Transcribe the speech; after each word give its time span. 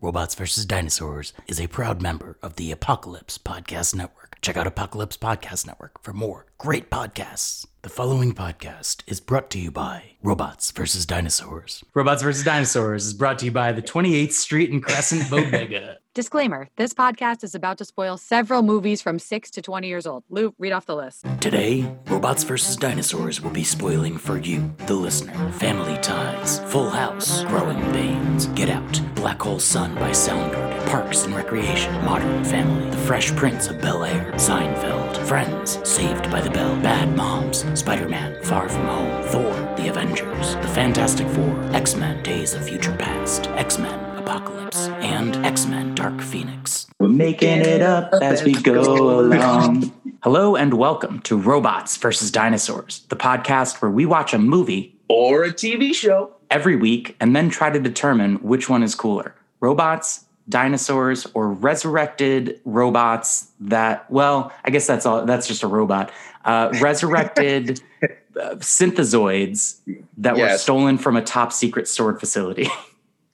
Robots 0.00 0.34
vs. 0.34 0.66
Dinosaurs 0.66 1.32
is 1.48 1.58
a 1.58 1.68
proud 1.68 2.02
member 2.02 2.36
of 2.42 2.56
the 2.56 2.70
Apocalypse 2.70 3.38
Podcast 3.38 3.94
Network. 3.94 4.36
Check 4.42 4.56
out 4.56 4.66
Apocalypse 4.66 5.16
Podcast 5.16 5.66
Network 5.66 6.02
for 6.02 6.12
more 6.12 6.44
great 6.58 6.90
podcasts. 6.90 7.66
The 7.86 7.90
following 7.90 8.34
podcast 8.34 9.04
is 9.06 9.20
brought 9.20 9.48
to 9.50 9.60
you 9.60 9.70
by 9.70 10.16
Robots 10.20 10.72
vs. 10.72 11.06
Dinosaurs. 11.06 11.84
Robots 11.94 12.20
vs. 12.20 12.44
Dinosaurs 12.44 13.06
is 13.06 13.14
brought 13.14 13.38
to 13.38 13.44
you 13.44 13.52
by 13.52 13.70
the 13.70 13.80
28th 13.80 14.32
Street 14.32 14.72
and 14.72 14.82
Crescent 14.82 15.30
Bodega. 15.30 15.98
Disclaimer 16.12 16.68
this 16.76 16.92
podcast 16.92 17.44
is 17.44 17.54
about 17.54 17.78
to 17.78 17.84
spoil 17.84 18.16
several 18.16 18.62
movies 18.62 19.00
from 19.00 19.20
6 19.20 19.52
to 19.52 19.62
20 19.62 19.86
years 19.86 20.04
old. 20.04 20.24
Lou, 20.28 20.52
read 20.58 20.72
off 20.72 20.86
the 20.86 20.96
list. 20.96 21.26
Today, 21.40 21.88
Robots 22.08 22.42
vs. 22.42 22.74
Dinosaurs 22.76 23.40
will 23.40 23.52
be 23.52 23.62
spoiling 23.62 24.18
for 24.18 24.36
you, 24.36 24.74
the 24.86 24.94
listener, 24.94 25.52
Family 25.52 25.96
Ties, 25.98 26.58
Full 26.72 26.90
House, 26.90 27.44
Growing 27.44 27.80
Pains, 27.92 28.46
Get 28.46 28.68
Out, 28.68 29.00
Black 29.14 29.40
Hole 29.40 29.60
Sun 29.60 29.94
by 29.94 30.10
Soundgarden, 30.10 30.75
Parks 30.86 31.24
and 31.24 31.34
Recreation, 31.34 31.92
Modern 32.04 32.44
Family, 32.44 32.88
The 32.90 32.96
Fresh 32.98 33.34
Prince 33.34 33.66
of 33.66 33.80
Bel 33.80 34.04
Air, 34.04 34.30
Seinfeld, 34.36 35.16
Friends, 35.26 35.80
Saved 35.88 36.30
by 36.30 36.40
the 36.40 36.50
Bell, 36.50 36.76
Bad 36.80 37.14
Moms, 37.16 37.64
Spider 37.78 38.08
Man, 38.08 38.40
Far 38.44 38.68
From 38.68 38.86
Home, 38.86 39.22
Thor, 39.24 39.52
The 39.76 39.88
Avengers, 39.88 40.54
The 40.54 40.68
Fantastic 40.68 41.26
Four, 41.28 41.60
X 41.72 41.96
Men 41.96 42.22
Days 42.22 42.54
of 42.54 42.64
Future 42.64 42.94
Past, 42.96 43.48
X 43.48 43.78
Men 43.78 43.98
Apocalypse, 44.16 44.86
and 44.88 45.34
X 45.44 45.66
Men 45.66 45.94
Dark 45.96 46.20
Phoenix. 46.20 46.86
We're 47.00 47.08
making 47.08 47.60
it 47.62 47.82
up 47.82 48.14
as 48.22 48.44
we 48.44 48.52
go 48.52 49.20
along. 49.20 49.92
Hello 50.22 50.54
and 50.54 50.74
welcome 50.74 51.20
to 51.22 51.36
Robots 51.36 51.96
vs. 51.96 52.30
Dinosaurs, 52.30 53.04
the 53.08 53.16
podcast 53.16 53.82
where 53.82 53.90
we 53.90 54.06
watch 54.06 54.32
a 54.32 54.38
movie 54.38 54.96
Or 55.08 55.42
a 55.42 55.52
TV 55.52 55.92
show. 55.92 56.32
every 56.48 56.76
week 56.76 57.16
and 57.18 57.34
then 57.34 57.50
try 57.50 57.70
to 57.70 57.80
determine 57.80 58.36
which 58.36 58.68
one 58.68 58.84
is 58.84 58.94
cooler 58.94 59.34
robots, 59.60 60.25
dinosaurs, 60.48 61.26
or 61.34 61.48
resurrected 61.48 62.60
robots 62.64 63.50
that, 63.60 64.10
well, 64.10 64.52
I 64.64 64.70
guess 64.70 64.86
that's 64.86 65.06
all, 65.06 65.24
that's 65.24 65.46
just 65.46 65.62
a 65.62 65.66
robot. 65.66 66.12
Uh, 66.44 66.72
resurrected 66.80 67.80
uh, 68.02 68.54
synthezoids 68.56 69.78
that 70.18 70.36
were 70.36 70.56
stolen 70.58 70.98
from 70.98 71.16
a 71.16 71.22
top 71.22 71.52
secret 71.52 71.82
S.W.O.R.D. 71.82 72.20
facility. 72.20 72.68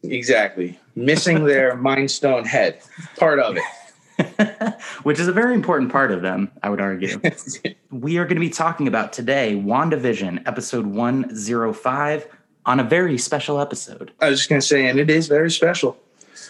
Exactly. 0.04 0.80
Missing 0.96 1.44
their 1.44 1.76
Mind 1.80 2.10
Stone 2.10 2.44
head. 2.44 2.80
Part 3.16 3.38
of 3.38 3.56
it. 3.56 4.74
which 5.04 5.20
is 5.20 5.28
a 5.28 5.32
very 5.32 5.54
important 5.54 5.92
part 5.92 6.10
of 6.10 6.22
them, 6.22 6.50
I 6.62 6.70
would 6.70 6.80
argue. 6.80 7.20
we 7.90 8.18
are 8.18 8.24
going 8.24 8.34
to 8.34 8.40
be 8.40 8.50
talking 8.50 8.88
about 8.88 9.12
today 9.12 9.54
WandaVision, 9.64 10.46
episode 10.46 10.86
105, 10.86 12.26
on 12.66 12.80
a 12.80 12.84
very 12.84 13.16
special 13.16 13.60
episode. 13.60 14.12
I 14.20 14.28
was 14.28 14.40
just 14.40 14.48
going 14.48 14.60
to 14.60 14.66
say, 14.66 14.86
and 14.86 14.98
it 14.98 15.08
is 15.08 15.28
very 15.28 15.50
special. 15.50 15.96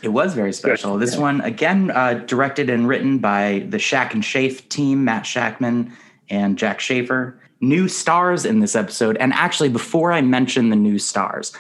It 0.03 0.09
was 0.09 0.35
very 0.35 0.53
special. 0.53 0.99
This 0.99 1.17
one, 1.17 1.41
again, 1.43 1.91
uh, 1.93 2.15
directed 2.27 2.69
and 2.69 2.89
written 2.89 3.19
by 3.19 3.67
the 3.69 3.79
Shack 3.79 4.15
and 4.15 4.25
Shafe 4.25 4.69
team, 4.69 5.05
Matt 5.05 5.23
Shakman 5.23 5.93
and 6.29 6.59
Jac 6.59 6.81
Schaeffer. 6.81 7.39
New 7.61 7.87
stars 7.87 8.45
in 8.45 8.59
this 8.59 8.75
episode. 8.75 9.17
And 9.19 9.33
actually, 9.33 9.69
before 9.69 10.13
I 10.13 10.21
mention 10.21 10.71
the 10.71 10.77
new 10.77 10.99
stars, 10.99 11.53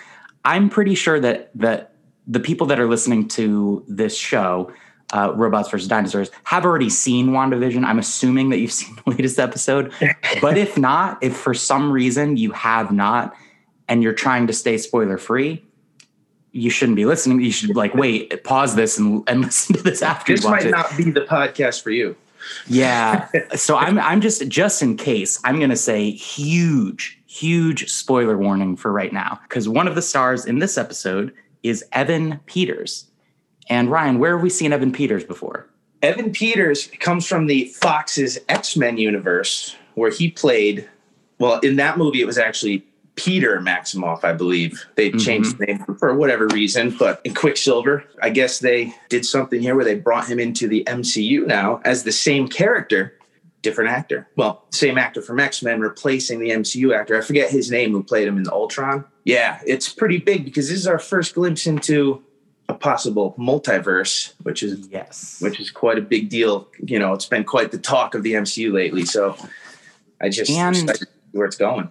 I'm 0.45 0.69
pretty 0.69 0.97
sure 0.97 1.21
that 1.21 1.51
that 1.55 1.93
the 2.27 2.41
people 2.41 2.67
that 2.69 2.81
are 2.81 2.89
listening 2.89 3.29
to 3.29 3.85
this 3.89 4.17
show, 4.17 4.73
uh, 5.13 5.33
Robots 5.35 5.71
versus 5.71 5.89
Dinosaurs, 5.89 6.31
have 6.45 6.65
already 6.65 6.91
seen 6.91 7.29
WandaVision. 7.29 7.85
I'm 7.85 7.99
assuming 7.99 8.51
that 8.51 8.59
you've 8.59 8.73
seen 8.81 8.97
the 9.05 9.11
latest 9.11 9.39
episode. 9.39 9.93
but 10.41 10.59
if 10.59 10.77
not, 10.77 11.23
if 11.23 11.37
for 11.37 11.55
some 11.55 11.93
reason 11.93 12.37
you 12.37 12.51
have 12.53 12.91
not, 12.91 13.35
and 13.89 14.03
you're 14.03 14.13
trying 14.13 14.47
to 14.47 14.53
stay 14.53 14.79
spoiler 14.79 15.19
free, 15.19 15.65
you 16.53 16.71
shouldn't 16.71 16.97
be 16.97 17.07
listening. 17.07 17.41
You 17.41 17.51
should 17.51 17.75
like 17.75 17.95
wait, 17.95 18.45
pause 18.45 18.77
this, 18.77 18.99
and, 18.99 19.25
and 19.27 19.41
listen 19.45 19.77
to 19.77 19.83
this 19.83 20.03
after 20.03 20.35
This 20.35 20.45
might 20.45 20.67
it. 20.67 20.71
not 20.71 20.97
be 20.97 21.11
the 21.11 21.23
podcast 21.23 21.83
for 21.83 21.91
you. 21.91 22.15
Yeah. 22.67 23.29
so 23.57 23.77
I'm 23.77 23.99
I'm 23.99 24.21
just 24.21 24.47
just 24.49 24.83
in 24.83 24.97
case 24.97 25.41
I'm 25.45 25.59
gonna 25.59 25.77
say 25.77 26.11
huge, 26.11 27.19
huge 27.27 27.91
spoiler 27.91 28.37
warning 28.37 28.77
for 28.77 28.93
right 28.93 29.13
now. 29.13 29.41
Because 29.49 29.69
one 29.69 29.89
of 29.89 29.95
the 29.95 30.03
stars 30.03 30.45
in 30.45 30.59
this 30.59 30.77
episode 30.79 31.33
is 31.63 31.85
Evan 31.93 32.41
Peters. 32.47 33.07
And 33.69 33.91
Ryan, 33.91 34.19
where 34.19 34.37
have 34.37 34.43
we 34.43 34.51
seen 34.51 34.73
Evan 34.73 34.93
Peters 34.93 35.25
before? 35.25 35.67
Evan 36.03 36.33
Peters 36.33 36.89
comes 36.99 37.27
from 37.27 37.47
the 37.47 37.67
Fox's 37.67 38.39
X 38.49 38.77
Men 38.77 38.99
universe, 38.99 39.77
where 39.95 40.11
he 40.11 40.31
played. 40.31 40.89
Well, 41.39 41.59
in 41.61 41.77
that 41.77 41.99
movie, 41.99 42.21
it 42.21 42.27
was 42.27 42.39
actually 42.39 42.85
Peter 43.17 43.61
Maximoff, 43.61 44.25
I 44.25 44.33
believe. 44.33 44.87
They 44.95 45.11
mm-hmm. 45.11 45.19
changed 45.19 45.59
the 45.59 45.67
name 45.67 45.85
for 45.99 46.15
whatever 46.15 46.47
reason, 46.49 46.97
but 46.99 47.21
in 47.25 47.35
Quicksilver, 47.35 48.05
I 48.23 48.31
guess 48.31 48.59
they 48.59 48.95
did 49.09 49.25
something 49.25 49.61
here 49.61 49.77
where 49.77 49.85
they 49.85 49.95
brought 49.95 50.27
him 50.27 50.39
into 50.39 50.67
the 50.67 50.85
MCU 50.85 51.47
now 51.47 51.81
as 51.85 52.05
the 52.05 52.13
same 52.13 52.49
character, 52.49 53.19
different 53.61 53.91
actor. 53.91 54.29
Well, 54.37 54.65
same 54.71 54.97
actor 54.97 55.21
from 55.21 55.41
X 55.41 55.63
Men, 55.63 55.81
replacing 55.81 56.41
the 56.41 56.51
MCU 56.51 56.97
actor. 56.97 57.17
I 57.17 57.21
forget 57.21 57.51
his 57.51 57.71
name 57.71 57.93
who 57.93 58.03
played 58.03 58.27
him 58.27 58.37
in 58.39 58.45
the 58.45 58.53
Ultron. 58.53 59.05
Yeah, 59.25 59.61
it's 59.67 59.89
pretty 59.89 60.19
big 60.19 60.45
because 60.45 60.69
this 60.69 60.79
is 60.79 60.87
our 60.87 60.99
first 60.99 61.35
glimpse 61.35 61.67
into 61.67 62.23
a 62.69 62.75
possible 62.75 63.35
multiverse, 63.39 64.33
which 64.43 64.63
is 64.63 64.89
Yes. 64.91 65.39
which 65.41 65.61
is 65.61 65.71
quite 65.71 65.99
a 65.99 66.03
big 66.03 66.29
deal. 66.29 66.69
You 66.83 66.99
know, 66.99 67.13
it's 67.13 67.27
been 67.27 67.45
quite 67.45 67.71
the 67.71 67.79
talk 67.79 68.15
of 68.15 68.23
the 68.23 68.33
MCU 68.35 68.73
lately. 68.73 69.05
So 69.05 69.37
I 70.21 70.29
just 70.29 70.51
And- 70.51 70.77
excited 70.77 71.01
to 71.01 71.07
see 71.07 71.11
where 71.33 71.47
it's 71.47 71.57
going. 71.57 71.91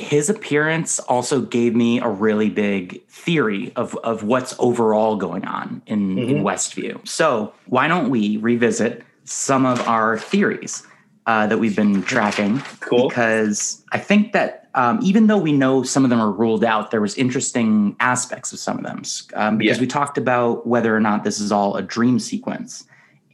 His 0.00 0.28
appearance 0.30 0.98
also 1.00 1.40
gave 1.40 1.74
me 1.74 2.00
a 2.00 2.08
really 2.08 2.50
big 2.50 3.06
theory 3.08 3.72
of, 3.76 3.96
of 3.98 4.22
what's 4.24 4.54
overall 4.58 5.16
going 5.16 5.44
on 5.46 5.82
in, 5.86 6.18
in 6.18 6.36
Mhm. 6.38 6.42
Westview. 6.42 7.06
So, 7.06 7.52
why 7.66 7.88
don't 7.88 8.10
we 8.10 8.36
revisit 8.38 9.02
some 9.24 9.64
of 9.66 9.80
our 9.86 10.18
theories 10.18 10.86
uh, 11.26 11.46
that 11.46 11.58
we've 11.58 11.76
been 11.76 12.02
tracking? 12.02 12.60
Cool. 12.80 13.08
Because 13.08 13.84
I 13.92 13.98
think 13.98 14.32
that 14.32 14.56
um, 14.74 15.00
even 15.02 15.26
though 15.26 15.38
we 15.38 15.52
know 15.52 15.82
some 15.82 16.04
of 16.04 16.10
them 16.10 16.20
are 16.20 16.30
ruled 16.30 16.64
out, 16.64 16.90
there 16.92 17.00
was 17.00 17.14
interesting 17.16 17.96
aspects 17.98 18.52
of 18.52 18.58
some 18.60 18.78
of 18.78 18.84
them. 18.84 19.02
Um, 19.34 19.58
because 19.58 19.78
Yeah. 19.78 19.80
we 19.80 19.86
talked 19.88 20.16
about 20.16 20.64
whether 20.66 20.94
or 20.94 21.00
not 21.00 21.24
this 21.24 21.40
is 21.40 21.50
all 21.50 21.76
a 21.76 21.82
dream 21.82 22.18
sequence. 22.20 22.84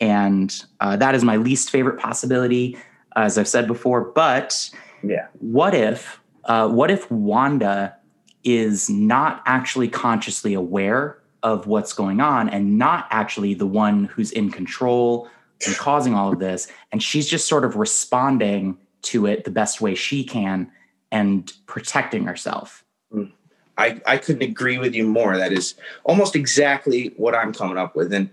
And 0.01 0.55
uh, 0.81 0.97
that 0.97 1.15
is 1.15 1.23
my 1.25 1.37
least 1.37 1.71
favorite 1.71 1.99
possibility, 1.99 2.77
as 3.17 3.37
I've 3.37 3.49
said 3.49 3.67
before. 3.67 4.01
But 4.15 4.71
Yeah. 5.03 5.27
what 5.39 5.75
if 5.75 6.21
uh, 6.47 6.69
what 6.69 6.91
if 6.91 7.11
wanda 7.11 7.95
is 8.45 8.89
not 8.89 9.43
actually 9.47 9.89
consciously 9.89 10.55
aware 10.55 11.19
of 11.43 11.67
what's 11.67 11.93
going 11.93 12.21
on 12.21 12.49
and 12.49 12.79
not 12.79 13.07
actually 13.11 13.55
the 13.55 13.67
one 13.67 14.05
who's 14.05 14.33
in 14.33 14.51
control 14.51 15.29
and 15.67 15.77
causing 15.77 16.15
all 16.15 16.33
of 16.33 16.39
this 16.39 16.69
and 16.93 17.03
she's 17.03 17.29
just 17.29 17.47
sort 17.47 17.65
of 17.65 17.77
responding 17.77 18.77
to 19.03 19.27
it 19.27 19.45
the 19.45 19.51
best 19.51 19.81
way 19.81 19.95
she 19.95 20.25
can 20.25 20.71
and 21.13 21.53
protecting 21.67 22.25
herself 22.25 22.85
I, 23.79 24.01
I 24.07 24.17
couldn't 24.19 24.43
agree 24.43 24.79
with 24.79 24.95
you 24.95 25.07
more. 25.07 25.37
That 25.37 25.53
is 25.53 25.75
almost 26.05 26.35
exactly 26.35 27.13
what 27.17 27.35
I'm 27.35 27.53
coming 27.53 27.77
up 27.77 27.95
with. 27.95 28.13
And 28.13 28.31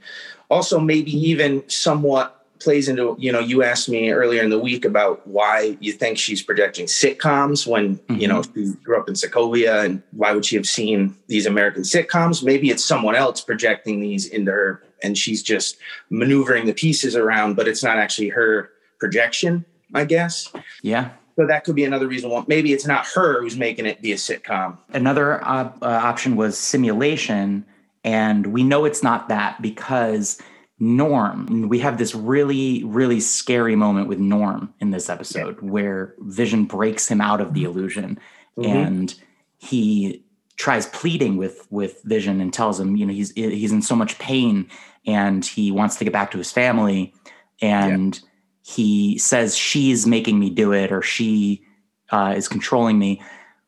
also 0.50 0.80
maybe 0.80 1.12
even 1.12 1.68
somewhat 1.70 2.43
plays 2.64 2.88
into, 2.88 3.16
you 3.20 3.32
know, 3.32 3.40
you 3.40 3.64
asked 3.64 3.90
me 3.90 4.10
earlier 4.12 4.42
in 4.42 4.50
the 4.50 4.60
week 4.60 4.86
about 4.86 5.26
why 5.28 5.78
you 5.80 5.92
think 5.92 6.18
she's 6.18 6.42
projecting 6.42 6.86
sitcoms 6.86 7.68
when, 7.68 8.00
you 8.10 8.28
know, 8.28 8.42
she 8.42 8.72
grew 8.84 8.98
up 9.00 9.08
in 9.08 9.14
Sokovia 9.16 9.84
and 9.86 10.02
why 10.12 10.32
would 10.32 10.46
she 10.46 10.56
have 10.56 10.66
seen 10.66 11.16
these 11.28 11.46
American 11.46 11.84
sitcoms? 11.84 12.44
Maybe 12.44 12.70
it's 12.70 12.84
someone 12.84 13.16
else 13.16 13.42
projecting 13.42 14.00
these 14.00 14.26
into 14.28 14.52
her 14.52 14.82
and 15.04 15.18
she's 15.18 15.44
just 15.44 15.78
maneuvering 16.10 16.66
the 16.66 16.74
pieces 16.74 17.16
around, 17.16 17.56
but 17.56 17.68
it's 17.68 17.84
not 17.84 17.98
actually 17.98 18.30
her 18.30 18.70
projection, 19.00 19.66
I 19.94 20.06
guess. 20.06 20.52
yeah 20.82 21.10
So 21.38 21.46
that 21.48 21.66
could 21.66 21.76
be 21.76 21.84
another 21.84 22.08
reason 22.08 22.30
why 22.30 22.44
maybe 22.48 22.72
it's 22.74 22.88
not 22.88 23.06
her 23.08 23.42
who's 23.42 23.58
making 23.58 23.86
it 23.86 24.02
be 24.02 24.14
a 24.14 24.16
sitcom. 24.16 24.78
another 24.94 25.44
op- 25.44 25.78
uh, 25.82 25.88
option 25.88 26.36
was 26.38 26.58
simulation 26.58 27.66
and 28.06 28.48
we 28.48 28.64
know 28.64 28.86
it's 28.86 29.04
not 29.04 29.28
that 29.30 29.62
because 29.62 30.42
norm 30.84 31.70
we 31.70 31.80
have 31.80 31.98
this 31.98 32.14
really 32.14 32.84
really 32.84 33.20
scary 33.20 33.76
moment 33.76 34.08
with 34.08 34.20
norm 34.20 34.74
in 34.80 34.92
this 34.92 35.10
episode 35.10 35.60
where 35.62 36.14
vision 36.20 36.66
breaks 36.66 37.08
him 37.08 37.22
out 37.22 37.40
of 37.40 37.54
the 37.54 37.64
illusion 37.64 38.20
Mhm. 38.58 38.66
and 38.88 39.16
he 39.58 40.24
tries 40.58 40.86
pleading 40.88 41.38
with 41.38 41.66
with 41.72 42.02
vision 42.04 42.42
and 42.42 42.54
tells 42.54 42.80
him 42.80 42.96
you 42.98 43.06
know 43.06 43.14
he's 43.14 43.32
he's 43.32 43.72
in 43.72 43.82
so 43.82 43.96
much 43.96 44.20
pain 44.20 44.68
and 45.06 45.46
he 45.46 45.72
wants 45.72 45.96
to 45.96 46.04
get 46.04 46.12
back 46.14 46.32
to 46.32 46.38
his 46.38 46.52
family 46.52 47.14
and 47.62 48.20
he 48.62 49.18
says 49.18 49.56
she's 49.58 50.06
making 50.06 50.38
me 50.40 50.50
do 50.50 50.72
it 50.74 50.92
or 50.92 51.02
she 51.02 51.64
uh, 52.12 52.34
is 52.36 52.48
controlling 52.48 53.00
me 53.00 53.22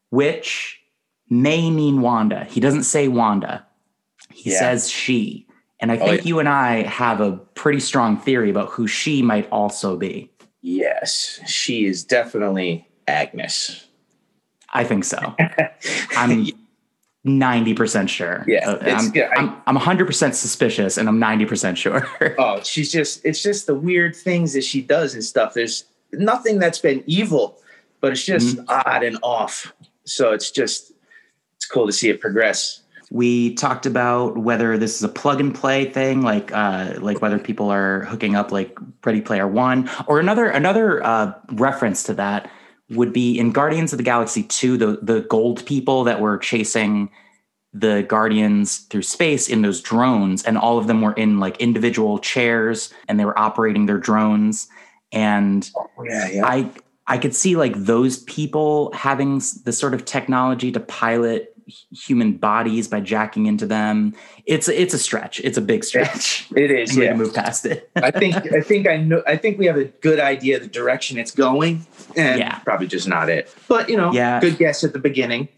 which 0.10 0.80
may 1.30 1.72
mean 1.72 2.02
Wanda. 2.02 2.44
He 2.46 2.60
doesn't 2.60 2.84
say 2.84 3.08
Wanda. 3.08 3.66
He 4.32 4.52
Yeah. 4.52 4.60
says 4.60 4.90
she. 4.90 5.45
And 5.86 5.92
I 5.92 5.98
Oh, 5.98 6.06
think 6.08 6.22
yeah. 6.24 6.28
you 6.30 6.40
and 6.40 6.50
I 6.50 6.82
have 6.82 7.22
a 7.22 7.34
pretty 7.54 7.80
strong 7.80 8.18
theory 8.18 8.50
about 8.50 8.70
who 8.70 8.88
she 8.88 9.22
might 9.22 9.48
also 9.52 9.96
be. 9.96 10.32
Yes, 10.64 11.40
she 11.46 11.86
is 11.86 12.04
definitely 12.04 12.88
Agnes. 13.08 13.86
I 14.74 14.84
think 14.84 15.04
so. 15.04 15.20
I'm 16.18 16.48
90% 17.24 18.10
sure. 18.10 18.44
Yeah, 18.48 18.68
Uh, 18.68 18.80
I'm, 18.98 19.12
yeah, 19.14 19.30
I- 19.38 19.42
I'm, 19.42 19.62
I'm 19.68 19.78
100% 19.78 20.34
suspicious 20.34 20.98
and 20.98 21.08
I'm 21.08 21.20
90% 21.22 21.78
sure. 21.78 22.08
Oh, 22.40 22.64
she's 22.64 22.92
just 22.92 23.24
it's 23.24 23.44
just 23.44 23.68
the 23.68 23.76
weird 23.76 24.16
things 24.16 24.54
that 24.54 24.64
she 24.64 24.82
does 24.82 25.14
and 25.14 25.24
stuff. 25.24 25.54
There's 25.54 25.86
nothing 26.14 26.58
that's 26.58 26.80
been 26.80 27.04
evil, 27.06 27.60
but 28.02 28.12
it's 28.12 28.26
just 28.26 28.58
odd 28.70 29.04
and 29.04 29.20
off. 29.22 29.72
So 30.06 30.32
it's 30.34 30.50
just 30.50 30.94
it's 31.58 31.68
cool 31.68 31.86
to 31.86 31.94
see 31.94 32.10
it 32.10 32.20
progress. 32.20 32.82
We 33.16 33.56
talked 33.56 33.86
about 33.86 34.38
whether 34.38 34.78
this 34.78 34.98
is 34.98 35.04
a 35.04 35.08
plug 35.08 35.40
and 35.40 35.56
play 35.56 35.90
thing, 35.90 36.22
like 36.22 36.52
uh, 36.52 36.96
like 37.00 37.22
whether 37.22 37.40
people 37.40 37.70
are 37.70 38.02
hooking 38.02 38.36
up 38.36 38.52
like 38.52 38.78
Ready 39.06 39.22
Player 39.22 39.48
One, 39.48 39.90
or 40.08 40.20
another 40.20 40.48
another 40.48 41.02
uh, 41.02 41.32
reference 41.54 42.04
to 42.04 42.14
that 42.16 42.52
would 42.90 43.14
be 43.14 43.40
in 43.40 43.54
Guardians 43.54 43.94
of 43.94 43.98
the 44.00 44.04
Galaxy 44.04 44.44
Two, 44.44 44.76
the 44.76 45.00
the 45.02 45.22
gold 45.30 45.66
people 45.66 46.04
that 46.04 46.20
were 46.20 46.38
chasing 46.38 47.10
the 47.72 48.04
Guardians 48.04 48.80
through 48.90 49.04
space 49.04 49.48
in 49.48 49.62
those 49.62 49.80
drones, 49.82 50.44
and 50.44 50.58
all 50.58 50.78
of 50.78 50.88
them 50.88 51.02
were 51.02 51.14
in 51.14 51.40
like 51.40 51.56
individual 51.62 52.20
chairs, 52.20 52.94
and 53.08 53.18
they 53.18 53.24
were 53.24 53.40
operating 53.40 53.86
their 53.86 53.98
drones, 53.98 54.68
and 55.14 55.72
Yeah, 56.04 56.28
yeah. 56.28 56.46
I 56.46 56.70
I 57.08 57.18
could 57.18 57.34
see 57.34 57.56
like 57.56 57.76
those 57.78 58.18
people 58.24 58.92
having 58.92 59.38
s- 59.38 59.54
the 59.54 59.72
sort 59.72 59.94
of 59.94 60.04
technology 60.04 60.70
to 60.74 60.82
pilot 60.82 61.55
human 61.92 62.34
bodies 62.34 62.88
by 62.88 63.00
jacking 63.00 63.46
into 63.46 63.66
them. 63.66 64.14
It's 64.46 64.68
it's 64.68 64.94
a 64.94 65.00
stretch. 65.00 65.40
It's 65.42 65.58
a 65.58 65.62
big 65.62 65.84
stretch. 65.84 66.48
It 66.56 66.72
is, 66.72 66.96
yeah. 66.96 67.10
can 67.10 67.18
move 67.18 67.34
past 67.34 67.66
it. 67.66 67.90
I 67.96 68.12
think 68.12 68.36
I 68.54 68.62
think 68.62 68.88
I 68.88 68.98
know 68.98 69.24
I 69.26 69.36
think 69.38 69.58
we 69.58 69.66
have 69.66 69.78
a 69.78 69.86
good 69.86 70.20
idea 70.20 70.58
of 70.58 70.62
the 70.64 70.70
direction 70.70 71.18
it's 71.18 71.32
going. 71.32 71.86
And 72.16 72.40
Yeah. 72.40 72.60
probably 72.60 72.88
just 72.88 73.08
not 73.08 73.30
it. 73.30 73.54
But 73.68 73.90
you 73.90 73.98
know, 73.98 74.14
Yeah. 74.14 74.40
good 74.40 74.58
guess 74.58 74.84
at 74.84 74.94
the 74.94 75.00
beginning. 75.00 75.50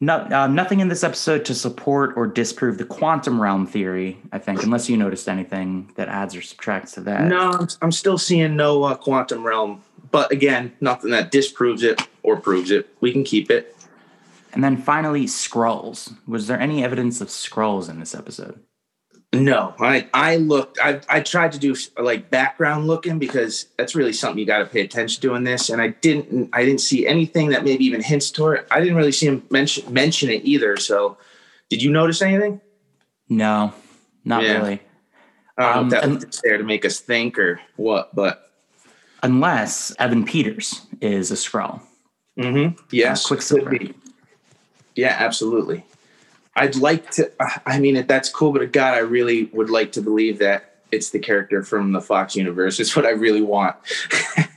No, 0.00 0.16
uh, 0.32 0.48
nothing 0.48 0.80
in 0.80 0.88
this 0.88 1.04
episode 1.04 1.44
to 1.44 1.54
support 1.54 2.14
or 2.16 2.26
disprove 2.26 2.76
the 2.78 2.84
quantum 2.84 3.40
realm 3.40 3.68
theory. 3.68 4.18
I 4.32 4.38
think, 4.38 4.64
unless 4.64 4.88
you 4.88 4.96
noticed 4.96 5.28
anything 5.28 5.92
that 5.94 6.08
adds 6.08 6.34
or 6.34 6.42
subtracts 6.42 6.92
to 6.94 7.02
that. 7.02 7.28
No, 7.28 7.52
I'm, 7.52 7.68
I'm 7.82 7.92
still 7.92 8.18
seeing 8.18 8.56
no 8.56 8.82
uh, 8.82 8.96
quantum 8.96 9.46
realm. 9.46 9.82
But 10.10 10.32
again, 10.32 10.72
nothing 10.80 11.10
that 11.12 11.30
disproves 11.30 11.84
it 11.84 12.02
or 12.24 12.36
proves 12.36 12.72
it. 12.72 12.88
We 13.00 13.12
can 13.12 13.22
keep 13.22 13.48
it. 13.48 13.76
And 14.52 14.62
then 14.62 14.76
finally, 14.76 15.26
scrolls. 15.26 16.12
Was 16.26 16.46
there 16.46 16.60
any 16.60 16.84
evidence 16.84 17.20
of 17.20 17.30
scrolls 17.30 17.88
in 17.88 17.98
this 18.00 18.14
episode? 18.14 18.60
No, 19.34 19.74
I 19.80 20.08
I 20.12 20.36
looked. 20.36 20.78
I 20.82 21.00
I 21.08 21.20
tried 21.20 21.52
to 21.52 21.58
do 21.58 21.74
like 21.98 22.28
background 22.30 22.86
looking 22.86 23.18
because 23.18 23.64
that's 23.78 23.94
really 23.94 24.12
something 24.12 24.38
you 24.38 24.44
got 24.44 24.58
to 24.58 24.66
pay 24.66 24.82
attention 24.82 25.22
to 25.22 25.34
in 25.34 25.44
this. 25.44 25.70
And 25.70 25.80
I 25.80 25.88
didn't. 25.88 26.50
I 26.52 26.66
didn't 26.66 26.82
see 26.82 27.06
anything 27.06 27.48
that 27.48 27.64
maybe 27.64 27.82
even 27.86 28.02
hints 28.02 28.30
toward 28.30 28.58
it. 28.58 28.66
I 28.70 28.78
didn't 28.80 28.96
really 28.96 29.10
see 29.12 29.26
him 29.28 29.42
mention 29.50 29.90
mention 29.90 30.28
it 30.28 30.44
either. 30.44 30.76
So, 30.76 31.16
did 31.70 31.82
you 31.82 31.90
notice 31.90 32.20
anything? 32.20 32.60
No, 33.30 33.72
not 34.26 34.42
Yeah. 34.42 34.58
really. 34.58 34.82
I 35.56 35.62
don't 35.62 35.72
Um, 35.72 35.76
know 35.76 35.84
if 35.86 35.90
that 36.02 36.04
and- 36.10 36.24
was 36.26 36.40
there 36.44 36.58
to 36.58 36.64
make 36.64 36.84
us 36.84 37.00
think 37.00 37.38
or 37.38 37.58
what, 37.76 38.14
but 38.14 38.50
Unless 39.22 39.94
Evan 39.98 40.24
Peters 40.24 40.82
is 41.00 41.30
a 41.30 41.36
scroll. 41.36 41.80
mm-hmm. 42.38 42.76
yes, 42.90 43.24
Uh, 43.24 43.28
Quicksilver. 43.28 43.70
could 43.70 43.78
be. 43.78 43.94
Yeah, 44.94 45.16
absolutely. 45.18 45.84
I'd 46.54 46.76
like 46.76 47.10
to. 47.12 47.30
Uh, 47.40 47.48
I 47.66 47.78
mean, 47.78 48.06
that's 48.06 48.28
cool, 48.28 48.52
but 48.52 48.72
God, 48.72 48.94
I 48.94 48.98
really 48.98 49.44
would 49.52 49.70
like 49.70 49.92
to 49.92 50.02
believe 50.02 50.38
that 50.38 50.72
it's 50.90 51.10
the 51.10 51.18
character 51.18 51.62
from 51.62 51.92
the 51.92 52.00
Fox 52.00 52.36
universe. 52.36 52.78
It's 52.78 52.94
what 52.94 53.06
I 53.06 53.10
really 53.10 53.40
want. 53.40 53.76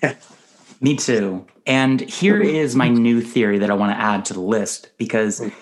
Me 0.81 0.95
too. 0.95 1.45
And 1.65 2.01
here 2.01 2.39
mm-hmm. 2.39 2.55
is 2.55 2.75
my 2.75 2.89
new 2.89 3.21
theory 3.21 3.57
that 3.59 3.71
I 3.71 3.73
want 3.73 3.97
to 3.97 4.01
add 4.01 4.25
to 4.25 4.33
the 4.33 4.41
list 4.41 4.89
because 4.97 5.39
mm. 5.39 5.53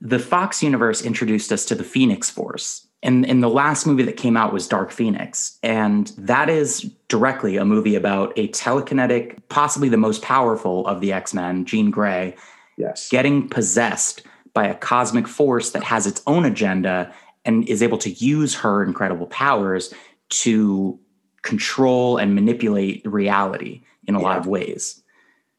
the 0.00 0.18
Fox 0.18 0.62
universe 0.62 1.00
introduced 1.02 1.52
us 1.52 1.64
to 1.66 1.74
the 1.74 1.84
Phoenix 1.84 2.28
Force. 2.28 2.86
And 3.02 3.24
in 3.24 3.40
the 3.40 3.48
last 3.48 3.86
movie 3.86 4.02
that 4.02 4.16
came 4.16 4.36
out 4.36 4.52
was 4.52 4.66
Dark 4.66 4.90
Phoenix. 4.90 5.56
And 5.62 6.08
that 6.18 6.50
is 6.50 6.82
directly 7.06 7.56
a 7.56 7.64
movie 7.64 7.94
about 7.94 8.32
a 8.36 8.48
telekinetic, 8.48 9.38
possibly 9.48 9.88
the 9.88 9.96
most 9.96 10.20
powerful 10.20 10.84
of 10.88 11.00
the 11.00 11.12
X 11.12 11.32
Men, 11.32 11.64
Jean 11.64 11.90
Grey, 11.90 12.34
yes. 12.78 13.08
getting 13.10 13.48
possessed 13.48 14.22
by 14.54 14.66
a 14.66 14.74
cosmic 14.74 15.28
force 15.28 15.70
that 15.70 15.84
has 15.84 16.06
its 16.06 16.22
own 16.26 16.44
agenda 16.44 17.12
and 17.44 17.68
is 17.68 17.82
able 17.82 17.98
to 17.98 18.10
use 18.10 18.54
her 18.54 18.82
incredible 18.82 19.26
powers 19.26 19.92
to 20.30 20.98
control 21.42 22.16
and 22.16 22.34
manipulate 22.34 23.02
reality 23.06 23.82
in 24.06 24.14
a 24.14 24.20
lot 24.20 24.38
of 24.38 24.46
ways. 24.46 25.02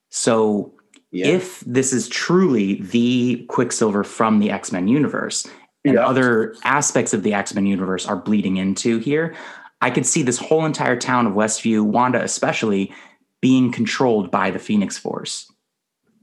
So, 0.10 0.74
Yeah. 1.12 1.28
if 1.28 1.62
this 1.62 1.94
is 1.94 2.08
truly 2.08 2.82
the 2.82 3.46
Quicksilver 3.48 4.04
from 4.04 4.40
the 4.40 4.52
X 4.52 4.72
Men 4.72 4.88
universe, 4.88 5.48
and 5.86 5.96
Yeah. 5.96 6.06
other 6.06 6.56
aspects 6.64 7.14
of 7.14 7.24
the 7.24 7.34
X 7.34 7.56
Men 7.56 7.66
universe 7.66 8.06
are 8.06 8.18
bleeding 8.18 8.58
into 8.58 8.98
here, 9.00 9.34
I 9.82 9.90
could 9.92 10.06
see 10.06 10.24
this 10.24 10.38
whole 10.38 10.66
entire 10.66 10.98
town 10.98 11.26
of 11.26 11.34
Westview, 11.34 11.84
Wanda 11.84 12.22
especially, 12.22 12.92
being 13.42 13.72
controlled 13.72 14.30
by 14.30 14.52
the 14.52 14.60
Phoenix 14.60 14.98
Force. 14.98 15.49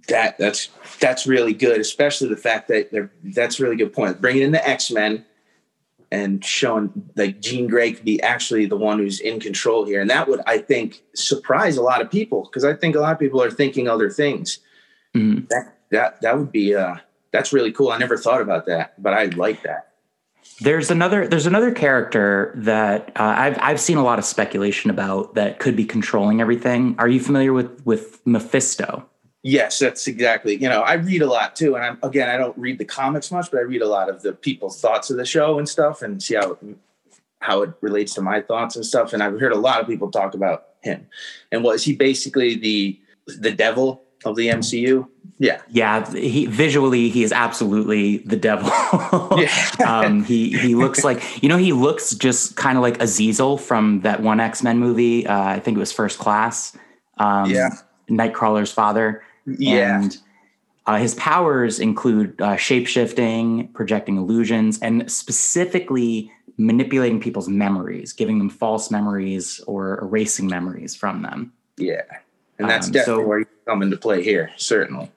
That 0.09 0.39
that's 0.39 0.69
that's 1.01 1.27
really 1.27 1.53
good, 1.53 1.81
especially 1.81 2.29
the 2.29 2.37
fact 2.37 2.69
that 2.69 2.93
they're 2.93 3.11
that's 3.25 3.59
a 3.59 3.63
really 3.63 3.77
good 3.77 3.93
point. 3.93 4.21
Bringing 4.21 4.43
in 4.43 4.53
the 4.53 4.69
X 4.69 4.91
Men 4.91 5.25
and 6.13 6.45
showing 6.45 7.11
like 7.17 7.41
Jean 7.41 7.67
Grey 7.67 7.93
could 7.93 8.05
be 8.05 8.23
actually 8.23 8.67
the 8.67 8.77
one 8.77 8.99
who's 8.99 9.21
in 9.21 9.41
control 9.41 9.85
here, 9.85 10.01
and 10.01 10.09
that 10.11 10.29
would 10.29 10.41
I 10.47 10.59
think 10.59 11.03
surprise 11.15 11.77
a 11.77 11.83
lot 11.83 12.01
of 12.01 12.11
people 12.11 12.43
because 12.43 12.65
I 12.65 12.75
think 12.75 12.95
a 12.95 13.01
lot 13.01 13.13
of 13.13 13.19
people 13.19 13.43
are 13.43 13.51
thinking 13.51 13.89
other 13.89 14.11
things. 14.11 14.61
Mhm. 15.15 15.49
That 15.49 15.75
that 15.91 16.21
that 16.23 16.39
would 16.39 16.53
be 16.53 16.75
uh 16.75 16.97
that's 17.33 17.53
really 17.53 17.73
cool. 17.73 17.91
I 17.91 17.99
never 17.99 18.17
thought 18.17 18.41
about 18.41 18.67
that, 18.67 19.01
but 19.03 19.13
I 19.13 19.27
like 19.27 19.63
that. 19.63 19.89
There's 20.61 20.91
another 20.91 21.27
there's 21.27 21.47
another 21.47 21.73
character 21.73 22.55
that 22.57 23.11
uh, 23.17 23.35
I've 23.37 23.59
I've 23.61 23.81
seen 23.81 23.99
a 23.99 24.05
lot 24.05 24.19
of 24.19 24.25
speculation 24.25 24.91
about 24.91 25.35
that 25.35 25.59
could 25.59 25.77
be 25.77 25.85
controlling 25.85 26.41
everything. 26.41 26.95
Are 26.99 27.09
you 27.09 27.21
familiar 27.21 27.53
with 27.53 27.85
with 27.85 28.25
Mephisto? 28.25 29.07
Yes, 29.49 29.79
that's 29.79 30.09
exactly. 30.09 30.57
You 30.57 30.69
know, 30.69 30.83
I 30.83 30.95
read 30.95 31.23
a 31.23 31.27
lot 31.29 31.55
too, 31.55 31.77
and 31.77 31.85
I'm 31.85 31.99
again, 32.03 32.29
I 32.29 32.37
don't 32.37 32.59
read 32.59 32.79
the 32.79 32.85
comics 32.85 33.31
much, 33.31 33.49
but 33.53 33.59
I 33.59 33.63
read 33.63 33.81
a 33.81 33.87
lot 33.87 34.09
of 34.09 34.21
the 34.23 34.33
people's 34.33 34.81
thoughts 34.81 35.09
of 35.09 35.19
the 35.19 35.25
show 35.25 35.61
and 35.61 35.69
stuff, 35.69 36.03
and 36.03 36.21
see 36.21 36.35
how 36.35 36.53
it, 36.55 36.59
how 37.41 37.63
it 37.63 37.71
relates 37.81 38.13
to 38.15 38.23
my 38.23 38.41
thoughts 38.41 38.75
and 38.75 38.85
stuff. 38.85 39.13
And 39.13 39.23
I've 39.23 39.39
heard 39.39 39.53
a 39.53 39.59
lot 39.59 39.81
of 39.81 39.87
people 39.87 40.11
talk 40.11 40.35
about 40.35 40.71
him. 40.83 41.07
And 41.53 41.63
was 41.63 41.85
he 41.85 41.95
basically 41.95 42.57
the 42.57 42.99
the 43.39 43.53
devil 43.53 44.03
of 44.25 44.35
the 44.35 44.49
MCU? 44.49 45.07
Yeah, 45.39 45.61
Yeah, 45.69 46.13
he 46.13 46.47
visually 46.47 47.09
he 47.09 47.23
is 47.23 47.31
absolutely 47.31 48.19
the 48.19 48.37
devil. 48.37 48.69
Um, 49.87 50.25
he 50.25 50.59
he 50.59 50.75
looks 50.75 51.05
like 51.05 51.41
you 51.41 51.49
know 51.49 51.57
he 51.57 51.73
looks 51.73 52.17
just 52.17 52.57
kind 52.57 52.77
of 52.77 52.83
like 52.83 53.01
Azazel 53.01 53.59
from 53.59 54.01
that 54.01 54.23
one 54.23 54.41
X 54.41 54.65
Men 54.65 54.81
movie. 54.81 55.25
Uh, 55.25 55.41
I 55.41 55.61
think 55.61 55.77
it 55.77 55.79
was 55.81 55.93
First 55.93 56.19
Class. 56.19 56.77
Um, 57.19 57.49
Yeah. 57.49 57.71
Nightcrawler's 58.11 58.73
father. 58.73 59.23
Yeah, 59.47 60.03
And 60.03 60.17
uh, 60.87 60.97
his 60.99 61.15
powers 61.17 61.79
include 61.81 62.41
uh, 62.41 62.57
shape 62.57 62.87
shifting, 62.87 63.69
projecting 63.69 64.17
illusions, 64.17 64.79
and 64.81 65.11
specifically 65.11 66.31
manipulating 66.59 67.21
people's 67.21 67.49
memories, 67.49 68.13
giving 68.13 68.39
them 68.39 68.49
false 68.49 68.91
memories 68.91 69.61
or 69.67 69.99
erasing 70.01 70.47
memories 70.49 70.95
from 70.95 71.23
them. 71.23 71.53
yeah. 71.77 72.03
And 72.59 72.71
that's 72.71 72.87
Um, 72.87 72.93
definitely 72.95 73.23
so- 73.25 73.29
where 73.29 73.39
you 73.41 73.47
come 73.67 73.83
into 73.83 73.97
play 73.99 74.23
here. 74.23 74.51
Certainly. 74.57 75.11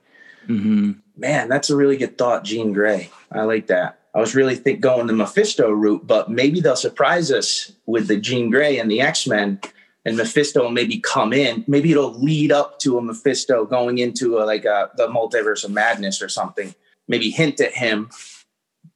hmm 0.47 0.91
Man, 1.15 1.47
that's 1.49 1.69
a 1.69 1.75
really 1.75 1.95
good 1.97 2.17
thought, 2.17 2.43
Jean 2.43 2.73
Grey. 2.73 3.09
I 3.31 3.41
like 3.43 3.67
that. 3.67 3.99
I 4.13 4.19
was 4.19 4.35
really 4.35 4.55
think 4.55 4.81
going 4.81 5.07
the 5.07 5.13
Mephisto 5.13 5.69
route, 5.71 6.05
but 6.07 6.29
maybe 6.31 6.59
they'll 6.61 6.75
surprise 6.75 7.31
us 7.31 7.71
with 7.85 8.07
the 8.07 8.17
Jean 8.17 8.49
Grey 8.49 8.77
and 8.79 8.89
the 8.91 8.99
X 9.01 9.27
Men, 9.27 9.59
and 10.05 10.17
Mephisto 10.17 10.63
will 10.63 10.71
maybe 10.71 10.99
come 10.99 11.33
in. 11.33 11.63
Maybe 11.67 11.91
it'll 11.91 12.13
lead 12.13 12.51
up 12.51 12.79
to 12.79 12.97
a 12.97 13.01
Mephisto 13.01 13.65
going 13.65 13.97
into 13.97 14.37
a, 14.39 14.43
like 14.45 14.65
a, 14.65 14.89
the 14.95 15.07
multiverse 15.07 15.63
of 15.63 15.71
madness 15.71 16.21
or 16.21 16.29
something. 16.29 16.73
Maybe 17.07 17.29
hint 17.29 17.59
at 17.59 17.73
him, 17.73 18.09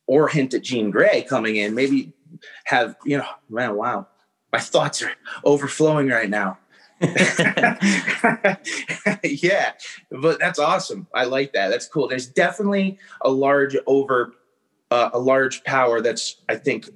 or 0.07 0.27
hint 0.27 0.53
at 0.53 0.63
Jean 0.63 0.91
Grey 0.91 1.23
coming 1.23 1.55
in. 1.55 1.73
Maybe 1.75 2.13
have 2.65 2.95
you 3.05 3.17
know, 3.17 3.25
man, 3.49 3.75
wow, 3.75 4.07
my 4.51 4.59
thoughts 4.59 5.01
are 5.01 5.11
overflowing 5.43 6.09
right 6.09 6.29
now. 6.29 6.57
yeah, 9.23 9.73
but 10.11 10.39
that's 10.39 10.59
awesome. 10.59 11.07
I 11.13 11.25
like 11.25 11.53
that. 11.53 11.69
That's 11.69 11.87
cool. 11.87 12.07
There's 12.07 12.27
definitely 12.27 12.97
a 13.21 13.29
large 13.29 13.75
over 13.87 14.33
uh, 14.91 15.09
a 15.11 15.19
large 15.19 15.63
power 15.63 16.01
that's 16.01 16.37
I 16.47 16.55
think 16.55 16.89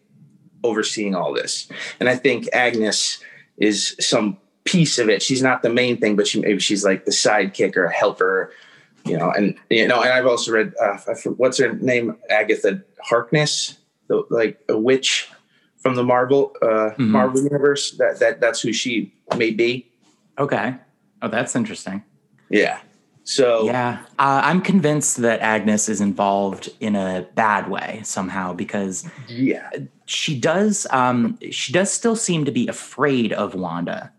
overseeing 0.64 1.16
all 1.16 1.34
this, 1.34 1.68
and 2.00 2.08
I 2.08 2.16
think 2.16 2.48
Agnes 2.54 3.20
is 3.58 3.96
some 4.00 4.38
piece 4.64 5.00
of 5.00 5.10
it. 5.10 5.22
She's 5.22 5.42
not 5.42 5.62
the 5.62 5.70
main 5.70 5.98
thing, 5.98 6.16
but 6.16 6.28
she 6.28 6.40
maybe 6.42 6.60
she's 6.60 6.84
like 6.84 7.06
the 7.06 7.12
sidekick 7.12 7.76
or 7.78 7.86
a 7.86 7.92
helper, 7.94 8.52
you 9.06 9.18
know. 9.18 9.32
And 9.32 9.56
you 9.70 9.88
know, 9.88 10.02
and 10.02 10.12
I've 10.12 10.28
also 10.28 10.52
read 10.52 10.74
uh, 10.82 10.98
what's 11.38 11.58
her 11.60 11.74
name, 11.74 12.16
Agatha 12.30 12.84
Harkness, 13.04 13.78
the, 14.08 14.24
like 14.30 14.60
a 14.70 14.78
witch 14.78 15.30
from 15.78 15.96
the 15.96 16.04
Marvel 16.04 16.54
uh, 16.62 16.92
Mhm. 16.98 17.00
Marvel 17.10 17.42
universe. 17.44 17.92
That 17.98 18.20
that 18.20 18.42
that's 18.42 18.62
who 18.62 18.74
she 18.74 19.14
may 19.38 19.52
be. 19.52 19.90
Okay. 20.38 20.76
Oh, 21.22 21.28
that's 21.30 21.56
interesting. 21.56 22.04
Yeah. 22.50 22.80
So 23.28 23.66
Yeah, 23.66 24.00
uh, 24.18 24.42
I'm 24.42 24.62
convinced 24.62 25.18
that 25.18 25.42
Agnes 25.42 25.90
is 25.90 26.00
involved 26.00 26.70
in 26.80 26.96
a 26.96 27.28
bad 27.36 27.70
way 27.70 28.00
somehow 28.06 28.54
because 28.54 29.06
yeah, 29.28 29.70
she 30.06 30.40
does. 30.40 30.88
Um, 30.92 31.38
she 31.52 31.74
does 31.74 31.92
still 31.92 32.16
seem 32.16 32.46
to 32.46 32.52
be 32.52 32.70
afraid 32.70 33.34
of 33.34 33.54
Wanda, 33.54 34.14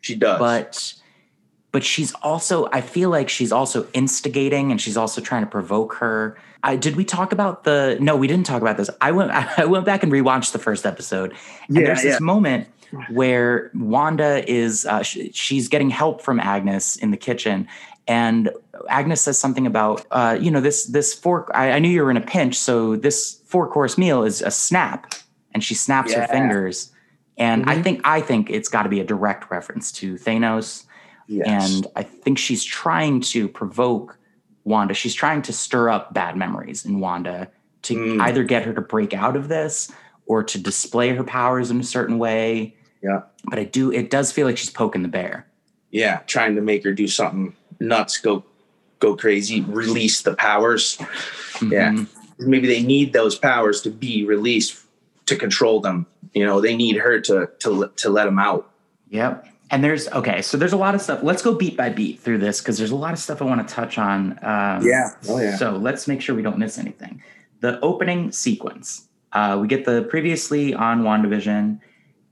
she 0.00 0.16
does. 0.16 0.40
but 0.40 0.94
but 1.70 1.84
she's 1.84 2.12
also. 2.14 2.68
I 2.72 2.80
feel 2.80 3.10
like 3.10 3.28
she's 3.28 3.52
also 3.52 3.86
instigating, 3.92 4.72
and 4.72 4.80
she's 4.80 4.96
also 4.96 5.20
trying 5.20 5.44
to 5.44 5.50
provoke 5.50 5.94
her. 5.94 6.36
I, 6.64 6.74
did 6.74 6.96
we 6.96 7.04
talk 7.04 7.30
about 7.30 7.62
the? 7.62 7.96
No, 8.00 8.16
we 8.16 8.26
didn't 8.26 8.46
talk 8.46 8.60
about 8.60 8.76
this. 8.76 8.90
I 9.00 9.12
went. 9.12 9.30
I 9.58 9.66
went 9.66 9.84
back 9.84 10.02
and 10.02 10.10
rewatched 10.10 10.50
the 10.50 10.58
first 10.58 10.84
episode, 10.84 11.32
and 11.68 11.76
Yeah, 11.76 11.84
there's 11.84 12.02
this 12.02 12.20
moment 12.20 12.66
where 13.10 13.70
Wanda 13.72 14.50
is. 14.50 14.84
Uh, 14.84 15.04
sh- 15.04 15.30
she's 15.32 15.68
getting 15.68 15.90
help 15.90 16.22
from 16.22 16.40
Agnes 16.40 16.96
in 16.96 17.12
the 17.12 17.16
kitchen, 17.16 17.68
and 18.08 18.50
Agnes 18.88 19.20
says 19.20 19.38
something 19.38 19.66
about, 19.66 20.04
uh, 20.10 20.36
you 20.40 20.50
know, 20.50 20.60
this 20.60 20.86
this 20.86 21.12
four. 21.14 21.54
I, 21.56 21.72
I 21.72 21.78
knew 21.78 21.90
you 21.90 22.02
were 22.02 22.10
in 22.10 22.16
a 22.16 22.20
pinch, 22.22 22.56
so 22.58 22.96
this 22.96 23.40
four 23.46 23.68
course 23.70 23.96
meal 23.98 24.24
is 24.24 24.40
a 24.42 24.50
snap, 24.50 25.14
and 25.52 25.62
she 25.62 25.74
snaps 25.74 26.12
her 26.14 26.26
fingers. 26.26 26.90
And 27.36 27.68
I 27.70 27.76
Mhm. 27.76 27.82
think 27.84 28.00
I 28.04 28.20
think 28.20 28.50
it's 28.50 28.68
got 28.68 28.82
to 28.84 28.88
be 28.88 28.98
a 29.00 29.04
direct 29.04 29.50
reference 29.50 29.92
to 29.92 30.14
Thanos, 30.14 30.84
yes. 31.28 31.46
and 31.76 31.86
I 31.94 32.02
think 32.02 32.38
she's 32.38 32.64
trying 32.64 33.20
to 33.20 33.46
provoke 33.46 34.18
Wanda. 34.64 34.94
She's 34.94 35.14
trying 35.14 35.42
to 35.42 35.52
stir 35.52 35.88
up 35.90 36.12
bad 36.14 36.36
memories 36.36 36.84
in 36.84 36.98
Wanda 37.00 37.48
to 37.82 37.94
Mm. 37.94 38.20
either 38.22 38.42
get 38.42 38.64
her 38.64 38.72
to 38.72 38.80
break 38.80 39.14
out 39.14 39.36
of 39.36 39.48
this 39.48 39.92
or 40.26 40.42
to 40.42 40.58
display 40.58 41.14
her 41.14 41.22
powers 41.24 41.70
in 41.70 41.78
a 41.78 41.84
certain 41.84 42.18
way. 42.18 42.74
Yeah. 43.02 43.20
But 43.44 43.58
I 43.60 43.64
do. 43.64 43.92
It 43.92 44.10
does 44.10 44.32
feel 44.32 44.46
like 44.46 44.58
she's 44.58 44.70
poking 44.70 45.02
the 45.02 45.08
bear. 45.08 45.44
yeah, 45.90 46.18
trying 46.26 46.54
to 46.54 46.60
make 46.60 46.84
her 46.84 46.92
do 46.92 47.06
something 47.08 47.54
nuts, 47.80 48.18
go 48.18 48.44
go 49.00 49.14
crazy, 49.16 49.60
release 49.60 50.22
the 50.22 50.34
powers. 50.34 50.98
Yeah. 51.62 51.92
Mhm. 51.92 52.06
Maybe 52.40 52.66
they 52.68 52.82
need 52.82 53.12
those 53.12 53.36
powers 53.36 53.80
to 53.82 53.90
be 53.90 54.24
released 54.24 54.80
to 55.26 55.36
control 55.36 55.80
them. 55.80 56.06
You 56.34 56.44
know, 56.46 56.60
they 56.60 56.76
need 56.76 56.96
her 56.96 57.20
to 57.20 57.48
to 57.60 57.90
to 57.96 58.08
let 58.10 58.24
them 58.24 58.38
out. 58.38 58.70
Yep. 59.10 59.46
And 59.70 59.84
there's 59.84 60.08
okay, 60.08 60.40
so 60.42 60.56
there's 60.56 60.72
a 60.72 60.76
lot 60.78 60.94
of 60.94 61.02
stuff. 61.02 61.20
Let's 61.22 61.42
go 61.42 61.54
beat 61.54 61.76
by 61.76 61.90
beat 61.90 62.20
through 62.20 62.38
this 62.38 62.60
because 62.60 62.78
there's 62.78 62.90
a 62.90 62.96
lot 62.96 63.12
of 63.12 63.18
stuff 63.18 63.42
I 63.42 63.44
want 63.44 63.66
to 63.66 63.74
touch 63.74 63.98
on. 63.98 64.38
Um, 64.42 64.82
Yeah. 64.86 65.10
Oh, 65.28 65.38
yeah. 65.38 65.56
So 65.56 65.72
let's 65.72 66.08
make 66.08 66.20
sure 66.22 66.34
we 66.34 66.42
don't 66.42 66.58
miss 66.58 66.78
anything. 66.78 67.22
The 67.60 67.78
opening 67.80 68.32
sequence. 68.32 69.08
Uh, 69.32 69.58
we 69.60 69.68
get 69.68 69.84
the 69.84 70.02
previously 70.08 70.72
on 70.74 71.02
WandaVision, 71.02 71.80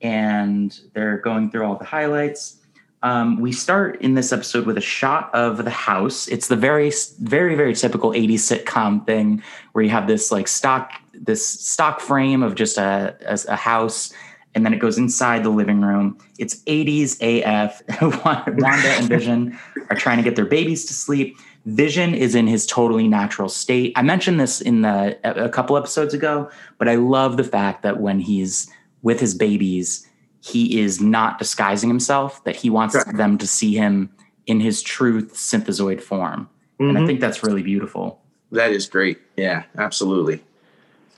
and 0.00 0.80
they're 0.94 1.18
going 1.18 1.50
through 1.50 1.64
all 1.66 1.76
the 1.76 1.84
highlights. 1.84 2.56
Um, 3.02 3.40
we 3.40 3.52
start 3.52 4.00
in 4.00 4.14
this 4.14 4.32
episode 4.32 4.66
with 4.66 4.78
a 4.78 4.82
shot 4.82 5.32
of 5.34 5.64
the 5.64 5.70
house. 5.70 6.28
It's 6.28 6.48
the 6.48 6.56
very, 6.56 6.92
very, 7.20 7.54
very 7.54 7.74
typical 7.74 8.10
'80s 8.10 8.64
sitcom 8.64 9.06
thing 9.06 9.42
where 9.72 9.84
you 9.84 9.90
have 9.90 10.06
this 10.06 10.32
like 10.32 10.48
stock, 10.48 10.92
this 11.12 11.46
stock 11.46 12.00
frame 12.00 12.42
of 12.42 12.54
just 12.54 12.78
a, 12.78 13.16
a, 13.26 13.38
a 13.52 13.56
house, 13.56 14.12
and 14.54 14.64
then 14.64 14.72
it 14.72 14.78
goes 14.78 14.96
inside 14.96 15.44
the 15.44 15.50
living 15.50 15.82
room. 15.82 16.18
It's 16.38 16.62
80s 16.64 17.18
AF. 17.20 17.82
Wanda 18.24 18.88
and 18.88 19.08
Vision 19.08 19.58
are 19.90 19.96
trying 19.96 20.16
to 20.16 20.22
get 20.22 20.34
their 20.34 20.46
babies 20.46 20.86
to 20.86 20.94
sleep. 20.94 21.36
Vision 21.66 22.14
is 22.14 22.34
in 22.34 22.46
his 22.46 22.64
totally 22.64 23.06
natural 23.06 23.50
state. 23.50 23.92
I 23.96 24.02
mentioned 24.02 24.40
this 24.40 24.60
in 24.60 24.80
the 24.80 25.18
a 25.24 25.44
a 25.44 25.48
couple 25.50 25.76
episodes 25.76 26.14
ago, 26.14 26.50
but 26.78 26.88
I 26.88 26.94
love 26.94 27.36
the 27.36 27.44
fact 27.44 27.82
that 27.82 28.00
when 28.00 28.20
he's 28.20 28.70
with 29.02 29.20
his 29.20 29.34
babies, 29.34 30.05
he 30.46 30.80
is 30.80 31.00
not 31.00 31.38
disguising 31.38 31.88
himself, 31.88 32.42
that 32.44 32.56
he 32.56 32.70
wants 32.70 33.02
them 33.14 33.36
to 33.38 33.46
see 33.46 33.74
him 33.74 34.10
in 34.46 34.60
his 34.60 34.80
truth 34.80 35.34
synthezoid 35.34 36.00
form. 36.00 36.48
And 36.78 36.96
I 36.96 37.00
think 37.00 37.18
mm-hmm. 37.18 37.20
that's 37.20 37.42
really 37.42 37.62
beautiful. 37.62 38.20
that 38.52 38.70
is 38.70 38.86
great. 38.86 39.18
Yeah, 39.36 39.64
absolutely. 39.76 40.42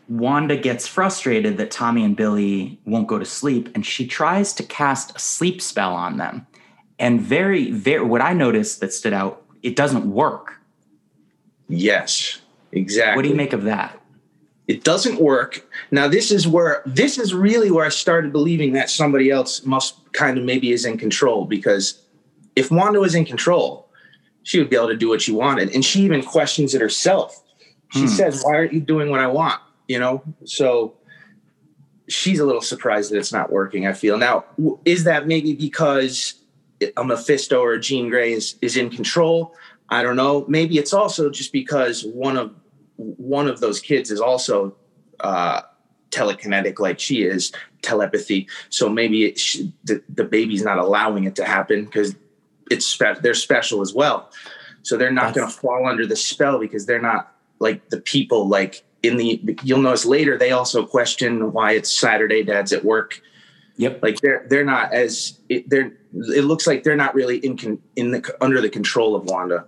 Wanda 0.09 0.57
gets 0.57 0.87
frustrated 0.87 1.59
that 1.59 1.71
Tommy 1.71 2.03
and 2.05 2.17
Billy 2.17 2.81
won't 2.87 3.07
go 3.07 3.19
to 3.19 3.27
sleep, 3.27 3.69
and 3.75 3.85
she 3.85 4.07
tries 4.07 4.55
to 4.55 4.63
cast 4.63 5.15
a 5.15 5.19
sleep 5.19 5.61
spell 5.61 5.93
on 5.95 6.17
them. 6.17 6.47
And 6.99 7.21
very, 7.21 7.71
very, 7.71 8.03
what 8.03 8.23
I 8.23 8.33
noticed 8.33 8.81
that 8.81 8.93
stood 8.93 9.13
out, 9.13 9.43
it 9.63 9.77
doesn't 9.77 10.11
work. 10.11 10.55
Yes, 11.69 12.41
exactly. 12.73 13.17
What 13.17 13.23
do 13.23 13.29
you 13.29 13.35
make 13.35 13.53
of 13.53 13.65
that? 13.65 14.01
It 14.69 14.85
doesn't 14.85 15.21
work. 15.21 15.67
Now 15.91 16.07
this 16.09 16.31
is 16.31 16.47
where 16.47 16.83
this 16.85 17.19
is 17.19 17.33
really 17.35 17.71
where 17.71 17.87
I 17.87 17.89
started 17.89 18.33
believing 18.33 18.75
that 18.75 18.91
somebody 18.91 19.31
else 19.31 19.65
must 19.65 20.13
kind 20.13 20.37
of 20.37 20.45
maybe 20.45 20.73
is 20.73 20.85
in 20.85 20.99
control 20.99 21.47
because 21.47 22.03
if 22.55 22.71
Wanda 22.71 23.01
was 23.01 23.15
in 23.15 23.25
control, 23.25 23.89
she 24.43 24.59
would 24.59 24.69
be 24.69 24.77
able 24.77 24.89
to 24.89 24.97
do 24.97 25.09
what 25.09 25.23
she 25.23 25.33
wanted. 25.33 25.75
And 25.75 25.85
she 25.85 26.03
even 26.03 26.23
questions 26.23 26.75
it 26.75 26.81
herself. 26.83 27.43
She 27.93 28.01
Hmm. 28.01 28.07
says, 28.09 28.43
Why 28.45 28.55
aren't 28.57 28.73
you 28.75 28.81
doing 28.81 29.11
what 29.11 29.21
I 29.21 29.27
want? 29.27 29.61
You 29.89 29.99
know? 29.99 30.23
So 30.45 30.95
she's 32.09 32.39
a 32.39 32.45
little 32.45 32.61
surprised 32.63 33.11
that 33.11 33.19
it's 33.19 33.33
not 33.33 33.51
working, 33.51 33.87
I 33.87 33.93
feel. 33.95 34.19
Now, 34.19 34.45
is 34.85 35.05
that 35.05 35.27
maybe 35.27 35.55
because 35.55 36.35
a 36.97 37.05
Mephisto 37.05 37.61
or 37.61 37.73
a 37.75 37.81
Jean 37.81 38.09
Grey 38.11 38.33
is, 38.33 38.57
is 38.61 38.77
in 38.77 38.91
control? 38.91 39.55
I 39.89 40.03
don't 40.03 40.17
know. 40.17 40.45
Maybe 40.49 40.77
it's 40.79 40.93
also 40.93 41.31
just 41.31 41.53
because 41.53 42.05
one 42.05 42.37
of 42.37 42.55
one 42.99 43.49
of 43.49 43.61
those 43.61 43.81
kids 43.81 44.11
is 44.11 44.21
also 44.21 44.77
uh, 45.21 45.63
telekinetic, 46.11 46.79
like 46.79 46.99
she 47.01 47.23
is 47.23 47.53
telepathy. 47.83 48.49
So 48.69 48.89
maybe 48.89 49.25
it 49.25 49.39
sh- 49.39 49.63
the, 49.85 50.03
the 50.15 50.25
baby's 50.25 50.63
not 50.63 50.79
allowing 50.79 51.25
it 51.25 51.35
to 51.37 51.45
happen 51.45 51.85
because 51.87 52.15
it's 52.71 52.87
spe- 52.87 53.23
they're 53.23 53.35
special 53.35 53.81
as 53.81 53.95
well. 53.95 54.31
So 54.83 54.97
they're 54.97 55.11
not 55.11 55.35
going 55.35 55.49
to 55.49 55.53
fall 55.53 55.87
under 55.87 56.07
the 56.07 56.17
spell 56.17 56.59
because 56.59 56.87
they're 56.87 57.01
not 57.01 57.35
like 57.59 57.89
the 57.89 58.01
people 58.01 58.49
like 58.49 58.85
in 59.03 59.17
the. 59.17 59.59
You'll 59.63 59.83
notice 59.83 60.05
later 60.05 60.37
they 60.37 60.51
also 60.51 60.85
question 60.87 61.53
why 61.53 61.73
it's 61.73 61.93
Saturday. 61.93 62.43
Dad's 62.43 62.73
at 62.73 62.85
work 62.85 63.23
Yep. 63.79 64.03
like 64.03 64.21
they're 64.21 64.45
they're 64.51 64.65
not 64.65 64.93
as 64.93 65.39
it, 65.49 65.71
they're 65.71 65.93
it 66.35 66.45
looks 66.45 66.67
like 66.67 66.83
they're 66.83 66.97
not 66.97 67.15
really 67.15 67.39
in 67.39 67.57
con, 67.57 67.79
in 67.95 68.11
the 68.11 68.37
under 68.41 68.61
the 68.61 68.69
control 68.69 69.15
of 69.15 69.25
Wanda. 69.25 69.67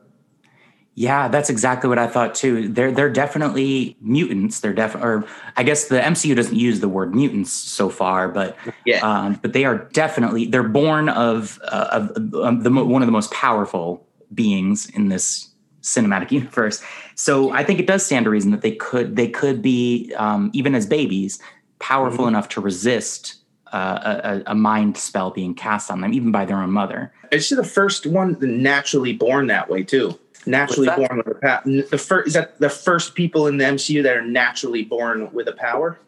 Yeah, 0.97 1.29
that's 1.29 1.49
exactly 1.49 1.89
what 1.89 1.99
I 1.99 2.07
thought 2.09 2.35
too. 2.35 2.69
They're 2.69 2.91
they're 2.93 3.11
definitely 3.13 3.97
mutants. 4.01 4.61
They're 4.61 4.73
def 4.75 4.95
or 4.97 5.25
I 5.57 5.63
guess 5.63 5.87
the 5.89 6.01
MCU 6.01 6.35
doesn't 6.37 6.57
use 6.57 6.81
the 6.81 6.89
word 6.89 7.15
mutants 7.15 7.53
so 7.53 7.89
far, 7.89 8.29
but 8.29 8.57
Yeah. 8.85 8.99
um, 8.99 9.39
but 9.41 9.53
they 9.53 9.65
are 9.65 9.79
definitely 9.93 10.47
they're 10.47 10.63
born 10.69 11.09
of 11.09 11.59
uh, 11.65 11.89
of, 12.17 12.35
of 12.35 12.65
the 12.65 12.71
mo- 12.71 12.85
one 12.85 13.03
of 13.03 13.07
the 13.07 13.13
most 13.13 13.31
powerful 13.31 14.07
beings 14.35 14.91
in 14.91 15.09
this 15.09 15.49
cinematic 15.83 16.31
universe. 16.41 16.83
So 17.15 17.51
I 17.53 17.65
think 17.65 17.81
it 17.81 17.87
does 17.87 18.05
stand 18.05 18.25
to 18.25 18.31
reason 18.31 18.51
that 18.51 18.63
they 18.63 18.73
could 18.73 19.17
they 19.17 19.29
could 19.29 19.63
be 19.63 20.13
um, 20.17 20.51
even 20.53 20.75
as 20.75 20.87
babies 20.87 21.39
powerful 21.79 22.27
enough 22.27 22.49
to 22.51 22.61
resist 22.61 23.37
uh, 23.73 24.19
a, 24.23 24.29
a- 24.39 24.43
a 24.49 24.55
mind 24.55 24.97
spell 24.99 25.31
being 25.31 25.55
cast 25.55 25.91
on 25.91 26.01
them, 26.01 26.13
even 26.13 26.33
by 26.33 26.45
their 26.45 26.57
own 26.59 26.73
mother. 26.73 27.13
It's 27.31 27.49
the 27.49 27.63
first 27.65 28.05
one 28.07 28.37
naturally 28.41 29.13
born 29.13 29.47
that 29.47 29.71
way 29.71 29.85
too. 29.85 30.19
Naturally 30.47 30.87
that? 30.87 30.97
born 30.97 31.19
with 31.19 31.27
a 31.29 31.35
power. 31.35 31.63
The 31.65 31.99
first 31.99 32.29
is 32.29 32.35
that 32.35 32.59
the 32.59 32.71
first 32.71 33.15
people 33.15 33.47
in 33.47 33.59
the 33.59 33.65
MCU 33.65 34.03
that 34.03 34.17
are 34.17 34.25
naturally 34.25 34.85
born 34.85 35.33
with 35.33 35.49
a 35.49 35.53
power. 35.53 35.99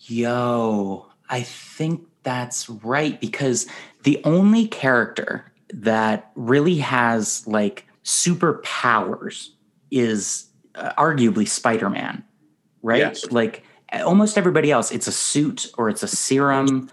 Yo, 0.00 1.06
I 1.28 1.42
think 1.42 2.06
that's 2.22 2.68
right 2.68 3.20
because 3.20 3.66
the 4.02 4.20
only 4.24 4.66
character 4.66 5.50
that 5.70 6.30
really 6.34 6.78
has 6.78 7.46
like 7.46 7.86
superpowers 8.04 9.50
is 9.90 10.46
uh, 10.74 10.92
arguably 10.98 11.46
Spider 11.46 11.90
Man, 11.90 12.24
right? 12.82 12.98
Yes. 12.98 13.30
Like 13.30 13.64
almost 14.04 14.38
everybody 14.38 14.70
else, 14.70 14.90
it's 14.90 15.06
a 15.06 15.12
suit 15.12 15.70
or 15.76 15.88
it's 15.88 16.02
a 16.02 16.08
serum 16.08 16.90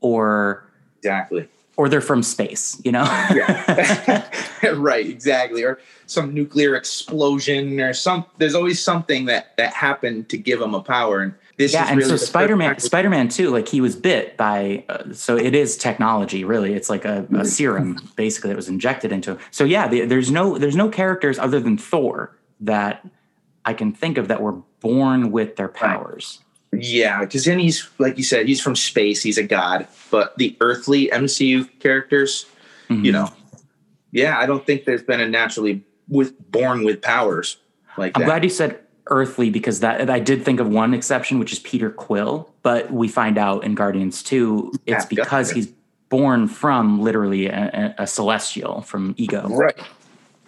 or 0.00 0.66
Exactly. 0.98 1.48
Or 1.76 1.88
they're 1.88 2.00
from 2.00 2.22
space, 2.22 2.80
you 2.84 2.92
know? 2.92 3.04
Yeah. 3.34 4.28
right. 4.74 5.06
Exactly. 5.06 5.62
Or 5.62 5.78
some 6.06 6.32
nuclear 6.34 6.74
explosion 6.76 7.80
or 7.80 7.92
some. 7.92 8.24
There's 8.38 8.54
always 8.54 8.82
something 8.82 9.24
that 9.26 9.56
that 9.56 9.72
happened 9.72 10.28
to 10.30 10.36
give 10.38 10.60
them 10.60 10.74
a 10.74 10.80
power. 10.82 11.20
And 11.20 11.34
this 11.56 11.72
yeah, 11.72 11.84
is 11.84 11.90
and 11.90 11.98
really 11.98 12.10
so 12.10 12.16
Spider 12.16 12.56
Man, 12.56 12.70
time- 12.70 12.78
Spider 12.80 13.10
Man 13.10 13.28
too, 13.28 13.50
like 13.50 13.68
he 13.68 13.80
was 13.80 13.96
bit 13.96 14.36
by, 14.36 14.84
uh, 14.88 15.12
so 15.12 15.36
it 15.36 15.54
is 15.54 15.76
technology, 15.76 16.44
really. 16.44 16.74
It's 16.74 16.90
like 16.90 17.04
a, 17.04 17.22
Mm-hmm. 17.24 17.36
a 17.36 17.44
serum, 17.44 18.10
basically, 18.16 18.50
that 18.50 18.56
was 18.56 18.68
injected 18.68 19.12
into. 19.12 19.32
him. 19.32 19.38
So 19.50 19.64
yeah, 19.64 19.88
the, 19.88 20.04
there's 20.04 20.30
no 20.30 20.58
there's 20.58 20.76
no 20.76 20.88
characters 20.88 21.38
other 21.38 21.60
than 21.60 21.78
Thor 21.78 22.36
that 22.60 23.06
I 23.64 23.72
can 23.74 23.92
think 23.92 24.18
of 24.18 24.28
that 24.28 24.40
were 24.42 24.52
born 24.80 25.30
with 25.32 25.56
their 25.56 25.68
powers. 25.68 26.40
Yeah, 26.80 27.20
because 27.20 27.44
then 27.44 27.58
he's 27.58 27.88
like 27.98 28.16
you 28.18 28.24
said, 28.24 28.46
he's 28.46 28.60
from 28.60 28.76
space. 28.76 29.22
He's 29.22 29.38
a 29.38 29.42
god. 29.42 29.86
But 30.10 30.36
the 30.38 30.56
earthly 30.60 31.08
MCU 31.12 31.64
characters, 31.80 32.46
you 32.88 32.96
Mhm. 32.96 33.12
know, 33.12 33.30
yeah, 34.12 34.38
I 34.38 34.46
don't 34.46 34.64
think 34.64 34.84
there's 34.84 35.02
been 35.02 35.20
a 35.20 35.28
naturally 35.28 35.82
with 36.08 36.34
born 36.50 36.84
with 36.84 37.00
powers 37.02 37.56
like 37.96 38.12
I'm 38.14 38.20
that. 38.20 38.26
glad 38.26 38.44
you 38.44 38.50
said 38.50 38.78
earthly 39.08 39.50
because 39.50 39.80
that 39.80 40.08
I 40.10 40.18
did 40.18 40.44
think 40.44 40.60
of 40.60 40.68
one 40.68 40.94
exception, 40.94 41.38
which 41.38 41.52
is 41.52 41.58
Peter 41.58 41.90
Quill. 41.90 42.50
But 42.62 42.90
we 42.90 43.08
find 43.08 43.36
out 43.38 43.64
in 43.64 43.74
Guardians 43.74 44.22
Two, 44.22 44.72
it's 44.86 45.04
Yeah, 45.04 45.08
because 45.08 45.50
he's 45.50 45.68
born 46.10 46.46
from 46.48 47.00
literally 47.02 47.46
a, 47.48 47.94
a- 47.98 48.02
a 48.04 48.06
celestial 48.06 48.82
from 48.82 49.14
Ego. 49.16 49.48
right. 49.48 49.76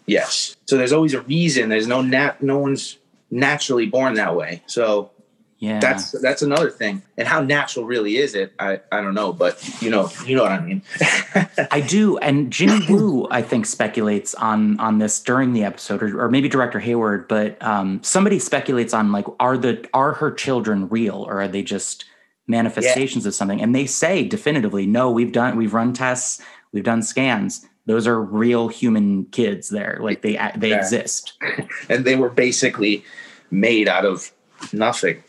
Yes. 0.06 0.54
So 0.66 0.76
there's 0.76 0.92
always 0.92 1.14
a 1.14 1.22
reason. 1.22 1.68
There's 1.68 1.88
no 1.88 2.00
nat. 2.00 2.40
No 2.42 2.58
one's 2.58 2.98
naturally 3.30 3.86
born 3.86 4.14
that 4.14 4.36
way. 4.36 4.62
So 4.66 5.10
Yeah. 5.58 5.80
that's 5.80 6.10
that's 6.20 6.42
another 6.42 6.70
thing. 6.70 7.00
And 7.16 7.26
how 7.26 7.40
natural 7.40 7.86
really 7.86 8.18
is 8.18 8.34
it? 8.34 8.52
I 8.58 8.80
I 8.92 9.00
don't 9.00 9.14
know, 9.14 9.32
but 9.32 9.56
you 9.80 9.88
know 9.88 10.10
you 10.26 10.36
know 10.36 10.42
what 10.42 10.52
I 10.52 10.60
mean. 10.60 10.82
I 11.70 11.80
do, 11.80 12.18
and 12.18 12.52
Jimmy 12.52 12.84
Woo, 12.90 13.26
I 13.30 13.40
think, 13.40 13.64
speculates 13.64 14.34
on 14.34 14.78
on 14.80 14.98
this 14.98 15.18
during 15.20 15.54
the 15.54 15.64
episode, 15.64 16.02
or, 16.02 16.20
or 16.24 16.28
maybe 16.30 16.48
Director 16.48 16.78
Hayward, 16.78 17.26
but 17.26 17.60
um, 17.62 18.02
somebody 18.02 18.38
speculates 18.38 18.92
on 18.92 19.12
like, 19.12 19.24
are 19.40 19.56
the 19.56 19.88
are 19.94 20.12
her 20.14 20.30
children 20.30 20.88
real, 20.90 21.24
or 21.26 21.40
are 21.40 21.48
they 21.48 21.62
just 21.62 22.04
manifestations 22.46 23.24
of 23.26 23.34
something? 23.34 23.60
And 23.60 23.74
they 23.74 23.86
say 23.86 24.24
definitively, 24.24 24.86
no, 24.86 25.10
we've 25.10 25.32
done, 25.32 25.56
we've 25.56 25.74
run 25.74 25.92
tests, 25.92 26.42
we've 26.72 26.84
done 26.84 27.02
scans. 27.02 27.66
Those 27.86 28.06
are 28.06 28.20
real 28.20 28.68
human 28.68 29.24
kids. 29.26 29.68
There, 29.70 29.98
like 30.02 30.20
they 30.22 30.38
they 30.56 30.70
Yeah. 30.70 30.76
exist. 30.76 31.32
and 31.88 32.04
they 32.04 32.16
were 32.16 32.28
basically 32.30 33.04
made 33.50 33.88
out 33.88 34.04
of 34.04 34.32
nothing, 34.72 35.22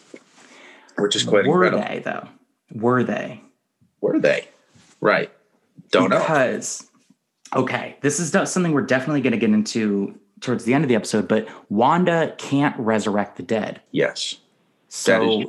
which 1.00 1.16
is 1.16 1.24
quite 1.24 1.46
Were 1.46 1.64
incredible. 1.66 1.88
they 1.96 2.00
though? 2.00 2.28
Were 2.74 3.04
they? 3.04 3.42
Were 4.02 4.20
they? 4.20 4.48
Right. 5.02 5.32
Don't 5.92 6.10
know. 6.10 6.20
because 6.20 6.86
okay 7.56 7.96
this 8.02 8.20
is 8.20 8.32
something 8.52 8.74
we're 8.74 8.82
definitely 8.82 9.22
going 9.22 9.32
to 9.32 9.38
get 9.38 9.52
into 9.52 10.20
towards 10.42 10.66
the 10.66 10.74
end 10.74 10.84
of 10.84 10.90
the 10.90 10.96
episode 10.96 11.28
but 11.30 11.48
wanda 11.70 12.36
can't 12.38 12.78
resurrect 12.78 13.38
the 13.38 13.44
dead 13.44 13.80
Yes. 13.92 14.36
So. 14.90 15.44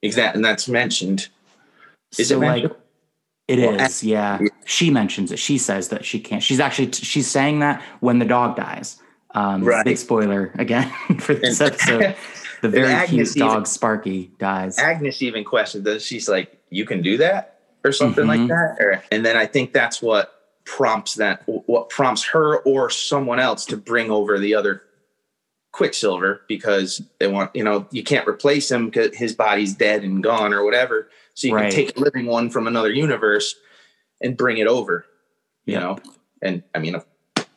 Exactly. 0.00 0.38
And 0.38 0.44
that's 0.44 0.68
mentioned. 0.68 1.28
Is 2.18 2.28
so 2.28 2.36
it 2.36 2.38
like 2.38 2.62
mentioned? 2.62 2.80
it 3.48 3.58
is, 3.58 4.02
Well, 4.02 4.10
yeah 4.10 4.38
she 4.64 4.90
mentions 4.90 5.32
it 5.32 5.38
she 5.38 5.58
says 5.58 5.88
that 5.88 6.04
she 6.04 6.18
can't 6.20 6.42
she's 6.42 6.60
actually 6.60 6.90
she's 6.92 7.30
saying 7.30 7.58
that 7.60 7.82
when 8.00 8.18
the 8.20 8.24
dog 8.24 8.56
dies 8.56 9.00
um 9.34 9.64
Right. 9.64 9.84
big 9.84 9.98
spoiler 9.98 10.50
again 10.58 10.90
for 11.20 11.34
this 11.34 11.60
episode 11.60 12.16
the 12.64 12.70
very 12.70 12.92
Agnes 12.92 13.32
cute 13.34 13.40
dog 13.42 13.52
even- 13.52 13.64
sparky 13.66 14.30
dies 14.38 14.78
Agnes 14.78 15.20
even 15.22 15.44
questioned 15.44 15.84
that. 15.84 16.00
She's 16.00 16.28
like, 16.28 16.58
you 16.70 16.86
can 16.86 17.02
do 17.02 17.18
that 17.18 17.60
or 17.84 17.92
something 17.92 18.24
Mhm. 18.24 18.28
like 18.28 18.48
that. 18.48 18.76
Or, 18.82 19.02
and 19.12 19.24
then 19.24 19.36
I 19.36 19.44
think 19.46 19.72
that's 19.74 20.00
what 20.00 20.32
prompts 20.64 21.14
that, 21.16 21.42
what 21.46 21.90
prompts 21.90 22.24
her 22.24 22.56
or 22.60 22.88
someone 22.88 23.38
else 23.38 23.66
to 23.66 23.76
bring 23.76 24.10
over 24.10 24.38
the 24.38 24.54
other 24.54 24.82
Quicksilver 25.72 26.40
because 26.48 27.02
they 27.18 27.26
want, 27.26 27.50
you 27.54 27.64
know, 27.64 27.86
you 27.90 28.02
can't 28.04 28.26
replace 28.28 28.70
him 28.70 28.86
because 28.86 29.14
his 29.16 29.34
body's 29.34 29.74
dead 29.74 30.02
and 30.04 30.22
gone 30.22 30.54
or 30.54 30.64
whatever. 30.64 31.10
So 31.34 31.48
you 31.48 31.54
Right. 31.54 31.70
can 31.72 31.84
take 31.86 31.96
a 31.96 32.00
living 32.00 32.26
one 32.26 32.48
from 32.48 32.66
another 32.66 32.90
universe 32.92 33.56
and 34.22 34.36
bring 34.36 34.58
it 34.58 34.68
over, 34.68 35.04
you 35.66 35.78
know? 35.78 35.98
And 36.40 36.62
I 36.74 36.78
mean, 36.78 36.96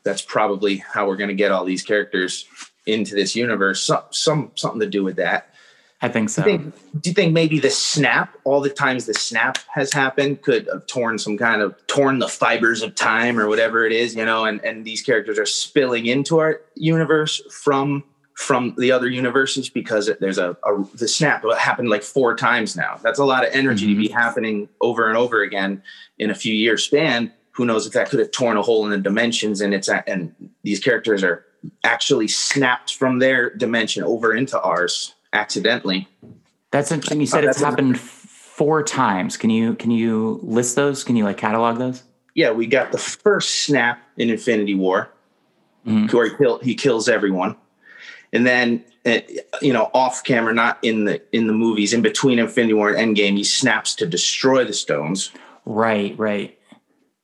that's 0.04 0.22
probably 0.24 0.78
how 0.78 1.08
we're 1.08 1.16
going 1.18 1.30
to 1.30 1.36
get 1.36 1.52
all 1.52 1.64
these 1.64 1.84
characters 1.84 2.46
into 2.88 3.16
this 3.16 3.36
universe. 3.36 3.84
Some, 3.84 4.04
some, 4.12 4.52
something 4.56 4.80
to 4.80 4.88
do 4.88 5.04
with 5.04 5.18
that. 5.18 5.54
i 6.02 6.08
think 6.08 6.30
so 6.30 6.44
Do 6.44 6.52
you, 6.52 6.58
think, 6.58 6.76
do 7.02 7.10
you 7.10 7.14
think 7.14 7.34
maybe 7.34 7.60
the 7.60 7.70
snap, 7.70 8.36
all 8.44 8.62
the 8.62 8.70
times 8.70 9.06
the 9.06 9.14
snap 9.14 9.58
has 9.74 9.92
happened, 9.94 10.42
could 10.42 10.68
have 10.72 10.88
torn 10.88 11.20
some 11.20 11.38
kind 11.38 11.62
of 11.62 11.76
torn 11.88 12.20
the 12.20 12.28
fibers 12.28 12.82
of 12.82 12.96
time 12.96 13.40
or 13.40 13.48
whatever 13.48 13.86
it 13.86 13.92
is, 13.92 14.16
you 14.16 14.26
know, 14.26 14.46
and, 14.46 14.64
and 14.64 14.86
these 14.86 15.02
characters 15.02 15.40
are 15.40 15.46
spilling 15.46 16.06
into 16.06 16.40
our 16.40 16.62
universe 16.76 17.42
from 17.52 18.04
from 18.38 18.76
the 18.78 18.92
other 18.92 19.10
universes 19.10 19.68
because 19.68 20.12
there's 20.20 20.38
a, 20.38 20.56
a 20.64 20.84
the 20.94 21.08
snap 21.08 21.44
happened 21.58 21.90
like 21.90 22.04
four 22.04 22.36
times 22.36 22.76
now. 22.76 23.00
That's 23.02 23.18
a 23.18 23.26
lot 23.26 23.44
of 23.44 23.52
energy 23.52 23.88
to 23.88 24.00
be 24.00 24.10
mm-hmm. 24.10 24.18
happening 24.18 24.70
over 24.80 25.10
and 25.10 25.18
over 25.18 25.42
again 25.42 25.82
in 26.20 26.30
a 26.30 26.36
few 26.36 26.54
year 26.54 26.78
span. 26.78 27.34
Who 27.54 27.66
knows 27.66 27.88
if 27.88 27.94
that 27.94 28.12
could 28.12 28.20
have 28.20 28.30
torn 28.30 28.56
a 28.56 28.62
hole 28.62 28.86
in 28.86 28.92
the 28.92 29.00
dimensions 29.00 29.60
and 29.60 29.74
it's 29.74 29.90
and 29.90 30.36
these 30.62 30.80
characters 30.80 31.24
are 31.24 31.47
actually 31.84 32.28
snapped 32.28 32.96
from 32.96 33.20
their 33.20 33.50
dimension 33.50 34.04
over 34.04 34.34
into 34.34 34.60
ours 34.62 35.14
accidentally. 35.34 36.08
that's 36.72 36.92
interesting. 36.92 37.20
You 37.22 37.28
said 37.28 37.46
Oh, 37.46 37.50
it's 37.50 37.62
happened 37.62 38.00
four 38.00 38.84
times. 38.84 39.38
Can 39.38 39.50
you 39.50 39.76
can 39.76 39.92
you 39.92 40.40
list 40.44 40.76
those? 40.76 41.04
Can 41.04 41.16
you 41.16 41.24
like 41.24 41.38
catalog 41.38 41.78
those? 41.78 42.04
Yeah, 42.36 42.52
we 42.52 42.68
got 42.68 42.92
the 42.92 42.98
first 42.98 43.64
snap 43.66 44.02
in 44.18 44.30
Infinity 44.30 44.76
War, 44.76 45.10
Mhm. 45.88 46.12
where 46.14 46.30
he, 46.30 46.36
kill, 46.36 46.58
he 46.60 46.76
kills 46.76 47.08
everyone, 47.10 47.56
and 48.34 48.46
then 48.46 48.84
uh, 49.06 49.20
you 49.62 49.72
know 49.74 49.90
off 49.94 50.24
camera, 50.24 50.54
not 50.54 50.78
in 50.82 51.06
the 51.06 51.22
in 51.36 51.48
the 51.48 51.54
movies, 51.54 51.94
in 51.94 52.02
between 52.02 52.40
Infinity 52.40 52.74
War 52.74 52.94
and 52.94 53.16
Endgame, 53.16 53.38
he 53.38 53.44
snaps 53.44 53.96
to 53.96 54.06
destroy 54.06 54.64
the 54.66 54.74
stones, 54.74 55.32
right 55.66 56.14
right. 56.18 56.58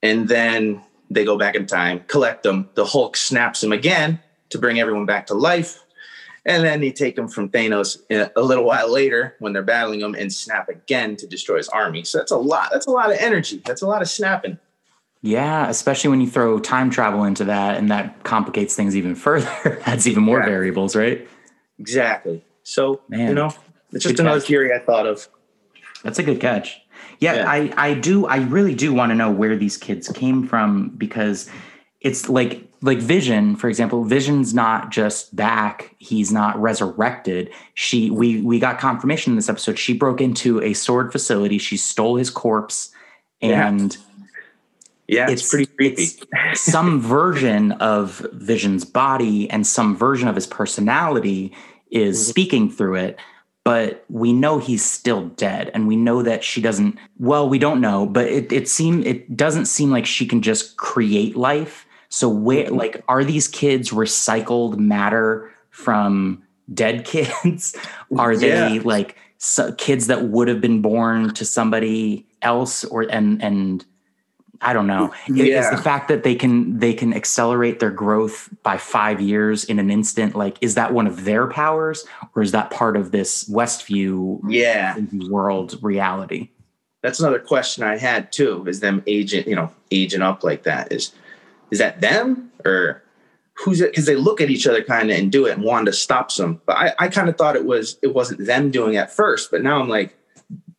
And 0.02 0.28
then 0.28 0.82
they 1.14 1.24
go 1.24 1.38
back 1.38 1.54
in 1.54 1.66
time, 1.66 2.00
collect 2.08 2.42
them. 2.42 2.68
The 2.74 2.84
Hulk 2.84 3.16
snaps 3.16 3.60
them 3.60 3.72
again 3.72 4.20
to 4.50 4.58
bring 4.58 4.78
everyone 4.80 5.06
back 5.06 5.26
to 5.28 5.34
life, 5.34 5.80
and 6.44 6.62
then 6.64 6.80
they 6.80 6.92
take 6.92 7.16
them 7.16 7.28
from 7.28 7.48
Thanos 7.48 7.98
uh, 8.10 8.28
a 8.36 8.42
little 8.42 8.64
while 8.64 8.90
later 8.92 9.34
when 9.38 9.52
they're 9.52 9.62
battling 9.62 10.00
him, 10.00 10.14
and 10.14 10.32
snap 10.32 10.68
again 10.68 11.16
to 11.16 11.26
destroy 11.26 11.56
his 11.56 11.68
army. 11.68 12.04
So 12.04 12.18
that's 12.18 12.32
a 12.32 12.36
lot. 12.36 12.70
That's 12.72 12.86
a 12.86 12.90
lot 12.90 13.10
of 13.10 13.16
energy. 13.18 13.62
That's 13.64 13.82
a 13.82 13.86
lot 13.86 14.02
of 14.02 14.08
snapping. 14.08 14.58
Yeah, 15.22 15.68
especially 15.70 16.10
when 16.10 16.20
you 16.20 16.28
throw 16.28 16.58
time 16.58 16.90
travel 16.90 17.24
into 17.24 17.44
that 17.46 17.78
and 17.78 17.90
that 17.90 18.22
complicates 18.24 18.76
things 18.76 18.94
even 18.94 19.14
further. 19.26 19.80
Adds 19.86 20.06
even 20.06 20.22
more 20.22 20.40
Yeah. 20.40 20.44
variables, 20.46 20.94
right? 20.94 21.26
Exactly. 21.78 22.44
So 22.62 23.00
Man. 23.08 23.28
you 23.28 23.34
know, 23.34 23.46
it's 23.92 24.02
just 24.04 24.16
Good 24.16 24.20
another 24.20 24.40
catch. 24.40 24.48
theory 24.48 24.72
I 24.74 24.80
thought 24.80 25.06
of. 25.06 25.26
That's 26.02 26.18
a 26.18 26.22
good 26.22 26.40
catch. 26.40 26.82
Yeah, 27.24 27.34
Yeah. 27.36 27.50
I 27.50 27.72
I 27.88 27.94
do 27.94 28.26
I 28.26 28.36
really 28.56 28.74
do 28.74 28.92
want 28.92 29.10
to 29.10 29.14
know 29.16 29.30
where 29.30 29.56
these 29.56 29.76
kids 29.76 30.08
came 30.08 30.46
from 30.46 30.90
because 30.96 31.48
it's 32.00 32.28
like 32.28 32.60
like 32.82 32.98
Vision, 32.98 33.56
for 33.56 33.68
example, 33.70 34.04
Vision's 34.04 34.52
not 34.52 34.90
just 34.90 35.34
back, 35.34 35.94
he's 35.98 36.30
not 36.30 36.60
resurrected. 36.60 37.50
She 37.74 38.10
we 38.10 38.42
we 38.42 38.58
got 38.58 38.78
confirmation 38.78 39.32
in 39.32 39.36
this 39.36 39.48
episode. 39.48 39.78
She 39.78 39.94
broke 39.94 40.20
into 40.20 40.60
a 40.60 40.70
S.W.O.R.D. 40.72 41.10
facility, 41.12 41.58
she 41.58 41.76
stole 41.78 42.16
his 42.16 42.28
corpse 42.30 42.90
and 43.40 43.96
Yeah, 45.06 45.30
it's, 45.30 45.48
pretty 45.48 45.66
creepy. 45.66 46.02
it's 46.02 46.60
some 46.60 47.00
version 47.18 47.72
of 47.72 48.26
Vision's 48.34 48.84
body 48.84 49.48
and 49.50 49.66
some 49.66 49.96
version 49.96 50.28
of 50.28 50.34
his 50.34 50.46
personality 50.46 51.52
is 51.90 52.18
Mhm. 52.18 52.28
speaking 52.30 52.70
through 52.70 52.96
it. 52.96 53.18
But 53.64 54.04
we 54.10 54.32
know 54.34 54.58
he's 54.58 54.84
still 54.84 55.28
dead, 55.30 55.70
and 55.72 55.88
we 55.88 55.96
know 55.96 56.22
that 56.22 56.44
she 56.44 56.60
doesn't. 56.60 56.98
Well, 57.18 57.48
we 57.48 57.58
don't 57.58 57.80
know, 57.80 58.06
but 58.06 58.26
it 58.26 58.52
it 58.52 58.68
seem 58.68 59.02
it 59.04 59.34
doesn't 59.36 59.64
seem 59.66 59.90
like 59.90 60.04
she 60.06 60.26
can 60.26 60.42
just 60.42 60.76
create 60.76 61.34
life. 61.36 61.86
So 62.10 62.28
where 62.28 62.66
Mhm. 62.66 62.76
like 62.76 63.02
are 63.08 63.24
these 63.24 63.48
kids 63.48 63.90
recycled 63.90 64.76
matter 64.78 65.50
from 65.70 66.42
dead 66.74 67.04
kids? 67.06 67.74
are 68.18 68.36
they 68.36 68.74
Yeah. 68.76 68.82
like 68.84 69.16
so, 69.38 69.72
kids 69.72 70.06
that 70.08 70.28
would 70.28 70.48
have 70.48 70.60
been 70.60 70.80
born 70.82 71.32
to 71.34 71.44
somebody 71.44 72.26
else, 72.42 72.84
or 72.84 73.02
and 73.10 73.42
and 73.42 73.84
I 74.64 74.72
don't 74.72 74.86
know. 74.86 75.12
Yeah. 75.28 75.74
the 75.74 75.82
fact 75.82 76.08
that 76.08 76.22
they 76.22 76.34
can 76.34 76.78
they 76.78 76.94
can 76.94 77.12
accelerate 77.12 77.80
their 77.80 77.90
growth 77.90 78.48
by 78.62 78.76
five 78.76 79.20
years 79.20 79.64
in 79.64 79.78
an 79.78 79.90
instant. 79.90 80.34
Like, 80.34 80.58
is 80.60 80.74
that 80.74 80.92
one 80.92 81.06
of 81.06 81.24
their 81.24 81.46
powers, 81.46 82.04
or 82.34 82.42
is 82.42 82.52
that 82.52 82.70
part 82.70 82.96
of 82.96 83.10
this 83.10 83.48
Westview 83.48 84.40
yeah, 84.48 84.96
world 85.28 85.78
reality? 85.82 86.50
that's 87.04 87.20
another 87.20 87.38
question 87.38 87.84
I 87.84 87.98
had 87.98 88.32
too. 88.32 88.64
Is 88.66 88.80
them 88.80 89.02
agent, 89.06 89.46
you 89.46 89.54
know, 89.54 89.70
aging 89.90 90.22
up 90.22 90.42
like 90.42 90.62
that? 90.62 90.90
Is 90.90 91.12
is 91.70 91.78
that 91.78 92.00
them 92.00 92.50
or 92.64 93.02
who's 93.58 93.82
it? 93.82 93.90
Because 93.90 94.06
they 94.06 94.16
look 94.16 94.40
at 94.40 94.48
each 94.48 94.66
other 94.66 94.82
kind 94.82 95.10
of 95.10 95.18
and 95.18 95.30
do 95.30 95.44
it, 95.44 95.52
and 95.52 95.62
Wanda 95.62 95.92
stops 95.92 96.36
them. 96.38 96.62
But 96.64 96.76
I, 96.78 96.94
I 96.98 97.08
kind 97.08 97.28
of 97.28 97.36
thought 97.36 97.56
it 97.56 97.66
was 97.66 97.98
it 98.02 98.14
wasn't 98.14 98.46
them 98.46 98.70
doing 98.70 98.94
it 98.94 98.98
at 98.98 99.12
first. 99.12 99.50
But 99.50 99.62
now 99.62 99.80
I'm 99.80 99.88
like, 99.88 100.16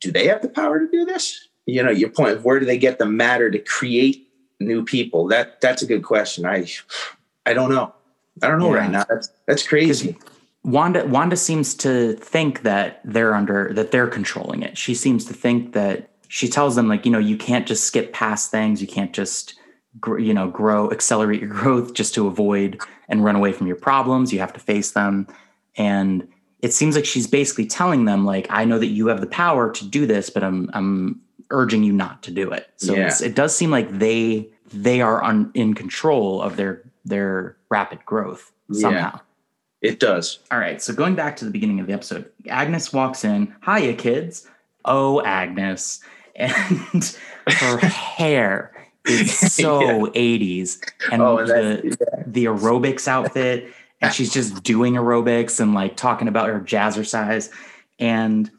do 0.01 0.11
they 0.11 0.25
have 0.25 0.41
the 0.41 0.49
power 0.49 0.79
to 0.79 0.87
do 0.87 1.05
this? 1.05 1.44
You 1.65 1.83
know, 1.83 1.91
your 1.91 2.09
point 2.09 2.31
of 2.33 2.45
where 2.45 2.59
do 2.59 2.65
they 2.65 2.77
get 2.77 2.99
the 2.99 3.05
matter 3.05 3.49
to 3.49 3.59
create 3.59 4.27
new 4.59 4.83
people? 4.83 5.27
That 5.27 5.61
that's 5.61 5.81
a 5.81 5.85
good 5.85 6.03
question. 6.03 6.45
I 6.45 6.67
I 7.45 7.53
don't 7.53 7.69
know. 7.69 7.93
I 8.43 8.47
don't 8.47 8.59
know 8.59 8.73
Yeah. 8.73 8.79
right 8.81 8.91
now. 8.91 9.05
That's 9.09 9.29
that's 9.47 9.67
crazy. 9.67 10.15
Wanda 10.63 11.05
Wanda 11.05 11.35
seems 11.37 11.73
to 11.75 12.13
think 12.13 12.63
that 12.63 13.01
they're 13.03 13.33
under 13.35 13.71
that 13.73 13.91
they're 13.91 14.07
controlling 14.07 14.63
it. 14.63 14.77
She 14.77 14.95
seems 14.95 15.25
to 15.25 15.33
think 15.33 15.73
that 15.73 16.09
she 16.27 16.47
tells 16.47 16.75
them 16.75 16.87
like, 16.87 17.05
you 17.05 17.11
know, 17.11 17.19
you 17.19 17.37
can't 17.37 17.67
just 17.67 17.85
skip 17.85 18.13
past 18.13 18.51
things. 18.51 18.81
You 18.81 18.87
can't 18.87 19.13
just 19.13 19.53
gr- 19.99 20.19
you 20.19 20.33
know, 20.33 20.49
grow, 20.49 20.89
accelerate 20.91 21.39
your 21.39 21.49
growth 21.49 21.93
just 21.93 22.13
to 22.15 22.27
avoid 22.27 22.81
and 23.09 23.23
run 23.23 23.35
away 23.35 23.51
from 23.51 23.67
your 23.67 23.75
problems. 23.75 24.33
You 24.33 24.39
have 24.39 24.53
to 24.53 24.59
face 24.59 24.91
them. 24.91 25.27
And 25.77 26.27
it 26.61 26.73
seems 26.73 26.95
like 26.95 27.05
she's 27.05 27.27
basically 27.27 27.67
telling 27.67 28.05
them 28.05 28.25
like, 28.25 28.47
I 28.49 28.65
know 28.65 28.79
that 28.79 28.87
you 28.87 29.07
have 29.07 29.21
the 29.21 29.27
power 29.27 29.71
to 29.71 29.85
do 29.87 30.05
this, 30.07 30.29
but 30.31 30.43
I'm 30.43 30.69
I'm 30.73 31.21
urging 31.51 31.83
you 31.83 31.93
not 31.93 32.23
to 32.23 32.31
do 32.31 32.51
it. 32.51 32.69
So 32.77 32.93
Yeah. 32.95 33.13
it 33.23 33.35
does 33.35 33.55
seem 33.55 33.71
like 33.71 33.89
they 33.99 34.49
they 34.73 34.99
are 35.01 35.23
un, 35.23 35.51
in 35.53 35.73
control 35.73 36.41
of 36.41 36.55
their 36.57 36.81
their 37.05 37.55
rapid 37.69 38.03
growth 38.05 38.51
Yeah. 38.69 38.79
somehow. 38.81 39.19
It 39.81 39.99
does. 39.99 40.39
All 40.51 40.57
right, 40.57 40.81
so 40.81 40.93
going 40.93 41.13
back 41.15 41.35
to 41.37 41.45
the 41.45 41.51
beginning 41.51 41.79
of 41.79 41.85
the 41.85 41.93
episode, 41.93 42.25
Agnes 42.49 42.91
walks 42.91 43.23
in. 43.23 43.53
Hiya, 43.65 43.93
kids. 43.93 44.47
Oh, 44.83 45.21
Agnes. 45.23 46.01
And 46.37 47.17
her 47.47 47.77
hair 47.87 48.73
is 49.07 49.37
so 49.53 49.79
Yeah. 50.13 50.21
80s. 50.21 50.79
And 51.11 51.21
Oh, 51.21 51.45
the, 51.45 51.81
yeah. 52.01 52.23
the 52.27 52.45
aerobics 52.45 53.07
outfit 53.07 53.71
and 54.01 54.13
she's 54.13 54.33
just 54.33 54.61
doing 54.63 54.95
aerobics 54.95 55.61
and 55.61 55.73
like 55.73 55.95
talking 55.95 56.27
about 56.27 56.49
her 56.49 56.59
jazzercise. 56.59 57.49
And 57.99 58.51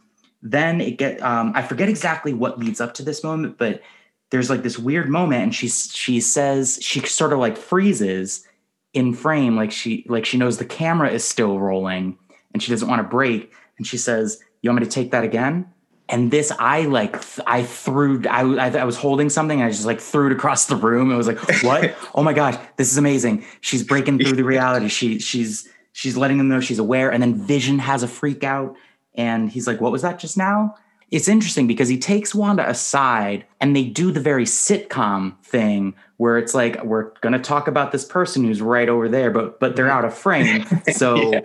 then 0.42 0.81
it 0.81 0.99
get 0.99 1.22
um, 1.22 1.53
I 1.55 1.62
forget 1.62 1.88
exactly 1.88 2.33
what 2.33 2.59
leads 2.59 2.81
up 2.81 2.94
to 2.94 3.03
this 3.03 3.25
moment, 3.25 3.59
but 3.59 3.83
there's 4.31 4.51
like 4.51 4.62
this 4.62 4.79
weird 4.79 5.09
moment 5.09 5.42
and 5.42 5.55
she 5.55 5.68
she 5.68 6.20
says 6.20 6.79
she 6.83 7.01
sort 7.01 7.33
of 7.33 7.38
like 7.38 7.57
freezes 7.57 8.46
in 8.92 9.14
frame 9.14 9.57
like 9.57 9.70
she 9.70 10.05
like 10.09 10.25
she 10.25 10.37
knows 10.37 10.59
the 10.59 10.64
camera 10.64 11.11
is 11.11 11.25
still 11.25 11.59
rolling 11.59 12.18
and 12.53 12.62
she 12.62 12.70
doesn't 12.70 12.88
want 12.88 13.01
to 13.01 13.09
break 13.09 13.53
and 13.79 13.87
she 13.87 13.99
says 13.99 14.40
you 14.62 14.70
want 14.70 14.81
me 14.81 14.87
to 14.87 14.90
take 14.90 15.11
that 15.12 15.25
again? 15.25 15.70
And 16.09 16.31
this 16.31 16.53
i 16.59 16.83
like 16.83 17.12
th- 17.20 17.44
i 17.46 17.62
threw 17.62 18.22
I, 18.29 18.42
I, 18.42 18.70
I 18.79 18.85
was 18.85 18.96
holding 18.96 19.29
something 19.29 19.61
and 19.61 19.68
i 19.68 19.70
just 19.70 19.87
like 19.87 20.01
threw 20.01 20.27
it 20.27 20.33
across 20.33 20.66
the 20.66 20.77
room 20.77 21.11
it 21.11 21.16
was 21.16 21.27
like 21.27 21.38
what? 21.62 21.96
Oh 22.14 22.22
my 22.22 22.33
gosh 22.33 22.57
this 22.77 22.90
is 22.90 22.99
amazing. 22.99 23.44
She's 23.61 23.83
breaking 23.83 24.18
through 24.18 24.37
the 24.37 24.44
reality 24.44 24.88
she 24.88 25.18
she's 25.18 25.68
she's 25.92 26.16
letting 26.16 26.38
them 26.38 26.49
know 26.49 26.61
she's 26.61 26.79
aware 26.79 27.11
and 27.11 27.22
then 27.22 27.35
vision 27.35 27.79
has 27.79 28.03
a 28.03 28.09
freak 28.09 28.44
out 28.44 28.77
and 29.16 29.50
he's 29.50 29.66
like 29.66 29.81
what 29.81 29.92
was 29.92 30.02
that 30.02 30.18
just 30.18 30.37
now? 30.37 30.74
It's 31.11 31.29
interesting 31.29 31.68
because 31.68 31.88
he 31.88 31.98
takes 31.98 32.35
Wanda 32.35 32.68
aside 32.68 33.44
and 33.61 33.76
they 33.76 33.85
do 33.85 34.11
the 34.11 34.20
very 34.20 34.44
sitcom 34.44 35.40
thing 35.44 35.94
where 36.16 36.37
it's 36.37 36.52
like 36.52 36.83
we're 36.83 37.11
going 37.20 37.33
to 37.33 37.38
talk 37.38 37.68
about 37.68 37.92
this 37.92 38.05
person 38.05 38.44
who's 38.44 38.61
right 38.61 38.88
over 38.88 39.09
there 39.09 39.31
but 39.31 39.61
but 39.61 39.76
they're 39.76 39.87
mm-hmm. 39.87 39.98
out 39.98 40.05
of 40.05 40.14
frame. 40.14 40.66
So 40.92 41.33
yeah. 41.33 41.40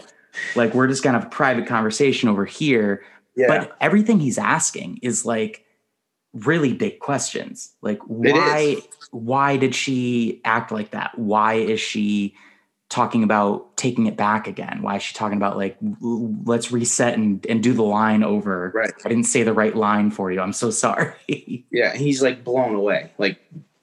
like 0.55 0.73
we're 0.73 0.87
just 0.87 1.03
going 1.03 1.13
to 1.13 1.19
have 1.19 1.27
a 1.27 1.31
private 1.31 1.67
conversation 1.67 2.29
over 2.29 2.45
here. 2.45 3.03
Yeah. 3.35 3.47
but 3.47 3.77
everything 3.79 4.19
he's 4.19 4.37
asking 4.37 4.99
is 5.01 5.25
like 5.25 5.63
really 6.33 6.73
big 6.73 6.99
questions. 6.99 7.73
Like 7.81 7.99
why 8.07 8.77
why 9.11 9.57
did 9.57 9.75
she 9.75 10.41
act 10.43 10.71
like 10.71 10.91
that? 10.91 11.17
Why 11.17 11.55
is 11.55 11.79
she 11.79 12.35
talking 12.91 13.23
about 13.23 13.75
taking 13.77 14.05
it 14.05 14.17
back 14.17 14.47
again? 14.47 14.81
Why 14.81 14.97
is 14.97 15.03
she 15.03 15.15
talking 15.15 15.37
about 15.37 15.57
like 15.57 15.77
let's 16.01 16.71
reset 16.71 17.17
and, 17.17 17.43
and 17.47 17.63
do 17.63 17.73
the 17.73 17.83
line 17.83 18.21
over? 18.21 18.71
Right. 18.75 18.91
I 19.03 19.09
didn't 19.09 19.23
say 19.23 19.41
the 19.43 19.53
right 19.53 19.75
line 19.75 20.11
for 20.11 20.31
you. 20.31 20.41
I'm 20.41 20.53
so 20.53 20.69
sorry. 20.85 21.65
yeah, 21.71 21.95
he's 21.95 22.21
like 22.21 22.43
blown 22.43 22.75
away. 22.75 23.11
Like, 23.17 23.39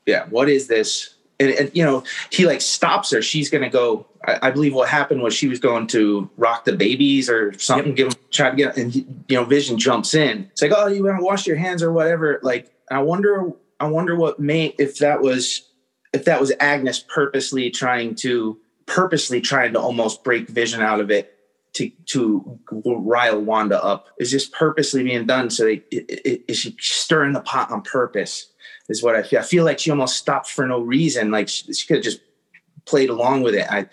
yeah, 0.06 0.26
what 0.26 0.48
is 0.48 0.68
this? 0.68 1.14
And, 1.40 1.50
and 1.50 1.70
you 1.72 1.84
know, 1.84 2.04
he 2.30 2.46
like 2.46 2.60
stops 2.60 3.10
her. 3.10 3.22
She's 3.22 3.50
gonna 3.50 3.70
go. 3.70 4.06
I, 4.26 4.48
I, 4.48 4.50
believe 4.50 4.74
what 4.74 4.88
happened 4.88 5.22
was 5.22 5.32
she 5.32 5.46
was 5.46 5.60
going 5.60 5.86
to 5.88 6.28
rock 6.36 6.64
the 6.64 6.76
babies 6.76 7.30
or 7.30 7.56
something. 7.58 7.88
Yep. 7.88 7.96
Give 7.96 8.06
him 8.08 8.14
try 8.30 8.50
to 8.50 8.56
get, 8.56 8.76
and 8.76 8.92
he, 8.92 9.06
you 9.28 9.36
know, 9.36 9.44
Vision 9.44 9.78
jumps 9.78 10.12
in. 10.12 10.48
It's 10.50 10.60
like, 10.60 10.72
oh, 10.74 10.88
you 10.88 11.04
want 11.04 11.18
to 11.18 11.24
wash 11.24 11.46
your 11.46 11.56
hands 11.56 11.80
or 11.80 11.92
whatever. 11.92 12.40
Like, 12.42 12.72
I 12.90 13.00
wonder, 13.00 13.52
I 13.78 13.86
wonder 13.86 14.16
what 14.16 14.40
may 14.40 14.74
if 14.76 14.98
that 14.98 15.22
was 15.22 15.68
if 16.12 16.24
that 16.24 16.40
was 16.40 16.52
Agnes 16.58 16.98
purposely 16.98 17.70
trying 17.70 18.16
to 18.16 18.58
purposely 18.88 19.40
trying 19.40 19.74
to 19.74 19.80
almost 19.80 20.24
break 20.24 20.48
Vision 20.48 20.80
out 20.80 21.00
of 21.00 21.10
it 21.10 21.34
to 21.74 21.90
to 22.06 22.58
rile 22.84 23.40
Wanda 23.40 23.82
up. 23.82 24.08
Is 24.18 24.30
just 24.30 24.52
purposely 24.52 25.04
being 25.04 25.26
done 25.26 25.50
so 25.50 25.64
they 25.64 25.84
is 25.92 26.58
she 26.58 26.76
stirring 26.80 27.34
the 27.34 27.40
pot 27.40 27.70
on 27.70 27.82
purpose? 27.82 28.50
Is 28.88 29.02
what 29.02 29.14
I 29.14 29.22
feel. 29.22 29.40
I 29.40 29.42
feel 29.42 29.64
like 29.64 29.78
she 29.78 29.90
almost 29.90 30.16
stopped 30.16 30.48
for 30.48 30.66
no 30.66 30.80
reason. 30.80 31.30
Like 31.30 31.48
she, 31.48 31.72
she 31.72 31.86
could 31.86 31.98
have 31.98 32.04
just 32.04 32.20
played 32.86 33.10
along 33.10 33.42
with 33.42 33.54
it. 33.54 33.66
I 33.70 33.86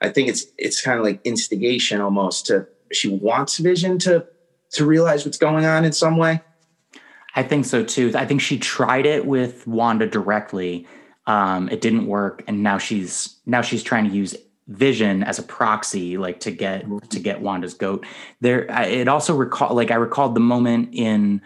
I 0.00 0.10
think 0.10 0.28
it's 0.28 0.44
it's 0.58 0.82
kind 0.82 0.98
of 0.98 1.04
like 1.04 1.20
instigation 1.24 2.00
almost 2.00 2.46
to 2.46 2.68
she 2.92 3.08
wants 3.08 3.58
Vision 3.58 3.98
to 4.00 4.26
to 4.72 4.84
realize 4.84 5.24
what's 5.24 5.38
going 5.38 5.64
on 5.64 5.84
in 5.84 5.92
some 5.92 6.18
way. 6.18 6.42
I 7.34 7.42
think 7.42 7.64
so 7.64 7.82
too. 7.82 8.12
I 8.14 8.26
think 8.26 8.42
she 8.42 8.58
tried 8.58 9.06
it 9.06 9.24
with 9.24 9.66
Wanda 9.66 10.06
directly 10.06 10.86
um, 11.26 11.68
it 11.68 11.80
didn't 11.80 12.06
work 12.06 12.42
and 12.46 12.62
now 12.62 12.78
she's 12.78 13.36
now 13.46 13.62
she's 13.62 13.82
trying 13.82 14.08
to 14.08 14.14
use 14.14 14.36
vision 14.68 15.22
as 15.22 15.38
a 15.38 15.42
proxy 15.42 16.16
like 16.16 16.40
to 16.40 16.50
get 16.50 16.84
to 17.10 17.20
get 17.20 17.40
wanda's 17.40 17.74
goat. 17.74 18.04
There 18.40 18.64
it 18.64 19.08
also 19.08 19.34
recall 19.34 19.74
like 19.74 19.90
i 19.90 19.94
recalled 19.94 20.34
the 20.34 20.40
moment 20.40 20.90
in 20.92 21.42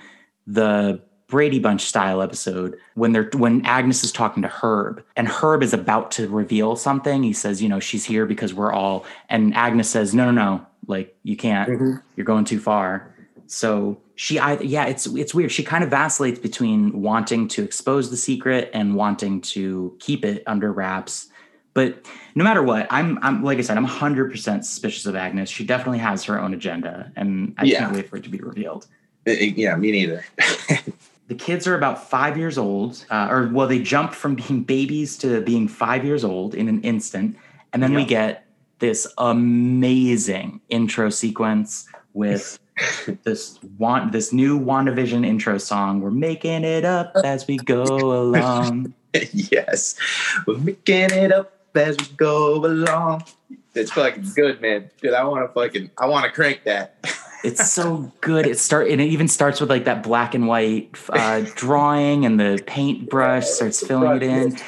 the 0.46 1.00
brady 1.28 1.58
bunch 1.58 1.82
style 1.82 2.22
episode 2.22 2.76
when 2.94 3.12
they're 3.12 3.28
when 3.34 3.64
agnes 3.66 4.04
is 4.04 4.12
talking 4.12 4.42
to 4.42 4.48
herb 4.48 5.02
and 5.16 5.26
herb 5.26 5.62
is 5.62 5.72
about 5.72 6.10
to 6.12 6.28
reveal 6.28 6.76
something. 6.76 7.22
He 7.22 7.32
says 7.32 7.62
you 7.62 7.68
know 7.68 7.80
she's 7.80 8.04
here 8.04 8.26
because 8.26 8.54
we're 8.54 8.72
all 8.72 9.04
and 9.28 9.54
agnes 9.54 9.88
says 9.88 10.14
no 10.14 10.26
no 10.26 10.30
no 10.30 10.66
like 10.86 11.16
you 11.22 11.36
can't. 11.36 11.68
Mm-hmm. 11.68 11.96
you're 12.16 12.26
going 12.26 12.44
too 12.44 12.60
far 12.60 13.12
so 13.46 14.00
she 14.14 14.38
I 14.38 14.58
yeah, 14.60 14.86
it's 14.86 15.06
it's 15.06 15.34
weird. 15.34 15.52
She 15.52 15.62
kind 15.62 15.84
of 15.84 15.90
vacillates 15.90 16.38
between 16.38 17.02
wanting 17.02 17.48
to 17.48 17.62
expose 17.62 18.10
the 18.10 18.16
secret 18.16 18.70
and 18.72 18.94
wanting 18.94 19.40
to 19.42 19.96
keep 20.00 20.24
it 20.24 20.42
under 20.46 20.72
wraps. 20.72 21.28
But 21.74 22.06
no 22.34 22.42
matter 22.42 22.62
what, 22.62 22.86
I'm 22.90 23.18
I'm 23.22 23.44
like 23.44 23.58
I 23.58 23.60
said, 23.60 23.76
I'm 23.76 23.86
100% 23.86 24.64
suspicious 24.64 25.04
of 25.06 25.14
Agnes. 25.14 25.50
She 25.50 25.64
definitely 25.64 25.98
has 25.98 26.24
her 26.24 26.40
own 26.40 26.54
agenda 26.54 27.12
and 27.16 27.54
I 27.58 27.64
yeah. 27.64 27.80
can't 27.80 27.94
wait 27.94 28.08
for 28.08 28.16
it 28.16 28.24
to 28.24 28.30
be 28.30 28.38
revealed. 28.38 28.86
Yeah, 29.26 29.76
me 29.76 29.92
neither. 29.92 30.24
the 31.28 31.34
kids 31.34 31.66
are 31.66 31.76
about 31.76 32.08
five 32.08 32.38
years 32.38 32.56
old, 32.56 33.04
uh, 33.10 33.28
or 33.30 33.48
well, 33.52 33.66
they 33.66 33.80
jump 33.80 34.14
from 34.14 34.36
being 34.36 34.62
babies 34.62 35.18
to 35.18 35.40
being 35.42 35.68
five 35.68 36.04
years 36.04 36.24
old 36.24 36.54
in 36.54 36.68
an 36.68 36.80
instant, 36.82 37.36
and 37.72 37.82
then 37.82 37.92
yep. 37.92 37.96
we 37.96 38.04
get 38.04 38.46
this 38.78 39.06
amazing 39.18 40.60
intro 40.68 41.10
sequence 41.10 41.88
with 42.14 42.58
this 43.24 43.58
want 43.78 44.12
this 44.12 44.32
new 44.32 44.58
WandaVision 44.58 45.24
intro 45.24 45.58
song. 45.58 46.00
We're 46.00 46.10
making 46.10 46.64
it 46.64 46.84
up 46.84 47.12
as 47.24 47.46
we 47.46 47.56
go 47.56 47.82
along. 47.84 48.94
yes. 49.32 49.96
We're 50.46 50.58
making 50.58 51.10
it 51.12 51.32
up 51.32 51.52
as 51.74 51.96
we 51.96 52.06
go 52.16 52.64
along. 52.64 53.24
It's 53.74 53.92
fucking 53.92 54.30
good, 54.34 54.60
man. 54.60 54.90
Dude, 55.00 55.14
I 55.14 55.24
want 55.24 55.48
to 55.48 55.52
fucking 55.52 55.90
I 55.96 56.06
want 56.06 56.26
to 56.26 56.32
crank 56.32 56.64
that. 56.64 56.96
it's 57.44 57.72
so 57.72 58.12
good. 58.20 58.46
It 58.46 58.58
start 58.58 58.88
and 58.88 59.00
it 59.00 59.06
even 59.06 59.28
starts 59.28 59.60
with 59.60 59.70
like 59.70 59.84
that 59.84 60.02
black 60.02 60.34
and 60.34 60.46
white 60.46 60.96
uh, 61.10 61.44
drawing 61.54 62.26
and 62.26 62.38
the 62.38 62.62
paintbrush 62.66 63.46
starts 63.46 63.86
filling 63.86 64.16
it 64.16 64.22
in. 64.22 64.58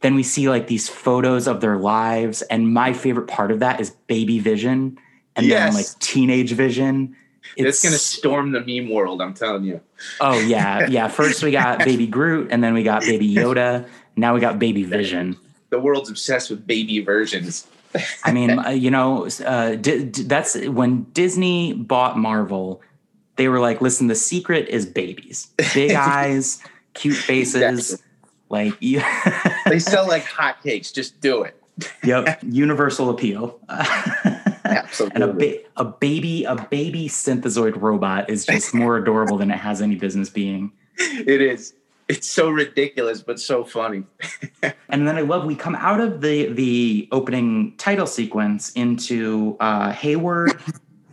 Then 0.00 0.14
we 0.14 0.22
see 0.22 0.48
like 0.48 0.66
these 0.66 0.88
photos 0.88 1.46
of 1.46 1.60
their 1.60 1.76
lives, 1.76 2.40
and 2.40 2.72
my 2.72 2.94
favorite 2.94 3.26
part 3.26 3.50
of 3.50 3.60
that 3.60 3.80
is 3.80 3.90
baby 4.06 4.38
vision, 4.38 4.98
and 5.36 5.44
yes. 5.44 5.74
then 5.74 5.74
like 5.74 5.98
teenage 5.98 6.52
vision 6.52 7.16
it's, 7.56 7.68
it's 7.68 7.82
going 7.82 7.92
to 7.92 7.98
storm 7.98 8.52
the 8.52 8.60
meme 8.60 8.90
world. 8.90 9.20
I'm 9.20 9.34
telling 9.34 9.64
you. 9.64 9.80
Oh 10.20 10.38
yeah, 10.38 10.86
yeah. 10.88 11.08
First 11.08 11.42
we 11.42 11.50
got 11.50 11.78
Baby 11.84 12.06
Groot, 12.06 12.48
and 12.50 12.62
then 12.62 12.74
we 12.74 12.82
got 12.82 13.02
Baby 13.02 13.32
Yoda. 13.32 13.88
Now 14.16 14.34
we 14.34 14.40
got 14.40 14.58
Baby 14.58 14.84
Vision. 14.84 15.36
The 15.70 15.78
world's 15.78 16.10
obsessed 16.10 16.50
with 16.50 16.66
baby 16.66 17.00
versions. 17.00 17.66
I 18.24 18.32
mean, 18.32 18.58
uh, 18.58 18.70
you 18.70 18.90
know, 18.90 19.26
uh, 19.44 19.76
that's 19.80 20.56
when 20.66 21.04
Disney 21.12 21.72
bought 21.72 22.18
Marvel. 22.18 22.82
They 23.36 23.48
were 23.48 23.60
like, 23.60 23.80
"Listen, 23.80 24.06
the 24.08 24.14
secret 24.14 24.68
is 24.68 24.86
babies, 24.86 25.48
big 25.74 25.92
eyes, 25.96 26.62
cute 26.94 27.16
faces." 27.16 27.92
Exactly. 27.92 28.06
Like, 28.48 28.80
they 28.80 29.78
sell 29.78 30.08
like 30.08 30.24
hotcakes. 30.24 30.92
Just 30.92 31.20
do 31.20 31.44
it. 31.44 31.56
yep, 32.02 32.40
universal 32.42 33.10
appeal. 33.10 33.60
Absolutely. 35.00 35.22
And 35.22 35.24
a, 35.24 35.32
ba- 35.32 35.58
a 35.76 35.84
baby, 35.84 36.44
a 36.44 36.56
baby 36.56 37.08
synthezoid 37.08 37.80
robot 37.80 38.28
is 38.28 38.44
just 38.44 38.74
more 38.82 38.96
adorable 38.96 39.38
than 39.38 39.50
it 39.50 39.58
has 39.58 39.80
any 39.80 39.94
business 39.94 40.28
being. 40.28 40.72
It 40.98 41.40
is. 41.40 41.74
It's 42.08 42.28
so 42.28 42.50
ridiculous, 42.50 43.22
but 43.22 43.38
so 43.38 43.62
funny. 43.62 44.02
and 44.88 45.06
then 45.06 45.16
I 45.16 45.20
love 45.20 45.44
we 45.44 45.54
come 45.54 45.76
out 45.76 46.00
of 46.00 46.22
the 46.22 46.52
the 46.52 47.08
opening 47.12 47.74
title 47.76 48.06
sequence 48.06 48.72
into 48.72 49.56
uh, 49.60 49.92
Hayward 49.92 50.60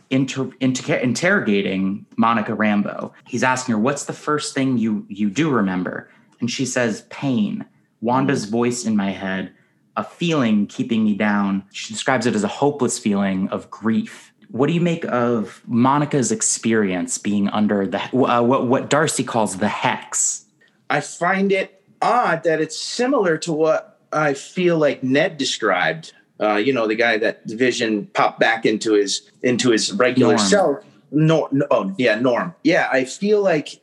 inter, 0.10 0.50
inter, 0.60 0.96
interrogating 0.96 2.04
Monica 2.18 2.54
Rambeau. 2.54 3.12
He's 3.28 3.44
asking 3.44 3.74
her, 3.74 3.80
"What's 3.80 4.06
the 4.06 4.14
first 4.14 4.56
thing 4.56 4.80
you 4.80 5.06
you 5.08 5.30
do 5.30 5.52
remember?" 5.52 6.10
And 6.40 6.50
she 6.50 6.66
says, 6.66 7.04
"Pain." 7.10 7.66
Wanda's 8.00 8.46
voice 8.46 8.86
in 8.86 8.96
my 8.96 9.10
head 9.10 9.52
a 9.98 10.04
feeling 10.04 10.68
keeping 10.68 11.04
me 11.04 11.16
down. 11.16 11.64
She 11.74 11.92
describes 11.92 12.26
it 12.26 12.36
as 12.36 12.44
a 12.44 12.48
hopeless 12.48 12.98
feeling 12.98 13.50
of 13.50 13.70
grief. 13.70 14.32
What 14.50 14.68
do 14.68 14.74
you 14.74 14.80
make 14.80 15.04
of 15.06 15.62
Monica's 15.66 16.32
experience 16.32 17.18
being 17.18 17.50
under 17.50 17.86
the 17.86 18.00
uh, 18.16 18.42
what 18.42 18.68
what 18.68 18.90
Darcy 18.90 19.24
calls 19.24 19.58
the 19.58 19.68
hex? 19.68 20.46
I 20.90 21.02
find 21.02 21.52
it 21.52 21.84
odd 22.02 22.44
that 22.44 22.62
it's 22.62 22.78
similar 22.78 23.38
to 23.40 23.52
what 23.52 24.00
I 24.14 24.34
feel 24.36 24.78
like 24.78 25.04
Ned 25.04 25.38
described. 25.38 26.14
Uh, 26.40 26.56
you 26.56 26.72
know, 26.72 26.88
the 26.88 26.96
guy 26.96 27.18
that 27.18 27.42
Vision 27.46 28.06
popped 28.14 28.40
back 28.40 28.66
into 28.66 28.94
his 28.94 29.30
into 29.42 29.72
his 29.72 29.92
regular 29.92 30.36
Norm. 30.36 30.48
self. 30.48 30.86
No, 31.12 31.50
no, 31.52 31.66
oh 31.72 31.94
yeah, 31.98 32.16
Norm. 32.20 32.54
Yeah, 32.64 32.88
I 32.92 33.04
feel 33.04 33.42
like 33.42 33.82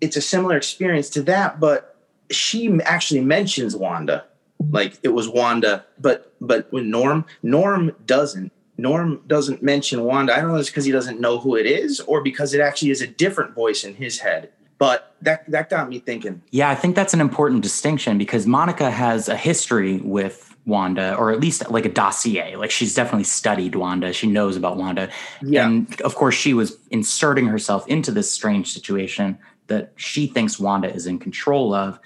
it's 0.00 0.16
a 0.16 0.22
similar 0.22 0.56
experience 0.56 1.10
to 1.10 1.22
that, 1.22 1.58
but 1.58 1.96
she 2.30 2.80
actually 2.84 3.20
mentions 3.20 3.74
Wanda 3.74 4.24
like 4.70 4.98
it 5.02 5.08
was 5.08 5.28
Wanda, 5.28 5.84
but 5.98 6.32
but 6.40 6.66
when 6.72 6.90
Norm 6.90 7.24
Norm 7.42 7.92
doesn't 8.04 8.52
Norm 8.78 9.22
doesn't 9.26 9.62
mention 9.62 10.04
Wanda. 10.04 10.34
I 10.34 10.40
don't 10.40 10.48
know 10.48 10.56
if 10.56 10.60
it's 10.60 10.70
because 10.70 10.84
he 10.84 10.92
doesn't 10.92 11.20
know 11.20 11.38
who 11.38 11.56
it 11.56 11.66
is 11.66 12.00
or 12.00 12.22
because 12.22 12.52
it 12.54 12.60
actually 12.60 12.90
is 12.90 13.00
a 13.00 13.06
different 13.06 13.54
voice 13.54 13.84
in 13.84 13.94
his 13.94 14.20
head. 14.20 14.50
But 14.78 15.14
that 15.22 15.50
that 15.50 15.70
got 15.70 15.88
me 15.88 15.98
thinking. 16.00 16.42
Yeah, 16.50 16.68
I 16.68 16.74
think 16.74 16.94
that's 16.94 17.14
an 17.14 17.20
important 17.20 17.62
distinction 17.62 18.18
because 18.18 18.46
Monica 18.46 18.90
has 18.90 19.28
a 19.28 19.36
history 19.36 19.98
with 19.98 20.54
Wanda, 20.66 21.14
or 21.16 21.30
at 21.32 21.40
least 21.40 21.70
like 21.70 21.86
a 21.86 21.88
dossier. 21.88 22.56
Like 22.56 22.70
she's 22.70 22.94
definitely 22.94 23.24
studied 23.24 23.74
Wanda. 23.74 24.12
She 24.12 24.26
knows 24.26 24.56
about 24.56 24.76
Wanda. 24.76 25.08
Yeah. 25.40 25.66
And 25.66 26.00
of 26.02 26.14
course, 26.14 26.34
she 26.34 26.52
was 26.52 26.76
inserting 26.90 27.46
herself 27.46 27.88
into 27.88 28.10
this 28.10 28.30
strange 28.30 28.72
situation 28.72 29.38
that 29.68 29.92
she 29.96 30.26
thinks 30.26 30.60
Wanda 30.60 30.92
is 30.92 31.06
in 31.06 31.18
control 31.18 31.72
of. 31.72 31.98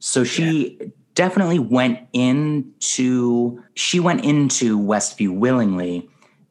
So 0.00 0.24
she 0.24 0.92
definitely 1.18 1.58
went 1.58 1.98
into 2.12 3.60
she 3.74 3.98
went 3.98 4.24
into 4.24 4.78
Westview 4.78 5.36
willingly 5.36 6.08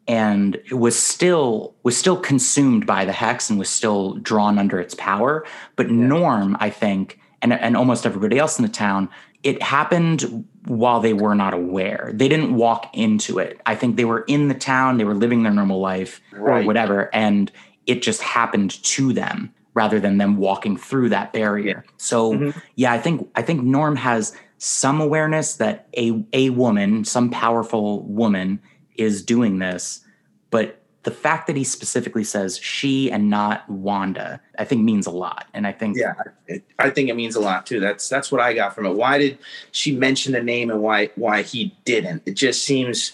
and 0.09 0.57
was 0.71 0.99
still 0.99 1.73
was 1.83 1.95
still 1.95 2.17
consumed 2.17 2.85
by 2.85 3.05
the 3.05 3.13
hex 3.13 3.49
and 3.49 3.57
was 3.57 3.69
still 3.69 4.15
drawn 4.15 4.59
under 4.59 4.77
its 4.77 4.93
power. 4.95 5.45
But 5.77 5.89
Norm, 5.89 6.57
I 6.59 6.69
think, 6.69 7.17
and 7.41 7.53
and 7.53 7.77
almost 7.77 8.05
everybody 8.05 8.37
else 8.37 8.59
in 8.59 8.63
the 8.63 8.71
town, 8.71 9.07
it 9.41 9.63
happened 9.63 10.45
while 10.65 10.99
they 10.99 11.13
were 11.13 11.33
not 11.33 11.53
aware. 11.53 12.11
They 12.13 12.27
didn't 12.27 12.53
walk 12.53 12.89
into 12.93 13.39
it. 13.39 13.61
I 13.65 13.73
think 13.73 13.95
they 13.95 14.03
were 14.03 14.25
in 14.27 14.49
the 14.49 14.53
town, 14.53 14.97
they 14.97 15.05
were 15.05 15.15
living 15.15 15.43
their 15.43 15.53
normal 15.53 15.79
life 15.79 16.19
or 16.37 16.61
whatever, 16.63 17.09
and 17.15 17.49
it 17.85 18.01
just 18.01 18.21
happened 18.21 18.83
to 18.83 19.13
them 19.13 19.53
rather 19.75 19.97
than 20.01 20.17
them 20.17 20.35
walking 20.35 20.75
through 20.75 21.07
that 21.07 21.31
barrier. 21.31 21.85
So 21.95 22.33
Mhm. 22.33 22.61
yeah, 22.75 22.91
I 22.91 22.97
think 22.99 23.25
I 23.35 23.41
think 23.41 23.63
Norm 23.63 23.95
has 23.95 24.33
some 24.57 25.01
awareness 25.01 25.55
that 25.55 25.87
a 25.97 26.23
a 26.33 26.49
woman, 26.51 27.05
some 27.05 27.29
powerful 27.29 28.03
woman 28.03 28.59
is 28.95 29.23
doing 29.23 29.59
this, 29.59 30.03
but 30.49 30.81
the 31.03 31.11
fact 31.11 31.47
that 31.47 31.55
he 31.55 31.63
specifically 31.63 32.25
says 32.25 32.57
she 32.57 33.09
and 33.09 33.29
not 33.29 33.69
Wanda, 33.69 34.41
I 34.59 34.65
think 34.65 34.83
means 34.83 35.05
a 35.05 35.11
lot. 35.11 35.45
And 35.53 35.65
I 35.65 35.71
think 35.71 35.95
Yeah, 35.97 36.15
it, 36.47 36.65
I 36.79 36.89
think 36.89 37.07
it 37.09 37.15
means 37.15 37.35
a 37.35 37.39
lot 37.39 37.65
too. 37.65 37.79
That's 37.79 38.09
that's 38.09 38.29
what 38.29 38.41
I 38.41 38.53
got 38.53 38.75
from 38.75 38.85
it. 38.85 38.93
Why 38.93 39.17
did 39.17 39.37
she 39.71 39.95
mention 39.95 40.33
the 40.33 40.43
name 40.43 40.69
and 40.69 40.81
why 40.81 41.11
why 41.15 41.43
he 41.43 41.73
didn't? 41.85 42.23
It 42.25 42.33
just 42.33 42.65
seems 42.65 43.13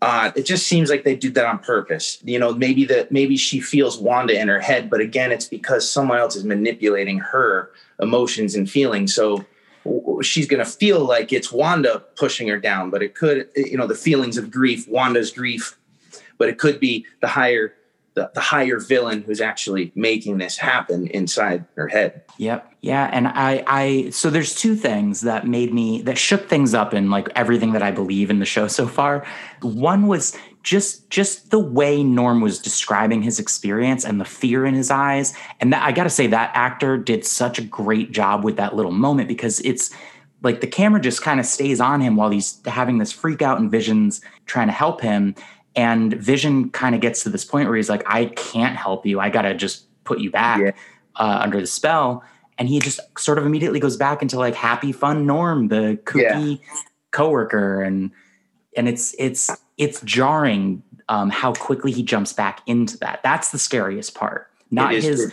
uh 0.00 0.30
it 0.36 0.44
just 0.44 0.66
seems 0.66 0.88
like 0.88 1.04
they 1.04 1.16
did 1.16 1.34
that 1.34 1.44
on 1.44 1.58
purpose. 1.58 2.18
You 2.24 2.38
know, 2.38 2.54
maybe 2.54 2.86
that 2.86 3.12
maybe 3.12 3.36
she 3.36 3.60
feels 3.60 3.98
Wanda 3.98 4.40
in 4.40 4.48
her 4.48 4.60
head, 4.60 4.88
but 4.88 5.00
again, 5.00 5.30
it's 5.30 5.48
because 5.48 5.86
someone 5.86 6.18
else 6.18 6.34
is 6.34 6.44
manipulating 6.44 7.18
her 7.18 7.72
emotions 8.00 8.54
and 8.54 8.70
feelings. 8.70 9.14
So 9.14 9.44
she's 10.22 10.46
going 10.46 10.64
to 10.64 10.70
feel 10.70 11.04
like 11.04 11.32
it's 11.32 11.52
Wanda 11.52 12.02
pushing 12.16 12.48
her 12.48 12.58
down, 12.58 12.90
but 12.90 13.02
it 13.02 13.14
could 13.14 13.48
you 13.56 13.76
know 13.76 13.86
the 13.86 13.94
feelings 13.94 14.36
of 14.36 14.50
grief, 14.50 14.88
Wanda's 14.88 15.30
grief, 15.30 15.78
but 16.38 16.48
it 16.48 16.58
could 16.58 16.80
be 16.80 17.06
the 17.20 17.28
higher 17.28 17.74
the, 18.18 18.30
the 18.34 18.40
higher 18.40 18.80
villain 18.80 19.22
who's 19.22 19.40
actually 19.40 19.92
making 19.94 20.38
this 20.38 20.58
happen 20.58 21.06
inside 21.08 21.64
her 21.76 21.86
head. 21.86 22.22
Yep. 22.38 22.74
Yeah. 22.80 23.08
And 23.12 23.28
I, 23.28 23.62
I, 23.66 24.10
so 24.10 24.28
there's 24.28 24.54
two 24.54 24.74
things 24.74 25.20
that 25.20 25.46
made 25.46 25.72
me, 25.72 26.02
that 26.02 26.18
shook 26.18 26.48
things 26.48 26.74
up 26.74 26.92
in 26.94 27.10
like 27.10 27.28
everything 27.36 27.72
that 27.72 27.82
I 27.82 27.92
believe 27.92 28.28
in 28.30 28.40
the 28.40 28.44
show 28.44 28.66
so 28.66 28.88
far. 28.88 29.24
One 29.62 30.08
was 30.08 30.36
just, 30.62 31.08
just 31.10 31.50
the 31.50 31.58
way 31.58 32.02
Norm 32.02 32.40
was 32.40 32.58
describing 32.60 33.22
his 33.22 33.38
experience 33.38 34.04
and 34.04 34.20
the 34.20 34.24
fear 34.24 34.66
in 34.66 34.74
his 34.74 34.90
eyes. 34.90 35.34
And 35.60 35.72
that, 35.72 35.82
I 35.82 35.92
got 35.92 36.04
to 36.04 36.10
say, 36.10 36.26
that 36.28 36.50
actor 36.54 36.98
did 36.98 37.24
such 37.24 37.58
a 37.58 37.62
great 37.62 38.10
job 38.12 38.44
with 38.44 38.56
that 38.56 38.74
little 38.76 38.92
moment 38.92 39.28
because 39.28 39.60
it's, 39.60 39.90
like 40.40 40.60
the 40.60 40.68
camera 40.68 41.00
just 41.00 41.20
kind 41.20 41.40
of 41.40 41.46
stays 41.46 41.80
on 41.80 42.00
him 42.00 42.14
while 42.14 42.30
he's 42.30 42.60
having 42.64 42.98
this 42.98 43.10
freak 43.10 43.42
out 43.42 43.58
and 43.58 43.72
visions 43.72 44.20
trying 44.46 44.68
to 44.68 44.72
help 44.72 45.00
him. 45.00 45.34
And 45.74 46.14
vision 46.14 46.70
kind 46.70 46.94
of 46.94 47.00
gets 47.00 47.24
to 47.24 47.28
this 47.28 47.44
point 47.44 47.66
where 47.68 47.76
he's 47.76 47.88
like 47.88 48.04
i 48.06 48.26
can't 48.26 48.76
help 48.76 49.04
you. 49.04 49.18
I 49.18 49.30
gotta 49.30 49.52
just 49.52 49.86
put 50.04 50.20
you 50.20 50.30
back 50.30 50.60
Yeah. 50.60 50.70
uh, 51.16 51.40
under 51.42 51.60
the 51.60 51.66
spell. 51.66 52.22
And 52.56 52.68
he 52.68 52.78
just 52.78 53.00
sort 53.18 53.38
of 53.38 53.46
immediately 53.46 53.80
goes 53.80 53.96
back 53.96 54.22
into 54.22 54.38
like 54.38 54.54
happy 54.54 54.92
fun 54.92 55.26
norm 55.26 55.68
the 55.68 55.98
kooky 56.04 56.60
coworker. 57.10 57.82
And 57.82 58.12
and 58.76 58.88
it's 58.88 59.16
it's 59.18 59.50
it's 59.78 60.00
jarring 60.02 60.82
um, 61.08 61.30
how 61.30 61.54
quickly 61.54 61.90
he 61.92 62.02
jumps 62.02 62.32
back 62.32 62.60
into 62.66 62.98
that. 62.98 63.20
That's 63.22 63.50
the 63.50 63.58
scariest 63.58 64.14
part. 64.14 64.50
Not 64.70 64.92
his 64.92 65.20
true. 65.20 65.32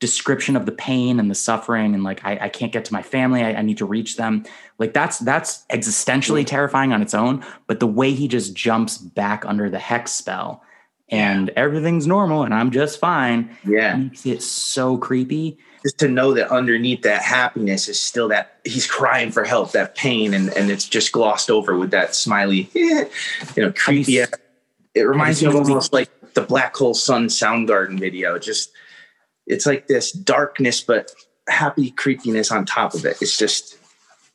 description 0.00 0.56
of 0.56 0.66
the 0.66 0.72
pain 0.72 1.20
and 1.20 1.30
the 1.30 1.34
suffering 1.36 1.94
and 1.94 2.02
like 2.02 2.24
I, 2.24 2.36
I 2.42 2.48
can't 2.48 2.72
get 2.72 2.84
to 2.86 2.92
my 2.92 3.02
family. 3.02 3.44
I, 3.44 3.52
I 3.52 3.62
need 3.62 3.78
to 3.78 3.84
reach 3.86 4.16
them. 4.16 4.44
Like 4.78 4.92
that's 4.92 5.18
that's 5.20 5.64
existentially 5.70 6.44
terrifying 6.44 6.92
on 6.92 7.02
its 7.02 7.14
own 7.14 7.44
but 7.68 7.78
the 7.78 7.86
way 7.86 8.12
he 8.12 8.26
just 8.26 8.52
jumps 8.54 8.98
back 8.98 9.44
under 9.46 9.70
the 9.70 9.78
hex 9.78 10.10
spell 10.10 10.64
and 11.08 11.50
everything's 11.50 12.06
normal 12.06 12.42
and 12.42 12.52
i'm 12.52 12.72
just 12.72 12.98
fine 12.98 13.56
Yeah. 13.64 13.94
makes 13.96 14.26
it 14.26 14.42
so 14.42 14.96
creepy 14.96 15.58
Just 15.82 15.98
to 15.98 16.08
know 16.08 16.32
that 16.34 16.50
underneath 16.50 17.02
that 17.02 17.22
happiness 17.22 17.88
is 17.88 18.00
still 18.00 18.28
that 18.28 18.60
he's 18.64 18.86
crying 18.86 19.32
for 19.32 19.44
help, 19.44 19.72
that 19.72 19.96
pain, 19.96 20.32
and, 20.34 20.50
and 20.50 20.70
it's 20.70 20.88
just 20.88 21.12
glossed 21.12 21.50
over 21.50 21.76
with 21.76 21.90
that 21.90 22.14
smiley, 22.14 22.70
you 22.74 23.08
know, 23.56 23.72
creepy. 23.72 24.18
it 24.18 25.00
reminds 25.00 25.42
me 25.42 25.48
of 25.48 25.56
almost 25.56 25.92
like 25.92 26.08
the 26.34 26.42
Black 26.42 26.76
Hole 26.76 26.94
Sun 26.94 27.26
Soundgarden 27.26 27.98
video. 27.98 28.38
Just 28.38 28.70
it's 29.46 29.66
like 29.66 29.88
this 29.88 30.12
darkness, 30.12 30.80
but 30.80 31.12
happy 31.48 31.90
creepiness 31.90 32.52
on 32.52 32.64
top 32.64 32.94
of 32.94 33.04
it. 33.04 33.20
It's 33.20 33.36
just 33.36 33.78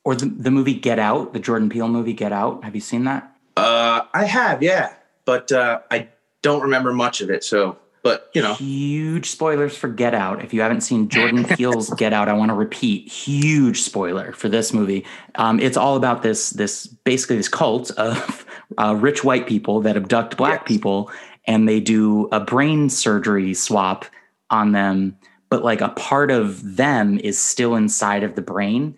or 0.03 0.15
the, 0.15 0.25
the 0.25 0.51
movie 0.51 0.73
get 0.73 0.99
out 0.99 1.33
the 1.33 1.39
jordan 1.39 1.67
peele 1.69 1.89
movie 1.89 2.13
get 2.13 2.31
out 2.31 2.63
have 2.63 2.73
you 2.73 2.79
seen 2.79 3.03
that 3.03 3.37
uh 3.57 4.05
I 4.13 4.25
have, 4.25 4.63
yeah. 4.63 4.93
But 5.25 5.51
uh 5.51 5.81
I 5.91 6.09
don't 6.41 6.61
remember 6.61 6.93
much 6.93 7.21
of 7.21 7.29
it. 7.29 7.43
So 7.43 7.77
but 8.03 8.29
you 8.33 8.41
know, 8.41 8.53
huge 8.53 9.29
spoilers 9.29 9.75
for 9.75 9.87
Get 9.89 10.13
Out. 10.13 10.43
If 10.43 10.53
you 10.53 10.61
haven't 10.61 10.81
seen 10.81 11.09
Jordan 11.09 11.43
Peele's 11.55 11.89
Get 11.91 12.13
Out, 12.13 12.29
I 12.29 12.33
want 12.33 12.49
to 12.49 12.55
repeat 12.55 13.11
huge 13.11 13.81
spoiler 13.81 14.31
for 14.33 14.49
this 14.49 14.73
movie. 14.73 15.05
Um, 15.35 15.59
it's 15.59 15.77
all 15.77 15.95
about 15.97 16.23
this 16.23 16.51
this 16.51 16.87
basically 16.87 17.37
this 17.37 17.49
cult 17.49 17.91
of 17.91 18.45
uh, 18.77 18.95
rich 18.97 19.23
white 19.23 19.47
people 19.47 19.81
that 19.81 19.97
abduct 19.97 20.37
black 20.37 20.61
Yes. 20.61 20.67
people, 20.67 21.11
and 21.45 21.67
they 21.67 21.79
do 21.79 22.27
a 22.31 22.39
brain 22.39 22.89
surgery 22.89 23.53
swap 23.53 24.05
on 24.49 24.71
them, 24.71 25.17
but 25.49 25.63
like 25.63 25.81
a 25.81 25.89
part 25.89 26.31
of 26.31 26.77
them 26.77 27.19
is 27.19 27.37
still 27.37 27.75
inside 27.75 28.23
of 28.23 28.35
the 28.35 28.41
brain, 28.41 28.95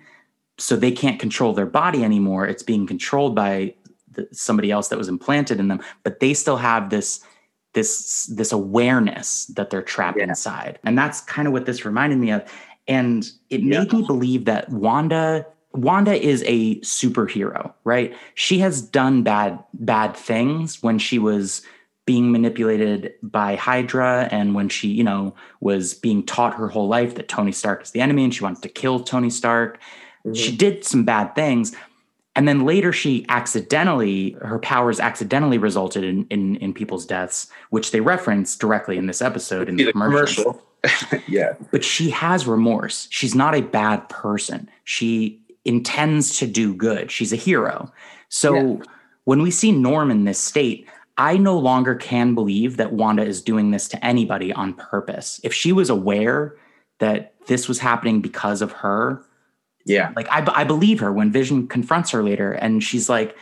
so 0.59 0.75
they 0.75 0.91
can't 0.91 1.19
control 1.19 1.53
their 1.53 1.65
body 1.65 2.03
anymore. 2.03 2.45
It's 2.45 2.63
being 2.63 2.85
controlled 2.85 3.33
by 3.33 3.73
the, 4.11 4.27
somebody 4.31 4.69
else 4.69 4.89
that 4.89 4.97
was 4.97 5.07
implanted 5.07 5.59
in 5.59 5.67
them, 5.69 5.81
but 6.03 6.19
they 6.19 6.33
still 6.35 6.57
have 6.57 6.89
this 6.89 7.21
this 7.73 8.25
this 8.25 8.51
awareness 8.51 9.45
that 9.47 9.69
they're 9.69 9.81
trapped 9.81 10.17
Yeah. 10.17 10.25
inside. 10.25 10.79
And 10.83 10.97
that's 10.97 11.21
kind 11.21 11.47
of 11.47 11.53
what 11.53 11.65
this 11.65 11.85
reminded 11.85 12.19
me 12.19 12.31
of. 12.31 12.43
And 12.87 13.29
it 13.49 13.61
Yeah. 13.61 13.79
made 13.79 13.93
me 13.93 14.03
believe 14.05 14.45
that 14.45 14.69
wanda 14.69 15.45
wanda 15.73 16.15
is 16.15 16.43
a 16.47 16.79
superhero 16.79 17.71
right? 17.83 18.15
She 18.33 18.57
has 18.59 18.81
done 18.81 19.21
bad 19.23 19.59
bad 19.73 20.15
things 20.15 20.81
when 20.81 20.97
she 20.97 21.19
was 21.19 21.61
being 22.05 22.31
manipulated 22.31 23.13
by 23.21 23.55
hydra 23.55 24.27
and 24.31 24.55
when 24.55 24.67
she 24.67 24.87
you 24.87 25.03
know 25.03 25.35
was 25.59 25.93
being 25.93 26.25
taught 26.25 26.55
her 26.55 26.67
whole 26.67 26.87
life 26.87 27.13
that 27.13 27.27
tony 27.27 27.51
stark 27.51 27.83
is 27.83 27.91
the 27.91 28.01
enemy 28.01 28.23
and 28.23 28.33
she 28.33 28.43
wants 28.43 28.61
to 28.61 28.69
kill 28.69 28.99
tony 28.99 29.29
stark. 29.29 29.79
She 30.33 30.49
mm-hmm. 30.49 30.57
did 30.57 30.83
some 30.85 31.05
bad 31.05 31.33
things 31.35 31.75
and 32.39 32.47
then 32.47 32.63
later 32.63 32.93
she 32.93 33.25
accidentally 33.27 34.31
her 34.41 34.59
powers 34.59 34.97
accidentally 35.01 35.57
resulted 35.57 36.05
in, 36.05 36.25
in 36.29 36.55
in 36.57 36.73
people's 36.73 37.05
deaths 37.05 37.47
which 37.69 37.91
they 37.91 37.99
reference 37.99 38.55
directly 38.55 38.97
in 38.97 39.07
this 39.07 39.21
episode 39.21 39.67
in 39.67 39.75
the 39.75 39.83
the 39.83 39.91
commercial 39.91 40.63
commercial. 40.81 41.19
yeah. 41.27 41.53
but 41.71 41.83
she 41.83 42.09
has 42.09 42.47
remorse 42.47 43.07
she's 43.11 43.35
not 43.35 43.53
a 43.53 43.61
bad 43.61 44.07
person 44.07 44.69
she 44.85 45.37
intends 45.65 46.39
to 46.39 46.47
do 46.47 46.73
good 46.73 47.11
she's 47.11 47.33
a 47.33 47.35
hero 47.35 47.91
so 48.29 48.55
Yeah. 48.55 48.83
when 49.25 49.41
we 49.41 49.51
see 49.51 49.73
norm 49.73 50.09
in 50.09 50.23
this 50.23 50.39
state 50.39 50.87
i 51.17 51.35
no 51.35 51.59
longer 51.59 51.93
can 51.93 52.33
believe 52.35 52.77
that 52.77 52.93
wanda 52.93 53.23
is 53.25 53.41
doing 53.41 53.71
this 53.71 53.89
to 53.89 54.05
anybody 54.05 54.53
on 54.53 54.73
purpose 54.75 55.41
if 55.43 55.53
she 55.53 55.73
was 55.73 55.89
aware 55.89 56.55
that 56.99 57.33
this 57.47 57.67
was 57.67 57.79
happening 57.79 58.21
because 58.21 58.61
of 58.61 58.71
her 58.71 59.21
Yeah. 59.85 60.11
like 60.15 60.27
I, 60.29 60.45
I 60.61 60.63
believe 60.63 60.99
her 60.99 61.11
when 61.11 61.31
vision 61.31 61.67
confronts 61.67 62.11
her 62.11 62.23
later 62.23 62.51
and 62.53 62.83
she's 62.83 63.09
like 63.09 63.35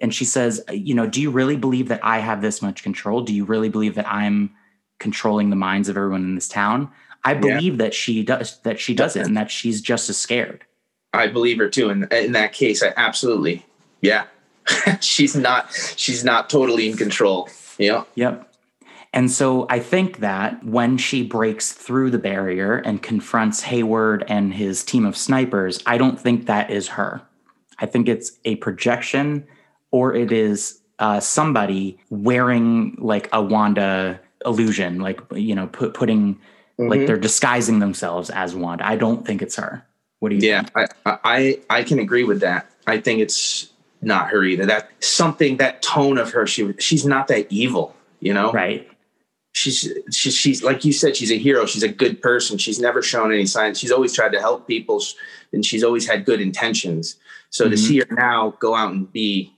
and 0.00 0.14
she 0.14 0.24
says 0.24 0.62
you 0.70 0.94
know 0.94 1.06
do 1.06 1.20
you 1.22 1.30
really 1.30 1.56
believe 1.56 1.88
that 1.88 2.00
i 2.04 2.18
have 2.18 2.42
this 2.42 2.60
much 2.60 2.82
control 2.82 3.20
do 3.22 3.32
you 3.32 3.44
really 3.44 3.68
believe 3.68 3.94
that 3.94 4.06
i'm 4.08 4.50
controlling 4.98 5.50
the 5.50 5.56
minds 5.56 5.88
of 5.88 5.96
everyone 5.96 6.22
in 6.22 6.34
this 6.34 6.48
town 6.48 6.90
i 7.24 7.32
Yeah. 7.32 7.38
believe 7.40 7.78
that 7.78 7.94
she 7.94 8.22
does 8.22 8.60
that 8.62 8.78
she 8.80 8.94
does 8.94 9.16
it 9.16 9.24
and 9.26 9.36
that 9.36 9.50
she's 9.50 9.80
just 9.80 10.10
as 10.10 10.16
scared 10.18 10.64
I 11.14 11.28
believe 11.28 11.58
her 11.58 11.68
too. 11.68 11.90
In 11.90 12.08
in 12.10 12.32
that 12.32 12.52
case, 12.52 12.82
I 12.82 12.92
absolutely, 12.96 13.64
yeah. 14.00 14.24
she's 15.00 15.36
not. 15.36 15.72
She's 15.96 16.24
not 16.24 16.50
totally 16.50 16.90
in 16.90 16.96
control. 16.96 17.48
Yeah. 17.78 18.02
Yep. 18.16 18.52
And 19.14 19.30
so 19.30 19.66
I 19.70 19.78
think 19.78 20.18
that 20.18 20.62
when 20.64 20.98
she 20.98 21.22
breaks 21.22 21.72
through 21.72 22.10
the 22.10 22.18
barrier 22.18 22.78
and 22.78 23.00
confronts 23.00 23.62
Hayward 23.62 24.24
and 24.26 24.52
his 24.52 24.82
team 24.82 25.06
of 25.06 25.16
snipers, 25.16 25.80
I 25.86 25.96
don't 25.98 26.18
think 26.20 26.46
that 26.46 26.68
is 26.68 26.88
her. 26.88 27.22
I 27.78 27.86
think 27.86 28.08
it's 28.08 28.32
a 28.44 28.56
projection 28.56 29.46
or 29.92 30.14
it 30.14 30.32
is 30.32 30.80
uh, 30.98 31.20
somebody 31.20 31.96
wearing 32.10 32.96
like 32.98 33.28
a 33.32 33.40
Wanda 33.40 34.20
illusion, 34.44 34.98
like, 35.00 35.20
you 35.32 35.54
know, 35.54 35.68
put, 35.68 35.94
putting, 35.94 36.36
like 36.76 37.00
Mhm. 37.00 37.06
they're 37.06 37.16
disguising 37.16 37.78
themselves 37.78 38.30
as 38.30 38.56
Wanda. 38.56 38.84
I 38.86 38.96
don't 38.96 39.24
think 39.24 39.42
it's 39.42 39.54
her. 39.56 39.86
What 40.18 40.30
do 40.30 40.36
you 40.36 40.42
Yeah, 40.42 40.62
think? 40.62 40.90
I, 41.06 41.18
I 41.24 41.58
I 41.70 41.82
can 41.84 42.00
agree 42.00 42.24
with 42.24 42.40
that. 42.40 42.68
I 42.88 42.98
think 42.98 43.20
it's 43.20 43.70
not 44.02 44.30
her 44.30 44.42
either. 44.42 44.66
That 44.66 44.90
something, 45.00 45.58
that 45.58 45.82
tone 45.82 46.18
of 46.18 46.32
her, 46.32 46.46
she 46.48 46.74
she's 46.80 47.06
not 47.06 47.28
that 47.28 47.46
evil, 47.50 47.94
you 48.20 48.34
know? 48.34 48.50
Right. 48.50 48.88
She's 49.54 49.92
she's 50.10 50.34
she's 50.34 50.62
like 50.64 50.84
you 50.84 50.92
said, 50.92 51.16
she's 51.16 51.30
a 51.30 51.38
hero. 51.38 51.64
She's 51.64 51.84
a 51.84 51.88
good 51.88 52.20
person. 52.20 52.58
She's 52.58 52.80
never 52.80 53.02
shown 53.02 53.32
any 53.32 53.46
signs. 53.46 53.78
She's 53.78 53.92
always 53.92 54.12
tried 54.12 54.32
to 54.32 54.40
help 54.40 54.66
people, 54.66 55.00
and 55.52 55.64
she's 55.64 55.84
always 55.84 56.08
had 56.08 56.24
good 56.24 56.40
intentions. 56.40 57.16
So 57.50 57.64
mm-hmm. 57.64 57.70
to 57.70 57.76
see 57.76 57.98
her 58.00 58.06
now 58.10 58.54
go 58.58 58.74
out 58.74 58.92
and 58.92 59.10
be 59.12 59.54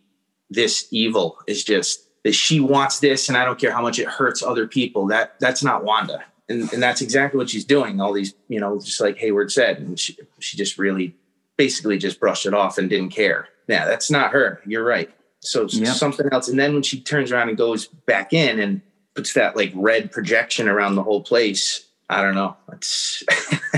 this 0.51 0.87
evil 0.91 1.39
is 1.47 1.65
just 1.65 2.07
that 2.25 2.35
she 2.35 2.61
wants 2.61 3.01
this, 3.01 3.29
and 3.29 3.39
I 3.39 3.45
don't 3.45 3.59
care 3.59 3.73
how 3.73 3.81
much 3.81 3.99
it 3.99 4.07
hurts 4.07 4.43
other 4.43 4.67
people. 4.67 5.07
That 5.07 5.41
that's 5.41 5.63
not 5.63 5.83
Wanda, 5.83 6.23
and 6.49 6.71
and 6.75 6.83
that's 6.83 7.01
exactly 7.01 7.39
what 7.39 7.49
she's 7.49 7.65
doing. 7.65 7.99
All 7.99 8.13
these, 8.13 8.35
you 8.49 8.61
know, 8.61 8.79
just 8.79 9.01
like 9.01 9.17
Hayward 9.17 9.51
said, 9.51 9.79
and 9.79 9.99
she 9.99 10.19
she 10.41 10.59
just 10.59 10.77
really, 10.77 11.17
basically, 11.57 11.97
just 11.97 12.21
brushed 12.21 12.45
it 12.45 12.53
off 12.53 12.77
and 12.77 12.91
didn't 12.91 13.11
care. 13.11 13.49
Yeah, 13.67 13.87
that's 13.87 14.11
not 14.11 14.33
her. 14.33 14.61
You're 14.67 14.85
right. 14.85 15.11
So 15.41 15.67
yep. 15.71 15.95
something 15.95 16.29
else, 16.33 16.49
and 16.49 16.59
then 16.59 16.75
when 16.75 16.83
she 16.83 17.01
turns 17.01 17.33
around 17.33 17.49
and 17.49 17.57
goes 17.57 17.87
back 17.87 18.33
in 18.35 18.61
and 18.61 18.83
puts 19.17 19.33
that 19.33 19.57
like 19.57 19.73
red 19.75 20.13
projection 20.13 20.69
around 20.69 20.95
the 20.95 21.03
whole 21.03 21.23
place, 21.23 21.89
I 22.09 22.23
don't 22.23 22.35
know. 22.35 22.57
It's 22.73 23.25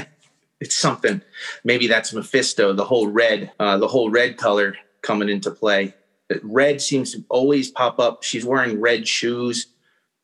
it's 0.61 0.77
something. 0.77 1.23
Maybe 1.65 1.87
that's 1.87 2.13
Mephisto. 2.13 2.75
The 2.75 2.85
whole 2.85 3.07
red, 3.09 3.53
uh, 3.59 3.79
the 3.79 3.89
whole 3.89 4.11
red 4.11 4.37
color 4.37 4.77
coming 5.03 5.29
into 5.31 5.51
play 5.51 5.95
red 6.43 6.81
seems 6.81 7.13
to 7.13 7.25
always 7.29 7.71
pop 7.71 7.99
up. 7.99 8.23
She's 8.23 8.45
wearing 8.45 8.81
red 8.81 9.07
shoes 9.09 9.67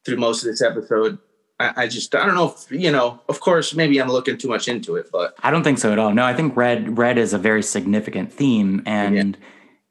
through 0.05 0.17
most 0.17 0.43
of 0.43 0.51
this 0.51 0.63
episode. 0.63 1.19
I, 1.61 1.85
I, 1.85 1.89
just 1.89 2.15
I 2.15 2.27
don't 2.27 2.35
know 2.35 2.53
if 2.53 2.71
you 2.71 2.91
know. 2.91 3.21
Of 3.29 3.41
course, 3.41 3.75
maybe 3.75 4.01
I'm 4.01 4.09
looking 4.09 4.37
too 4.37 4.49
much 4.49 4.67
into 4.67 4.97
it, 4.97 5.09
but 5.13 5.35
I 5.43 5.51
don't 5.51 5.63
think 5.63 5.79
so 5.79 5.93
at 5.93 5.99
all. 5.99 6.13
No, 6.13 6.25
I 6.25 6.35
think 6.35 6.57
red 6.57 6.99
red 6.99 7.17
is 7.17 7.33
a 7.33 7.39
very 7.39 7.63
significant 7.63 8.33
theme, 8.33 8.83
and 8.87 9.39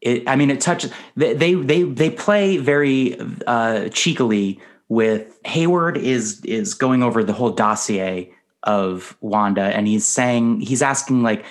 yeah. 0.01 0.11
it. 0.11 0.27
I 0.27 0.35
mean, 0.35 0.51
it 0.51 0.59
touches. 0.59 0.91
They 1.15 1.33
they 1.33 1.53
they, 1.53 1.83
they 1.83 2.09
play 2.09 2.57
very 2.57 3.17
uh, 3.47 3.87
cheekily 3.89 4.59
with 4.93 5.39
Hayward 5.45 5.97
is 5.97 6.43
is 6.45 6.73
going 6.73 7.03
over 7.03 7.23
the 7.23 7.33
whole 7.33 7.51
dossier 7.51 8.31
of 8.63 9.17
Wanda, 9.21 9.63
and 9.63 9.87
he's 9.87 10.05
saying 10.05 10.61
he's 10.61 10.81
asking 10.81 11.23
like, 11.23 11.45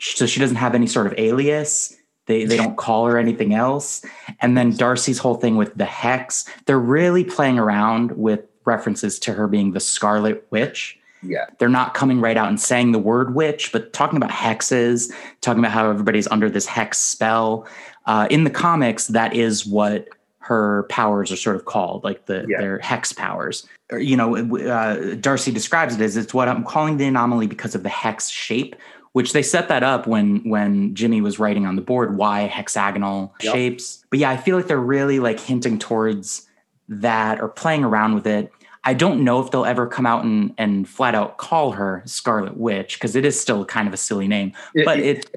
so 0.00 0.26
she 0.26 0.40
doesn't 0.40 0.56
have 0.56 0.74
any 0.74 0.86
sort 0.86 1.06
of 1.06 1.14
alias 1.16 1.96
they 2.28 2.44
they 2.44 2.56
don't 2.56 2.76
call 2.76 3.06
her 3.06 3.18
anything 3.18 3.54
else. 3.54 4.04
And 4.40 4.56
then 4.56 4.76
Darcy's 4.76 5.18
whole 5.18 5.34
thing 5.34 5.56
with 5.56 5.74
the 5.74 5.86
hex, 5.86 6.44
they're 6.66 6.78
really 6.78 7.24
playing 7.24 7.58
around 7.58 8.12
with 8.12 8.40
references 8.64 9.18
to 9.20 9.32
her 9.32 9.48
being 9.48 9.72
the 9.72 9.80
Scarlet 9.80 10.46
Witch. 10.50 11.00
Yeah. 11.22 11.46
They're 11.58 11.68
not 11.68 11.94
coming 11.94 12.20
right 12.20 12.36
out 12.36 12.48
and 12.48 12.60
saying 12.60 12.92
the 12.92 12.98
word 12.98 13.34
witch, 13.34 13.72
but 13.72 13.92
talking 13.92 14.18
about 14.18 14.30
hexes, 14.30 15.10
talking 15.40 15.58
about 15.58 15.72
how 15.72 15.90
everybody's 15.90 16.28
under 16.28 16.48
this 16.48 16.66
hex 16.66 16.98
spell. 16.98 17.66
Uh, 18.06 18.28
in 18.30 18.44
the 18.44 18.50
comics, 18.50 19.08
that 19.08 19.34
is 19.34 19.66
what 19.66 20.08
her 20.48 20.84
powers 20.84 21.30
are 21.30 21.36
sort 21.36 21.56
of 21.56 21.66
called, 21.66 22.02
like 22.04 22.24
the 22.24 22.46
yeah. 22.48 22.58
their 22.58 22.78
hex 22.78 23.12
powers. 23.12 23.68
Or, 23.92 23.98
you 23.98 24.16
know, 24.16 24.34
uh, 24.56 25.14
Darcy 25.16 25.52
describes 25.52 25.94
it 25.94 26.00
as 26.00 26.16
it's 26.16 26.32
what 26.32 26.48
I'm 26.48 26.64
calling 26.64 26.96
the 26.96 27.04
anomaly 27.04 27.46
because 27.46 27.74
of 27.74 27.82
the 27.82 27.90
hex 27.90 28.30
shape, 28.30 28.74
which 29.12 29.34
they 29.34 29.42
set 29.42 29.68
that 29.68 29.82
up 29.82 30.06
when 30.06 30.48
when 30.48 30.94
Jimmy 30.94 31.20
was 31.20 31.38
writing 31.38 31.66
on 31.66 31.76
the 31.76 31.82
board 31.82 32.16
why 32.16 32.40
hexagonal 32.46 33.34
yep. 33.42 33.52
shapes. 33.52 34.02
But 34.08 34.20
yeah, 34.20 34.30
I 34.30 34.38
feel 34.38 34.56
like 34.56 34.68
they're 34.68 34.78
really 34.78 35.20
like 35.20 35.38
hinting 35.38 35.78
towards 35.78 36.46
that 36.88 37.42
or 37.42 37.48
playing 37.48 37.84
around 37.84 38.14
with 38.14 38.26
it. 38.26 38.50
I 38.84 38.94
don't 38.94 39.22
know 39.22 39.44
if 39.44 39.50
they'll 39.50 39.66
ever 39.66 39.86
come 39.86 40.06
out 40.06 40.24
and 40.24 40.54
and 40.56 40.88
flat 40.88 41.14
out 41.14 41.36
call 41.36 41.72
her 41.72 42.02
Scarlet 42.06 42.56
Witch 42.56 42.96
because 42.96 43.14
it 43.14 43.26
is 43.26 43.38
still 43.38 43.66
kind 43.66 43.86
of 43.86 43.92
a 43.92 43.98
silly 43.98 44.28
name, 44.28 44.54
but 44.86 44.98
it, 44.98 45.18
it 45.18 45.36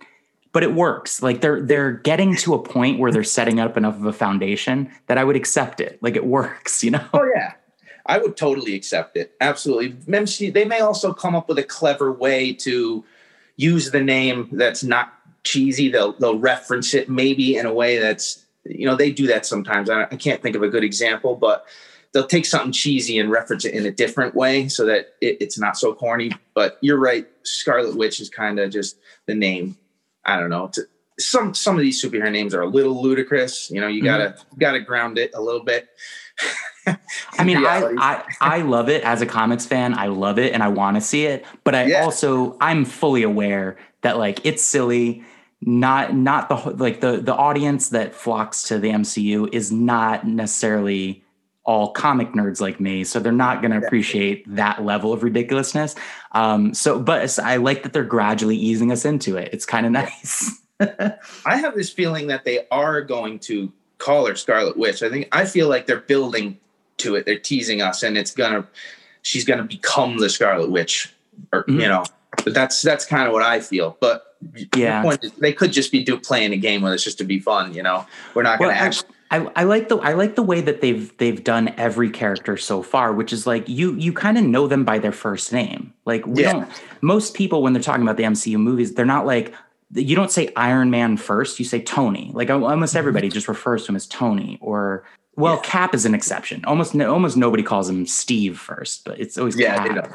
but 0.52 0.64
it 0.64 0.74
works. 0.74 1.22
Like 1.22 1.42
they're 1.42 1.62
they're 1.62 1.92
getting 1.92 2.36
to 2.38 2.54
a 2.54 2.62
point 2.62 3.00
where 3.00 3.12
they're 3.12 3.24
setting 3.24 3.60
up 3.60 3.78
enough 3.78 3.96
of 3.96 4.06
a 4.06 4.14
foundation 4.14 4.92
that 5.08 5.18
I 5.18 5.24
would 5.24 5.36
accept 5.36 5.80
it. 5.80 6.02
Like 6.02 6.16
it 6.16 6.26
works, 6.26 6.84
you 6.84 6.92
know. 6.92 7.06
Oh 7.14 7.30
yeah. 7.36 7.54
I 8.06 8.18
would 8.18 8.36
totally 8.36 8.74
accept 8.74 9.16
it. 9.16 9.36
Absolutely. 9.40 10.50
They 10.50 10.66
may 10.66 10.80
also 10.80 11.14
come 11.14 11.36
up 11.36 11.48
with 11.48 11.60
a 11.60 11.64
clever 11.64 12.12
way 12.12 12.52
to 12.54 13.06
use 13.58 13.92
the 13.92 14.02
name 14.02 14.50
that's 14.52 14.84
not 14.84 15.14
cheesy. 15.44 15.90
They'll 15.90 16.14
they'll 16.14 16.40
reference 16.40 16.94
it 16.94 17.10
maybe 17.10 17.56
in 17.58 17.66
a 17.66 17.74
way 17.74 18.00
that's 18.00 18.44
you 18.66 18.86
know 18.86 18.96
they 18.96 19.12
do 19.12 19.28
that 19.28 19.46
sometimes. 19.46 19.90
I, 19.90 20.04
I 20.04 20.16
can't 20.16 20.42
think 20.42 20.56
of 20.56 20.64
a 20.64 20.68
good 20.68 20.84
example, 20.84 21.36
but 21.36 21.66
they'll 22.12 22.28
take 22.28 22.46
something 22.46 22.72
cheesy 22.72 23.18
and 23.18 23.32
reference 23.32 23.66
it 23.66 23.74
in 23.74 23.86
a 23.86 23.92
different 23.92 24.36
way 24.36 24.68
so 24.68 24.86
that 24.86 25.14
it, 25.22 25.38
it's 25.40 25.58
not 25.58 25.78
so 25.78 25.94
corny. 25.94 26.32
But 26.54 26.78
you're 26.82 27.00
right, 27.00 27.28
Scarlet 27.44 27.96
Witch 27.96 28.20
is 28.20 28.30
kind 28.30 28.60
of 28.60 28.72
just 28.72 28.98
the 29.28 29.36
name. 29.36 29.78
I 30.26 30.40
don't 30.40 30.50
know. 30.50 30.68
To, 30.74 30.82
some 31.20 31.54
some 31.54 31.76
of 31.76 31.82
these 31.82 32.04
superhero 32.04 32.32
names 32.32 32.54
are 32.54 32.62
a 32.62 32.68
little 32.68 33.02
ludicrous. 33.02 33.70
You 33.70 33.82
know, 33.82 33.88
you 33.88 34.04
gotta 34.04 34.30
mm-hmm. 34.30 34.60
gotta 34.60 34.80
ground 34.80 35.18
it 35.18 35.32
a 35.34 35.42
little 35.42 35.64
bit. 35.64 35.90
I 37.38 37.44
mean, 37.44 37.58
I, 37.58 37.94
I, 38.00 38.24
I 38.42 38.62
love 38.62 38.90
it 38.90 39.04
as 39.04 39.22
a 39.22 39.28
comics 39.28 39.68
fan. 39.68 39.94
I 39.94 40.08
love 40.08 40.40
it 40.40 40.54
and 40.54 40.64
I 40.64 40.70
want 40.70 40.98
to 40.98 41.02
see 41.02 41.26
it, 41.26 41.46
but 41.64 41.76
I 41.76 41.86
yeah. 41.86 42.04
also 42.04 42.58
I'm 42.60 42.86
fully 42.86 43.24
aware 43.24 43.78
that 44.02 44.18
like 44.18 44.46
it's 44.46 44.64
silly. 44.64 45.24
Not 45.64 46.16
not 46.16 46.50
the 46.50 46.56
like 46.56 47.02
the 47.02 47.18
the 47.18 47.36
audience 47.36 47.90
that 47.90 48.16
flocks 48.16 48.64
to 48.64 48.80
the 48.80 48.90
MCU 48.90 49.54
is 49.54 49.72
not 49.72 50.26
necessarily 50.26 51.24
all 51.72 51.94
comic 51.94 52.34
nerds 52.34 52.60
like 52.60 52.82
me, 52.82 53.06
so 53.06 53.18
they're 53.18 53.32
not 53.32 53.62
going 53.62 53.72
to 53.72 53.78
appreciate 53.78 54.44
that 54.56 54.84
level 54.84 55.14
of 55.14 55.24
ridiculousness. 55.24 55.96
Um, 56.34 56.74
so, 56.74 57.00
but 57.00 57.40
I 57.40 57.56
like 57.56 57.84
that 57.84 57.94
they're 57.94 58.04
gradually 58.04 58.58
easing 58.58 58.92
us 58.92 59.06
into 59.06 59.38
it. 59.38 59.52
It's 59.54 59.66
kind 59.66 59.86
of 59.86 59.94
nice. 59.94 60.60
I 60.82 61.56
have 61.56 61.74
this 61.74 61.90
feeling 61.90 62.28
that 62.28 62.44
they 62.44 62.68
are 62.72 63.02
going 63.02 63.40
to 63.40 63.72
call 64.00 64.28
her 64.28 64.36
Scarlet 64.36 64.76
Witch. 64.76 65.02
I 65.02 65.10
think 65.10 65.30
I 65.32 65.46
feel 65.46 65.70
like 65.70 65.86
they're 65.86 66.02
building 66.02 66.60
to 66.98 67.16
it. 67.16 67.26
They're 67.26 67.40
teasing 67.40 67.82
us, 67.82 68.04
and 68.04 68.18
it's 68.18 68.32
gonna 68.32 68.68
she's 69.22 69.46
gonna 69.46 69.64
become 69.64 70.18
the 70.18 70.30
Scarlet 70.30 70.72
Witch, 70.72 71.14
or 71.54 71.64
mm-hmm. 71.64 71.80
you 71.80 71.88
know. 71.88 72.04
But 72.44 72.54
that's 72.54 72.82
that's 72.82 73.06
kind 73.06 73.28
of 73.28 73.34
what 73.34 73.44
I 73.44 73.62
feel. 73.62 73.96
But 74.02 74.36
yeah, 74.76 75.08
is, 75.22 75.32
they 75.40 75.54
could 75.54 75.72
just 75.72 75.90
be 75.90 76.04
do 76.04 76.20
playing 76.20 76.52
a 76.52 76.58
game 76.58 76.82
with 76.82 76.92
us 76.92 77.04
just 77.06 77.18
to 77.20 77.24
be 77.24 77.40
fun. 77.40 77.74
You 77.74 77.84
know, 77.84 78.06
we're 78.34 78.44
not 78.44 78.60
gonna 78.60 78.72
well, 78.72 78.78
actually. 78.78 79.16
I, 79.32 79.50
I 79.56 79.64
like 79.64 79.88
the 79.88 79.98
I 79.98 80.14
like 80.14 80.36
the 80.36 80.44
way 80.44 80.60
that 80.60 80.82
they've 80.82 81.16
they've 81.18 81.42
done 81.42 81.74
every 81.78 82.10
character 82.10 82.58
so 82.58 82.84
far, 82.84 83.14
which 83.14 83.32
is 83.32 83.48
like 83.48 83.68
you 83.68 83.96
you 83.96 84.12
kind 84.12 84.38
of 84.38 84.44
know 84.44 84.68
them 84.68 84.84
by 84.84 85.00
their 85.00 85.14
first 85.14 85.54
name. 85.54 85.94
Like 86.06 86.28
we 86.28 86.44
yeah. 86.44 86.52
don't 86.52 86.84
most 87.00 87.34
people 87.34 87.64
when 87.64 87.72
they're 87.72 87.82
talking 87.82 88.04
about 88.04 88.18
the 88.18 88.24
MCU 88.24 88.60
movies, 88.60 88.94
they're 88.94 89.06
not 89.06 89.26
like 89.26 89.54
you 89.94 90.18
don't 90.18 90.32
say 90.32 90.52
Iron 90.58 90.92
Man 90.92 91.16
first, 91.16 91.60
you 91.60 91.66
say 91.66 91.82
Tony. 91.82 92.32
Like 92.34 92.50
almost 92.50 92.92
mm-hmm. 92.92 92.98
everybody 93.00 93.30
just 93.30 93.48
refers 93.48 93.86
to 93.86 93.94
him 93.94 93.96
as 93.96 94.06
Tony 94.06 94.58
or 94.60 95.06
well, 95.38 95.56
yeah. 95.56 95.62
Cap 95.62 95.96
is 95.96 96.04
an 96.06 96.14
exception. 96.14 96.66
Almost 96.66 96.94
almost 97.00 97.38
nobody 97.38 97.64
calls 97.64 97.90
him 97.90 98.06
Steve 98.06 98.60
first, 98.60 99.06
but 99.06 99.18
it's 99.18 99.38
always 99.38 99.58
yeah, 99.58 99.88
Cap. 99.88 100.14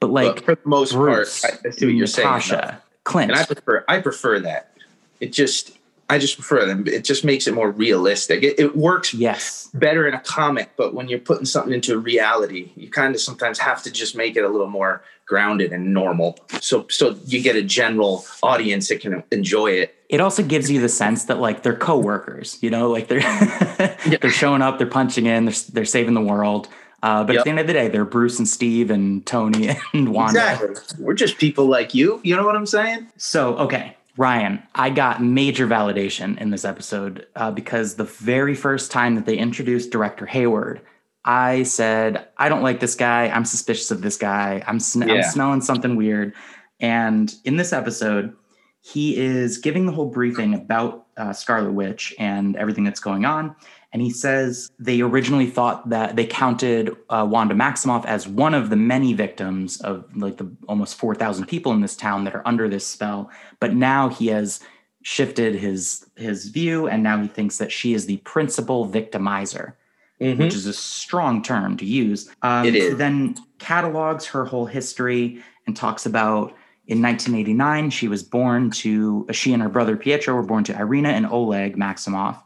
But 0.00 0.10
like 0.10 0.34
but 0.34 0.44
for 0.44 0.54
the 0.56 0.68
most 0.68 0.94
Bruce, 0.94 1.42
part, 1.42 1.60
I 1.64 1.70
see 1.70 1.86
what 1.86 1.94
you're 1.94 2.06
Natasha, 2.08 2.66
saying. 2.66 2.82
Clint, 3.04 3.30
and 3.30 3.40
I 3.40 3.44
prefer 3.44 3.84
I 3.86 4.00
prefer 4.00 4.40
that. 4.40 4.72
It 5.20 5.32
just 5.32 5.77
I 6.10 6.18
just 6.18 6.36
prefer 6.36 6.64
them. 6.64 6.86
It 6.86 7.04
just 7.04 7.22
makes 7.24 7.46
it 7.46 7.54
more 7.54 7.70
realistic. 7.70 8.42
It, 8.42 8.58
it, 8.58 8.76
works 8.76 9.12
yes 9.12 9.68
better 9.74 10.08
in 10.08 10.14
a 10.14 10.20
comic, 10.20 10.70
but 10.76 10.94
when 10.94 11.08
you're 11.08 11.18
putting 11.18 11.44
something 11.44 11.72
into 11.72 11.98
reality, 11.98 12.72
you 12.76 12.90
kind 12.90 13.14
of 13.14 13.20
sometimes 13.20 13.58
have 13.58 13.82
to 13.82 13.90
just 13.90 14.16
make 14.16 14.36
it 14.36 14.42
a 14.42 14.48
little 14.48 14.68
more 14.68 15.02
grounded 15.26 15.72
and 15.72 15.92
normal. 15.92 16.38
So 16.60 16.86
so 16.88 17.16
you 17.26 17.42
get 17.42 17.56
a 17.56 17.62
general 17.62 18.24
audience 18.42 18.88
that 18.88 19.00
can 19.00 19.22
enjoy 19.30 19.72
it. 19.72 19.94
It 20.08 20.20
also 20.20 20.42
gives 20.42 20.70
you 20.70 20.80
the 20.80 20.88
sense 20.88 21.24
that 21.24 21.38
like 21.38 21.62
they're 21.62 21.76
coworkers, 21.76 22.58
you 22.62 22.70
know, 22.70 22.90
like 22.90 23.08
they're 23.08 23.20
they're 24.20 24.30
showing 24.30 24.62
up, 24.62 24.78
they're 24.78 24.86
punching 24.86 25.26
in, 25.26 25.44
they're 25.44 25.54
they're 25.72 25.84
saving 25.84 26.14
the 26.14 26.22
world. 26.22 26.68
Uh, 27.02 27.22
but 27.22 27.34
yep. 27.34 27.40
at 27.40 27.44
the 27.44 27.50
end 27.50 27.60
of 27.60 27.66
the 27.66 27.72
day, 27.72 27.88
they're 27.88 28.04
Bruce 28.04 28.38
and 28.38 28.48
Steve 28.48 28.90
and 28.90 29.24
Tony 29.24 29.76
and 29.92 30.08
Wanda. 30.08 30.40
Exactly. 30.40 31.04
We're 31.04 31.14
just 31.14 31.38
people 31.38 31.66
like 31.66 31.94
you. 31.94 32.20
You 32.24 32.34
know 32.34 32.44
what 32.44 32.56
I'm 32.56 32.66
saying? 32.66 33.08
So 33.18 33.56
okay, 33.58 33.96
Ryan, 34.18 34.60
I 34.74 34.90
got 34.90 35.22
major 35.22 35.68
validation 35.68 36.36
in 36.40 36.50
this 36.50 36.64
episode 36.64 37.24
uh, 37.36 37.52
because 37.52 37.94
the 37.94 38.04
very 38.04 38.56
first 38.56 38.90
time 38.90 39.14
that 39.14 39.26
they 39.26 39.38
introduced 39.38 39.92
director 39.92 40.26
Hayward, 40.26 40.80
I 41.24 41.62
said, 41.62 42.26
I 42.36 42.48
don't 42.48 42.64
like 42.64 42.80
this 42.80 42.96
guy. 42.96 43.28
I'm 43.28 43.44
suspicious 43.44 43.92
of 43.92 44.02
this 44.02 44.16
guy. 44.16 44.64
I'm, 44.66 44.80
sn- 44.80 45.08
yeah. 45.08 45.14
I'm 45.14 45.22
smelling 45.22 45.60
something 45.60 45.94
weird. 45.94 46.34
And 46.80 47.32
in 47.44 47.56
this 47.56 47.72
episode, 47.72 48.34
he 48.80 49.16
is 49.16 49.58
giving 49.58 49.86
the 49.86 49.92
whole 49.92 50.10
briefing 50.10 50.52
about 50.52 51.06
uh, 51.16 51.32
Scarlet 51.32 51.72
Witch 51.72 52.12
and 52.18 52.56
everything 52.56 52.82
that's 52.82 53.00
going 53.00 53.24
on. 53.24 53.54
And 53.92 54.02
he 54.02 54.10
says 54.10 54.70
they 54.78 55.00
originally 55.00 55.46
thought 55.46 55.88
that 55.88 56.14
they 56.14 56.26
counted 56.26 56.94
uh, 57.08 57.26
Wanda 57.28 57.54
Maximoff 57.54 58.04
as 58.04 58.28
one 58.28 58.52
of 58.52 58.68
the 58.68 58.76
many 58.76 59.14
victims 59.14 59.80
of 59.80 60.04
like 60.14 60.36
the 60.36 60.50
almost 60.68 60.96
4,000 60.96 61.46
people 61.46 61.72
in 61.72 61.80
this 61.80 61.96
town 61.96 62.24
that 62.24 62.34
are 62.34 62.46
under 62.46 62.68
this 62.68 62.86
spell. 62.86 63.30
But 63.60 63.74
now 63.74 64.10
he 64.10 64.26
has 64.26 64.60
shifted 65.02 65.54
his 65.54 66.06
his 66.16 66.48
view, 66.48 66.86
and 66.86 67.02
now 67.02 67.20
he 67.20 67.28
thinks 67.28 67.56
that 67.58 67.72
she 67.72 67.94
is 67.94 68.04
the 68.04 68.18
principal 68.18 68.86
victimizer, 68.86 69.72
mm-hmm. 70.20 70.42
which 70.42 70.54
is 70.54 70.66
a 70.66 70.72
strong 70.74 71.42
term 71.42 71.76
to 71.78 71.86
use. 71.86 72.30
Um, 72.42 72.66
it 72.66 72.74
is. 72.74 72.98
Then 72.98 73.36
catalogs 73.58 74.26
her 74.26 74.44
whole 74.44 74.66
history 74.66 75.42
and 75.66 75.74
talks 75.74 76.04
about 76.04 76.54
in 76.86 77.02
1989 77.02 77.90
she 77.90 78.08
was 78.08 78.22
born 78.22 78.70
to 78.70 79.26
she 79.30 79.52
and 79.52 79.62
her 79.62 79.68
brother 79.68 79.96
Pietro 79.96 80.34
were 80.34 80.42
born 80.42 80.64
to 80.64 80.78
Irina 80.78 81.10
and 81.10 81.26
Oleg 81.26 81.76
Maximoff 81.76 82.40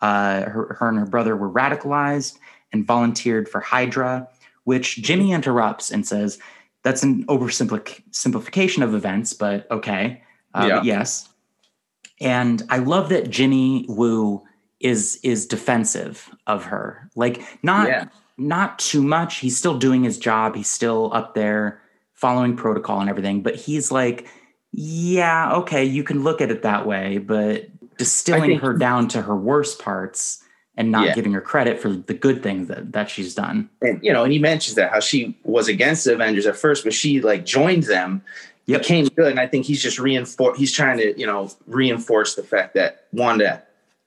uh, 0.00 0.42
her, 0.42 0.76
her 0.78 0.88
and 0.88 0.98
her 0.98 1.06
brother 1.06 1.36
were 1.36 1.50
radicalized 1.50 2.38
and 2.72 2.86
volunteered 2.86 3.48
for 3.48 3.60
Hydra, 3.60 4.28
which 4.64 4.96
Jimmy 4.96 5.32
interrupts 5.32 5.90
and 5.90 6.06
says, 6.06 6.38
that's 6.82 7.02
an 7.02 7.24
oversimplification 7.26 8.82
of 8.82 8.94
events, 8.94 9.32
but 9.32 9.70
okay. 9.70 10.22
Uh, 10.54 10.66
yeah. 10.68 10.76
But 10.76 10.84
yes. 10.84 11.28
And 12.20 12.62
I 12.70 12.78
love 12.78 13.08
that 13.10 13.30
Jimmy 13.30 13.84
Woo 13.88 14.42
is 14.80 15.18
is 15.22 15.46
defensive 15.46 16.30
of 16.46 16.64
her. 16.64 17.10
Like 17.16 17.42
not 17.62 17.88
yeah. 17.88 18.04
not 18.36 18.78
too 18.78 19.02
much. 19.02 19.38
He's 19.38 19.56
still 19.56 19.76
doing 19.76 20.04
his 20.04 20.18
job. 20.18 20.54
He's 20.54 20.68
still 20.68 21.12
up 21.12 21.34
there 21.34 21.80
following 22.14 22.56
protocol 22.56 23.00
and 23.00 23.08
everything, 23.08 23.42
but 23.42 23.54
he's 23.54 23.92
like, 23.92 24.26
yeah, 24.72 25.52
okay, 25.52 25.84
you 25.84 26.02
can 26.02 26.24
look 26.24 26.40
at 26.40 26.50
it 26.50 26.62
that 26.62 26.86
way, 26.86 27.18
but 27.18 27.68
distilling 27.98 28.50
think, 28.50 28.62
her 28.62 28.72
down 28.72 29.08
to 29.08 29.22
her 29.22 29.36
worst 29.36 29.78
parts 29.80 30.42
and 30.78 30.92
not 30.92 31.06
yeah. 31.06 31.14
giving 31.14 31.32
her 31.32 31.40
credit 31.40 31.80
for 31.80 31.90
the 31.90 32.14
good 32.14 32.42
things 32.42 32.68
that, 32.68 32.92
that 32.92 33.10
she's 33.10 33.34
done. 33.34 33.68
And 33.82 34.02
you 34.02 34.12
know, 34.12 34.22
and 34.24 34.32
he 34.32 34.38
mentions 34.38 34.76
that 34.76 34.90
how 34.90 35.00
she 35.00 35.36
was 35.42 35.68
against 35.68 36.04
the 36.04 36.14
Avengers 36.14 36.46
at 36.46 36.56
first, 36.56 36.84
but 36.84 36.94
she 36.94 37.20
like 37.20 37.44
joined 37.44 37.82
them, 37.82 38.22
yep. 38.66 38.82
became 38.82 39.06
good. 39.08 39.32
And 39.32 39.40
I 39.40 39.48
think 39.48 39.66
he's 39.66 39.82
just 39.82 39.98
reinforce 39.98 40.56
he's 40.56 40.72
trying 40.72 40.98
to, 40.98 41.18
you 41.18 41.26
know, 41.26 41.50
reinforce 41.66 42.36
the 42.36 42.44
fact 42.44 42.74
that 42.74 43.06
Wanda 43.12 43.62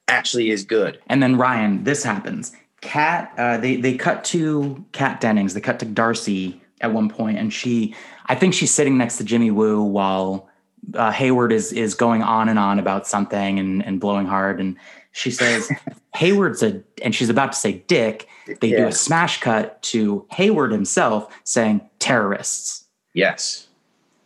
actually 0.08 0.50
is 0.50 0.64
good. 0.64 1.00
And 1.08 1.22
then 1.22 1.38
Ryan, 1.38 1.84
this 1.84 2.04
happens. 2.04 2.54
Kat, 2.80 3.34
uh, 3.38 3.58
they 3.58 3.76
they 3.76 3.96
cut 3.96 4.24
to 4.26 4.84
Kat 4.94 5.20
Dennings, 5.20 5.54
they 5.54 5.62
cut 5.62 5.80
to 5.80 5.86
Darcy 5.86 6.62
at 6.80 6.94
one 6.94 7.10
point, 7.10 7.38
and 7.38 7.54
she 7.54 7.94
I 8.28 8.36
think 8.36 8.54
she's 8.54 8.72
sitting 8.72 8.98
next 8.98 9.18
to 9.18 9.26
Jimmy 9.26 9.52
Woo 9.52 9.84
while 9.84 10.48
uh, 10.94 11.12
Hayward 11.12 11.52
is 11.52 11.72
is 11.72 11.94
going 11.94 12.24
on 12.24 12.50
and 12.50 12.60
on 12.60 12.80
about 12.80 13.08
something 13.08 13.60
and, 13.60 13.86
and 13.86 14.00
blowing 14.00 14.26
hard, 14.26 14.60
and 14.60 14.78
she 15.12 15.32
says 15.32 15.70
Hayward's 16.16 16.64
a, 16.64 16.82
and 17.04 17.14
she's 17.14 17.30
about 17.30 17.54
to 17.54 17.58
say 17.58 17.84
Dick. 17.88 18.28
They 18.60 18.70
yeah. 18.70 18.78
do 18.78 18.88
a 18.88 18.92
smash 18.92 19.40
cut 19.40 19.82
to 19.84 20.26
Hayward 20.32 20.72
himself 20.72 21.34
saying 21.44 21.82
terrorists. 22.00 22.86
Yes. 23.14 23.68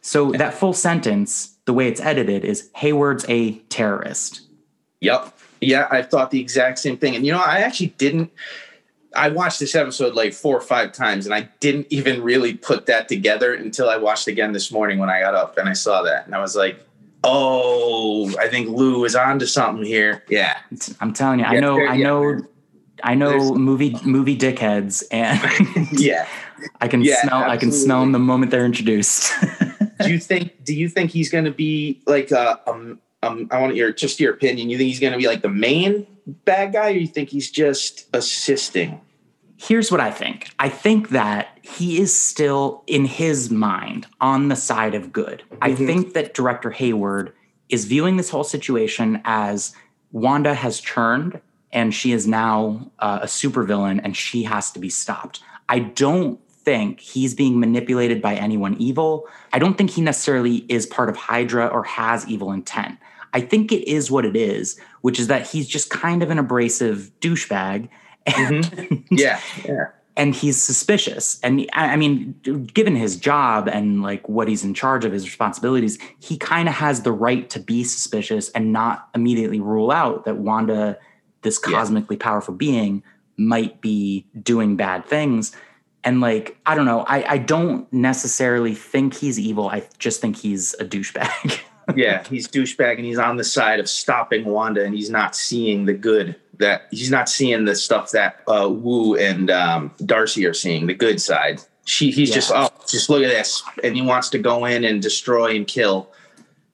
So 0.02 0.32
yeah. 0.32 0.38
that 0.38 0.54
full 0.54 0.74
sentence, 0.74 1.56
the 1.66 1.74
way 1.74 1.88
it's 1.88 2.02
edited, 2.02 2.46
is 2.46 2.70
Hayward's 2.76 3.26
a 3.28 3.54
terrorist. 3.70 4.42
Yep. 5.02 5.34
Yeah, 5.62 5.88
I 5.90 6.04
thought 6.04 6.32
the 6.32 6.40
exact 6.40 6.80
same 6.80 6.98
thing, 6.98 7.16
and 7.16 7.26
you 7.26 7.32
know, 7.32 7.40
I 7.40 7.60
actually 7.60 7.88
didn't. 7.98 8.32
I 9.16 9.30
watched 9.30 9.60
this 9.60 9.76
episode 9.76 10.14
like 10.14 10.34
four 10.34 10.58
or 10.58 10.62
five 10.62 10.92
times, 10.92 11.26
and 11.26 11.34
I 11.34 11.50
didn't 11.60 11.88
even 11.90 12.22
really 12.22 12.54
put 12.54 12.86
that 12.88 13.08
together 13.08 13.54
until 13.54 13.90
I 13.90 13.98
watched 13.98 14.28
again 14.28 14.52
this 14.52 14.72
morning 14.72 15.00
when 15.00 15.10
I 15.10 15.22
got 15.22 15.36
up 15.36 15.58
and 15.58 15.70
I 15.70 15.74
saw 15.74 16.02
that, 16.04 16.26
and 16.26 16.36
I 16.36 16.40
was 16.40 16.56
like, 16.56 16.80
"Oh, 17.24 18.34
I 18.38 18.48
think 18.48 18.70
Lou 18.70 19.06
is 19.06 19.16
onto 19.16 19.46
something 19.46 19.86
here." 19.86 20.24
Yeah, 20.30 20.58
I'm 21.00 21.14
telling 21.14 21.40
you, 21.40 21.46
yeah, 21.46 21.52
I 21.52 21.60
know, 21.60 21.80
I 21.80 21.98
know, 21.98 22.42
I 23.04 23.16
know 23.16 23.30
There's, 23.30 23.52
movie 23.52 23.98
movie 24.04 24.38
dickheads, 24.38 25.04
and 25.12 25.40
yeah, 26.00 26.28
I 26.82 26.88
can 26.88 27.02
yeah, 27.02 27.22
smell, 27.22 27.36
absolutely. 27.36 27.54
I 27.54 27.58
can 27.58 27.72
smell 27.72 28.00
them 28.02 28.12
the 28.12 28.20
moment 28.20 28.52
they're 28.52 28.66
introduced. 28.66 29.34
do 30.02 30.12
you 30.12 30.20
think? 30.20 30.64
Do 30.64 30.74
you 30.74 30.90
think 30.90 31.12
he's 31.12 31.30
going 31.30 31.46
to 31.46 31.52
be 31.52 32.02
like 32.06 32.32
a, 32.32 32.60
um, 32.70 33.00
um, 33.24 33.48
I 33.52 33.60
want 33.60 33.76
your 33.76 33.92
just 33.92 34.20
your 34.20 34.34
opinion. 34.34 34.70
You 34.70 34.78
think 34.78 34.88
he's 34.88 35.00
going 35.00 35.14
to 35.14 35.20
be 35.20 35.28
like 35.28 35.42
the 35.42 35.50
main 35.50 36.06
bad 36.26 36.74
guy, 36.74 36.92
or 36.92 36.96
you 36.96 37.08
think 37.08 37.30
he's 37.30 37.50
just 37.50 38.08
assisting? 38.14 39.02
Here's 39.58 39.92
what 39.92 40.02
I 40.02 40.12
think. 40.12 40.50
I 40.60 40.70
think 40.70 41.10
that 41.10 41.58
he 41.62 42.00
is 42.00 42.18
still 42.18 42.84
in 42.88 43.06
his 43.06 43.50
mind 43.50 44.08
on 44.20 44.50
the 44.50 44.56
side 44.56 44.96
of 44.96 45.14
good. 45.14 45.44
Mm-hmm. 45.46 45.58
I 45.62 45.76
think 45.76 46.14
that 46.14 46.34
director 46.34 46.72
Hayward 46.72 47.34
is 47.70 47.86
viewing 47.86 48.18
this 48.18 48.30
whole 48.30 48.44
situation 48.44 49.22
as 49.24 49.74
Wanda 50.12 50.54
has 50.54 50.80
churned 50.80 51.42
and 51.72 51.94
she 51.94 52.12
is 52.12 52.28
now 52.28 52.92
uh, 53.00 53.20
a 53.24 53.26
supervillain 53.26 54.00
and 54.04 54.16
she 54.16 54.44
has 54.44 54.72
to 54.72 54.80
be 54.80 54.90
stopped. 54.90 55.42
I 55.68 55.80
don't 55.80 56.40
think 56.50 57.00
he's 57.00 57.34
being 57.34 57.60
manipulated 57.60 58.22
by 58.22 58.36
anyone 58.36 58.76
evil. 58.78 59.28
I 59.54 59.60
don't 59.60 59.78
think 59.78 59.92
he 59.92 60.02
necessarily 60.02 60.66
is 60.70 60.86
part 60.86 61.10
of 61.10 61.16
Hydra 61.16 61.68
or 61.68 61.84
has 61.84 62.28
evil 62.28 62.52
intent. 62.52 62.98
I 63.34 63.42
think 63.42 63.72
it 63.72 63.88
is 63.88 64.10
what 64.10 64.26
it 64.26 64.36
is, 64.36 64.80
which 65.02 65.20
is 65.20 65.28
that 65.28 65.48
he's 65.48 65.68
just 65.68 65.90
kind 65.90 66.24
of 66.24 66.30
an 66.30 66.40
abrasive 66.40 67.12
douchebag 67.20 67.90
Mm-hmm. 68.28 68.96
yeah, 69.16 69.40
yeah. 69.66 69.88
And 70.18 70.34
he's 70.34 70.62
suspicious. 70.62 71.40
And 71.42 71.68
I 71.74 71.98
mean, 71.98 72.40
given 72.74 72.96
his 72.96 73.18
job 73.18 73.68
and 73.68 74.02
like 74.02 74.28
what 74.30 74.48
he's 74.48 74.64
in 74.64 74.74
charge 74.74 75.04
of, 75.04 75.12
his 75.12 75.26
responsibilities, 75.26 76.00
he 76.20 76.38
kind 76.38 76.70
of 76.70 76.76
has 76.76 77.02
the 77.02 77.12
right 77.12 77.50
to 77.50 77.60
be 77.60 77.84
suspicious 77.84 78.50
and 78.52 78.72
not 78.72 79.10
immediately 79.14 79.60
rule 79.60 79.92
out 79.92 80.24
that 80.24 80.38
Wanda, 80.38 80.98
this 81.42 81.58
cosmically 81.58 82.16
yeah. 82.16 82.24
powerful 82.24 82.54
being, 82.54 83.04
might 83.38 83.82
be 83.82 84.26
doing 84.42 84.78
bad 84.78 85.06
things. 85.06 85.54
And 86.06 86.22
like, 86.22 86.58
I 86.66 86.76
don't 86.76 86.86
know, 86.86 87.02
I, 87.02 87.34
I 87.34 87.38
don't 87.38 87.92
necessarily 87.92 88.74
think 88.74 89.16
he's 89.16 89.40
evil. 89.40 89.68
I 89.68 89.84
just 89.98 90.22
think 90.22 90.38
he's 90.38 90.76
a 90.76 90.86
douchebag. 90.86 91.60
yeah, 91.96 92.24
he's 92.24 92.48
douchebag 92.48 92.96
and 92.98 93.06
he's 93.06 93.18
on 93.18 93.38
the 93.38 93.44
side 93.44 93.80
of 93.80 93.90
stopping 93.90 94.46
Wanda 94.46 94.84
and 94.84 94.96
he's 94.96 95.10
not 95.10 95.36
seeing 95.36 95.86
the 95.86 95.94
good 95.94 96.36
that 96.60 96.88
he's 96.92 97.12
not 97.12 97.30
seeing 97.30 97.66
the 97.66 97.76
stuff 97.76 98.12
that 98.12 98.42
uh, 98.48 98.70
Woo 98.70 99.16
and 99.16 99.52
um, 99.52 99.92
Darcy 100.06 100.46
are 100.46 100.54
seeing, 100.54 100.88
the 100.88 100.94
good 100.94 101.22
side. 101.22 101.62
She 101.86 102.12
he's 102.12 102.30
yeah. 102.30 102.36
just 102.36 102.52
oh 102.54 102.70
just 102.88 103.10
look 103.10 103.24
at 103.24 103.30
this 103.30 103.64
and 103.84 103.96
he 103.96 104.02
wants 104.02 104.30
to 104.30 104.40
go 104.40 104.66
in 104.66 104.84
and 104.84 105.02
destroy 105.02 105.56
and 105.56 105.68
kill. 105.68 106.10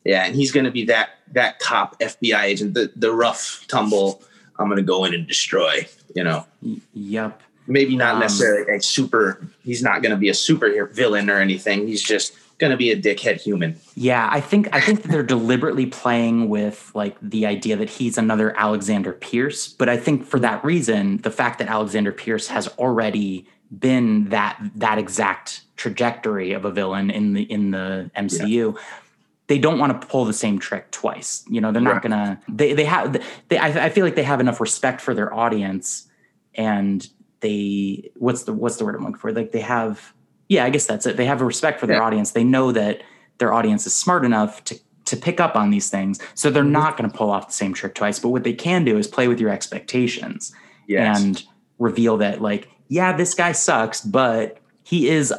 Yeah, 0.04 0.26
and 0.26 0.36
he's 0.36 0.52
gonna 0.52 0.72
be 0.72 0.86
that 0.86 1.12
that 1.34 1.60
cop 1.60 2.00
FBI 2.00 2.42
agent, 2.44 2.74
the 2.74 2.92
the 2.96 3.12
rough 3.12 3.66
tumble. 3.68 4.24
I'm 4.58 4.70
gonna 4.70 4.82
go 4.82 5.06
in 5.06 5.14
and 5.14 5.28
destroy. 5.28 5.88
You 6.16 6.24
know. 6.24 6.46
Yep. 6.94 7.42
Maybe 7.68 7.96
not 7.96 8.16
um, 8.16 8.20
necessarily 8.22 8.74
a 8.74 8.82
super. 8.82 9.46
He's 9.64 9.84
not 9.84 10.02
gonna 10.02 10.18
be 10.18 10.30
a 10.30 10.34
super 10.34 10.86
villain 10.88 11.30
or 11.30 11.38
anything. 11.40 11.88
He's 11.88 12.02
just 12.02 12.34
going 12.62 12.72
to 12.72 12.78
be 12.78 12.92
a 12.92 12.96
dickhead 12.96 13.42
human. 13.42 13.78
Yeah, 13.96 14.30
I 14.32 14.40
think 14.40 14.70
I 14.74 14.80
think 14.80 15.02
that 15.02 15.10
they're 15.10 15.24
deliberately 15.24 15.88
playing 15.88 16.48
with 16.48 16.92
like 16.94 17.18
the 17.22 17.46
idea 17.46 17.76
that 17.76 17.90
he's 17.90 18.18
another 18.18 18.58
Alexander 18.58 19.12
Pierce, 19.12 19.68
but 19.68 19.90
I 19.90 19.98
think 19.98 20.26
for 20.26 20.40
that 20.40 20.64
reason, 20.64 21.18
the 21.18 21.32
fact 21.32 21.60
that 21.60 21.68
Alexander 21.68 22.14
Pierce 22.14 22.48
has 22.48 22.70
already 22.78 23.48
been 23.78 24.30
that 24.30 24.58
that 24.76 24.98
exact 24.98 25.62
trajectory 25.76 26.54
of 26.54 26.64
a 26.64 26.72
villain 26.72 27.10
in 27.10 27.34
the 27.34 27.44
in 27.44 27.72
the 27.72 28.10
MCU. 28.16 28.76
Yeah. 28.76 28.82
They 29.48 29.58
don't 29.58 29.80
want 29.80 30.00
to 30.00 30.08
pull 30.08 30.24
the 30.24 30.34
same 30.34 30.60
trick 30.60 30.92
twice. 30.92 31.44
You 31.50 31.60
know, 31.60 31.74
they're 31.74 31.82
not 31.82 31.94
right. 31.96 32.02
gonna. 32.04 32.42
They 32.48 32.74
they 32.74 32.86
have. 32.86 33.22
They 33.50 33.58
I, 33.58 33.86
I 33.86 33.90
feel 33.90 34.06
like 34.06 34.16
they 34.16 34.24
have 34.24 34.40
enough 34.40 34.62
respect 34.62 35.02
for 35.02 35.14
their 35.14 35.34
audience, 35.34 36.08
and 36.56 37.06
they 37.42 38.12
what's 38.16 38.44
the 38.44 38.54
what's 38.54 38.78
the 38.78 38.86
word 38.86 38.96
I'm 38.96 39.02
looking 39.02 39.18
for? 39.18 39.34
Like 39.34 39.52
they 39.52 39.62
have 39.62 40.14
yeah, 40.52 40.66
I 40.66 40.70
guess 40.70 40.86
that's 40.86 41.06
it. 41.06 41.16
They 41.16 41.26
have 41.28 41.40
a 41.40 41.46
respect 41.46 41.80
for 41.80 41.88
their 41.88 41.96
yeah. 41.96 42.04
audience. 42.04 42.32
They 42.32 42.44
know 42.44 42.74
that 42.74 43.04
their 43.38 43.54
audience 43.54 43.88
is 43.88 43.96
smart 43.96 44.26
enough 44.26 44.62
to 44.66 44.78
to 45.06 45.16
pick 45.16 45.40
up 45.40 45.56
on 45.56 45.70
these 45.70 45.90
things. 45.90 46.20
So 46.36 46.50
they're 46.50 46.62
mm-hmm. 46.62 46.74
not 46.74 46.98
going 46.98 47.10
to 47.10 47.18
pull 47.18 47.32
off 47.32 47.48
the 47.48 47.54
same 47.54 47.74
trick 47.74 47.96
twice. 47.96 48.20
But 48.20 48.30
what 48.30 48.44
they 48.44 48.52
can 48.52 48.84
do 48.84 48.98
is 48.98 49.08
play 49.08 49.30
with 49.30 49.40
your 49.40 49.50
expectations 49.50 50.54
yes. 50.88 51.22
and 51.22 51.42
reveal 51.80 52.18
that, 52.18 52.42
like, 52.42 52.70
yeah, 52.90 53.16
this 53.16 53.34
guy 53.34 53.54
sucks, 53.54 54.02
but 54.02 54.58
he 54.84 55.08
is 55.08 55.34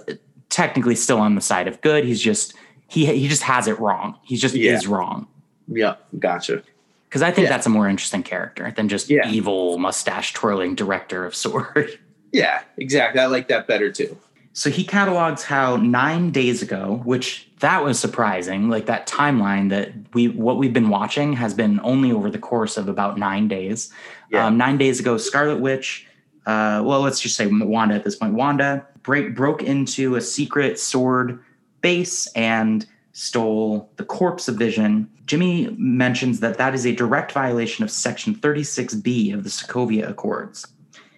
technically 0.48 0.94
still 0.94 1.18
on 1.18 1.34
the 1.34 1.42
side 1.42 1.68
of 1.68 1.78
good. 1.82 2.04
He's 2.04 2.20
just 2.20 2.54
he 2.88 3.04
he 3.04 3.28
just 3.28 3.42
has 3.42 3.68
it 3.68 3.78
wrong. 3.78 4.18
He 4.22 4.36
just 4.36 4.54
yeah. 4.54 4.72
is 4.72 4.86
wrong. 4.86 5.28
Yeah, 5.68 5.96
gotcha. 6.18 6.62
Because 7.08 7.20
I 7.20 7.30
think 7.30 7.48
yeah. 7.48 7.50
that's 7.50 7.66
a 7.66 7.70
more 7.70 7.86
interesting 7.86 8.22
character 8.22 8.72
than 8.74 8.88
just 8.88 9.10
yeah. 9.10 9.28
evil 9.28 9.76
mustache 9.76 10.32
twirling 10.32 10.74
director 10.74 11.26
of 11.26 11.34
S.W.O.R.D. 11.34 11.98
Yeah, 12.32 12.62
exactly. 12.78 13.20
I 13.20 13.26
like 13.26 13.48
that 13.48 13.66
better 13.66 13.92
too. 13.92 14.16
So 14.54 14.68
he 14.70 14.84
catalogs 14.84 15.44
how 15.44 15.76
nine 15.76 16.30
days 16.30 16.62
ago, 16.62 17.00
which 17.04 17.48
that 17.60 17.82
was 17.82 17.98
surprising, 17.98 18.68
like 18.68 18.86
that 18.86 19.06
timeline 19.06 19.70
that 19.70 19.92
we 20.12 20.28
what 20.28 20.58
we've 20.58 20.72
been 20.72 20.90
watching 20.90 21.32
has 21.34 21.54
been 21.54 21.80
only 21.82 22.12
over 22.12 22.30
the 22.30 22.38
course 22.38 22.76
of 22.76 22.88
about 22.88 23.18
nine 23.18 23.48
days. 23.48 23.92
Yeah. 24.30 24.46
Um, 24.46 24.58
nine 24.58 24.76
days 24.76 25.00
ago, 25.00 25.16
Scarlet 25.16 25.60
Witch, 25.60 26.06
uh, 26.44 26.82
well, 26.84 27.00
let's 27.00 27.20
just 27.20 27.36
say 27.36 27.46
Wanda 27.46 27.94
at 27.94 28.04
this 28.04 28.16
point, 28.16 28.34
Wanda 28.34 28.86
break, 29.02 29.34
broke 29.34 29.62
into 29.62 30.16
a 30.16 30.20
secret 30.20 30.72
S.W.O.R.D 30.74 31.38
base 31.82 32.28
and 32.28 32.86
stole 33.12 33.90
the 33.96 34.04
corpse 34.04 34.48
of 34.48 34.56
Vision. 34.56 35.10
Jimmy 35.26 35.74
mentions 35.78 36.40
that 36.40 36.56
that 36.56 36.74
is 36.74 36.86
a 36.86 36.94
direct 36.94 37.32
violation 37.32 37.84
of 37.84 37.90
Section 37.90 38.34
36B 38.34 39.34
of 39.34 39.44
the 39.44 39.50
Sokovia 39.50 40.08
Accords. 40.08 40.66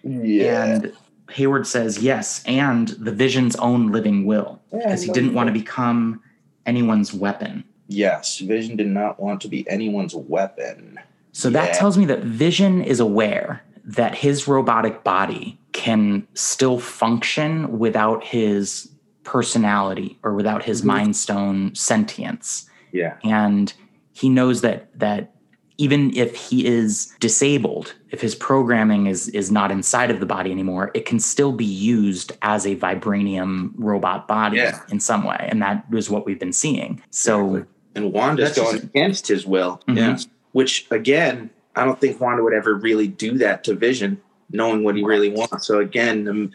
Yeah. 0.03 0.65
And 0.65 0.93
Hayward 1.31 1.65
says 1.67 1.99
yes, 1.99 2.43
and 2.45 2.89
the 2.89 3.11
Vision's 3.11 3.55
own 3.57 3.91
living 3.91 4.25
will, 4.25 4.61
because 4.71 5.01
he 5.01 5.11
didn't 5.11 5.33
want 5.33 5.47
to 5.47 5.53
become 5.53 6.21
anyone's 6.65 7.13
weapon. 7.13 7.63
Yes, 7.87 8.39
Vision 8.39 8.75
did 8.75 8.87
not 8.87 9.19
want 9.19 9.41
to 9.41 9.47
be 9.47 9.67
anyone's 9.69 10.15
weapon. 10.15 10.99
So 11.31 11.49
yeah. 11.49 11.65
that 11.65 11.75
tells 11.75 11.97
me 11.97 12.05
that 12.05 12.23
Vision 12.23 12.81
is 12.81 12.99
aware 12.99 13.63
that 13.83 14.15
his 14.15 14.47
robotic 14.47 15.03
body 15.03 15.59
can 15.73 16.27
still 16.33 16.79
function 16.79 17.77
without 17.77 18.23
his 18.23 18.89
personality 19.23 20.17
or 20.23 20.33
without 20.33 20.63
his 20.63 20.79
mm-hmm. 20.79 20.87
mind 20.87 21.15
stone 21.15 21.75
sentience. 21.75 22.69
Yeah. 22.91 23.17
And 23.23 23.73
he 24.13 24.29
knows 24.29 24.61
that 24.61 24.97
that 24.97 25.34
even 25.77 26.15
if 26.15 26.35
he 26.35 26.65
is 26.65 27.13
disabled, 27.19 27.93
if 28.11 28.21
his 28.21 28.33
programming 28.35 29.07
is 29.07 29.27
is 29.29 29.51
not 29.51 29.71
inside 29.71 30.09
of 30.11 30.19
the 30.19 30.25
body 30.25 30.51
anymore, 30.51 30.91
it 30.93 31.05
can 31.05 31.19
still 31.19 31.51
be 31.51 31.65
used 31.65 32.31
as 32.41 32.65
a 32.65 32.75
vibranium 32.75 33.71
robot 33.75 34.27
body 34.27 34.57
Yeah. 34.57 34.79
in 34.89 34.99
some 34.99 35.23
way, 35.23 35.47
and 35.49 35.61
that 35.61 35.85
is 35.93 36.09
what 36.09 36.25
we've 36.25 36.39
been 36.39 36.53
seeing. 36.53 37.01
So 37.09 37.65
and 37.95 38.11
Wanda's 38.13 38.49
That's 38.49 38.59
going 38.59 38.71
just- 38.77 38.83
against 38.85 39.27
his 39.27 39.45
will. 39.45 39.81
Mhm. 39.87 39.97
Yeah. 39.97 40.17
Which 40.51 40.85
again, 40.91 41.49
I 41.75 41.83
don't 41.85 41.99
think 41.99 42.19
Wanda 42.21 42.43
would 42.43 42.53
ever 42.53 42.75
really 42.75 43.07
do 43.07 43.37
that 43.39 43.63
to 43.65 43.73
Vision, 43.75 44.17
knowing 44.51 44.83
what 44.83 44.95
he 44.95 45.03
really 45.03 45.29
wants. 45.29 45.67
So 45.67 45.79
again, 45.79 46.23
the, 46.25 46.49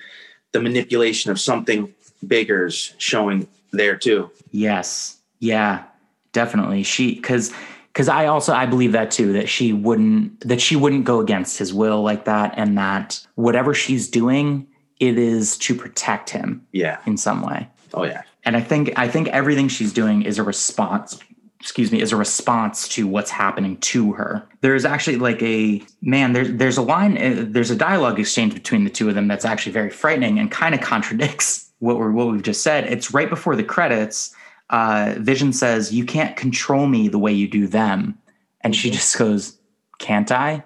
the 0.52 0.60
manipulation 0.62 1.30
of 1.30 1.38
something 1.40 1.92
bigger 2.26 2.66
is 2.66 2.94
showing 2.98 3.46
there 3.72 3.96
too. 3.96 4.30
Yes. 4.50 5.18
Yeah, 5.40 5.84
definitely. 6.32 6.82
She 6.82 7.16
cuz 7.16 7.52
cuz 7.94 8.08
I 8.08 8.26
also 8.26 8.52
I 8.52 8.66
believe 8.66 8.92
that 8.92 9.10
too 9.10 9.32
that 9.34 9.48
she 9.48 9.72
wouldn't 9.72 10.40
that 10.48 10.60
she 10.60 10.76
wouldn't 10.76 11.04
go 11.04 11.20
against 11.20 11.58
his 11.58 11.72
will 11.74 12.02
like 12.02 12.24
that 12.24 12.54
and 12.56 12.76
that 12.78 13.20
whatever 13.34 13.74
she's 13.74 14.08
doing 14.08 14.66
it 14.98 15.18
is 15.18 15.56
to 15.58 15.74
protect 15.74 16.30
him 16.30 16.62
Yeah. 16.72 16.98
in 17.06 17.16
some 17.16 17.40
way. 17.42 17.68
Oh 17.94 18.04
yeah. 18.04 18.22
And 18.44 18.56
I 18.56 18.60
think 18.60 18.92
I 18.96 19.08
think 19.08 19.28
everything 19.28 19.68
she's 19.68 19.92
doing 19.92 20.22
is 20.22 20.38
a 20.38 20.42
response 20.42 21.18
excuse 21.58 21.92
me 21.92 22.00
is 22.00 22.10
a 22.10 22.16
response 22.16 22.88
to 22.88 23.06
what's 23.06 23.30
happening 23.30 23.76
to 23.76 24.12
her. 24.12 24.42
There's 24.62 24.86
actually 24.86 25.16
like 25.16 25.42
a 25.42 25.82
man 26.00 26.32
there's 26.32 26.52
there's 26.52 26.78
a 26.78 26.82
line 26.82 27.18
uh, 27.18 27.44
there's 27.48 27.70
a 27.70 27.76
dialogue 27.76 28.18
exchange 28.18 28.54
between 28.54 28.84
the 28.84 28.90
two 28.90 29.08
of 29.10 29.14
them 29.14 29.28
that's 29.28 29.44
actually 29.44 29.72
very 29.72 29.90
frightening 29.90 30.38
and 30.38 30.50
kind 30.50 30.74
of 30.74 30.80
contradicts 30.92 31.70
what 31.80 31.98
we're 31.98 32.12
what 32.12 32.28
we've 32.28 32.42
just 32.42 32.62
said. 32.62 32.84
It's 32.84 33.12
right 33.12 33.28
before 33.28 33.56
the 33.56 33.62
credits. 33.64 34.34
Uh, 34.70 35.14
Vision 35.18 35.52
says, 35.52 35.92
"You 35.92 36.04
can't 36.04 36.36
control 36.36 36.86
me 36.86 37.08
the 37.08 37.18
way 37.18 37.32
you 37.32 37.48
do 37.48 37.66
them," 37.66 38.16
and 38.62 38.74
she 38.74 38.90
just 38.90 39.18
goes, 39.18 39.58
"Can't 39.98 40.30
I?" 40.32 40.64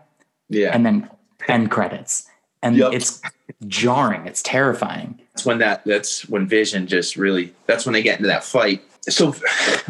Yeah. 0.48 0.70
And 0.74 0.84
then 0.86 1.09
end 1.48 1.70
credits, 1.70 2.26
and 2.62 2.76
Yep. 2.76 2.92
it's 2.92 3.20
jarring. 3.66 4.26
It's 4.26 4.42
terrifying. 4.42 5.18
that's 5.34 5.44
when 5.44 5.59
that 5.59 5.82
that's 5.84 6.28
when 6.28 6.46
Vision 6.46 6.86
just 6.86 7.16
really 7.16 7.52
that's 7.66 7.84
when 7.86 7.92
they 7.92 8.02
get 8.02 8.18
into 8.18 8.28
that 8.28 8.44
fight. 8.44 8.82
So 9.09 9.34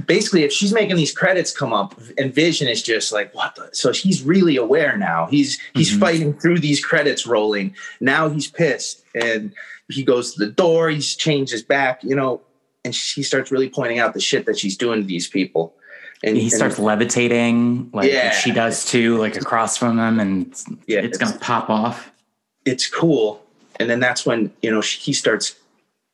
basically, 0.06 0.42
if 0.42 0.50
she's 0.52 0.72
making 0.72 0.96
these 0.96 1.12
credits 1.12 1.52
come 1.56 1.72
up, 1.72 1.94
and 2.18 2.32
Vision 2.34 2.66
is 2.66 2.82
just 2.82 3.12
like, 3.12 3.32
what? 3.34 3.54
The? 3.54 3.68
So 3.72 3.92
he's 3.92 4.22
really 4.22 4.56
aware 4.56 4.96
now. 4.96 5.26
He's 5.26 5.58
he's 5.74 5.92
Mhm. 5.92 6.00
fighting 6.00 6.32
through 6.34 6.60
these 6.60 6.82
credits 6.84 7.26
rolling. 7.26 7.74
Now 8.00 8.28
he's 8.30 8.46
pissed, 8.48 9.02
and 9.14 9.52
he 9.88 10.02
goes 10.02 10.34
to 10.34 10.44
the 10.46 10.50
door. 10.50 10.88
He's 10.88 11.14
changed 11.14 11.52
his 11.52 11.62
back, 11.62 12.02
you 12.02 12.16
know, 12.16 12.40
and 12.84 12.94
she 12.94 13.22
starts 13.22 13.50
really 13.50 13.68
pointing 13.68 13.98
out 13.98 14.14
the 14.14 14.20
shit 14.20 14.46
that 14.46 14.58
she's 14.58 14.76
doing 14.76 15.00
to 15.00 15.06
these 15.06 15.26
people. 15.28 15.74
And 16.22 16.36
he 16.36 16.44
and- 16.44 16.52
starts 16.52 16.78
levitating 16.78 17.90
like 17.92 18.10
Yeah. 18.10 18.30
she 18.30 18.52
does 18.52 18.84
too 18.84 19.16
like 19.18 19.36
across 19.36 19.76
from 19.76 19.98
him 19.98 20.20
and 20.20 20.46
it's, 20.46 20.64
Yeah, 20.86 20.98
it's 21.00 21.16
it's- 21.16 21.18
gonna 21.32 21.40
pop 21.40 21.70
off 21.70 22.10
it's 22.64 22.88
cool. 22.88 23.44
And 23.78 23.90
then 23.90 24.00
that's 24.00 24.24
when, 24.24 24.50
you 24.62 24.70
know, 24.70 24.80
he 24.80 25.12
starts 25.12 25.54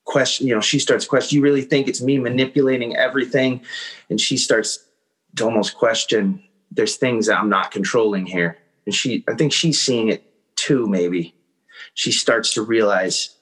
question, 0.04 0.48
you 0.48 0.52
know, 0.54 0.60
she 0.60 0.80
starts 0.80 1.04
question, 1.06 1.36
you 1.36 1.42
really 1.42 1.62
think 1.62 1.86
it's 1.86 2.02
me 2.02 2.18
manipulating 2.18 2.96
everything? 2.96 3.60
And 4.08 4.20
she 4.20 4.36
starts 4.36 4.80
to 5.36 5.44
almost 5.44 5.76
question, 5.76 6.42
there's 6.72 6.96
things 6.96 7.26
that 7.26 7.38
I'm 7.38 7.48
not 7.48 7.70
controlling 7.70 8.26
here. 8.26 8.58
And 8.84 8.92
she, 8.92 9.22
I 9.28 9.34
think 9.34 9.52
she's 9.52 9.80
seeing 9.80 10.08
it 10.08 10.24
too, 10.56 10.88
maybe. 10.88 11.36
She 11.94 12.10
starts 12.10 12.52
to 12.54 12.62
realize, 12.62 13.36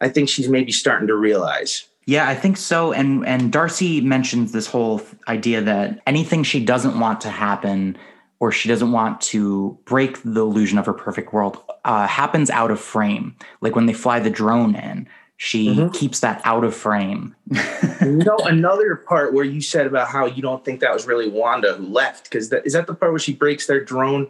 I 0.00 0.08
think 0.08 0.28
she's 0.28 0.48
maybe 0.48 0.70
starting 0.70 1.08
to 1.08 1.16
realize. 1.16 1.88
Yeah 2.06 2.28
i 2.28 2.34
think 2.34 2.56
so 2.56 2.92
and 2.92 3.26
and 3.26 3.52
darcy 3.52 4.00
mentions 4.00 4.52
this 4.52 4.66
whole 4.66 5.00
idea 5.28 5.60
that 5.60 6.00
anything 6.06 6.42
she 6.42 6.64
doesn't 6.64 6.98
want 6.98 7.20
to 7.20 7.28
happen 7.30 7.96
or 8.40 8.50
she 8.50 8.68
doesn't 8.68 8.90
want 8.92 9.20
to 9.20 9.78
break 9.84 10.20
the 10.24 10.40
illusion 10.40 10.78
of 10.78 10.86
her 10.86 10.92
perfect 10.92 11.32
world 11.32 11.62
uh, 11.84 12.06
happens 12.06 12.50
out 12.50 12.70
of 12.70 12.80
frame 12.80 13.34
like 13.60 13.74
when 13.76 13.86
they 13.86 13.92
fly 13.92 14.18
the 14.18 14.30
drone 14.30 14.74
in 14.74 15.08
she 15.36 15.74
Mhm. 15.74 15.92
keeps 15.94 16.20
that 16.20 16.40
out 16.44 16.62
of 16.64 16.74
frame 16.74 17.34
you 18.00 18.12
know, 18.18 18.36
another 18.44 18.96
part 18.96 19.32
where 19.32 19.44
you 19.44 19.60
said 19.60 19.86
about 19.86 20.08
how 20.08 20.26
you 20.26 20.42
don't 20.42 20.64
think 20.64 20.80
that 20.80 20.92
was 20.92 21.06
really 21.06 21.28
Wanda 21.28 21.74
who 21.74 21.86
left, 21.86 22.24
because 22.24 22.48
that, 22.50 22.64
is 22.66 22.72
that 22.74 22.86
the 22.86 22.94
part 22.94 23.10
where 23.12 23.18
she 23.18 23.32
breaks 23.34 23.66
their 23.66 23.82
drone? 23.84 24.28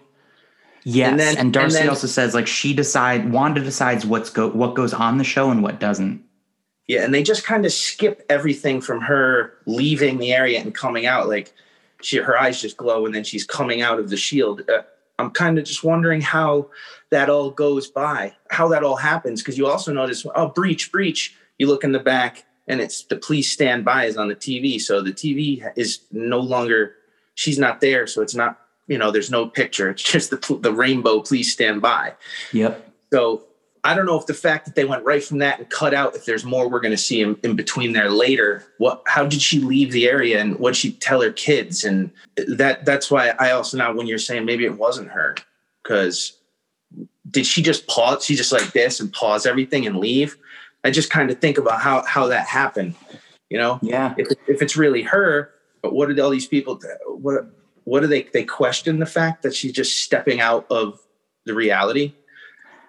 yes 0.85 1.11
and, 1.11 1.21
then- 1.21 1.37
and 1.39 1.53
darcy 1.53 1.79
then- 1.79 1.89
also 1.89 2.07
says 2.07 2.35
like 2.35 2.47
she 2.47 2.73
decide 2.75 3.31
wanda 3.33 3.61
decides 3.61 4.05
what's 4.07 4.31
go 4.31 4.49
what 4.49 4.75
goes 4.75 4.93
on 4.95 5.19
the 5.19 5.25
show 5.25 5.51
and 5.51 5.63
what 5.63 5.79
doesn't 5.79 6.23
Yeah, 6.93 7.05
and 7.05 7.15
they 7.15 7.23
just 7.23 7.43
kind 7.47 7.65
of 7.65 7.73
skip 7.73 8.23
everything 8.29 8.83
from 8.83 9.01
her 9.01 9.55
leaving 9.65 10.19
the 10.19 10.35
area 10.35 10.61
and 10.61 10.75
coming 10.75 11.07
out. 11.07 11.27
Like 11.27 11.55
she, 12.03 12.19
her 12.19 12.39
eyes 12.39 12.61
just 12.61 12.77
glow, 12.77 13.07
and 13.07 13.15
then 13.15 13.25
she's 13.25 13.45
coming 13.45 13.81
out 13.81 13.99
of 13.99 14.11
the 14.11 14.17
shield. 14.19 14.69
Uh, 14.69 14.83
I'm 15.19 15.31
kind 15.31 15.59
of 15.59 15.65
just 15.65 15.83
wondering 15.83 16.21
how 16.21 16.69
that 17.09 17.31
all 17.31 17.51
goes 17.51 17.89
by, 17.89 18.35
how 18.51 18.69
that 18.69 18.85
all 18.85 18.97
happens. 18.97 19.41
Because 19.41 19.57
you 19.57 19.67
also 19.67 19.91
notice, 19.91 20.27
oh, 20.35 20.49
breach, 20.49 20.93
breach. 20.93 21.35
You 21.59 21.67
look 21.67 21.83
in 21.83 21.93
the 21.93 21.99
back, 21.99 22.45
and 22.69 22.79
it's 22.79 23.05
the 23.05 23.17
please 23.17 23.51
stand 23.51 23.87
by 23.87 24.05
is 24.05 24.19
on 24.19 24.29
the 24.29 24.37
TV. 24.37 24.79
So 24.79 25.01
the 25.01 25.15
TV 25.15 25.67
is 25.77 26.01
no 26.13 26.41
longer. 26.41 26.97
She's 27.37 27.59
not 27.59 27.81
there, 27.81 28.07
so 28.07 28.21
it's 28.21 28.35
not. 28.35 28.59
You 28.87 28.99
know, 28.99 29.11
there's 29.11 29.31
no 29.31 29.47
picture. 29.47 29.89
It's 29.89 30.03
just 30.03 30.29
the 30.29 30.59
the 30.61 30.75
rainbow. 30.75 31.23
Please 31.23 31.51
stand 31.51 31.81
by. 31.81 32.13
yep 32.53 32.87
So 33.11 33.45
I 33.85 33.95
don't 33.95 34.07
know 34.07 34.19
if 34.19 34.27
the 34.27 34.35
fact 34.35 34.65
that 34.67 34.77
they 34.77 34.85
went 34.85 35.05
right 35.05 35.23
from 35.23 35.39
that 35.39 35.59
and 35.59 35.69
cut 35.69 35.93
out, 35.93 36.15
if 36.15 36.25
there's 36.25 36.45
more 36.45 36.69
we're 36.69 36.81
going 36.81 36.93
to 36.93 36.97
see 36.97 37.21
in, 37.21 37.37
in 37.43 37.57
between 37.57 37.93
there 37.93 38.11
later. 38.11 38.65
What? 38.79 39.03
How 39.07 39.27
did 39.27 39.43
she 39.43 39.59
leave 39.59 39.91
the 39.91 40.09
area, 40.09 40.41
and 40.41 40.59
what 40.59 40.77
she 40.77 40.93
tell 40.93 41.21
her 41.21 41.33
kids? 41.33 41.83
And 41.83 42.11
that 42.47 42.85
that's 42.85 43.11
why 43.11 43.31
I 43.41 43.51
also 43.51 43.77
now 43.77 43.93
when 43.93 44.07
you're 44.07 44.19
saying 44.19 44.45
maybe 44.45 44.65
it 44.65 44.79
wasn't 44.79 45.09
her, 45.09 45.35
because 45.83 46.39
did 47.29 47.45
she 47.45 47.61
just 47.61 47.89
pause? 47.89 48.25
She 48.25 48.37
just 48.37 48.53
like 48.53 48.73
this 48.73 49.01
and 49.01 49.13
pause 49.13 49.47
everything 49.47 49.87
and 49.87 49.97
leave. 49.97 50.37
I 50.85 50.91
just 50.91 51.11
kind 51.11 51.31
of 51.31 51.41
think 51.41 51.59
about 51.59 51.81
how 51.81 52.05
how 52.05 52.29
that 52.29 52.47
happened. 52.47 52.95
You 53.51 53.59
know, 53.59 53.81
yeah 53.83 54.15
if 54.17 54.29
if 54.47 54.63
it's 54.63 54.77
really 54.77 55.03
her, 55.03 55.51
but 55.83 55.93
what 55.93 56.07
did 56.07 56.21
all 56.21 56.31
these 56.31 56.47
people? 56.47 56.81
What 57.07 57.47
what 57.85 58.01
do 58.01 58.07
they 58.07 58.23
they 58.33 58.45
question 58.45 59.01
the 59.01 59.07
fact 59.07 59.43
that 59.43 59.57
she's 59.57 59.73
just 59.73 60.01
stepping 60.05 60.41
out 60.41 60.67
of 60.71 61.01
the 61.47 61.55
reality? 61.55 62.15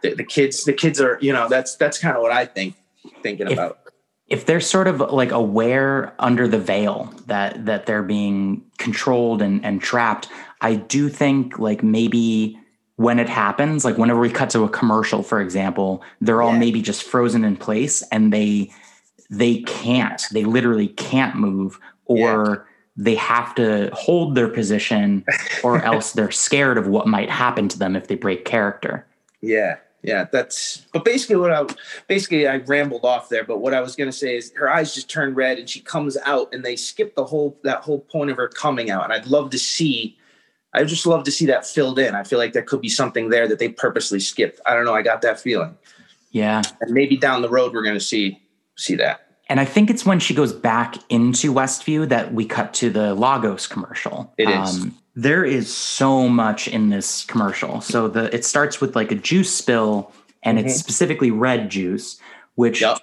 The, 0.04 0.14
the 0.14 0.24
kids, 0.24 0.64
the 0.66 0.74
kids 0.74 1.02
are, 1.02 1.18
you 1.22 1.34
know, 1.34 1.48
that's 1.50 1.76
that's 1.78 1.98
kind 1.98 2.16
of 2.16 2.22
what 2.22 2.32
I 2.32 2.46
think 2.46 2.76
thinking 3.24 3.48
If- 3.48 3.54
about. 3.54 3.80
if 4.28 4.46
they're 4.46 4.60
sort 4.62 4.88
of 4.88 5.00
like 5.00 5.32
aware 5.32 6.14
under 6.20 6.48
the 6.48 6.60
veil 6.60 7.14
that 7.28 7.66
that 7.66 7.86
they're 7.86 8.04
being 8.04 8.64
controlled 8.78 9.42
and 9.42 9.64
and 9.66 9.82
trapped 9.82 10.30
i 10.62 10.76
do 10.76 11.10
think 11.10 11.60
like 11.60 11.84
maybe 11.84 12.58
when 12.96 13.20
it 13.20 13.28
happens 13.30 13.84
like 13.84 13.98
whenever 13.98 14.20
we 14.22 14.30
cut 14.30 14.50
to 14.50 14.64
a 14.64 14.70
commercial 14.70 15.22
for 15.24 15.42
example 15.42 16.02
they're 16.22 16.42
all 16.42 16.54
Yeah. 16.54 16.60
maybe 16.60 16.82
just 16.82 17.04
frozen 17.04 17.44
in 17.44 17.56
place 17.58 18.02
and 18.12 18.32
they 18.32 18.72
they 19.30 19.58
can't 19.64 20.24
they 20.32 20.46
literally 20.46 20.88
can't 20.88 21.36
move 21.36 21.80
or 22.06 22.66
they 22.96 23.16
have 23.16 23.54
to 23.56 23.90
hold 23.94 24.36
their 24.36 24.48
position 24.48 25.26
or 25.64 25.82
else 25.92 26.14
they're 26.14 26.32
scared 26.32 26.78
of 26.78 26.88
what 26.88 27.08
might 27.08 27.30
happen 27.30 27.68
to 27.68 27.78
them 27.80 27.96
if 27.96 28.08
they 28.08 28.16
break 28.16 28.46
character 28.46 29.06
Yeah, 29.42 29.76
yeah, 30.04 30.28
that's. 30.32 30.86
But 30.94 31.06
basically, 31.06 31.38
what 31.38 31.52
I 31.52 31.66
basically 32.08 32.48
I 32.48 32.58
rambled 32.58 33.06
off 33.06 33.30
there. 33.30 33.44
But 33.44 33.60
what 33.60 33.74
I 33.74 33.82
was 33.82 33.96
going 33.96 34.10
to 34.10 34.16
say 34.16 34.38
is, 34.38 34.52
her 34.56 34.70
eyes 34.70 34.94
just 34.94 35.10
turn 35.10 35.34
red, 35.34 35.58
and 35.58 35.70
she 35.70 35.80
comes 35.80 36.18
out, 36.26 36.54
and 36.54 36.64
they 36.64 36.76
skip 36.76 37.16
the 37.16 37.26
whole 37.26 37.58
that 37.64 37.82
whole 37.82 38.00
point 38.00 38.30
of 38.30 38.38
her 38.38 38.48
coming 38.48 38.92
out. 38.92 39.06
And 39.06 39.14
I'd 39.14 39.28
love 39.28 39.50
to 39.52 39.60
see. 39.60 40.18
I 40.74 40.84
just 40.84 41.06
love 41.06 41.24
to 41.26 41.32
see 41.32 41.46
that 41.48 41.66
filled 41.66 42.00
in. 42.00 42.16
I 42.16 42.24
feel 42.24 42.40
like 42.40 42.54
there 42.54 42.64
could 42.64 42.82
be 42.82 42.90
something 42.90 43.30
there 43.30 43.48
that 43.48 43.60
they 43.60 43.70
purposely 43.70 44.20
skipped. 44.20 44.60
I 44.66 44.74
don't 44.74 44.86
know. 44.86 44.96
I 44.96 45.04
got 45.04 45.22
that 45.22 45.40
feeling, 45.40 45.78
yeah 46.32 46.64
and 46.82 46.92
maybe 46.92 47.16
down 47.16 47.42
the 47.42 47.50
road 47.50 47.74
we're 47.74 47.84
going 47.84 47.96
to 47.96 48.00
see 48.00 48.42
see 48.76 48.96
that. 48.96 49.22
And 49.50 49.60
I 49.60 49.66
think 49.66 49.90
it's 49.90 50.06
when 50.06 50.20
she 50.20 50.34
goes 50.34 50.54
back 50.54 50.98
into 51.10 51.54
Westview 51.54 52.10
that 52.10 52.34
we 52.34 52.46
cut 52.46 52.74
to 52.76 52.90
the 52.90 53.14
Lagos 53.14 53.68
commercial. 53.68 54.34
It 54.38 54.50
is. 54.50 54.82
Um, 54.82 54.98
there 55.16 55.46
is 55.46 55.74
so 55.74 56.28
much 56.28 56.68
in 56.68 56.90
this 56.90 57.26
commercial. 57.26 57.82
So 57.82 58.08
the 58.08 58.34
it 58.34 58.46
starts 58.46 58.82
with 58.82 58.96
like 58.96 59.12
a 59.12 59.16
juice 59.16 59.54
spill, 59.54 60.12
and 60.42 60.60
it's 60.60 60.76
specifically 60.76 61.32
red 61.32 61.70
juice, 61.70 62.20
which 62.56 62.82
Yep. 62.82 62.98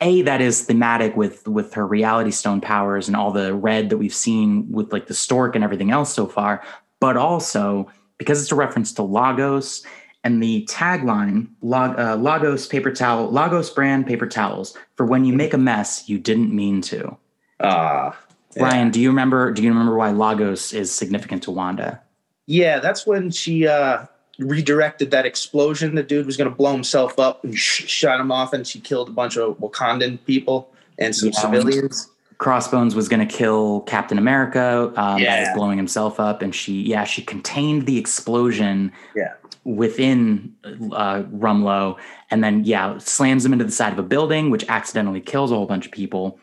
a 0.00 0.22
that 0.22 0.40
is 0.40 0.62
thematic 0.62 1.16
with 1.16 1.46
with 1.46 1.74
her 1.74 1.86
reality 1.86 2.30
stone 2.30 2.60
powers 2.60 3.08
and 3.08 3.16
all 3.16 3.30
the 3.30 3.54
red 3.54 3.90
that 3.90 3.98
we've 3.98 4.14
seen 4.14 4.70
with 4.70 4.92
like 4.92 5.06
the 5.06 5.14
stork 5.14 5.54
and 5.54 5.64
everything 5.64 5.90
else 5.90 6.12
so 6.12 6.26
far. 6.26 6.62
But 7.00 7.16
also 7.16 7.90
because 8.18 8.42
it's 8.42 8.52
a 8.52 8.56
reference 8.56 8.92
to 8.94 9.02
Lagos 9.02 9.84
and 10.24 10.42
the 10.42 10.66
tagline 10.70 11.48
Lag, 11.62 11.98
uh, 11.98 12.16
Lagos 12.16 12.66
paper 12.66 12.92
towel 12.92 13.30
Lagos 13.30 13.70
brand 13.70 14.06
paper 14.06 14.26
towels 14.26 14.76
for 14.96 15.06
when 15.06 15.24
you 15.24 15.32
make 15.32 15.54
a 15.54 15.58
mess 15.58 16.08
you 16.08 16.18
didn't 16.18 16.54
mean 16.54 16.80
to. 16.82 17.16
Ah, 17.60 18.16
yeah. 18.56 18.62
Ryan, 18.64 18.90
do 18.90 19.00
you 19.00 19.08
remember? 19.08 19.50
Do 19.52 19.62
you 19.62 19.70
remember 19.70 19.94
why 19.96 20.10
Lagos 20.10 20.72
is 20.72 20.92
significant 20.92 21.42
to 21.44 21.50
Wanda? 21.50 22.00
Yeah, 22.46 22.80
that's 22.80 23.06
when 23.06 23.30
she 23.30 23.66
uh, 23.66 24.04
redirected 24.38 25.10
that 25.12 25.24
explosion. 25.26 25.94
The 25.94 26.02
dude 26.02 26.26
was 26.26 26.36
going 26.36 26.50
to 26.50 26.54
blow 26.54 26.72
himself 26.72 27.18
up 27.18 27.44
and 27.44 27.56
sh- 27.56 27.86
shot 27.88 28.20
him 28.20 28.32
off, 28.32 28.52
and 28.52 28.66
she 28.66 28.80
killed 28.80 29.08
a 29.08 29.12
bunch 29.12 29.36
of 29.36 29.56
Wakandan 29.58 30.18
people 30.26 30.70
and 30.98 31.14
some 31.14 31.30
Yeah. 31.30 31.40
civilians. 31.40 32.08
Crossbones 32.38 32.96
was 32.96 33.08
going 33.08 33.26
to 33.26 33.32
kill 33.36 33.82
Captain 33.82 34.18
America 34.18 34.92
um, 34.96 35.20
Yeah. 35.20 35.54
blowing 35.54 35.76
himself 35.76 36.18
up, 36.18 36.42
and 36.42 36.52
she, 36.54 36.82
yeah, 36.82 37.04
she 37.04 37.22
contained 37.22 37.86
the 37.86 37.98
explosion 37.98 38.90
Yeah. 39.14 39.34
within 39.64 40.52
uh, 40.64 41.22
Rumlow, 41.32 41.96
and 42.32 42.42
then 42.42 42.64
yeah, 42.64 42.98
slams 42.98 43.44
him 43.44 43.52
into 43.52 43.64
the 43.64 43.70
side 43.70 43.92
of 43.92 43.98
a 44.00 44.02
building, 44.02 44.50
which 44.50 44.64
accidentally 44.68 45.20
kills 45.20 45.52
a 45.52 45.54
whole 45.54 45.66
bunch 45.66 45.86
of 45.86 45.92
people, 45.92 46.38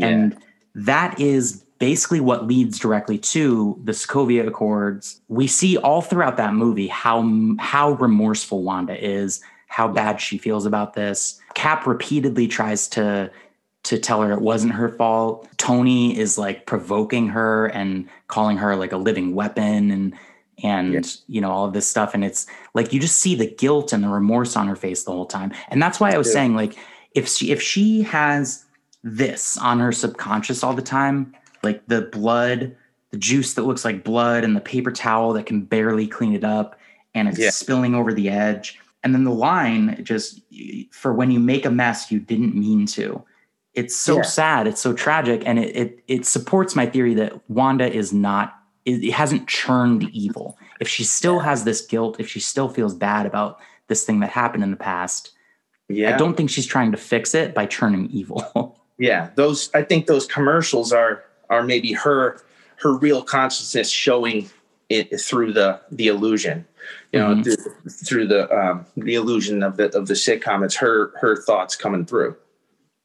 and 0.00 0.36
that 0.74 1.18
is 1.20 1.64
basically 1.78 2.20
what 2.20 2.46
leads 2.46 2.78
directly 2.78 3.18
to 3.18 3.78
the 3.84 3.92
Sokovia 3.92 4.46
Accords. 4.46 5.20
We 5.28 5.46
see 5.46 5.76
all 5.78 6.02
throughout 6.02 6.36
that 6.36 6.54
movie 6.54 6.86
how 6.88 7.28
how 7.58 7.92
remorseful 7.92 8.62
Wanda 8.62 9.02
is, 9.02 9.40
how 9.66 9.88
bad 9.88 10.20
she 10.20 10.38
feels 10.38 10.66
about 10.66 10.94
this. 10.94 11.40
Cap 11.54 11.86
repeatedly 11.86 12.46
tries 12.46 12.86
to 12.88 13.30
to 13.82 13.98
tell 13.98 14.20
her 14.20 14.30
it 14.32 14.42
wasn't 14.42 14.74
her 14.74 14.90
fault. 14.90 15.48
Tony 15.56 16.16
is 16.18 16.36
like 16.36 16.66
provoking 16.66 17.28
her 17.28 17.66
and 17.68 18.06
calling 18.28 18.58
her 18.58 18.76
like 18.76 18.92
a 18.92 18.98
living 18.98 19.34
weapon 19.34 19.90
and 19.90 20.14
and 20.62 20.92
Yeah. 20.92 21.00
you 21.28 21.40
know 21.40 21.50
all 21.50 21.64
of 21.64 21.72
this 21.72 21.86
stuff 21.86 22.12
and 22.12 22.22
it's 22.22 22.46
like 22.74 22.92
you 22.92 23.00
just 23.00 23.16
see 23.16 23.34
the 23.34 23.46
guilt 23.46 23.94
and 23.94 24.04
the 24.04 24.08
remorse 24.08 24.54
on 24.54 24.68
her 24.68 24.76
face 24.76 25.04
the 25.04 25.12
whole 25.12 25.24
time. 25.24 25.52
And 25.70 25.82
that's 25.82 25.98
why 25.98 26.12
I 26.12 26.18
was 26.18 26.26
Yeah. 26.28 26.34
saying 26.34 26.54
like 26.56 26.76
if 27.14 27.26
she 27.26 27.50
if 27.50 27.62
she 27.62 28.02
has 28.02 28.66
this 29.02 29.56
on 29.58 29.80
her 29.80 29.92
subconscious 29.92 30.62
all 30.62 30.74
the 30.74 30.82
time, 30.82 31.34
like 31.62 31.86
the 31.86 32.02
blood, 32.02 32.76
the 33.10 33.16
juice 33.16 33.54
that 33.54 33.62
looks 33.62 33.84
like 33.84 34.04
blood 34.04 34.44
and 34.44 34.54
the 34.54 34.60
paper 34.60 34.90
towel 34.92 35.32
that 35.32 35.46
can 35.46 35.62
barely 35.62 36.06
clean 36.06 36.34
it 36.34 36.44
up 36.44 36.78
and 37.14 37.28
it's 37.28 37.38
Yeah. 37.38 37.50
spilling 37.50 37.94
over 37.94 38.12
the 38.12 38.28
edge. 38.28 38.78
And 39.02 39.14
then 39.14 39.24
the 39.24 39.32
line 39.32 39.98
just 40.04 40.40
for 40.92 41.12
when 41.12 41.30
you 41.30 41.40
make 41.40 41.64
a 41.64 41.70
mess 41.70 42.10
you 42.12 42.20
didn't 42.20 42.54
mean 42.54 42.86
to. 42.86 43.22
It's 43.74 43.96
so 43.96 44.16
Yeah. 44.16 44.22
sad, 44.22 44.66
it's 44.66 44.80
so 44.80 44.92
tragic 44.92 45.42
and 45.46 45.58
it 45.58 45.74
it 45.76 46.04
it 46.06 46.26
supports 46.26 46.76
my 46.76 46.86
theory 46.86 47.14
that 47.14 47.32
Wanda 47.48 47.90
is 47.90 48.12
not 48.12 48.54
it 48.84 49.02
it 49.02 49.12
hasn't 49.12 49.48
churned 49.48 50.04
evil. 50.12 50.58
If 50.80 50.88
she 50.88 51.04
still 51.04 51.40
has 51.40 51.64
this 51.64 51.80
guilt, 51.86 52.16
if 52.20 52.28
she 52.28 52.40
still 52.40 52.68
feels 52.68 52.94
bad 52.94 53.26
about 53.26 53.58
this 53.88 54.04
thing 54.04 54.20
that 54.20 54.30
happened 54.30 54.62
in 54.62 54.70
the 54.70 54.76
past, 54.76 55.32
Yeah. 55.88 56.14
I 56.14 56.18
don't 56.18 56.36
think 56.36 56.50
she's 56.50 56.66
trying 56.66 56.92
to 56.92 56.98
fix 56.98 57.34
it 57.34 57.54
by 57.54 57.66
churning 57.66 58.08
evil. 58.10 58.76
yeah 59.00 59.30
those 59.34 59.70
i 59.74 59.82
think 59.82 60.06
those 60.06 60.26
commercials 60.26 60.92
are 60.92 61.24
are 61.48 61.64
maybe 61.64 61.92
her 61.92 62.40
her 62.76 62.96
real 62.96 63.22
consciousness 63.22 63.90
showing 63.90 64.48
it 64.88 65.20
through 65.20 65.52
the 65.52 65.80
the 65.90 66.06
illusion 66.06 66.64
you 67.12 67.18
know 67.18 67.34
Mhm. 67.34 67.44
through, 67.44 67.90
through 67.90 68.26
the 68.28 68.42
um 68.56 68.86
the 68.96 69.14
illusion 69.14 69.62
of 69.62 69.76
the 69.76 69.86
of 69.96 70.06
the 70.06 70.14
sitcom 70.14 70.64
it's 70.64 70.76
her 70.76 71.12
her 71.20 71.36
thoughts 71.42 71.74
coming 71.74 72.04
through 72.04 72.36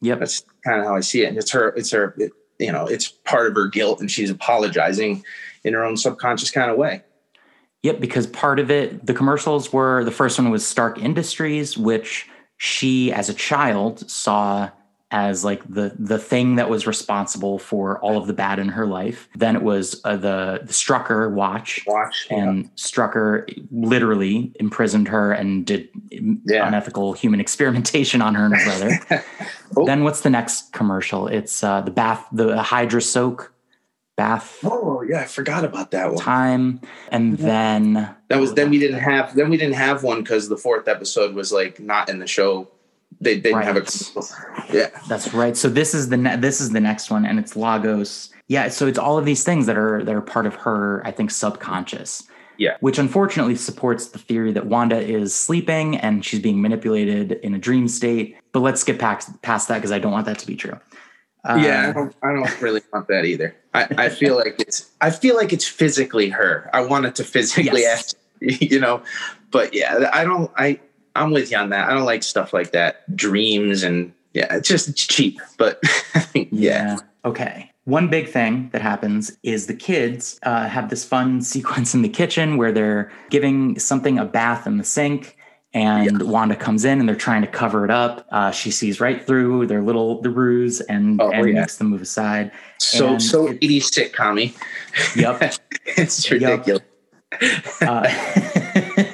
yep. 0.01 0.19
that's 0.19 0.43
kind 0.65 0.79
of 0.79 0.85
how 0.85 0.95
i 0.95 0.99
see 0.99 1.23
it 1.23 1.29
and 1.29 1.37
it's 1.37 1.51
her 1.51 1.69
it's 1.69 1.91
her 1.91 2.13
it, 2.17 2.31
you 2.59 2.71
know 2.71 2.85
it's 2.85 3.07
part 3.09 3.47
of 3.47 3.55
her 3.55 3.67
guilt 3.67 3.99
and 4.01 4.11
she's 4.11 4.29
apologizing 4.29 5.23
in 5.63 5.73
her 5.73 5.83
own 5.83 5.97
subconscious 5.97 6.51
kind 6.51 6.69
of 6.69 6.77
way 6.77 7.01
Yep, 7.83 7.99
because 7.99 8.25
part 8.25 8.57
of 8.59 8.71
it, 8.71 9.05
the 9.05 9.13
commercials 9.13 9.71
were 9.71 10.03
the 10.03 10.09
first 10.09 10.39
one 10.39 10.49
was 10.49 10.65
Stark 10.65 10.97
Industries, 10.97 11.77
which 11.77 12.27
she 12.57 13.11
as 13.13 13.29
a 13.29 13.33
child 13.35 14.09
saw 14.09 14.71
as 15.11 15.45
like 15.45 15.61
the 15.71 15.95
the 15.99 16.17
thing 16.17 16.55
that 16.55 16.69
was 16.69 16.87
responsible 16.87 17.59
for 17.59 17.99
all 17.99 18.17
of 18.17 18.27
the 18.27 18.33
bad 18.33 18.59
in 18.59 18.69
her 18.69 18.85
life. 18.87 19.29
Then 19.35 19.55
it 19.55 19.61
was 19.61 20.01
uh, 20.03 20.17
the 20.17 20.61
the 20.63 20.73
Strucker 20.73 21.31
watch, 21.31 21.83
watch 21.87 22.27
and 22.29 22.73
Strucker 22.75 23.45
literally 23.71 24.51
imprisoned 24.59 25.07
her 25.07 25.31
and 25.31 25.65
did 25.65 25.89
Yeah. 26.11 26.67
unethical 26.67 27.13
human 27.13 27.39
experimentation 27.39 28.21
on 28.21 28.35
her 28.35 28.45
and 28.45 28.55
her 28.55 28.65
brother. 28.65 29.23
Oh. 29.77 29.85
Then 29.85 30.03
what's 30.03 30.21
the 30.21 30.29
next 30.29 30.71
commercial? 30.73 31.27
It's 31.27 31.63
uh, 31.63 31.81
the 31.81 31.91
bath, 31.91 32.25
the 32.31 32.61
Hydra 32.61 33.01
soak 33.01 33.51
bath 34.15 34.59
oh 34.63 35.01
yeah 35.01 35.19
i 35.19 35.25
forgot 35.25 35.65
about 35.65 35.91
that 35.91 36.07
one 36.09 36.17
time, 36.23 36.79
and 37.09 37.37
then 37.37 37.93
that 38.29 38.39
was 38.39 38.53
then 38.53 38.69
we 38.69 38.79
didn't 38.79 38.99
have 38.99 39.35
then 39.35 39.49
we 39.49 39.57
didn't 39.57 39.75
have 39.75 40.03
one 40.03 40.21
because 40.21 40.47
the 40.47 40.55
fourth 40.55 40.87
episode 40.87 41.35
was 41.35 41.51
like 41.51 41.81
not 41.81 42.07
in 42.07 42.19
the 42.19 42.27
show 42.27 42.65
they 43.21 43.39
didn't 43.39 43.61
have 43.63 43.77
a 43.77 43.81
Right. 43.81 44.73
yeah 44.73 44.89
That's 45.07 45.33
right. 45.33 45.55
So 45.55 45.69
this 45.69 45.93
is 45.93 46.09
the 46.09 46.17
ne- 46.17 46.37
this 46.37 46.59
is 46.61 46.71
the 46.71 46.79
next 46.81 47.09
one, 47.11 47.25
and 47.25 47.39
it's 47.39 47.55
Lagos. 47.55 48.29
Yeah. 48.47 48.67
So 48.69 48.87
it's 48.87 48.99
all 48.99 49.17
of 49.17 49.25
these 49.25 49.43
things 49.43 49.65
that 49.65 49.77
are 49.77 50.03
that 50.03 50.13
are 50.13 50.21
part 50.21 50.45
of 50.45 50.55
her, 50.55 51.01
I 51.05 51.11
think, 51.11 51.31
subconscious. 51.31 52.23
Yeah. 52.57 52.77
Which 52.79 52.97
unfortunately 52.99 53.55
supports 53.55 54.07
the 54.07 54.19
theory 54.19 54.53
that 54.53 54.65
Wanda 54.67 54.97
is 54.99 55.35
sleeping 55.35 55.97
and 55.97 56.23
she's 56.23 56.39
being 56.39 56.61
manipulated 56.61 57.33
in 57.43 57.53
a 57.53 57.57
dream 57.57 57.87
state. 57.89 58.37
But 58.53 58.61
let's 58.61 58.83
get 58.83 58.97
past 58.99 59.41
past 59.41 59.67
that 59.67 59.75
because 59.75 59.91
I 59.91 59.99
don't 59.99 60.11
want 60.13 60.25
that 60.27 60.39
to 60.39 60.47
be 60.47 60.55
true. 60.55 60.79
Uh, 61.47 61.59
yeah, 61.61 61.89
I 61.89 61.91
don't, 61.93 62.15
I 62.23 62.33
don't 62.33 62.61
really 62.61 62.81
want 62.91 63.07
that 63.09 63.25
either. 63.25 63.55
I, 63.73 63.87
I 63.97 64.09
feel 64.21 64.35
like 64.35 64.55
it's 64.59 64.89
I 65.01 65.09
feel 65.09 65.35
like 65.35 65.51
it's 65.53 65.67
physically 65.67 66.29
her. 66.29 66.69
I 66.73 66.81
want 66.81 67.05
it 67.05 67.15
to 67.15 67.23
physically 67.23 67.81
Yes. 67.81 68.15
act, 68.41 68.61
you 68.61 68.79
know. 68.79 69.01
But 69.51 69.73
yeah, 69.73 70.09
I 70.13 70.23
don't. 70.23 70.49
I 70.55 70.79
I'm 71.15 71.31
with 71.31 71.51
you 71.51 71.57
on 71.57 71.69
that. 71.69 71.89
I 71.89 71.93
don't 71.93 72.05
like 72.05 72.23
stuff 72.23 72.53
like 72.53 72.71
that. 72.71 73.15
Dreams 73.15 73.83
and 73.83 74.13
yeah, 74.33 74.53
it's 74.55 74.67
just 74.67 74.87
it's 74.89 75.05
cheap. 75.05 75.39
But 75.57 75.79
yeah, 76.33 76.41
Yeah. 76.51 76.97
Okay. 77.23 77.71
One 77.85 78.09
big 78.09 78.27
thing 78.29 78.69
that 78.73 78.81
happens 78.81 79.37
is 79.43 79.67
the 79.67 79.75
kids 79.75 80.39
uh, 80.43 80.67
have 80.67 80.89
this 80.89 81.05
fun 81.05 81.41
sequence 81.53 81.93
in 81.93 82.01
the 82.01 82.09
kitchen 82.09 82.57
where 82.57 82.71
they're 82.71 83.11
giving 83.29 83.77
something 83.79 84.17
a 84.17 84.25
bath 84.25 84.65
in 84.67 84.77
the 84.77 84.83
sink, 84.83 85.37
and 85.73 86.21
Wanda 86.23 86.55
comes 86.55 86.83
in 86.85 86.99
and 86.99 87.07
they're 87.07 87.15
trying 87.15 87.41
to 87.41 87.47
cover 87.47 87.83
it 87.85 87.91
up. 87.91 88.25
Uh, 88.31 88.49
she 88.49 88.71
sees 88.71 88.99
right 88.99 89.25
through 89.25 89.67
their 89.67 89.81
little 89.81 90.21
the 90.21 90.29
ruse 90.29 90.79
and, 90.81 91.21
Oh, 91.21 91.31
and 91.31 91.47
yeah. 91.47 91.59
makes 91.61 91.77
them 91.77 91.87
move 91.87 92.01
aside. 92.01 92.51
so 92.79 93.09
And 93.13 93.21
so 93.21 93.47
80s 93.49 93.91
sitcom 93.91 94.55
Yep. 95.15 95.53
it's 95.97 96.31
ridiculous. 96.31 96.81
Uh, 97.81 98.07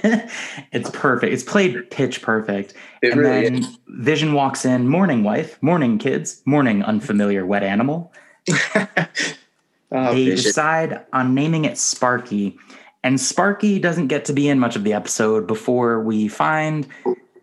it's 0.72 0.89
perfect. 0.91 1.34
It's 1.34 1.43
played 1.43 1.89
pitch 1.91 2.22
perfect. 2.22 2.74
It 3.02 3.12
and 3.12 3.20
really 3.20 3.49
then 3.49 3.68
Vision 3.88 4.34
walks 4.34 4.66
in. 4.66 4.88
Morning, 4.88 5.24
wife. 5.24 5.62
Morning, 5.62 5.97
kids. 5.97 6.41
Morning, 6.45 6.84
unfamiliar 6.84 7.45
wet 7.45 7.64
animal. 7.64 8.12
Oh, 9.93 10.14
they 10.14 10.24
Vision. 10.30 10.43
decide 10.45 11.06
on 11.12 11.34
naming 11.36 11.66
it 11.66 11.78
Sparky. 11.78 12.58
And 13.04 13.20
Sparky 13.20 13.78
doesn't 13.78 14.08
get 14.08 14.24
to 14.26 14.34
be 14.34 14.47
in 14.47 14.58
much 14.58 14.78
of 14.78 14.86
the 14.86 14.93
episode 14.93 15.47
before 15.47 16.02
we 16.02 16.30
find 16.30 16.88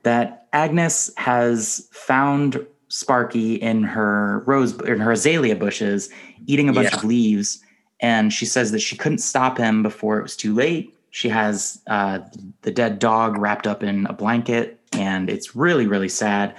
that 0.04 0.46
Agnes 0.54 1.10
has 1.18 1.88
found 1.92 2.64
Sparky 2.88 3.56
in 3.56 3.82
her 3.82 4.42
rose 4.46 4.80
in 4.80 4.98
her 4.98 5.12
azalea 5.12 5.56
bushes, 5.56 6.08
eating 6.46 6.70
a 6.70 6.72
bunch 6.72 6.90
Yeah. 6.90 6.96
of 6.96 7.04
leaves. 7.04 7.62
And 8.00 8.32
she 8.32 8.46
says 8.46 8.72
that 8.72 8.78
she 8.78 8.96
couldn't 8.96 9.18
stop 9.18 9.58
him 9.58 9.82
before 9.82 10.18
it 10.18 10.22
was 10.22 10.34
too 10.36 10.54
late. 10.54 10.94
She 11.18 11.30
has 11.30 11.82
uh, 11.88 12.20
the 12.62 12.70
dead 12.70 13.00
dog 13.00 13.38
wrapped 13.38 13.66
up 13.66 13.82
in 13.82 14.06
a 14.06 14.12
blanket, 14.12 14.78
and 14.92 15.28
it's 15.28 15.56
really, 15.56 15.88
really 15.88 16.08
sad. 16.08 16.54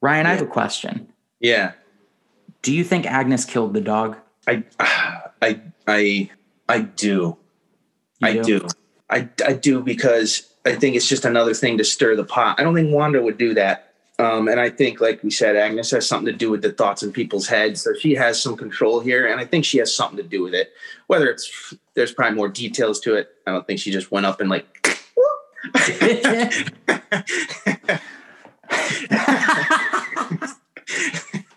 Ryan, 0.00 0.26
I 0.26 0.30
have 0.34 0.42
a 0.42 0.46
question. 0.46 1.12
yeah. 1.40 1.72
Do 2.62 2.72
you 2.72 2.84
think 2.84 3.04
Agnes 3.04 3.44
killed 3.44 3.74
the 3.74 3.80
dog? 3.80 4.16
I 4.46 4.62
I 5.42 5.60
I 5.88 6.30
I 6.68 6.80
do. 6.82 7.36
You 8.20 8.28
I 8.28 8.38
do. 8.38 8.68
I, 9.10 9.28
I 9.44 9.54
do 9.54 9.82
because 9.82 10.54
I 10.64 10.76
think 10.76 10.94
it's 10.94 11.08
just 11.08 11.24
another 11.24 11.52
thing 11.52 11.76
to 11.78 11.84
stir 11.84 12.14
the 12.14 12.24
pot. 12.24 12.60
I 12.60 12.62
don't 12.62 12.76
think 12.76 12.94
Wanda 12.94 13.20
would 13.20 13.38
do 13.38 13.54
that. 13.54 13.92
Um, 14.20 14.46
and 14.46 14.60
I 14.60 14.70
think, 14.70 15.00
like 15.00 15.20
we 15.24 15.32
said, 15.32 15.56
Agnes 15.56 15.90
has 15.90 16.06
something 16.06 16.32
to 16.32 16.38
do 16.38 16.48
with 16.48 16.62
the 16.62 16.72
thoughts 16.72 17.02
in 17.02 17.10
people's 17.10 17.48
heads. 17.48 17.82
So 17.82 17.92
she 17.94 18.14
has 18.14 18.40
some 18.40 18.56
control 18.56 19.00
here. 19.00 19.26
And 19.26 19.40
I 19.40 19.44
think 19.44 19.64
she 19.64 19.78
has 19.78 19.94
something 19.94 20.16
to 20.16 20.22
do 20.22 20.44
with 20.44 20.54
it. 20.54 20.72
Whether 21.08 21.28
it's, 21.28 21.74
there's 21.96 22.12
probably 22.12 22.36
more 22.36 22.48
details 22.48 23.00
to 23.00 23.14
it. 23.16 23.30
I 23.46 23.50
don't 23.52 23.66
think 23.66 23.80
she 23.80 23.90
just 23.90 24.12
went 24.12 24.26
up 24.26 24.40
and 24.40 24.48
like, 24.48 24.66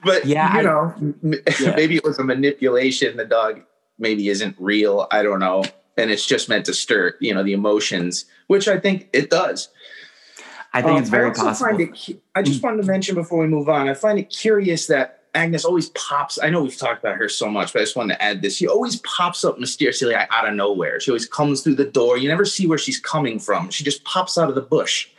but 0.03 0.25
Yeah, 0.25 0.53
you 0.53 0.59
I- 0.59 0.63
know, 0.63 0.93
m- 0.97 1.33
Yeah. 1.59 1.75
maybe 1.75 1.95
it 1.95 2.03
was 2.03 2.19
a 2.19 2.23
manipulation. 2.23 3.17
The 3.17 3.25
dog 3.25 3.61
maybe 3.97 4.29
isn't 4.29 4.55
real. 4.59 5.07
I 5.11 5.23
don't 5.23 5.39
know. 5.39 5.63
And 5.97 6.09
it's 6.09 6.25
just 6.25 6.47
meant 6.47 6.65
to 6.65 6.73
stir, 6.73 7.15
you 7.19 7.33
know, 7.33 7.43
the 7.43 7.53
emotions, 7.53 8.25
which 8.47 8.67
I 8.67 8.79
think 8.79 9.09
it 9.11 9.29
does. 9.29 9.69
I 10.73 10.81
think 10.81 10.93
Um, 10.93 11.01
it's 11.01 11.09
very 11.09 11.29
also 11.29 11.43
possible. 11.43 11.79
It, 11.81 12.21
I 12.35 12.41
just 12.41 12.63
wanted 12.63 12.81
to 12.83 12.87
mention 12.87 13.15
before 13.15 13.39
we 13.39 13.47
move 13.47 13.67
on. 13.67 13.89
I 13.89 13.93
find 13.93 14.17
it 14.19 14.29
curious 14.29 14.87
that 14.87 15.18
Agnes 15.35 15.65
always 15.65 15.89
pops. 15.89 16.39
I 16.41 16.49
know 16.49 16.63
we've 16.63 16.77
talked 16.77 17.03
about 17.03 17.17
her 17.17 17.29
so 17.29 17.49
much, 17.49 17.73
but 17.73 17.79
I 17.79 17.83
just 17.83 17.95
wanted 17.95 18.15
to 18.15 18.23
add 18.23 18.41
this. 18.41 18.57
She 18.57 18.67
always 18.67 18.97
pops 18.97 19.43
up 19.45 19.59
mysteriously 19.59 20.13
like, 20.13 20.29
out 20.31 20.47
of 20.47 20.55
nowhere. 20.55 20.99
She 20.99 21.11
always 21.11 21.27
comes 21.27 21.61
through 21.61 21.75
the 21.75 21.85
door. 21.85 22.17
You 22.17 22.27
never 22.27 22.45
see 22.45 22.67
where 22.67 22.77
she's 22.77 22.99
coming 22.99 23.39
from. 23.39 23.69
She 23.69 23.83
just 23.83 24.03
pops 24.03 24.37
out 24.37 24.49
of 24.49 24.55
the 24.55 24.61
bush, 24.61 25.09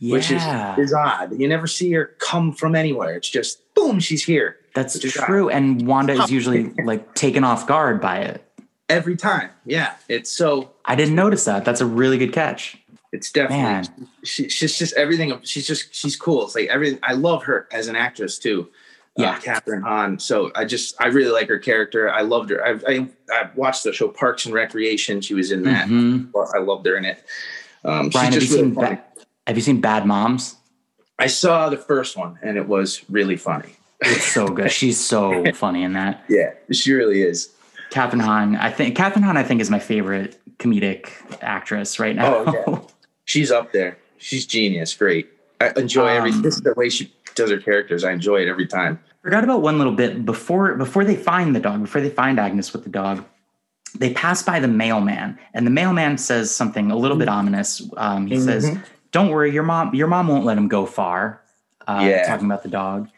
which 0.00 0.30
is, 0.30 0.42
is 0.78 0.92
odd. 0.92 1.38
You 1.38 1.48
never 1.48 1.66
see 1.66 1.92
her 1.92 2.14
come 2.18 2.52
from 2.52 2.74
anywhere. 2.74 3.16
It's 3.16 3.30
just 3.30 3.62
boom, 3.74 4.00
she's 4.00 4.24
here 4.24 4.58
that's 4.76 4.98
true. 5.00 5.48
And 5.48 5.86
Wanda 5.86 6.12
is 6.12 6.30
usually 6.30 6.70
like 6.84 7.14
taken 7.14 7.42
off 7.42 7.66
guard 7.66 8.00
by 8.00 8.18
it. 8.18 8.44
every 8.88 9.16
time. 9.16 9.50
Yeah, 9.64 9.94
it's 10.08 10.30
so 10.30 10.70
I 10.84 10.94
didn't 10.94 11.16
notice 11.16 11.44
that. 11.46 11.64
That's 11.64 11.80
a 11.80 11.86
really 11.86 12.18
good 12.18 12.32
catch. 12.32 12.76
It's 13.10 13.32
definitely 13.32 14.06
she, 14.22 14.48
she's 14.50 14.78
just 14.78 14.94
everything. 14.94 15.40
She's 15.42 15.66
just 15.66 15.94
she's 15.94 16.14
cool. 16.14 16.44
It's 16.44 16.54
like 16.54 16.68
everything. 16.68 17.00
I 17.02 17.14
love 17.14 17.44
her 17.44 17.66
as 17.72 17.88
an 17.88 17.96
actress 17.96 18.38
too. 18.38 18.68
Yeah, 19.16 19.38
Yeah. 19.44 19.60
Kathryn 19.60 19.82
Hahn. 19.82 20.18
So 20.18 20.50
I 20.54 20.64
just 20.64 20.94
I 21.00 21.06
really 21.08 21.30
like 21.30 21.48
her 21.48 21.58
character. 21.58 22.10
I 22.12 22.22
loved 22.22 22.50
her. 22.50 22.64
I 22.64 22.78
I, 22.86 23.08
I 23.30 23.50
watched 23.54 23.84
the 23.84 23.92
show 23.92 24.08
Parks 24.08 24.44
and 24.46 24.54
Recreation. 24.54 25.20
She 25.20 25.34
was 25.34 25.50
in 25.52 25.62
that. 25.64 25.88
Mhm. 25.88 26.30
I 26.54 26.58
loved 26.58 26.86
her 26.86 26.96
in 26.96 27.04
it. 27.04 27.24
Um, 27.84 28.08
Brian, 28.10 28.32
have 28.32 28.42
you 28.42 28.56
really. 28.56 28.70
Bad, 28.70 29.02
Have 29.46 29.56
you 29.56 29.62
seen 29.62 29.80
Bad 29.80 30.06
Moms? 30.06 30.56
I 31.18 31.28
saw 31.28 31.68
the 31.70 31.76
first 31.78 32.16
one 32.16 32.38
and 32.42 32.56
it 32.58 32.68
was 32.68 33.02
really 33.08 33.36
funny. 33.36 33.70
It's 34.02 34.24
so 34.24 34.48
good. 34.48 34.70
She's 34.70 34.98
so 35.02 35.50
funny 35.54 35.82
in 35.82 35.94
that. 35.94 36.24
Yeah, 36.28 36.50
she 36.72 36.92
really 36.92 37.22
is. 37.22 37.50
Kathryn 37.90 38.20
Hahn. 38.20 38.56
I 38.56 38.70
think 38.70 38.96
Kathryn 38.96 39.22
Hahn. 39.22 39.36
I 39.38 39.42
think 39.42 39.60
is 39.62 39.70
my 39.70 39.78
favorite 39.78 40.38
comedic 40.58 41.10
actress 41.40 41.98
right 41.98 42.14
now. 42.16 42.44
Oh, 42.46 42.52
yeah. 42.66 42.80
She's 43.24 43.50
up 43.50 43.72
there. 43.72 43.96
She's 44.18 44.44
genius. 44.46 44.94
Great. 44.94 45.28
I 45.60 45.72
enjoy 45.76 46.06
every 46.08 46.30
Um, 46.32 46.42
this 46.42 46.56
is 46.56 46.60
the 46.62 46.74
way 46.74 46.88
she 46.90 47.12
does 47.36 47.50
her 47.50 47.58
characters. 47.58 48.02
I 48.02 48.12
enjoy 48.12 48.38
it 48.42 48.48
every 48.48 48.66
time. 48.66 48.98
Forgot 49.22 49.44
about 49.44 49.62
one 49.62 49.78
little 49.78 49.92
bit 49.94 50.24
before 50.24 50.74
before 50.74 51.04
they 51.04 51.16
find 51.16 51.54
the 51.54 51.60
dog. 51.60 51.82
Before 51.82 52.00
they 52.00 52.10
find 52.10 52.38
Agnes 52.40 52.72
with 52.72 52.84
the 52.84 52.90
dog, 52.90 53.24
they 53.98 54.12
pass 54.12 54.42
by 54.42 54.58
the 54.60 54.68
mailman, 54.68 55.38
and 55.54 55.66
the 55.66 55.70
mailman 55.70 56.18
says 56.18 56.50
something 56.50 56.90
a 56.90 56.96
little 56.96 57.16
bit 57.16 57.28
ominous. 57.28 57.82
Um, 57.96 58.26
he 58.26 58.38
says, 58.40 58.70
Mhm. 58.70 58.82
"Don't 59.12 59.30
worry, 59.30 59.52
your 59.52 59.62
mom 59.62 59.94
your 59.94 60.06
mom 60.08 60.28
won't 60.28 60.44
let 60.44 60.58
him 60.58 60.68
go 60.68 60.86
far." 60.86 61.40
Uh, 61.88 62.02
Yeah. 62.08 62.26
talking 62.26 62.46
about 62.46 62.62
the 62.64 62.68
dog, 62.68 63.08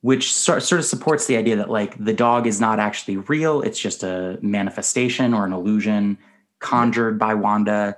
which 0.00 0.32
sort 0.32 0.62
sort 0.62 0.80
of 0.80 0.84
supports 0.84 1.26
the 1.26 1.36
idea 1.36 1.56
that 1.56 1.70
like 1.70 1.96
the 2.04 2.12
dog 2.14 2.46
is 2.46 2.60
not 2.60 2.78
actually 2.80 3.16
real; 3.16 3.60
it's 3.62 3.78
just 3.78 4.02
a 4.02 4.38
manifestation 4.42 5.34
or 5.34 5.44
an 5.44 5.52
illusion 5.52 6.18
conjured 6.60 7.18
by 7.18 7.34
Wanda, 7.34 7.96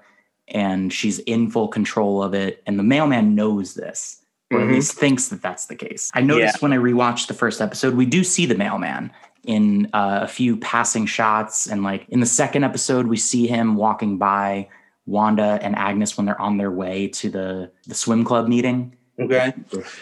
and 0.49 0.93
she's 0.93 1.19
in 1.21 1.51
full 1.51 1.69
control 1.69 2.23
of 2.23 2.35
it. 2.35 2.63
And 2.67 2.79
the 2.79 2.83
mailman 2.83 3.35
knows 3.35 3.75
this, 3.75 4.23
or 4.51 4.61
at 4.61 4.67
Mhm. 4.69 4.73
least 4.75 4.93
thinks 4.95 5.29
that 5.29 5.43
that's 5.43 5.67
the 5.67 5.77
case. 5.77 6.11
I 6.15 6.21
noticed 6.21 6.61
when 6.63 6.73
I 6.73 6.77
rewatched 6.77 7.29
the 7.29 7.35
first 7.35 7.61
episode, 7.61 7.95
we 7.95 8.07
do 8.07 8.25
see 8.25 8.47
the 8.47 8.55
mailman 8.57 9.11
in 9.45 9.89
uh, 9.95 10.21
a 10.23 10.29
few 10.29 10.57
passing 10.57 11.07
shots, 11.07 11.67
and 11.67 11.83
like 11.83 12.07
in 12.09 12.21
the 12.21 12.27
second 12.27 12.65
episode, 12.65 13.07
we 13.07 13.17
see 13.17 13.47
him 13.47 13.75
walking 13.77 14.19
by 14.19 14.69
Wanda 15.07 15.59
and 15.63 15.75
Agnes 15.77 16.17
when 16.17 16.27
they're 16.27 16.41
on 16.41 16.59
their 16.59 16.71
way 16.71 17.09
to 17.09 17.31
the 17.31 17.71
the 17.87 17.95
swim 17.95 18.25
club 18.25 18.49
meeting 18.49 18.95
Okay. 19.19 19.53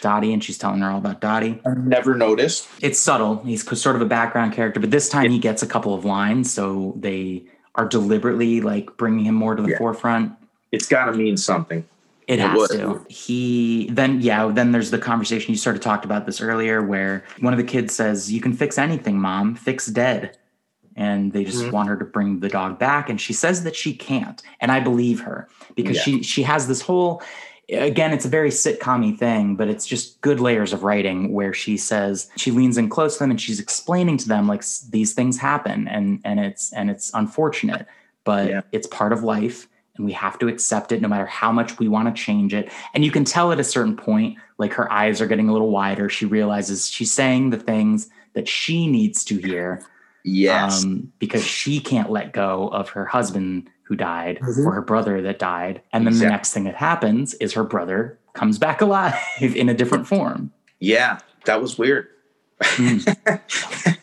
Dottie, 0.00 0.32
and 0.32 0.42
she's 0.44 0.58
telling 0.58 0.80
her 0.80 0.90
all 0.90 0.98
about 0.98 1.20
Dottie. 1.20 1.60
I've 1.66 1.84
never 1.84 2.14
noticed. 2.14 2.68
It's 2.80 3.00
subtle. 3.00 3.42
He's 3.44 3.64
sort 3.80 3.96
of 3.96 4.02
a 4.02 4.06
background 4.06 4.52
character, 4.52 4.78
but 4.80 4.92
this 4.92 5.08
time 5.08 5.30
he 5.32 5.38
gets 5.40 5.60
a 5.62 5.66
couple 5.66 5.92
of 5.92 6.04
lines, 6.04 6.52
so 6.52 6.94
they 7.00 7.44
are 7.74 7.84
deliberately 7.86 8.60
like 8.60 8.96
bringing 8.96 9.24
him 9.24 9.34
more 9.34 9.54
to 9.56 9.62
the 9.62 9.70
Yeah. 9.70 9.78
forefront. 9.78 10.32
It's 10.72 10.86
gotta 10.86 11.12
mean 11.12 11.36
something. 11.36 11.84
It 12.28 12.38
It 12.38 12.40
has 12.42 12.56
would. 12.58 12.70
to. 12.72 13.04
He 13.08 13.88
then, 13.90 14.20
yeah, 14.20 14.46
then 14.48 14.70
there's 14.70 14.90
the 14.90 14.98
conversation. 14.98 15.50
You 15.52 15.58
sort 15.58 15.74
of 15.76 15.82
talked 15.82 16.04
about 16.04 16.26
this 16.26 16.40
earlier 16.40 16.82
where 16.82 17.24
one 17.40 17.52
of 17.54 17.56
the 17.56 17.64
kids 17.64 17.94
says, 17.94 18.30
You 18.30 18.40
can 18.40 18.52
fix 18.52 18.76
anything, 18.78 19.18
mom, 19.18 19.54
fix 19.56 19.86
dead. 19.86 20.36
And 20.94 21.32
they 21.32 21.44
just 21.44 21.64
Mhm. 21.64 21.72
want 21.72 21.88
her 21.88 21.96
to 21.96 22.04
bring 22.04 22.40
the 22.40 22.48
dog 22.48 22.78
back. 22.78 23.08
And 23.08 23.20
she 23.20 23.32
says 23.32 23.62
that 23.64 23.74
she 23.74 23.94
can't. 23.94 24.42
And 24.60 24.70
I 24.70 24.80
believe 24.80 25.20
her 25.20 25.48
because 25.74 25.96
Yeah. 25.96 26.02
she 26.02 26.22
she 26.22 26.42
has 26.42 26.68
this 26.68 26.82
whole 26.82 27.22
again, 27.70 28.14
it's 28.14 28.24
a 28.24 28.28
very 28.30 28.48
sitcom 28.50 29.16
thing, 29.18 29.54
but 29.54 29.68
it's 29.68 29.84
just 29.86 30.18
good 30.22 30.40
layers 30.40 30.72
of 30.72 30.84
writing 30.84 31.32
where 31.34 31.52
she 31.52 31.76
says 31.76 32.30
she 32.36 32.50
leans 32.50 32.78
in 32.78 32.88
close 32.88 33.14
to 33.14 33.18
them 33.20 33.30
and 33.30 33.38
she's 33.40 33.60
explaining 33.60 34.16
to 34.16 34.26
them 34.26 34.48
like 34.48 34.64
these 34.90 35.12
things 35.12 35.38
happen 35.38 35.86
and 35.88 36.20
and 36.24 36.40
it's 36.40 36.72
and 36.72 36.90
it's 36.90 37.10
unfortunate, 37.14 37.86
but 38.24 38.48
Yeah. 38.48 38.60
it's 38.72 38.86
part 38.86 39.12
of 39.12 39.22
life 39.22 39.68
and 39.98 40.06
we 40.06 40.12
have 40.12 40.38
to 40.38 40.48
accept 40.48 40.92
it 40.92 41.02
no 41.02 41.08
matter 41.08 41.26
how 41.26 41.52
much 41.52 41.78
we 41.78 41.88
want 41.88 42.14
to 42.14 42.22
change 42.22 42.54
it. 42.54 42.70
And 42.94 43.04
you 43.04 43.10
can 43.10 43.24
tell 43.24 43.52
at 43.52 43.60
a 43.60 43.64
certain 43.64 43.96
point, 43.96 44.38
like 44.56 44.72
her 44.74 44.90
eyes 44.90 45.20
are 45.20 45.26
getting 45.26 45.48
a 45.48 45.52
little 45.52 45.70
wider. 45.70 46.08
She 46.08 46.24
realizes 46.24 46.88
she's 46.88 47.12
saying 47.12 47.50
the 47.50 47.58
things 47.58 48.08
that 48.34 48.48
she 48.48 48.86
needs 48.86 49.24
to 49.26 49.36
hear 49.36 49.84
Yes. 50.24 50.84
um, 50.84 51.12
because 51.18 51.44
she 51.44 51.80
can't 51.80 52.10
let 52.10 52.32
go 52.32 52.68
of 52.68 52.90
her 52.90 53.04
husband 53.06 53.68
who 53.82 53.96
died 53.96 54.38
Mhm. 54.42 54.66
or 54.66 54.72
her 54.72 54.82
brother 54.82 55.20
that 55.22 55.38
died. 55.38 55.80
And 55.92 56.06
then 56.06 56.18
the 56.18 56.28
next 56.28 56.52
thing 56.52 56.64
that 56.64 56.74
happens 56.76 57.34
is 57.34 57.54
her 57.54 57.64
brother 57.64 58.18
comes 58.34 58.58
back 58.58 58.80
alive 58.80 59.14
in 59.40 59.68
a 59.68 59.74
different 59.74 60.06
form. 60.06 60.52
yeah, 60.80 61.18
that 61.44 61.60
was 61.60 61.78
weird. 61.78 62.06
Mm. 62.60 63.40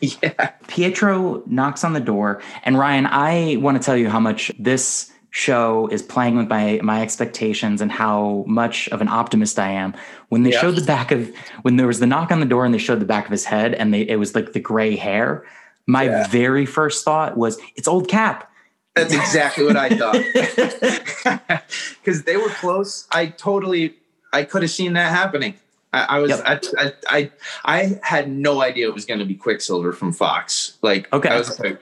yeah. 0.00 0.50
Pietro 0.66 1.42
knocks 1.46 1.84
on 1.84 1.92
the 1.92 2.00
door, 2.00 2.40
and 2.64 2.78
Ryan, 2.78 3.06
I 3.06 3.56
want 3.60 3.76
to 3.80 3.84
tell 3.84 3.96
you 3.96 4.08
how 4.10 4.18
much 4.20 4.50
this 4.58 5.12
show 5.36 5.86
is 5.92 6.00
playing 6.00 6.34
with 6.34 6.48
my 6.48 6.80
my 6.82 7.02
expectations 7.02 7.82
and 7.82 7.92
how 7.92 8.42
much 8.48 8.88
of 8.88 9.02
an 9.02 9.08
optimist 9.08 9.58
I 9.58 9.70
am. 9.70 9.94
When 10.30 10.44
they 10.44 10.52
Yeah. 10.52 10.60
showed 10.62 10.76
the 10.76 10.84
back 10.84 11.12
of 11.12 11.30
when 11.60 11.76
there 11.76 11.86
was 11.86 12.00
the 12.00 12.06
knock 12.06 12.30
on 12.32 12.40
the 12.40 12.46
door 12.46 12.64
and 12.64 12.72
they 12.72 12.78
showed 12.78 13.00
the 13.00 13.04
back 13.14 13.26
of 13.26 13.30
his 13.32 13.44
head 13.44 13.74
and 13.74 13.92
they 13.92 14.00
it 14.00 14.16
was 14.18 14.34
like 14.34 14.54
the 14.54 14.60
gray 14.60 14.96
hair. 14.96 15.44
My 15.86 16.04
Yeah. 16.04 16.26
very 16.28 16.64
first 16.64 17.04
thought 17.04 17.36
was 17.36 17.58
it's 17.76 17.86
old 17.86 18.08
Cap. 18.08 18.50
That's 18.94 19.12
exactly 19.12 19.64
what 19.66 19.76
I 19.76 19.90
thought. 19.90 20.16
Because 22.02 22.22
they 22.22 22.36
were 22.38 22.48
close. 22.48 23.06
I 23.12 23.26
totally, 23.26 23.94
I 24.32 24.44
could 24.44 24.62
have 24.62 24.70
seen 24.70 24.94
that 24.94 25.10
happening. 25.10 25.54
I, 25.92 26.00
I 26.16 26.18
was, 26.20 26.30
Yep. 26.30 26.42
I, 26.46 26.60
I, 26.78 26.92
I, 27.08 27.30
I 27.64 28.00
had 28.02 28.30
no 28.30 28.62
idea 28.62 28.88
it 28.88 28.94
was 28.94 29.04
going 29.04 29.20
to 29.20 29.26
be 29.26 29.34
Quicksilver 29.34 29.92
from 29.92 30.12
Fox. 30.12 30.78
Like, 30.82 31.12
Okay. 31.12 31.28
I 31.28 31.36
was 31.36 31.58
like, 31.60 31.78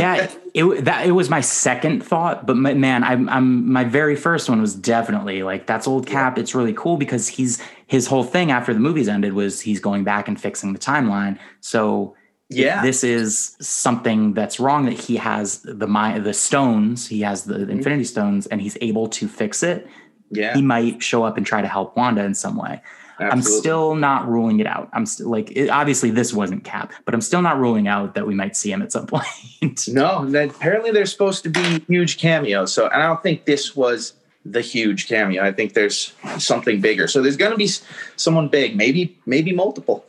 yeah, 0.00 0.30
it 0.54 0.84
that 0.84 1.06
it 1.06 1.12
was 1.12 1.28
my 1.28 1.40
second 1.40 2.04
thought, 2.04 2.46
but 2.46 2.56
my, 2.56 2.74
man, 2.74 3.04
I'm 3.04 3.28
I'm 3.28 3.70
my 3.70 3.84
very 3.84 4.16
first 4.16 4.48
one 4.48 4.60
was 4.60 4.74
definitely 4.74 5.42
like 5.42 5.66
that's 5.66 5.86
old 5.86 6.06
Cap. 6.06 6.38
It's 6.38 6.54
really 6.54 6.72
cool 6.72 6.96
because 6.96 7.28
he's 7.28 7.62
his 7.86 8.06
whole 8.06 8.24
thing 8.24 8.50
after 8.50 8.72
the 8.72 8.80
movies 8.80 9.08
ended 9.08 9.32
was 9.32 9.60
he's 9.60 9.80
going 9.80 10.04
back 10.04 10.28
and 10.28 10.40
fixing 10.40 10.72
the 10.72 10.78
timeline. 10.78 11.38
So 11.60 12.14
yeah, 12.48 12.82
this 12.82 13.02
is 13.02 13.56
something 13.60 14.34
that's 14.34 14.60
wrong 14.60 14.86
that 14.86 14.98
he 14.98 15.16
has 15.16 15.62
the 15.62 15.86
my 15.86 16.18
the 16.18 16.32
stones, 16.32 17.08
he 17.08 17.20
has 17.22 17.44
the 17.44 17.58
mm-hmm. 17.58 17.70
Infinity 17.70 18.04
Stones, 18.04 18.46
and 18.46 18.60
he's 18.60 18.78
able 18.80 19.08
to 19.08 19.28
fix 19.28 19.62
it. 19.62 19.88
yeah. 20.30 20.54
He 20.54 20.62
might 20.62 21.02
show 21.02 21.24
up 21.24 21.36
and 21.36 21.46
try 21.46 21.60
to 21.60 21.68
help 21.68 21.96
Wanda 21.96 22.24
in 22.24 22.34
some 22.34 22.56
way. 22.56 22.80
I'm 23.18 23.40
still 23.42 23.94
not 23.94 24.28
ruling 24.28 24.60
it 24.60 24.66
out. 24.66 24.88
I'm 24.92 25.06
still 25.06 25.30
like 25.30 25.50
it, 25.52 25.70
obviously 25.70 26.10
this 26.10 26.32
wasn't 26.32 26.64
Cap, 26.64 26.92
but 27.04 27.14
I'm 27.14 27.20
still 27.20 27.42
not 27.42 27.58
ruling 27.58 27.88
out 27.88 28.14
that 28.14 28.26
we 28.26 28.34
might 28.34 28.56
see 28.56 28.70
him 28.70 28.82
at 28.82 28.92
some 28.92 29.06
point. 29.12 29.88
No, 29.88 30.20
and 30.20 30.34
then 30.34 30.50
apparently 30.50 30.90
there's 30.90 31.12
supposed 31.12 31.42
to 31.44 31.48
be 31.48 31.80
huge 31.88 32.18
cameos. 32.18 32.72
So, 32.72 32.86
and 32.88 33.02
I 33.02 33.06
don't 33.06 33.22
think 33.22 33.46
this 33.46 33.74
was 33.74 34.12
the 34.44 34.60
huge 34.60 35.08
cameo. 35.08 35.42
I 35.42 35.52
think 35.52 35.72
there's 35.74 36.12
something 36.38 36.80
bigger. 36.80 37.08
So 37.08 37.22
there's 37.22 37.36
going 37.36 37.52
to 37.52 37.56
be 37.58 37.68
someone 38.16 38.48
big, 38.48 38.76
maybe, 38.76 39.18
maybe 39.26 39.52
multiple, 39.52 40.04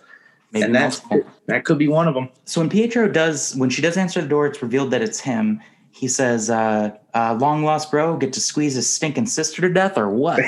Maybe 0.51 0.65
and 0.65 0.75
that's 0.75 1.03
multiple. 1.09 1.31
that 1.47 1.65
could 1.65 1.77
be 1.77 1.87
one 1.87 2.07
of 2.07 2.13
them. 2.13 2.29
So 2.45 2.61
when 2.61 2.69
Pietro 2.69 3.07
does, 3.07 3.55
when 3.55 3.69
she 3.69 3.81
does 3.81 3.97
answer 3.97 4.21
the 4.21 4.27
door, 4.27 4.47
it's 4.47 4.61
revealed 4.61 4.91
that 4.91 5.01
it's 5.01 5.19
him. 5.19 5.61
He 5.91 6.07
says, 6.07 6.51
uh, 6.51 6.91
uh, 7.15 7.37
"Long 7.39 7.63
lost 7.63 7.89
bro, 7.89 8.17
get 8.17 8.31
to 8.33 8.39
squeeze 8.41 8.75
his 8.75 8.87
stinking 8.87 9.25
sister 9.25 9.61
to 9.63 9.69
death, 9.73 9.97
or 9.97 10.09
what?" 10.09 10.41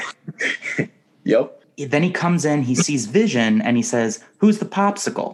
Yep. 1.25 1.58
Then 1.85 2.03
he 2.03 2.11
comes 2.11 2.45
in, 2.45 2.63
he 2.63 2.75
sees 2.75 3.05
Vision, 3.05 3.61
and 3.61 3.77
he 3.77 3.83
says, 3.83 4.23
"Who's 4.37 4.59
the 4.59 4.65
popsicle?" 4.65 5.33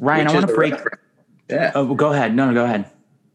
Ryan, 0.00 0.24
Which 0.26 0.32
I 0.32 0.34
want 0.36 0.48
to 0.48 0.54
break. 0.54 0.72
reference. 0.74 1.00
Yeah. 1.48 1.72
Oh, 1.74 1.94
go 1.94 2.12
ahead. 2.12 2.34
No, 2.34 2.46
no, 2.48 2.54
go 2.54 2.64
ahead. 2.64 2.86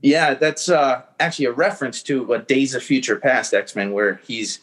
Yeah, 0.02 0.34
that's 0.34 0.70
uh, 0.70 1.04
actually 1.20 1.46
a 1.46 1.52
reference 1.52 2.02
to 2.04 2.24
what 2.24 2.48
Days 2.48 2.74
of 2.74 2.84
Future 2.84 3.18
Past 3.18 3.54
X 3.54 3.76
Men, 3.76 3.92
where 3.92 4.20
he's 4.26 4.60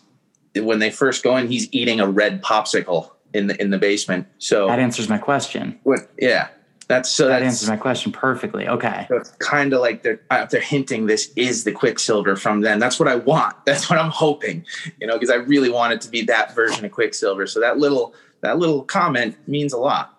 when 0.54 0.78
they 0.78 0.90
first 0.90 1.22
go 1.22 1.36
in, 1.36 1.48
he's 1.48 1.68
eating 1.72 2.00
a 2.00 2.08
red 2.08 2.42
popsicle 2.42 3.10
in 3.34 3.46
the 3.48 3.60
in 3.60 3.70
the 3.70 3.78
basement. 3.78 4.26
So 4.38 4.66
That 4.66 4.78
answers 4.78 5.08
my 5.08 5.18
question. 5.18 5.78
what? 5.82 6.00
Yeah, 6.18 6.48
that's 6.88 7.10
so 7.10 7.28
That 7.28 7.42
answers 7.42 7.68
my 7.68 7.76
question 7.76 8.12
perfectly. 8.12 8.68
Okay. 8.68 9.06
so 9.08 9.16
it's 9.16 9.30
kind 9.32 9.72
of 9.72 9.80
like 9.80 10.02
they're 10.02 10.20
uh, 10.30 10.46
they're 10.46 10.60
hinting 10.60 11.06
this 11.06 11.32
is 11.36 11.64
the 11.64 11.72
Quicksilver 11.72 12.36
from 12.36 12.60
then. 12.60 12.78
That's 12.78 12.98
what 13.00 13.08
I 13.08 13.16
want. 13.16 13.56
That's 13.66 13.90
what 13.90 13.98
I'm 13.98 14.10
hoping, 14.10 14.64
you 15.00 15.06
know, 15.06 15.14
because 15.14 15.30
I 15.30 15.36
really 15.36 15.70
want 15.70 15.92
it 15.92 16.00
to 16.02 16.08
be 16.10 16.22
that 16.22 16.54
version 16.54 16.84
of 16.84 16.92
Quicksilver. 16.92 17.46
So 17.46 17.60
that 17.60 17.78
little 17.78 18.14
that 18.42 18.58
little 18.58 18.82
comment 18.82 19.36
means 19.48 19.72
a 19.72 19.78
lot. 19.78 20.12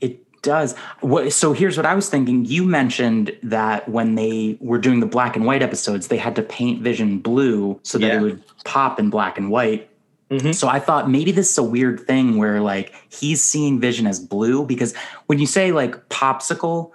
It 0.00 0.42
does. 0.42 0.74
What, 1.00 1.32
so 1.32 1.52
here's 1.52 1.76
what 1.76 1.86
I 1.86 1.94
was 1.94 2.08
thinking. 2.08 2.44
You 2.44 2.64
mentioned 2.64 3.36
that 3.42 3.88
when 3.88 4.14
they 4.14 4.56
were 4.60 4.78
doing 4.78 5.00
the 5.00 5.06
black 5.06 5.36
and 5.36 5.44
white 5.46 5.62
episodes, 5.62 6.08
they 6.08 6.16
had 6.16 6.34
to 6.36 6.42
paint 6.42 6.82
Vision 6.82 7.18
blue 7.18 7.78
so 7.82 7.98
that 7.98 8.06
Yeah. 8.06 8.16
it 8.16 8.20
would 8.22 8.42
pop 8.64 8.98
in 8.98 9.10
black 9.10 9.36
and 9.38 9.50
white. 9.50 9.89
Mhm. 10.30 10.54
So 10.54 10.68
I 10.68 10.78
thought 10.78 11.10
maybe 11.10 11.32
this 11.32 11.50
is 11.50 11.58
a 11.58 11.62
weird 11.62 12.00
thing 12.06 12.36
where 12.38 12.60
like 12.60 12.94
he's 13.12 13.42
seeing 13.42 13.80
Vision 13.80 14.06
as 14.06 14.20
blue 14.20 14.64
because 14.64 14.94
when 15.26 15.38
you 15.38 15.46
say 15.46 15.72
like 15.72 16.08
popsicle, 16.08 16.92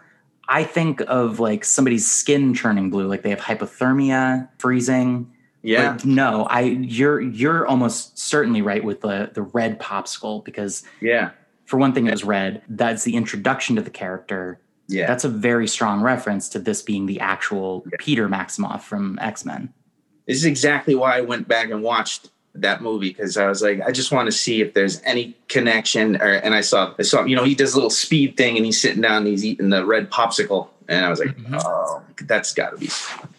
I 0.47 0.63
think 0.63 1.01
of 1.07 1.39
like 1.39 1.65
somebody's 1.65 2.09
skin 2.09 2.53
turning 2.53 2.89
blue, 2.89 3.07
like 3.07 3.23
they 3.23 3.29
have 3.31 3.41
hypothermia, 3.41 4.47
freezing. 4.59 5.31
Yeah, 5.63 5.93
But 5.93 6.05
no, 6.05 6.43
I 6.45 6.61
you're 6.61 7.19
you're 7.19 7.65
almost 7.67 8.17
certainly 8.19 8.61
right 8.61 8.83
with 8.83 9.01
the 9.01 9.31
the 9.33 9.41
red 9.41 9.79
popsicle 9.79 10.45
because 10.45 10.83
yeah, 11.01 11.31
for 11.65 11.77
one 11.77 11.91
thing 11.91 12.05
it 12.07 12.11
was 12.11 12.23
red. 12.23 12.61
That's 12.69 13.03
the 13.03 13.15
introduction 13.15 13.75
to 13.75 13.81
the 13.81 13.89
character. 13.89 14.59
yeah. 14.87 15.07
That's 15.07 15.23
a 15.23 15.29
very 15.29 15.67
strong 15.67 16.01
reference 16.01 16.47
to 16.49 16.59
this 16.59 16.83
being 16.83 17.07
the 17.07 17.19
actual 17.19 17.83
Peter 17.97 18.29
Maximoff 18.29 18.81
from 18.81 19.17
X 19.19 19.43
Men. 19.43 19.73
This 20.27 20.37
is 20.37 20.45
exactly 20.45 20.93
why 20.93 21.17
I 21.17 21.21
went 21.21 21.47
back 21.47 21.71
and 21.71 21.81
watched 21.81 22.29
that 22.55 22.81
movie 22.81 23.09
because 23.09 23.37
I 23.37 23.47
was 23.47 23.61
like, 23.61 23.81
I 23.81 23.91
just 23.91 24.11
want 24.11 24.27
to 24.27 24.31
see 24.31 24.61
if 24.61 24.73
there's 24.73 25.01
any 25.03 25.35
connection. 25.49 26.15
Or 26.21 26.25
and 26.33 26.53
I 26.55 26.61
saw, 26.61 26.93
I 26.97 27.03
saw, 27.03 27.23
you 27.25 27.35
know, 27.35 27.43
he 27.43 27.55
does 27.55 27.73
a 27.73 27.75
little 27.77 27.89
speed 27.89 28.37
thing 28.37 28.55
and 28.57 28.65
he's 28.65 28.79
sitting 28.79 29.01
down 29.01 29.17
and 29.17 29.27
he's 29.27 29.43
eating 29.45 29.69
the 29.69 29.85
red 29.85 30.09
popsicle, 30.11 30.69
and 30.87 31.05
I 31.05 31.09
was 31.09 31.19
like, 31.19 31.35
Mhm. 31.37 31.61
oh, 31.65 32.01
that's 32.23 32.53
got 32.53 32.71
to 32.71 32.77
be. 32.77 32.89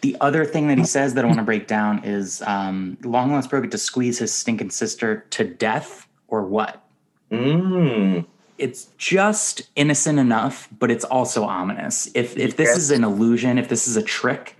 The 0.01 0.17
other 0.21 0.45
thing 0.45 0.67
that 0.67 0.77
he 0.77 0.83
says 0.85 1.13
that 1.15 1.23
I 1.23 1.27
want 1.27 1.39
to 1.39 1.45
break 1.45 1.67
down 1.67 2.03
is 2.03 2.41
um, 2.43 2.97
Long 3.03 3.31
Lost 3.31 3.49
Bro 3.49 3.61
get 3.61 3.71
to 3.71 3.77
squeeze 3.77 4.19
his 4.19 4.33
stinking 4.33 4.69
sister 4.71 5.25
to 5.31 5.43
death 5.43 6.07
or 6.27 6.43
what? 6.43 6.83
Mm. 7.31 8.25
It's 8.57 8.85
just 8.97 9.69
innocent 9.75 10.17
enough, 10.19 10.67
but 10.79 10.89
it's 10.89 11.05
also 11.05 11.43
ominous. 11.43 12.09
If 12.15 12.35
if 12.37 12.57
this 12.57 12.69
Yes. 12.69 12.77
is 12.77 12.91
an 12.91 13.03
illusion, 13.03 13.57
if 13.57 13.69
this 13.69 13.87
is 13.87 13.95
a 13.97 14.01
trick, 14.01 14.56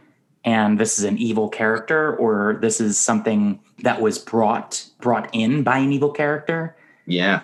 and 0.47 0.79
this 0.79 0.97
is 0.97 1.03
an 1.03 1.17
evil 1.17 1.49
character, 1.49 2.15
or 2.15 2.57
this 2.61 2.79
is 2.79 2.97
something 2.97 3.59
that 3.83 3.99
was 4.01 4.17
brought 4.17 4.85
brought 5.01 5.29
in 5.33 5.61
by 5.61 5.77
an 5.79 5.91
evil 5.91 6.09
character, 6.09 6.73
Yeah. 7.05 7.41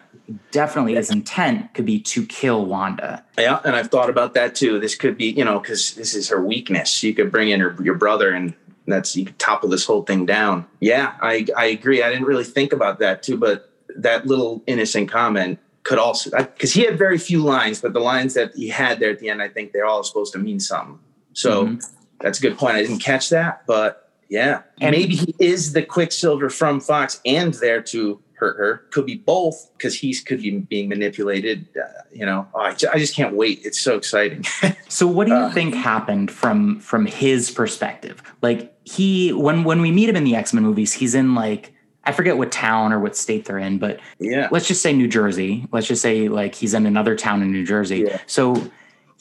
definitely 0.52 0.96
his 0.96 1.12
intent 1.12 1.74
could 1.74 1.86
be 1.86 2.00
to 2.00 2.26
kill 2.26 2.66
Wanda. 2.66 3.22
Yeah, 3.38 3.60
and 3.66 3.76
I've 3.76 3.92
thought 3.92 4.10
about 4.10 4.34
that 4.36 4.56
too. 4.56 4.80
This 4.80 4.96
could 4.96 5.18
be, 5.18 5.26
you 5.32 5.44
know, 5.44 5.60
because 5.60 5.96
this 5.96 6.16
is 6.16 6.30
her 6.30 6.42
weakness. 6.42 7.04
You 7.04 7.14
could 7.14 7.30
bring 7.30 7.50
in 7.50 7.60
her, 7.60 7.76
your 7.84 7.96
brother, 7.96 8.30
and 8.32 8.54
that's 8.88 9.18
you 9.18 9.26
could 9.26 9.38
topple 9.38 9.68
this 9.68 9.86
whole 9.86 10.04
thing 10.04 10.26
down. 10.26 10.66
Yeah, 10.80 11.12
I 11.22 11.46
I 11.58 11.66
agree. 11.66 12.02
I 12.04 12.10
didn't 12.10 12.26
really 12.26 12.46
think 12.46 12.72
about 12.72 13.00
that 13.00 13.22
too, 13.22 13.36
but 13.38 13.70
that 13.98 14.26
little 14.26 14.64
innocent 14.66 15.12
comment 15.12 15.60
could 15.84 16.00
also 16.00 16.30
because 16.40 16.72
he 16.72 16.84
had 16.86 16.98
very 16.98 17.18
few 17.18 17.44
lines, 17.44 17.82
but 17.82 17.92
the 17.92 18.00
lines 18.00 18.34
that 18.36 18.56
he 18.56 18.70
had 18.70 19.02
there 19.02 19.12
at 19.12 19.20
the 19.20 19.28
end, 19.28 19.42
I 19.42 19.50
think 19.50 19.74
they're 19.74 19.86
all 19.86 20.04
supposed 20.04 20.32
to 20.34 20.40
mean 20.40 20.62
something. 20.62 21.00
So 21.34 21.66
Mhm. 21.68 21.86
That's 22.20 22.40
a 22.40 22.42
good 22.42 22.58
point. 22.58 22.76
I 22.76 22.82
didn't 22.82 23.00
catch 23.00 23.30
that, 23.30 23.66
but 23.68 24.10
yeah, 24.30 24.62
And- 24.82 24.92
maybe 24.96 25.16
he 25.16 25.36
is 25.40 25.74
the 25.74 25.84
Quicksilver 25.84 26.50
from 26.50 26.80
Fox 26.80 27.22
and 27.26 27.54
there 27.56 27.82
to 27.84 28.20
hurt 28.36 28.58
her. 28.58 28.86
Could 28.92 29.06
be 29.06 29.16
both 29.16 29.70
because 29.78 29.96
he's 29.96 30.22
could 30.22 30.42
be 30.42 30.52
being 30.60 30.90
manipulated. 30.90 31.68
Uh, 31.78 31.88
you 32.12 32.26
know, 32.26 32.48
oh, 32.54 32.60
I, 32.60 32.74
ju- 32.74 32.88
I 32.94 32.98
just 32.98 33.16
can't 33.16 33.36
wait. 33.36 33.62
It's 33.64 33.80
so 33.80 33.96
exciting. 33.98 34.44
So 34.90 35.08
what 35.08 35.26
do 35.26 35.34
you 35.34 35.40
Uh. 35.40 35.52
think 35.52 35.74
happened 35.74 36.30
from 36.30 36.80
from 36.80 37.08
his 37.08 37.50
perspective? 37.50 38.22
Like 38.44 38.72
he 38.88 39.34
when 39.34 39.64
when 39.64 39.82
we 39.82 39.92
meet 39.92 40.08
him 40.10 40.16
in 40.16 40.24
the 40.24 40.36
X-Men 40.36 40.62
movies, 40.64 40.94
he's 40.94 41.16
in 41.16 41.34
like 41.36 41.74
I 42.04 42.12
forget 42.12 42.38
what 42.38 42.52
town 42.52 42.94
or 42.94 43.00
what 43.00 43.16
state 43.18 43.46
they're 43.46 43.58
in, 43.58 43.80
but 43.80 44.00
yeah, 44.20 44.50
let's 44.52 44.68
just 44.68 44.82
say 44.84 44.94
New 44.94 45.08
Jersey. 45.08 45.66
Let's 45.72 45.88
just 45.88 46.02
say 46.04 46.28
like 46.30 46.54
he's 46.54 46.74
in 46.76 46.86
another 46.86 47.16
town 47.16 47.42
in 47.42 47.52
New 47.52 47.66
Jersey. 47.66 48.06
Yeah. 48.08 48.20
So 48.28 48.70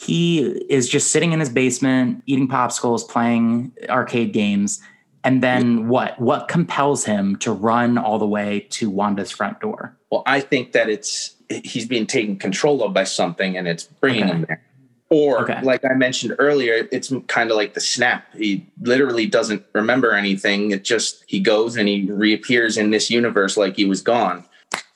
he 0.03 0.41
is 0.69 0.89
just 0.89 1.13
sitting 1.13 1.33
in 1.33 1.41
his 1.41 1.49
basement 1.49 2.23
eating 2.27 2.49
popsicles, 2.49 3.09
playing 3.09 3.73
arcade 3.89 4.33
games, 4.33 4.81
and 5.25 5.43
then 5.43 5.89
what? 5.89 6.19
What 6.21 6.49
compels 6.49 7.05
him 7.05 7.37
to 7.37 7.53
run 7.53 7.99
all 7.99 8.19
the 8.19 8.27
way 8.27 8.67
to 8.71 8.91
Wanda's 8.91 9.31
front 9.31 9.61
door? 9.61 9.97
Well, 10.11 10.25
I 10.27 10.41
think 10.41 10.73
that 10.73 10.89
it's 10.89 11.37
he's 11.49 11.87
being 11.87 12.07
taken 12.07 12.37
control 12.37 12.83
of 12.83 12.93
by 12.93 13.05
something, 13.05 13.57
and 13.57 13.69
it's 13.69 13.85
bringing 13.85 14.25
Okay. 14.25 14.33
him 14.33 14.45
there. 14.49 14.63
Or, 15.11 15.43
Okay. 15.43 15.61
like 15.63 15.85
I 15.85 15.93
mentioned 15.93 16.35
earlier, 16.39 16.89
it's 16.91 17.13
kind 17.29 17.51
of 17.51 17.57
like 17.57 17.75
the 17.75 17.81
snap. 17.81 18.35
He 18.35 18.67
literally 18.81 19.27
doesn't 19.27 19.63
remember 19.75 20.15
anything. 20.15 20.71
It 20.71 20.85
just 20.85 21.23
he 21.27 21.39
goes 21.39 21.77
and 21.77 21.87
he 21.87 22.11
reappears 22.11 22.77
in 22.79 22.91
this 22.91 23.11
universe 23.11 23.57
like 23.57 23.77
he 23.77 23.85
was 23.85 24.01
gone. 24.01 24.45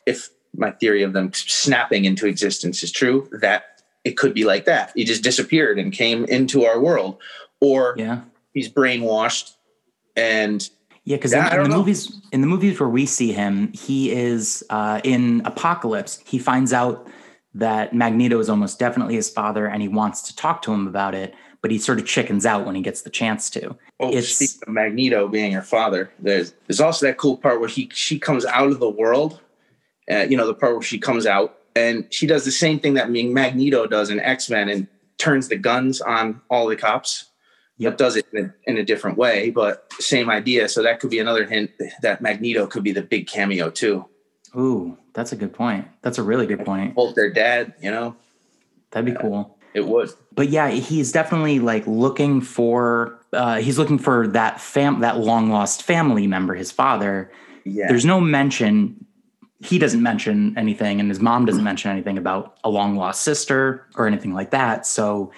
If 0.07 0.31
my 0.57 0.71
theory 0.71 1.03
of 1.03 1.13
them 1.13 1.33
snapping 1.35 2.07
into 2.07 2.27
existence 2.27 2.83
is 2.83 2.91
true, 2.91 3.29
that 3.41 3.76
it 4.07 4.17
could 4.17 4.33
be 4.33 4.45
like 4.45 4.65
that. 4.67 4.93
He 4.95 5.03
just 5.05 5.25
disappeared 5.25 5.79
and 5.81 5.93
came 5.93 6.25
into 6.27 6.65
our 6.65 6.79
world, 6.81 7.19
or 7.61 7.95
Yeah. 7.99 8.21
he's 8.55 8.69
brainwashed 8.73 9.55
and 10.17 10.69
Yeah, 11.05 11.17
because 11.17 11.33
Yeah, 11.33 11.53
in, 11.55 11.57
in 11.59 11.63
the 11.65 11.69
know. 11.71 11.77
movies, 11.79 12.21
in 12.33 12.41
the 12.41 12.47
movies 12.47 12.79
where 12.81 12.89
we 12.89 13.05
see 13.07 13.33
him, 13.33 13.73
he 13.73 14.11
is 14.13 14.65
uh, 14.71 15.01
in 15.05 15.43
Apocalypse. 15.45 16.21
He 16.27 16.39
finds 16.39 16.73
out 16.73 17.07
that 17.55 17.93
Magneto 17.95 18.39
is 18.41 18.49
almost 18.51 18.79
definitely 18.79 19.15
his 19.15 19.29
father, 19.31 19.67
and 19.67 19.81
he 19.83 19.89
wants 19.89 20.23
to 20.23 20.37
talk 20.37 20.63
to 20.63 20.73
him 20.73 20.87
about 20.87 21.15
it. 21.15 21.35
But 21.63 21.71
he 21.73 21.79
sort 21.79 21.99
of 21.99 22.07
chickens 22.07 22.45
out 22.47 22.65
when 22.67 22.75
he 22.77 22.83
gets 22.83 23.03
the 23.03 23.11
chance 23.11 23.51
to. 23.51 23.77
Oh, 23.99 24.09
It's- 24.11 24.29
speaking 24.37 24.63
of 24.69 24.75
Magneto 24.75 25.27
being 25.29 25.51
her 25.53 25.63
father, 25.63 26.11
there's 26.21 26.55
there's 26.69 26.81
also 26.81 27.07
that 27.07 27.17
cool 27.19 27.37
part 27.37 27.59
where 27.61 27.69
he 27.69 27.89
she 27.93 28.19
comes 28.21 28.45
out 28.45 28.69
of 28.69 28.79
the 28.79 28.91
world. 28.91 29.41
Uh, 30.11 30.27
you 30.29 30.37
know, 30.37 30.47
the 30.47 30.55
part 30.55 30.75
where 30.75 30.83
she 30.83 30.99
comes 30.99 31.25
out 31.27 31.57
and 31.77 32.07
she 32.11 32.27
does 32.27 32.45
the 32.45 32.51
same 32.51 32.81
thing 32.81 32.95
that 32.95 33.11
Magneto 33.11 33.87
does 33.87 34.11
in 34.11 34.19
X 34.19 34.51
Men 34.51 34.69
and 34.69 34.89
turns 35.19 35.49
the 35.49 35.57
guns 35.57 36.01
on 36.01 36.41
all 36.51 36.67
the 36.67 36.77
cops. 36.77 37.27
Yep. 37.79 37.93
But 37.93 37.99
does 37.99 38.17
it 38.17 38.27
in 38.33 38.47
a, 38.47 38.71
in 38.71 38.79
a 38.79 38.85
different 38.85 39.19
way, 39.19 39.51
but 39.51 39.93
same 40.01 40.31
idea. 40.31 40.67
So 40.69 40.83
that 40.83 40.99
could 40.99 41.11
be 41.11 41.19
another 41.19 41.45
hint 41.45 41.71
that 42.01 42.23
Magneto 42.23 42.67
could 42.67 42.83
be 42.83 42.93
the 42.93 43.03
big 43.03 43.27
cameo 43.27 43.69
too. 43.69 44.07
Ooh, 44.57 44.97
that's 45.13 45.33
a 45.33 45.37
good 45.37 45.53
point. 45.53 45.87
That's 46.01 46.17
a 46.17 46.23
really 46.23 46.47
good 46.47 46.65
point. 46.65 46.95
Both 46.95 47.15
their 47.15 47.31
dad, 47.31 47.75
you 47.83 47.91
know, 47.91 48.17
That'd 48.93 49.15
be 49.15 49.21
cool. 49.21 49.59
it 49.75 49.87
would. 49.87 50.11
But 50.33 50.49
yeah, 50.49 50.71
he's 50.71 51.13
definitely 51.13 51.59
like 51.61 51.87
looking 51.87 52.41
for. 52.41 53.21
Uh, 53.35 53.57
he's 53.59 53.79
looking 53.79 53.99
for 53.99 54.27
that 54.29 54.59
fam, 54.59 55.01
that 55.01 55.19
long 55.19 55.51
lost 55.51 55.83
family 55.83 56.27
member, 56.27 56.55
his 56.55 56.73
father. 56.73 57.31
Yeah. 57.65 57.89
There's 57.89 58.07
no 58.07 58.21
mention. 58.21 59.06
He 59.61 59.79
doesn't 59.79 60.03
mention 60.03 60.57
anything, 60.59 61.01
and 61.01 61.09
his 61.09 61.21
mom 61.21 61.47
doesn't 61.47 61.65
mention 61.65 61.91
anything 61.91 62.19
about 62.19 62.59
a 62.65 62.69
long 62.71 62.97
lost 62.97 63.23
sister 63.23 63.87
or 63.97 64.07
anything 64.07 64.35
like 64.35 64.51
that. 64.51 64.87
So 64.87 65.33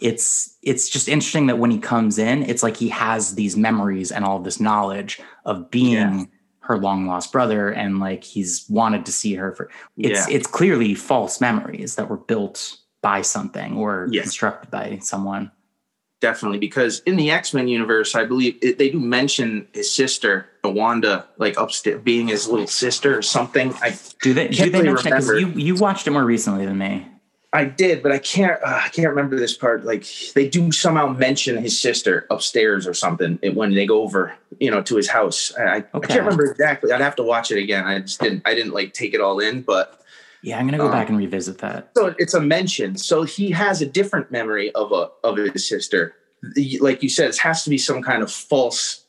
it's 0.00 0.56
it's 0.62 0.88
just 0.88 1.08
interesting 1.08 1.46
that 1.46 1.58
when 1.58 1.70
he 1.70 1.78
comes 1.78 2.18
in, 2.18 2.42
it's 2.42 2.62
like 2.62 2.76
he 2.76 2.88
has 2.90 3.34
these 3.34 3.56
memories 3.56 4.12
and 4.12 4.24
all 4.24 4.38
this 4.40 4.60
knowledge 4.60 5.20
of 5.44 5.70
being 5.70 6.18
Yeah. 6.18 6.24
her 6.60 6.76
long 6.78 7.06
lost 7.06 7.32
brother, 7.32 7.70
and 7.70 7.98
like 8.00 8.24
he's 8.24 8.66
wanted 8.68 9.06
to 9.06 9.12
see 9.12 9.34
her 9.34 9.52
for. 9.52 9.70
It's 9.96 10.28
Yeah. 10.28 10.36
it's 10.36 10.46
clearly 10.46 10.94
false 10.94 11.40
memories 11.40 11.94
that 11.96 12.10
were 12.10 12.18
built 12.18 12.76
by 13.00 13.22
something 13.22 13.76
or 13.76 14.08
Yes. 14.10 14.24
constructed 14.24 14.70
by 14.70 14.98
someone. 15.02 15.50
definitely 16.20 16.58
because 16.58 17.00
in 17.00 17.16
the 17.16 17.32
x-men 17.32 17.66
universe 17.66 18.14
i 18.14 18.24
believe 18.24 18.56
it, 18.62 18.78
they 18.78 18.88
do 18.90 19.00
mention 19.00 19.66
his 19.74 19.92
sister 19.92 20.46
wanda 20.70 21.26
like 21.38 21.58
upstairs 21.58 22.00
being 22.02 22.28
his 22.28 22.48
little 22.48 22.66
sister 22.66 23.16
or 23.18 23.22
something 23.22 23.74
i 23.82 23.96
Do 24.22 24.32
they 24.34 24.48
do 24.48 24.70
they 24.70 24.82
mention 24.82 25.12
it? 25.12 25.22
You 25.24 25.28
remember. 25.30 25.58
you 25.60 25.74
watched 25.74 26.06
it 26.06 26.10
more 26.12 26.24
recently 26.24 26.64
than 26.66 26.78
me. 26.78 27.06
i 27.52 27.64
did 27.64 28.02
but 28.02 28.12
i 28.12 28.18
can't 28.18 28.60
uh, 28.62 28.80
i 28.84 28.88
can't 28.88 29.08
remember 29.08 29.36
this 29.38 29.56
part 29.56 29.84
like 29.84 30.06
they 30.34 30.48
do 30.48 30.70
somehow 30.70 31.08
mention 31.08 31.56
his 31.58 31.78
sister 31.78 32.26
upstairs 32.30 32.86
or 32.86 32.94
something 32.94 33.38
when 33.54 33.74
they 33.74 33.86
go 33.86 34.02
over 34.02 34.34
you 34.60 34.70
know 34.70 34.80
to 34.82 34.96
his 34.96 35.08
house 35.08 35.52
i, 35.58 35.76
I 35.92 35.98
can't 36.00 36.20
remember 36.20 36.44
exactly 36.50 36.92
i'd 36.92 37.00
have 37.00 37.16
to 37.16 37.22
watch 37.24 37.50
it 37.50 37.58
again 37.58 37.84
i 37.84 37.98
just 37.98 38.20
didn't 38.20 38.42
i 38.46 38.54
didn't 38.54 38.72
like 38.72 38.92
take 38.94 39.14
it 39.14 39.20
all 39.20 39.40
in 39.40 39.62
but 39.62 39.98
Yeah, 40.42 40.58
I'm 40.58 40.66
gonna 40.66 40.78
go 40.78 40.86
Um, 40.86 40.92
back 40.92 41.08
and 41.08 41.16
revisit 41.18 41.58
that. 41.58 41.90
so 41.96 42.14
it's 42.18 42.34
a 42.34 42.40
mention. 42.40 42.96
So 42.96 43.22
he 43.22 43.52
has 43.52 43.80
a 43.80 43.86
different 43.86 44.32
memory 44.32 44.72
of 44.74 44.90
a 44.90 45.10
of 45.22 45.36
his 45.36 45.68
sister. 45.68 46.14
Like 46.80 47.00
you 47.04 47.08
said, 47.08 47.28
it 47.30 47.38
has 47.38 47.62
to 47.62 47.70
be 47.70 47.78
some 47.78 48.02
kind 48.02 48.24
of 48.24 48.30
false 48.32 49.01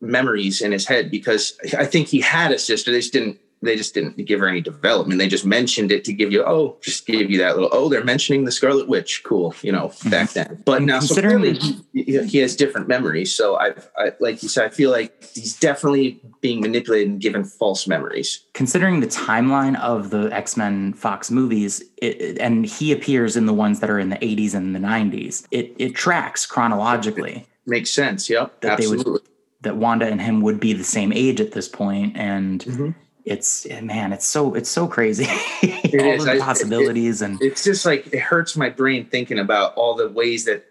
memories 0.00 0.60
in 0.60 0.72
his 0.72 0.86
head 0.86 1.10
because 1.10 1.58
I 1.76 1.84
think 1.86 2.08
he 2.08 2.20
had 2.20 2.52
a 2.52 2.58
sister. 2.58 2.90
They 2.90 2.98
just 3.00 3.12
didn't. 3.12 3.38
They 3.62 3.74
just 3.74 3.94
didn't 3.94 4.22
give 4.26 4.40
her 4.40 4.48
any 4.48 4.60
development. 4.60 5.18
They 5.18 5.28
just 5.28 5.46
mentioned 5.46 5.90
it 5.90 6.04
to 6.04 6.12
give 6.12 6.30
you, 6.30 6.44
oh, 6.44 6.76
just 6.82 7.06
give 7.06 7.30
you 7.30 7.38
that 7.38 7.54
little, 7.54 7.70
oh, 7.72 7.88
they're 7.88 8.04
mentioning 8.04 8.44
the 8.44 8.52
Scarlet 8.52 8.86
Witch. 8.86 9.22
Cool, 9.24 9.54
you 9.62 9.72
know, 9.72 9.88
mm-hmm. 9.88 10.10
back 10.10 10.30
then. 10.32 10.62
But 10.66 10.82
now, 10.82 11.00
so 11.00 11.14
clearly 11.14 11.54
he, 11.94 12.22
he 12.26 12.38
has 12.38 12.54
different 12.54 12.86
memories. 12.86 13.34
So 13.34 13.56
I, 13.58 13.72
I, 13.96 14.12
like 14.20 14.42
you 14.42 14.50
said, 14.50 14.66
I 14.66 14.68
feel 14.68 14.90
like 14.90 15.24
he's 15.32 15.58
definitely 15.58 16.20
being 16.42 16.60
manipulated 16.60 17.08
and 17.08 17.20
given 17.20 17.44
false 17.44 17.88
memories. 17.88 18.44
Considering 18.52 19.00
the 19.00 19.06
timeline 19.06 19.80
of 19.80 20.10
the 20.10 20.28
X 20.32 20.58
Men 20.58 20.92
Fox 20.92 21.30
movies, 21.30 21.80
it, 21.96 22.20
it- 22.20 22.38
and 22.38 22.66
he 22.66 22.92
appears 22.92 23.38
in 23.38 23.46
the 23.46 23.54
ones 23.54 23.80
that 23.80 23.88
are 23.88 23.98
in 23.98 24.10
the 24.10 24.16
80s 24.16 24.54
and 24.54 24.76
the 24.76 24.80
90s, 24.80 25.46
it 25.50 25.74
it 25.78 25.94
tracks 25.94 26.44
chronologically 26.44 27.46
Makes 27.66 27.90
sense. 27.90 28.30
Yep, 28.30 28.60
That 28.60 28.78
they 28.78 28.86
would- 28.86 28.98
absolutely. 29.00 29.30
That 29.62 29.76
Wanda 29.76 30.06
and 30.06 30.20
him 30.20 30.40
would 30.42 30.60
be 30.60 30.72
the 30.72 30.84
same 30.84 31.12
age 31.12 31.40
at 31.40 31.52
this 31.52 31.68
point, 31.68 32.16
and 32.16 32.62
Mhm. 32.64 32.94
it's 33.24 33.66
man, 33.82 34.12
it's 34.12 34.26
so 34.26 34.54
it's 34.54 34.68
so 34.70 34.86
crazy. 34.86 35.24
All 35.98 36.12
is. 36.14 36.24
the 36.24 36.32
I- 36.32 36.34
it- 36.36 36.40
possibilities 36.40 37.22
and 37.22 37.40
it's 37.40 37.64
just 37.64 37.86
like 37.86 38.06
it 38.12 38.20
hurts 38.20 38.56
my 38.56 38.68
brain 38.68 39.06
thinking 39.06 39.38
about 39.38 39.74
all 39.76 39.94
the 39.94 40.08
ways 40.08 40.44
that 40.44 40.64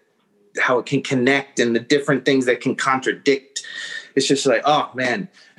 how 0.58 0.78
it 0.78 0.86
can 0.86 1.02
connect 1.02 1.58
and 1.58 1.74
the 1.76 1.80
different 1.80 2.24
things 2.24 2.46
that 2.46 2.60
can 2.62 2.74
contradict 2.76 3.62
it's 4.14 4.26
just 4.26 4.46
like 4.46 4.62
oh 4.64 4.90
man 4.94 5.28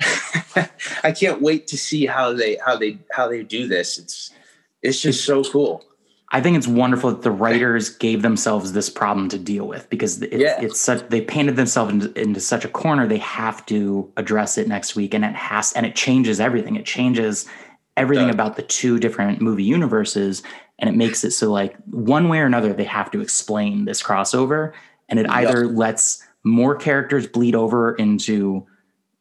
i 1.04 1.12
can't 1.12 1.40
wait 1.40 1.66
to 1.68 1.76
see 1.78 2.06
how 2.06 2.32
they 2.32 2.56
how 2.64 2.76
they 2.76 2.98
how 3.12 3.28
they 3.28 3.42
do 3.44 3.68
this 3.68 3.98
it's 3.98 4.30
it's 4.82 5.00
just 5.00 5.24
so 5.24 5.44
cool 5.44 5.84
I 6.30 6.42
think 6.42 6.58
it's 6.58 6.68
wonderful 6.68 7.10
that 7.10 7.22
the 7.22 7.30
writers 7.30 7.88
gave 7.88 8.20
themselves 8.20 8.72
this 8.74 8.90
problem 8.90 9.30
to 9.30 9.38
deal 9.38 9.66
with 9.66 9.88
because 9.88 10.20
it's, 10.20 10.34
Yeah. 10.36 10.60
it's 10.60 10.78
such 10.78 11.08
they 11.08 11.22
painted 11.22 11.56
themselves 11.56 11.92
into, 11.92 12.20
into 12.20 12.38
such 12.40 12.64
a 12.66 12.68
corner. 12.68 13.06
They 13.06 13.18
have 13.18 13.64
to 13.66 14.12
address 14.18 14.58
it 14.58 14.68
next 14.68 14.94
week, 14.94 15.14
and 15.14 15.24
it 15.24 15.34
has 15.34 15.72
and 15.72 15.86
it 15.86 15.94
changes 15.96 16.38
everything. 16.38 16.76
It 16.76 16.84
changes 16.84 17.46
everything 17.96 18.28
about 18.30 18.56
the 18.56 18.62
two 18.62 18.98
different 18.98 19.40
movie 19.40 19.64
universes, 19.64 20.42
and 20.78 20.88
it 20.90 20.96
makes 20.96 21.24
it 21.24 21.30
so 21.32 21.50
like 21.50 21.76
one 21.86 22.28
way 22.28 22.40
or 22.40 22.46
another 22.46 22.72
they 22.74 22.84
have 22.84 23.10
to 23.12 23.20
explain 23.22 23.86
this 23.86 24.02
crossover, 24.02 24.72
and 25.08 25.18
it 25.18 25.26
Yep. 25.26 25.34
either 25.34 25.66
lets 25.66 26.22
more 26.44 26.76
characters 26.76 27.26
bleed 27.26 27.54
over 27.54 27.94
into 27.94 28.66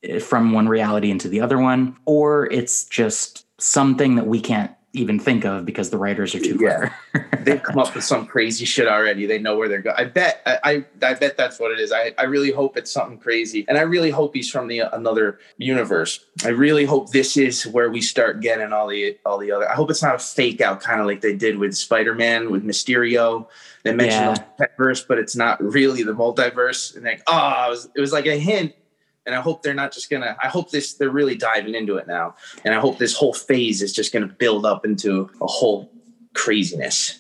eh, 0.04 0.20
from 0.20 0.52
one 0.52 0.68
reality 0.68 1.10
into 1.10 1.30
the 1.30 1.40
other 1.40 1.58
one, 1.58 1.96
or 2.06 2.52
it's 2.52 2.84
just 2.84 3.46
something 3.60 4.16
that 4.16 4.28
we 4.28 4.40
can't 4.42 4.72
even 4.98 5.20
think 5.20 5.46
of 5.46 5.66
because 5.66 5.90
the 5.90 5.98
writers 5.98 6.34
are 6.36 6.40
too 6.40 6.58
Yeah. 6.60 6.90
clever. 7.14 7.30
They've 7.44 7.64
come 7.64 7.80
up 7.80 7.96
with 7.96 8.04
some 8.04 8.26
crazy 8.28 8.66
shit 8.66 8.88
already. 8.88 9.26
They 9.26 9.40
know 9.40 9.58
where 9.58 9.70
they're 9.70 9.82
going. 9.82 9.96
I 9.98 10.04
bet. 10.06 10.42
I, 10.46 10.60
I 10.64 11.08
I 11.08 11.14
bet 11.14 11.38
that's 11.38 11.60
what 11.60 11.72
it 11.72 11.80
is. 11.80 11.92
I 11.94 12.14
I 12.18 12.24
really 12.24 12.52
hope 12.52 12.76
it's 12.76 12.92
something 12.92 13.18
crazy, 13.18 13.64
and 13.70 13.78
I 13.78 13.82
really 13.82 14.10
hope 14.10 14.36
he's 14.36 14.50
from 14.52 14.68
the 14.68 14.80
another 14.80 15.40
universe. 15.58 16.26
I 16.44 16.50
really 16.50 16.84
hope 16.86 17.12
this 17.12 17.38
is 17.38 17.66
where 17.66 17.90
we 17.90 18.02
start 18.02 18.42
getting 18.42 18.74
all 18.74 18.88
the 18.88 19.18
all 19.26 19.38
the 19.38 19.52
other. 19.52 19.70
I 19.70 19.76
hope 19.76 19.90
it's 19.90 20.04
not 20.04 20.16
a 20.16 20.20
fake 20.20 20.60
out, 20.60 20.82
kind 20.82 21.00
of 21.00 21.08
like 21.08 21.22
they 21.22 21.36
did 21.36 21.58
with 21.58 21.76
Spider 21.78 22.14
Man 22.14 22.52
with 22.52 22.64
Mysterio. 22.66 23.48
They 23.84 23.94
mentioned 23.94 24.44
the 24.58 24.68
multiverse, 24.68 25.08
but 25.08 25.18
it's 25.18 25.36
not 25.36 25.64
really 25.64 26.04
the 26.04 26.14
multiverse. 26.14 26.96
And 26.96 27.06
like, 27.06 27.22
oh, 27.28 27.66
it 27.68 27.70
was, 27.70 27.90
it 27.96 28.02
was 28.02 28.12
like 28.12 28.26
a 28.26 28.38
hint. 28.38 28.74
And 29.28 29.36
I 29.36 29.42
hope 29.42 29.62
they're 29.62 29.74
not 29.74 29.92
just 29.92 30.10
gonna. 30.10 30.38
I 30.42 30.48
hope 30.48 30.72
this 30.72 30.94
they're 30.94 31.10
really 31.12 31.36
diving 31.36 31.76
into 31.76 31.98
it 31.98 32.08
now, 32.08 32.36
and 32.64 32.74
I 32.74 32.80
hope 32.80 32.98
this 32.98 33.14
whole 33.14 33.34
phase 33.34 33.82
is 33.82 33.92
just 33.94 34.14
gonna 34.14 34.26
build 34.26 34.66
up 34.66 34.86
into 34.86 35.30
a 35.42 35.46
whole 35.48 35.92
craziness. 36.34 37.20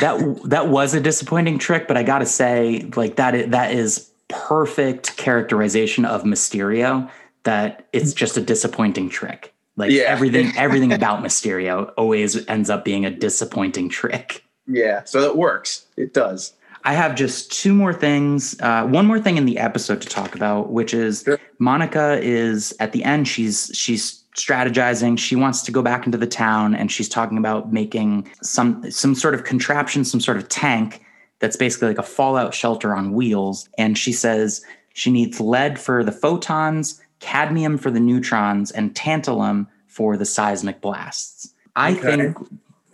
that 0.00 0.18
that 0.46 0.68
was 0.68 0.94
a 0.94 1.00
disappointing 1.00 1.58
trick, 1.58 1.86
but 1.86 1.98
I 1.98 2.02
gotta 2.04 2.24
say, 2.26 2.90
like 2.96 3.16
that 3.16 3.50
that 3.50 3.72
is 3.72 4.10
perfect 4.28 5.16
characterization 5.18 6.06
of 6.06 6.22
Mysterio. 6.22 7.10
That 7.44 7.86
it's 7.92 8.14
just 8.14 8.38
a 8.38 8.40
disappointing 8.40 9.10
trick. 9.10 9.52
Like 9.76 9.90
Yeah. 9.90 10.04
everything, 10.04 10.52
everything 10.56 10.92
about 10.92 11.22
Mysterio 11.22 11.92
always 11.98 12.46
ends 12.48 12.70
up 12.70 12.82
being 12.84 13.04
a 13.04 13.10
disappointing 13.10 13.90
trick. 13.90 14.42
Yeah, 14.66 15.04
so 15.04 15.20
it 15.28 15.36
works. 15.36 15.86
It 15.98 16.14
does. 16.14 16.54
I 16.84 16.94
have 16.94 17.14
just 17.14 17.52
two 17.52 17.74
more 17.74 17.94
things. 17.94 18.60
Uh, 18.60 18.84
one 18.86 19.06
more 19.06 19.20
thing 19.20 19.36
in 19.36 19.46
the 19.46 19.58
episode 19.58 20.00
to 20.02 20.08
talk 20.08 20.34
about, 20.34 20.70
which 20.72 20.92
is 20.92 21.22
Sure. 21.24 21.38
Monica 21.58 22.18
is 22.22 22.74
at 22.80 22.92
the 22.92 23.04
end. 23.04 23.28
She's 23.28 23.70
she's 23.74 24.22
strategizing. 24.36 25.18
She 25.18 25.36
wants 25.36 25.62
to 25.62 25.72
go 25.72 25.82
back 25.82 26.06
into 26.06 26.18
the 26.18 26.26
town, 26.26 26.74
and 26.74 26.90
she's 26.90 27.08
talking 27.08 27.38
about 27.38 27.72
making 27.72 28.28
some 28.42 28.90
some 28.90 29.14
sort 29.14 29.34
of 29.34 29.44
contraption, 29.44 30.04
some 30.04 30.20
sort 30.20 30.36
of 30.36 30.48
tank 30.48 31.04
that's 31.38 31.56
basically 31.56 31.88
like 31.88 31.98
a 31.98 32.02
fallout 32.02 32.54
shelter 32.54 32.94
on 32.94 33.12
wheels. 33.12 33.68
And 33.78 33.96
she 33.96 34.12
says 34.12 34.62
she 34.94 35.10
needs 35.10 35.40
lead 35.40 35.78
for 35.78 36.02
the 36.04 36.12
photons, 36.12 37.00
cadmium 37.20 37.78
for 37.78 37.90
the 37.90 38.00
neutrons, 38.00 38.70
and 38.70 38.94
tantalum 38.94 39.66
for 39.86 40.16
the 40.16 40.24
seismic 40.24 40.80
blasts. 40.80 41.52
I 41.76 41.92
Okay. 41.92 42.00
think 42.16 42.36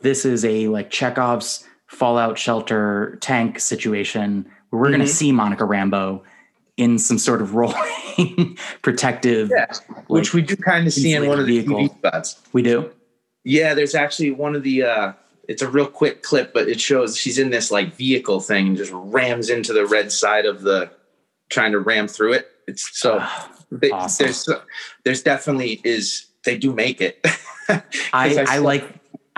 this 0.03 0.24
is 0.24 0.45
a 0.45 0.68
like 0.68 0.91
Chekhov's 0.91 1.64
fallout 1.89 2.39
shelter 2.39 3.18
tank 3.20 3.59
situation 3.61 4.47
where 4.70 4.80
we're 4.80 4.89
going 4.89 5.01
Mhm. 5.01 5.07
to 5.07 5.12
see 5.12 5.32
Monica 5.32 5.64
Rambeau 5.64 6.22
in 6.76 6.99
some 6.99 7.18
sort 7.18 7.43
of 7.43 7.55
rolling 7.57 8.57
protective. 8.82 9.51
Yeah, 9.51 9.66
which 10.07 10.32
we 10.32 10.43
do 10.43 10.55
kind 10.57 10.86
of 10.86 10.93
see 10.93 11.12
in 11.14 11.26
one 11.26 11.41
of 11.41 11.47
the 11.47 11.59
vehicle. 11.61 11.89
TV 11.89 11.99
spots. 11.99 12.41
We 12.53 12.62
do. 12.62 12.91
Yeah, 13.45 13.74
there's 13.74 13.95
actually 13.95 14.30
one 14.30 14.55
of 14.55 14.62
the. 14.62 14.82
uh 14.84 15.12
It's 15.49 15.62
a 15.62 15.68
real 15.68 15.86
quick 15.86 16.22
clip, 16.22 16.53
but 16.53 16.68
it 16.68 16.78
shows 16.80 17.16
she's 17.16 17.39
in 17.39 17.51
this 17.51 17.70
like 17.70 17.95
vehicle 17.97 18.41
thing 18.41 18.68
and 18.68 18.76
just 18.76 18.93
rams 18.95 19.49
into 19.51 19.72
the 19.72 19.86
red 19.86 20.12
side 20.12 20.45
of 20.45 20.61
the, 20.62 20.91
trying 21.49 21.72
to 21.72 21.78
ram 21.80 22.07
through 22.07 22.34
it. 22.34 22.49
It's 22.66 22.99
so 22.99 23.24
they, 23.72 23.91
Awesome. 23.91 24.26
there's 24.26 24.49
there's 25.05 25.22
definitely 25.22 25.80
is 25.84 26.26
they 26.45 26.59
do 26.59 26.72
make 26.74 27.01
it. 27.01 27.18
I, 27.68 27.82
I, 28.12 28.45
saw- 28.45 28.62
like 28.62 28.84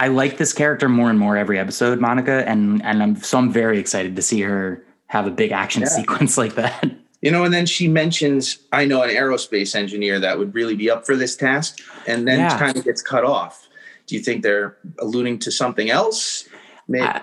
I 0.01 0.09
like 0.09 0.39
this 0.39 0.53
character 0.53 0.89
more 0.89 1.11
and 1.11 1.19
more 1.19 1.37
every 1.37 1.59
episode, 1.59 2.01
Monica, 2.01 2.49
and 2.49 2.83
and 2.85 3.03
I'm 3.03 3.17
so 3.17 3.39
I'm 3.39 3.53
very 3.53 3.79
excited 3.79 4.17
to 4.17 4.23
see 4.23 4.41
her 4.41 4.83
have 5.07 5.27
a 5.27 5.31
big 5.31 5.53
action 5.53 5.83
Yeah. 5.83 5.89
sequence 5.89 6.37
like 6.39 6.55
that. 6.57 6.91
You 7.23 7.31
know, 7.31 7.45
and 7.45 7.53
then 7.53 7.67
she 7.67 7.87
mentions, 7.87 8.61
I 8.73 8.87
know 8.87 9.03
an 9.03 9.11
aerospace 9.11 9.75
engineer 9.75 10.19
that 10.21 10.39
would 10.39 10.55
really 10.55 10.75
be 10.75 10.91
up 10.91 11.05
for 11.05 11.17
this 11.17 11.37
task, 11.37 11.79
and 12.07 12.27
then 12.27 12.39
Yeah. 12.39 12.59
kind 12.59 12.75
of 12.75 12.83
gets 12.83 13.03
cut 13.03 13.25
off. 13.27 13.69
Do 14.07 14.15
you 14.15 14.23
think 14.23 14.43
they're 14.43 14.79
alluding 15.01 15.39
to 15.41 15.51
something 15.53 15.91
else? 15.91 16.49
Maybe. 16.89 17.05
I- 17.05 17.21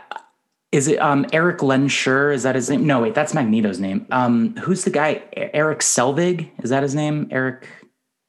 Is 0.71 0.88
it 0.88 0.99
um 1.01 1.25
Erik 1.34 1.59
Lehnsherr? 1.61 2.32
Is 2.32 2.43
that 2.43 2.53
his 2.53 2.69
name? 2.69 2.86
No, 2.86 2.99
wait, 3.01 3.15
that's 3.15 3.34
Magneto's 3.34 3.80
name. 3.80 4.05
Um, 4.11 4.55
who's 4.57 4.84
the 4.84 4.91
guy? 4.91 5.23
Erik 5.36 5.80
Selvig? 5.80 6.51
Is 6.63 6.69
that 6.69 6.84
his 6.84 6.93
name? 6.93 7.28
Erik 7.32 7.65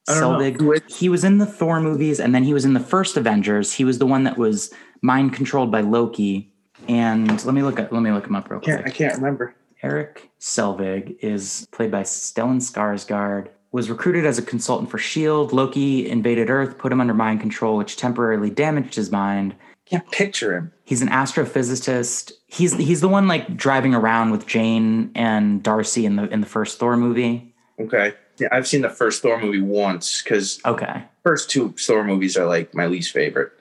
Don't 0.09 0.21
know. 0.21 0.39
Selvig. 0.39 0.91
He 0.91 1.09
was 1.09 1.25
in 1.25 1.39
the 1.39 1.47
Thor 1.47 1.81
movies, 1.81 2.19
and 2.19 2.35
then 2.35 2.45
he 2.45 2.55
was 2.55 2.65
in 2.65 2.75
the 2.75 2.81
first 2.81 3.17
Avengers. 3.17 3.73
He 3.75 3.85
was 3.85 3.99
the 3.99 4.07
one 4.07 4.25
that 4.25 4.39
was 4.39 4.73
mind 5.03 5.33
controlled 5.33 5.71
by 5.71 5.81
Loki. 5.81 6.53
And 6.89 7.45
let 7.45 7.55
me 7.55 7.63
look 7.63 7.79
at 7.79 7.93
let 7.93 8.03
me 8.03 8.13
look 8.13 8.27
him 8.27 8.37
up 8.37 8.51
real 8.51 8.61
can't, 8.61 8.87
I 8.87 8.91
can't 8.91 9.15
remember. 9.17 9.55
Erik 9.83 10.31
Selvig 10.41 11.17
is 11.21 11.67
played 11.71 11.91
by 11.91 12.03
Stellan 12.03 12.61
Skarsgård. 12.61 13.49
Was 13.71 13.91
recruited 13.91 14.25
as 14.25 14.39
a 14.39 14.43
consultant 14.43 14.91
for 14.91 14.97
Shield. 14.97 15.53
Loki 15.53 16.09
invaded 16.09 16.49
Earth, 16.49 16.79
put 16.79 16.91
him 16.91 17.03
under 17.03 17.13
mind 17.13 17.41
control, 17.41 17.77
which 17.77 17.97
temporarily 17.97 18.49
damaged 18.49 18.95
his 18.95 19.13
mind. 19.13 19.55
Can't 19.85 20.11
picture 20.11 20.57
him. 20.57 20.73
He's 20.85 21.03
an 21.03 21.09
astrophysicist. 21.09 22.33
He's 22.47 22.75
he's 22.77 23.03
the 23.03 23.09
one 23.09 23.29
like 23.29 23.57
driving 23.57 23.95
around 23.95 24.31
with 24.31 24.47
Jane 24.47 25.11
and 25.15 25.63
Darcy 25.63 26.07
in 26.07 26.17
the 26.17 26.29
in 26.29 26.41
the 26.41 26.47
first 26.47 26.79
Thor 26.79 26.97
movie. 26.97 27.55
Okay. 27.79 28.15
Yeah, 28.39 28.49
I've 28.53 28.66
seen 28.66 28.82
the 28.82 28.89
first 28.91 29.22
Thor 29.22 29.41
movie 29.41 29.61
once 29.61 30.22
because 30.22 30.61
Okay. 30.64 31.03
first 31.24 31.51
two 31.51 31.74
Thor 31.78 32.05
movies 32.05 32.36
are 32.36 32.47
like 32.47 32.74
my 32.74 32.86
least 32.86 33.12
favorite. 33.12 33.53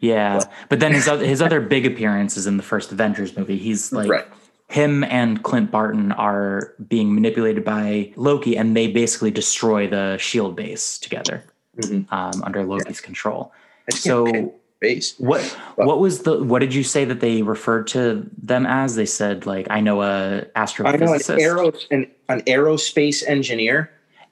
Yeah, 0.00 0.40
but 0.70 0.80
then 0.80 0.92
his 0.94 1.06
other 1.08 1.26
his 1.26 1.42
other 1.42 1.60
big 1.60 1.84
appearance 1.84 2.36
is 2.36 2.46
in 2.46 2.56
the 2.56 2.62
first 2.62 2.90
Avengers 2.90 3.36
movie. 3.36 3.58
He's 3.58 3.92
like 3.92 4.08
right. 4.08 4.24
him 4.68 5.04
and 5.04 5.42
Clint 5.42 5.70
Barton 5.70 6.12
are 6.12 6.72
being 6.88 7.14
manipulated 7.14 7.64
by 7.64 8.12
Loki, 8.16 8.56
and 8.56 8.74
they 8.74 8.86
basically 8.88 9.30
destroy 9.30 9.86
the 9.88 10.16
Shield 10.16 10.56
base 10.56 10.98
together 10.98 11.44
Mhm. 11.78 12.10
um, 12.10 12.42
under 12.44 12.64
Loki's 12.64 13.00
control. 13.00 13.52
Can't 13.90 13.94
picture 13.94 14.00
So 14.08 14.54
face. 14.80 15.14
what 15.18 15.42
what 15.76 16.00
was 16.00 16.20
the 16.22 16.42
what 16.42 16.60
did 16.60 16.72
you 16.72 16.82
say 16.82 17.04
that 17.04 17.20
they 17.20 17.42
referred 17.42 17.86
to 17.88 18.26
them 18.42 18.64
as? 18.64 18.94
They 18.96 19.04
said 19.06 19.44
like 19.44 19.66
I 19.68 19.80
know 19.80 20.00
a 20.00 20.06
I 20.06 20.08
know 20.16 20.42
an 20.42 20.50
astrophysicist, 20.56 21.40
aero 21.40 21.72
an, 21.90 22.06
an 22.30 22.40
aerospace 22.42 23.22
engineer. 23.28 23.90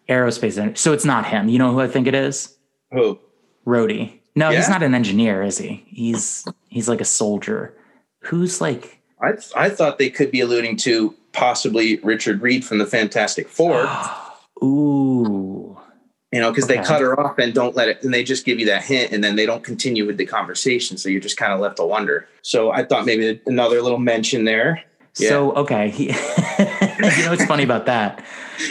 Aerospace. 0.08 0.76
So 0.78 0.92
it's 0.92 1.04
not 1.04 1.26
him. 1.26 1.48
You 1.48 1.58
know 1.58 1.72
who 1.72 1.80
I 1.80 1.88
think 1.88 2.06
it 2.06 2.14
is? 2.14 2.56
Who? 2.92 3.18
Rhodey. 3.66 4.18
No, 4.34 4.50
he's 4.50 4.68
not 4.68 4.84
an 4.84 4.94
engineer, 4.94 5.42
is 5.42 5.58
he? 5.58 5.84
He's 5.88 6.46
he's 6.68 6.88
like 6.88 7.00
a 7.00 7.04
soldier. 7.04 7.74
Who's 8.20 8.60
like 8.60 9.02
I 9.20 9.32
I 9.56 9.68
thought 9.68 9.98
they 9.98 10.10
could 10.10 10.30
be 10.30 10.40
alluding 10.40 10.76
to 10.78 11.14
possibly 11.32 11.98
Richard 11.98 12.40
Reed 12.40 12.64
from 12.64 12.78
the 12.78 12.86
Fantastic 12.86 13.48
Four. 13.48 13.88
Ooh. 14.62 15.78
you 16.32 16.40
know, 16.40 16.50
because 16.50 16.66
they 16.66 16.78
cut 16.78 17.00
her 17.00 17.18
off 17.18 17.38
and 17.38 17.54
don't 17.54 17.76
let 17.76 17.88
it, 17.88 18.02
and 18.02 18.12
they 18.12 18.24
just 18.24 18.44
give 18.44 18.58
you 18.58 18.66
that 18.66 18.82
hint, 18.82 19.12
and 19.12 19.22
then 19.22 19.36
they 19.36 19.46
don't 19.46 19.62
continue 19.62 20.04
with 20.04 20.16
the 20.16 20.26
conversation, 20.26 20.96
so 20.98 21.08
you're 21.08 21.20
just 21.20 21.36
kind 21.36 21.52
of 21.52 21.60
left 21.60 21.76
to 21.76 21.84
wonder. 21.84 22.28
So 22.42 22.72
I 22.72 22.84
thought 22.84 23.06
maybe 23.06 23.40
another 23.46 23.82
little 23.82 23.98
mention 23.98 24.44
there. 24.44 24.82
So 25.12 25.52
okay, 25.52 25.90
he, 25.90 26.06
you 27.16 27.24
know 27.24 27.30
what's 27.30 27.44
funny 27.44 27.62
about 27.62 27.86
that? 27.86 28.24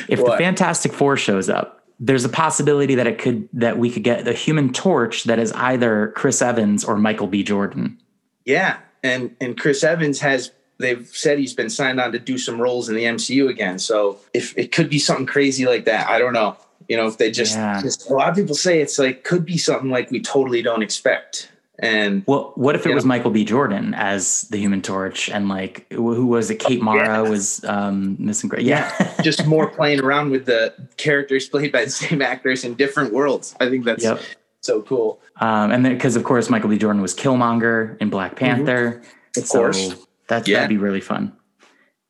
If 0.07 0.23
the 0.23 0.35
Fantastic 0.37 0.93
Four 0.93 1.17
shows 1.17 1.49
up, 1.49 1.83
there's 1.99 2.25
a 2.25 2.29
possibility 2.29 2.95
that 2.95 3.07
it 3.07 3.17
could 3.17 3.49
that 3.53 3.77
we 3.77 3.89
could 3.89 4.03
get 4.03 4.25
the 4.25 4.33
Human 4.33 4.71
Torch 4.71 5.23
that 5.23 5.39
is 5.39 5.51
either 5.53 6.13
Chris 6.15 6.41
Evans 6.41 6.83
or 6.83 6.97
Michael 6.97 7.27
B. 7.27 7.43
Jordan. 7.43 7.99
Yeah, 8.45 8.77
and 9.03 9.35
and 9.41 9.59
Chris 9.59 9.83
Evans 9.83 10.19
has. 10.19 10.51
They've 10.79 11.07
said 11.07 11.39
he's 11.39 11.55
been 11.55 11.71
signed 11.71 11.99
on 11.99 12.11
to 12.11 12.19
do 12.19 12.37
some 12.37 12.61
roles 12.61 12.87
in 12.87 12.95
the 12.95 13.05
MCU 13.05 13.49
again. 13.49 13.79
So 13.79 14.19
if 14.35 14.55
it 14.55 14.71
could 14.71 14.91
be 14.91 14.99
something 14.99 15.25
crazy 15.25 15.65
like 15.65 15.85
that, 15.85 16.07
I 16.07 16.19
don't 16.19 16.33
know. 16.33 16.55
You 16.87 16.97
know, 16.97 17.07
if 17.07 17.17
they 17.17 17.31
just, 17.31 17.55
Yeah. 17.55 17.81
just 17.81 18.07
a 18.11 18.13
lot 18.13 18.29
of 18.29 18.35
people 18.35 18.53
say 18.53 18.79
it's 18.79 18.99
like 18.99 19.23
could 19.23 19.43
be 19.43 19.57
something 19.57 19.89
like 19.89 20.11
we 20.11 20.21
totally 20.21 20.61
don't 20.61 20.83
expect. 20.83 21.49
And 21.79 22.23
Well, 22.25 22.53
what 22.55 22.73
if 22.75 22.85
it 22.85 22.89
Yeah. 22.89 22.95
was 22.95 23.05
Michael 23.05 23.29
B. 23.31 23.43
Jordan 23.45 23.93
as 23.93 24.43
the 24.49 24.57
Human 24.57 24.81
Torch 24.81 25.29
and 25.29 25.47
like 25.47 25.85
who 25.93 26.13
who 26.15 26.25
was 26.25 26.49
it? 26.49 26.55
Kate 26.59 26.81
Mara 26.81 27.23
Yeah. 27.23 27.29
was 27.29 27.63
um, 27.65 28.15
missing. 28.19 28.49
Great, 28.49 28.63
yeah. 28.63 28.91
just 29.21 29.45
more 29.45 29.67
playing 29.69 29.99
around 30.01 30.31
with 30.31 30.45
the 30.45 30.73
characters 30.97 31.47
played 31.47 31.71
by 31.71 31.85
the 31.85 31.91
same 31.91 32.21
actors 32.21 32.63
in 32.63 32.73
different 32.73 33.13
worlds. 33.13 33.55
I 33.59 33.69
think 33.69 33.85
that's 33.85 34.03
yep. 34.03 34.19
so 34.61 34.81
cool. 34.81 35.21
Um, 35.39 35.71
and 35.71 35.85
then 35.85 35.93
because 35.93 36.15
of 36.15 36.23
course 36.23 36.49
Michael 36.49 36.69
B. 36.69 36.77
Jordan 36.79 37.01
was 37.01 37.13
Killmonger 37.13 37.95
in 38.01 38.09
Black 38.09 38.35
Panther. 38.35 39.01
Mm-hmm. 39.03 39.39
Of 39.41 39.47
so 39.47 39.59
course. 39.59 39.95
that 40.29 40.47
Yeah. 40.47 40.57
that'd 40.57 40.69
be 40.69 40.77
really 40.77 41.01
fun. 41.01 41.31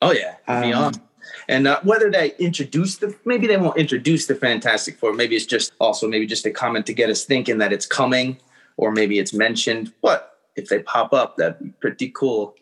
Oh 0.01 0.11
yeah, 0.11 0.35
Um, 0.47 0.61
beyond. 0.61 1.01
And 1.49 1.67
uh, 1.67 1.79
whether 1.83 2.09
they 2.11 2.33
introduce 2.39 2.97
the, 2.97 3.13
maybe 3.25 3.47
they 3.47 3.57
won't 3.57 3.77
introduce 3.77 4.27
the 4.27 4.35
Fantastic 4.35 4.97
Four. 4.97 5.13
Maybe 5.13 5.35
it's 5.35 5.45
just 5.45 5.73
also 5.79 6.07
maybe 6.07 6.25
just 6.25 6.45
a 6.45 6.51
comment 6.51 6.85
to 6.85 6.93
get 6.93 7.09
us 7.09 7.25
thinking 7.25 7.57
that 7.57 7.73
it's 7.73 7.85
coming, 7.85 8.37
or 8.77 8.91
maybe 8.91 9.19
it's 9.19 9.33
mentioned. 9.33 9.91
What 10.01 10.37
if 10.55 10.69
they 10.69 10.79
pop 10.79 11.13
up? 11.13 11.37
That'd 11.37 11.59
be 11.59 11.69
pretty 11.81 12.09
cool. 12.09 12.55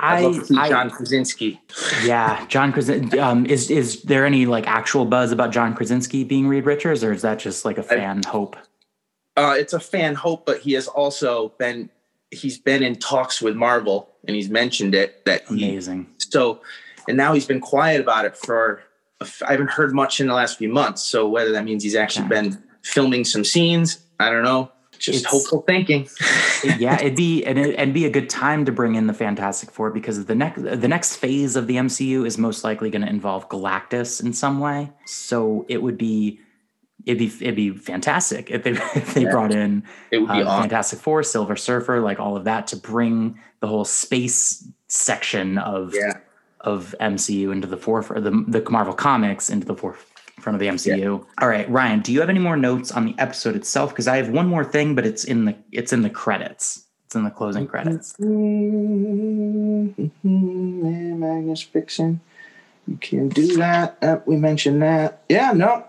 I, 0.00 0.22
love 0.22 0.36
to 0.36 0.44
see 0.46 0.54
John 0.54 0.90
Krasinski. 0.90 1.60
yeah, 2.04 2.46
John 2.46 2.72
Krasinski. 2.72 3.18
Um, 3.18 3.44
is 3.46 3.68
is 3.68 4.02
there 4.02 4.24
any 4.24 4.46
like 4.46 4.66
actual 4.68 5.04
buzz 5.04 5.32
about 5.32 5.50
John 5.50 5.74
Krasinski 5.74 6.22
being 6.24 6.46
Reed 6.46 6.64
Richards, 6.66 7.02
or 7.02 7.12
is 7.12 7.22
that 7.22 7.40
just 7.40 7.64
like 7.64 7.78
a 7.78 7.82
fan 7.82 8.22
hope? 8.22 8.56
Uh, 9.36 9.54
it's 9.58 9.72
a 9.72 9.80
fan 9.80 10.14
hope, 10.14 10.46
but 10.46 10.60
he 10.60 10.72
has 10.74 10.86
also 10.86 11.50
been 11.58 11.90
he's 12.30 12.58
been 12.58 12.82
in 12.82 12.94
talks 12.96 13.42
with 13.42 13.56
Marvel, 13.56 14.14
and 14.26 14.36
he's 14.36 14.48
mentioned 14.48 14.94
it 14.94 15.24
that 15.24 15.46
he 15.48 15.68
Amazing. 15.68 16.06
so 16.18 16.60
and 17.08 17.16
now 17.16 17.32
he's 17.32 17.46
been 17.46 17.60
quiet 17.60 18.00
about 18.00 18.24
it 18.24 18.36
for 18.36 18.82
I 19.44 19.50
haven't 19.50 19.70
heard 19.70 19.94
much 19.94 20.20
in 20.20 20.28
the 20.28 20.34
last 20.34 20.58
few 20.58 20.68
months. 20.68 21.02
So 21.02 21.28
whether 21.28 21.50
that 21.52 21.64
means 21.64 21.82
he's 21.82 21.96
actually 21.96 22.26
Okay. 22.26 22.40
been 22.42 22.62
filming 22.82 23.24
some 23.24 23.44
scenes, 23.44 23.98
I 24.20 24.30
don't 24.30 24.44
know. 24.44 24.70
Just 24.98 25.18
It's- 25.20 25.32
hopeful 25.32 25.62
thinking. 25.62 26.08
yeah, 26.78 27.00
it'd 27.00 27.16
be 27.16 27.44
and 27.44 27.58
it, 27.58 27.78
it'd 27.78 27.94
be 27.94 28.04
a 28.04 28.10
good 28.10 28.28
time 28.28 28.64
to 28.64 28.72
bring 28.72 28.94
in 28.96 29.06
the 29.06 29.14
Fantastic 29.14 29.70
Four 29.70 29.90
because 29.90 30.24
the 30.26 30.34
next 30.34 30.62
the 30.62 30.88
next 30.88 31.16
phase 31.16 31.56
of 31.56 31.66
the 31.66 31.76
MCU 31.76 32.26
is 32.26 32.36
most 32.38 32.64
likely 32.64 32.90
going 32.90 33.02
to 33.02 33.08
involve 33.08 33.48
Galactus 33.48 34.22
in 34.22 34.32
some 34.32 34.60
way. 34.60 34.90
So 35.06 35.64
it 35.68 35.82
would 35.82 35.96
be 35.98 36.40
it'd 37.06 37.18
be 37.18 37.26
it'd 37.44 37.54
be 37.56 37.70
fantastic 37.70 38.50
if 38.50 38.64
they 38.64 38.70
if 38.94 39.14
they 39.14 39.22
Yeah. 39.22 39.30
brought 39.30 39.52
in 39.54 39.84
It 40.10 40.18
would 40.18 40.30
uh, 40.30 40.32
be 40.34 40.42
the 40.42 40.48
awesome. 40.48 40.62
Fantastic 40.62 40.98
Four, 40.98 41.22
Silver 41.22 41.56
Surfer, 41.56 42.00
like 42.00 42.18
all 42.18 42.36
of 42.36 42.44
that 42.44 42.66
to 42.68 42.76
bring 42.76 43.38
the 43.60 43.66
whole 43.68 43.84
space 43.84 44.66
section 44.88 45.58
of 45.58 45.94
Yeah. 45.94 46.18
of 46.60 46.94
MCU 47.00 47.52
into 47.52 47.68
the 47.68 47.76
forefront, 47.76 48.24
the 48.24 48.60
the 48.60 48.68
Marvel 48.70 48.94
comics 48.94 49.48
into 49.48 49.66
the 49.66 49.76
forefront 50.38 50.54
of 50.56 50.60
the 50.60 50.66
MCU. 50.68 51.24
All 51.40 51.48
right, 51.48 51.68
Ryan, 51.70 52.00
do 52.00 52.12
you 52.12 52.20
have 52.20 52.28
any 52.28 52.38
more 52.38 52.56
notes 52.56 52.92
on 52.92 53.04
the 53.04 53.14
episode 53.18 53.56
itself? 53.56 53.90
Because 53.90 54.06
I 54.08 54.16
have 54.16 54.28
one 54.30 54.46
more 54.46 54.64
thing, 54.64 54.94
but 54.94 55.04
it's 55.04 55.24
in 55.24 55.44
the 55.46 55.56
it's 55.72 55.92
in 55.92 56.02
the 56.02 56.10
credits. 56.10 56.84
It's 57.06 57.16
in 57.16 57.24
the 57.24 57.30
closing 57.30 57.66
credits. 57.66 58.14
Mm-hmm. 58.20 59.96
Magnus 61.20 61.62
Fiction. 61.62 62.20
You 62.86 62.98
can 62.98 63.28
do 63.30 63.56
that. 63.56 63.98
Uh, 64.02 64.18
we 64.26 64.36
mentioned 64.36 64.82
that. 64.82 65.22
Yeah, 65.28 65.52
no. 65.52 65.84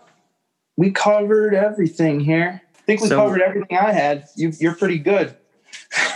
We 0.77 0.91
covered 0.91 1.53
everything 1.53 2.19
here. 2.21 2.61
I 2.75 2.81
think 2.81 3.01
we 3.01 3.07
So- 3.07 3.17
covered 3.17 3.41
everything 3.41 3.77
I 3.77 3.91
had. 3.91 4.27
You, 4.35 4.53
you're 4.59 4.75
pretty 4.75 4.99
good. 4.99 5.35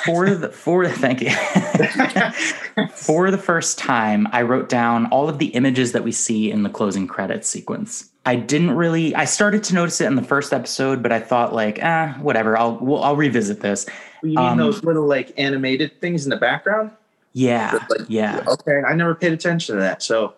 For 0.05 0.29
the 0.29 0.49
for 0.49 0.87
thank 0.87 1.21
you. 1.21 1.31
for 2.91 3.31
the 3.31 3.37
first 3.37 3.77
time, 3.79 4.27
I 4.31 4.43
wrote 4.43 4.69
down 4.69 5.07
all 5.07 5.29
of 5.29 5.39
the 5.39 5.47
images 5.47 5.93
that 5.93 6.03
we 6.03 6.11
see 6.11 6.51
in 6.51 6.63
the 6.63 6.69
closing 6.69 7.07
credits 7.07 7.47
sequence. 7.47 8.12
I 8.25 8.35
didn't 8.35 8.71
really. 8.71 9.13
I 9.15 9.25
started 9.25 9.63
to 9.65 9.75
notice 9.75 9.99
it 9.99 10.05
in 10.05 10.15
the 10.15 10.23
first 10.23 10.53
episode, 10.53 11.03
but 11.03 11.11
I 11.11 11.19
thought 11.19 11.53
like, 11.53 11.79
eh, 11.83 12.13
whatever. 12.13 12.57
I'll 12.57 12.77
we'll, 12.77 13.03
I'll 13.03 13.15
revisit 13.17 13.59
this. 13.59 13.85
You 14.21 14.29
mean 14.29 14.37
Um, 14.37 14.57
those 14.57 14.83
little 14.83 15.05
like 15.05 15.33
animated 15.37 15.99
things 15.99 16.25
in 16.25 16.29
the 16.29 16.37
background? 16.37 16.91
Yeah, 17.33 17.79
Like, 17.89 18.01
yeah. 18.07 18.43
Okay, 18.47 18.81
I 18.87 18.93
never 18.93 19.15
paid 19.15 19.33
attention 19.33 19.75
to 19.75 19.81
that. 19.81 20.03
So, 20.03 20.35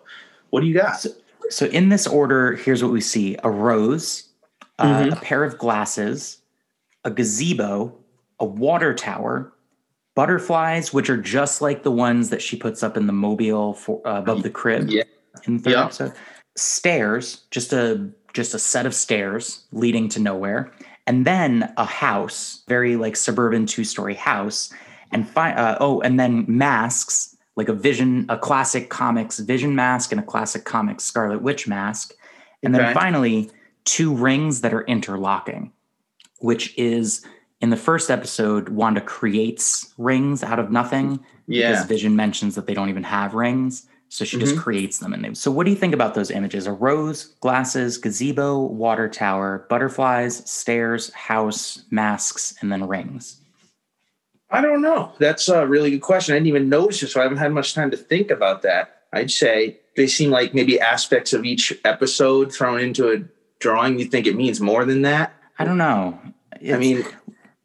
what 0.50 0.62
do 0.62 0.66
you 0.66 0.74
got? 0.74 1.04
So 1.50 1.66
in 1.66 1.90
this 1.90 2.06
order, 2.06 2.54
here's 2.56 2.82
what 2.82 2.90
we 2.90 3.00
see: 3.00 3.36
a 3.44 3.50
rose, 3.50 4.24
uh, 4.80 5.02
Mhm. 5.04 5.12
a 5.12 5.16
pair 5.16 5.44
of 5.44 5.56
glasses, 5.58 6.38
a 7.04 7.10
gazebo, 7.10 7.94
a 8.40 8.44
water 8.44 8.94
tower, 8.94 9.52
butterflies, 10.16 10.92
which 10.92 11.08
are 11.08 11.16
just 11.18 11.60
like 11.60 11.84
the 11.84 11.92
ones 11.92 12.30
that 12.30 12.42
she 12.42 12.56
puts 12.56 12.82
up 12.82 12.96
in 12.96 13.06
the 13.06 13.12
mobile 13.12 13.74
for 13.74 14.00
uh, 14.08 14.18
above 14.18 14.42
the 14.42 14.50
crib 14.50 14.88
Yeah. 14.88 15.04
in 15.46 15.58
the 15.58 15.62
third 15.62 15.74
episode. 15.84 16.12
Stairs, 16.56 17.42
just 17.50 17.72
a 17.72 18.08
just 18.32 18.54
a 18.54 18.58
set 18.58 18.84
of 18.84 18.94
stairs 18.94 19.64
leading 19.72 20.08
to 20.10 20.20
nowhere, 20.20 20.70
and 21.06 21.24
then 21.24 21.72
a 21.76 21.84
house, 21.86 22.62
very 22.68 22.96
like 22.96 23.16
suburban 23.16 23.64
two 23.66 23.84
story 23.84 24.14
house, 24.14 24.72
and 25.12 25.28
fi- 25.28 25.52
uh, 25.54 25.76
oh, 25.80 26.00
and 26.00 26.20
then 26.20 26.44
masks, 26.48 27.34
like 27.56 27.68
a 27.68 27.72
vision, 27.72 28.26
a 28.28 28.36
classic 28.36 28.90
comics 28.90 29.38
vision 29.38 29.74
mask 29.74 30.12
and 30.12 30.20
a 30.20 30.24
classic 30.24 30.64
comics 30.64 31.04
Scarlet 31.04 31.40
Witch 31.42 31.66
mask, 31.66 32.14
and 32.62 32.74
then 32.74 32.92
finally 32.92 33.50
two 33.84 34.14
rings 34.14 34.60
that 34.62 34.74
are 34.74 34.82
interlocking, 34.82 35.72
which 36.40 36.76
is 36.76 37.24
in 37.60 37.70
the 37.70 37.76
first 37.76 38.10
episode, 38.10 38.68
Wanda 38.68 39.00
creates 39.00 39.94
rings 39.96 40.42
out 40.42 40.58
of 40.58 40.70
nothing 40.70 41.20
Yeah. 41.46 41.70
because 41.70 41.86
Vision 41.86 42.14
mentions 42.16 42.54
that 42.54 42.66
they 42.66 42.74
don't 42.74 42.90
even 42.90 43.04
have 43.04 43.32
rings. 43.32 43.86
So 44.16 44.24
she 44.24 44.38
just 44.38 44.56
Mhm. 44.56 44.60
creates 44.62 44.98
them. 45.00 45.12
And 45.12 45.22
they, 45.22 45.34
so, 45.34 45.50
what 45.50 45.66
do 45.66 45.70
you 45.70 45.76
think 45.76 45.92
about 45.92 46.14
those 46.14 46.30
images? 46.30 46.66
A 46.66 46.72
rose, 46.72 47.34
glasses, 47.42 47.98
gazebo, 47.98 48.58
water 48.62 49.10
tower, 49.10 49.66
butterflies, 49.68 50.42
stairs, 50.50 51.12
house, 51.12 51.82
masks, 51.90 52.54
and 52.62 52.72
then 52.72 52.88
rings. 52.88 53.36
I 54.50 54.62
don't 54.62 54.80
know. 54.80 55.12
That's 55.18 55.50
a 55.50 55.66
really 55.66 55.90
good 55.90 56.00
question. 56.00 56.34
I 56.34 56.38
didn't 56.38 56.46
even 56.46 56.70
notice 56.70 57.02
it, 57.02 57.08
so 57.08 57.20
I 57.20 57.24
haven't 57.24 57.36
had 57.36 57.52
much 57.52 57.74
time 57.74 57.90
to 57.90 57.96
think 57.98 58.30
about 58.30 58.62
that. 58.62 59.02
I'd 59.12 59.30
say 59.30 59.76
they 59.96 60.06
seem 60.06 60.30
like 60.30 60.54
maybe 60.54 60.80
aspects 60.80 61.34
of 61.34 61.44
each 61.44 61.78
episode 61.84 62.54
thrown 62.54 62.80
into 62.80 63.10
a 63.12 63.18
drawing. 63.60 63.98
You 63.98 64.06
think 64.06 64.26
it 64.26 64.34
means 64.34 64.62
more 64.62 64.86
than 64.86 65.02
that? 65.02 65.34
I 65.58 65.66
don't 65.66 65.76
know. 65.76 66.18
I 66.66 66.78
mean, 66.78 67.04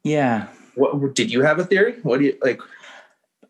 yeah, 0.04 0.48
what 0.74 1.14
did 1.14 1.32
you 1.32 1.40
have 1.44 1.58
a 1.58 1.64
theory? 1.64 1.94
What 2.02 2.18
do 2.18 2.26
you 2.26 2.36
like? 2.42 2.60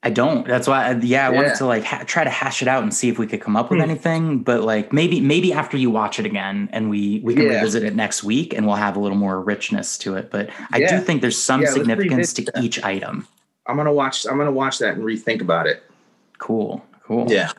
I 0.05 0.11
don't. 0.11 0.47
That's 0.47 0.67
why. 0.67 0.87
I, 0.89 0.93
yeah, 0.95 1.29
I 1.29 1.31
Yeah. 1.31 1.37
wanted 1.37 1.55
to 1.57 1.67
like 1.67 1.85
ha- 1.85 2.03
try 2.07 2.25
to 2.25 2.31
hash 2.31 2.61
it 2.61 2.67
out 2.67 2.83
and 2.83 2.93
see 2.93 3.09
if 3.09 3.19
we 3.21 3.27
could 3.27 3.41
come 3.41 3.55
up 3.57 3.71
with 3.71 3.79
Hmm. 3.79 3.89
anything. 3.89 4.39
But 4.41 4.63
like 4.63 4.93
maybe 4.93 5.21
maybe 5.21 5.53
after 5.53 5.77
you 5.77 5.91
watch 5.91 6.19
it 6.19 6.27
again 6.27 6.69
and 6.73 6.91
we 6.91 7.21
we 7.23 7.35
can 7.35 7.45
Yeah. 7.47 7.55
revisit 7.55 7.85
it 7.85 7.95
next 7.95 8.25
week 8.25 8.53
and 8.53 8.67
we'll 8.67 8.75
have 8.77 8.97
a 8.97 9.01
little 9.01 9.17
more 9.17 9.41
richness 9.41 9.97
to 9.99 10.17
it. 10.17 10.31
But 10.31 10.51
I 10.73 10.81
do 10.81 10.99
think 10.99 11.21
there's 11.21 11.41
some 11.41 11.63
Yeah, 11.63 11.71
significance 11.71 12.33
to 12.35 12.43
that. 12.43 12.63
each 12.63 12.83
item. 12.83 13.29
I'm 13.69 13.77
gonna 13.77 13.93
watch. 13.93 14.27
I'm 14.29 14.39
gonna 14.39 14.51
watch 14.51 14.79
that 14.81 14.95
and 14.95 15.05
rethink 15.05 15.41
about 15.41 15.67
it. 15.69 15.85
Cool. 16.39 16.85
Cool. 17.07 17.27
Yeah. 17.31 17.53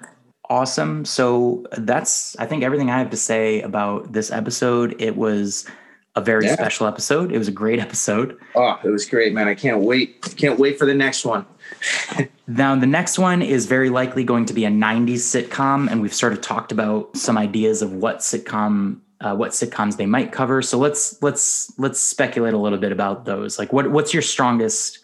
Awesome. 0.50 1.06
So 1.06 1.66
that's, 1.78 2.36
I 2.38 2.46
think, 2.46 2.64
everything 2.64 2.90
I 2.92 3.00
have 3.00 3.10
to 3.12 3.18
say 3.18 3.62
about 3.62 4.12
this 4.12 4.30
episode. 4.30 4.94
It 5.00 5.16
was 5.16 5.66
a 6.16 6.22
very 6.22 6.46
Yeah. 6.46 6.54
special 6.54 6.88
episode. 6.88 7.32
It 7.32 7.38
was 7.38 7.48
a 7.48 7.52
great 7.52 7.80
episode. 7.80 8.38
Oh, 8.56 8.78
it 8.84 8.90
was 8.90 9.06
great, 9.06 9.34
man. 9.34 9.48
I 9.48 9.56
can't 9.56 9.82
wait. 9.82 10.22
Can't 10.38 10.60
wait 10.60 10.78
for 10.78 10.86
the 10.86 10.94
next 10.94 11.26
one. 11.26 11.46
Now, 12.46 12.76
the 12.76 12.86
next 12.86 13.18
one 13.18 13.42
is 13.42 13.68
very 13.68 13.90
likely 13.90 14.26
going 14.26 14.46
to 14.48 14.54
be 14.54 14.66
a 14.66 14.70
90s 14.70 15.22
sitcom, 15.22 15.90
and 15.90 16.02
we've 16.02 16.14
sort 16.14 16.34
of 16.34 16.42
talked 16.42 16.74
about 16.74 17.16
some 17.16 17.38
ideas 17.38 17.82
of 17.82 17.94
what 17.94 18.18
sitcom. 18.20 19.00
Uh, 19.22 19.34
what 19.34 19.52
sitcoms 19.52 19.96
they 19.96 20.06
might 20.06 20.34
cover. 20.34 20.62
So 20.62 20.78
let's 20.78 21.22
let's 21.24 21.72
let's 21.80 22.02
speculate 22.02 22.54
a 22.54 22.58
little 22.58 22.78
bit 22.78 22.92
about 22.92 23.24
those. 23.24 23.58
Like, 23.58 23.72
what 23.72 23.90
what's 23.90 24.14
your 24.14 24.22
strongest 24.22 25.00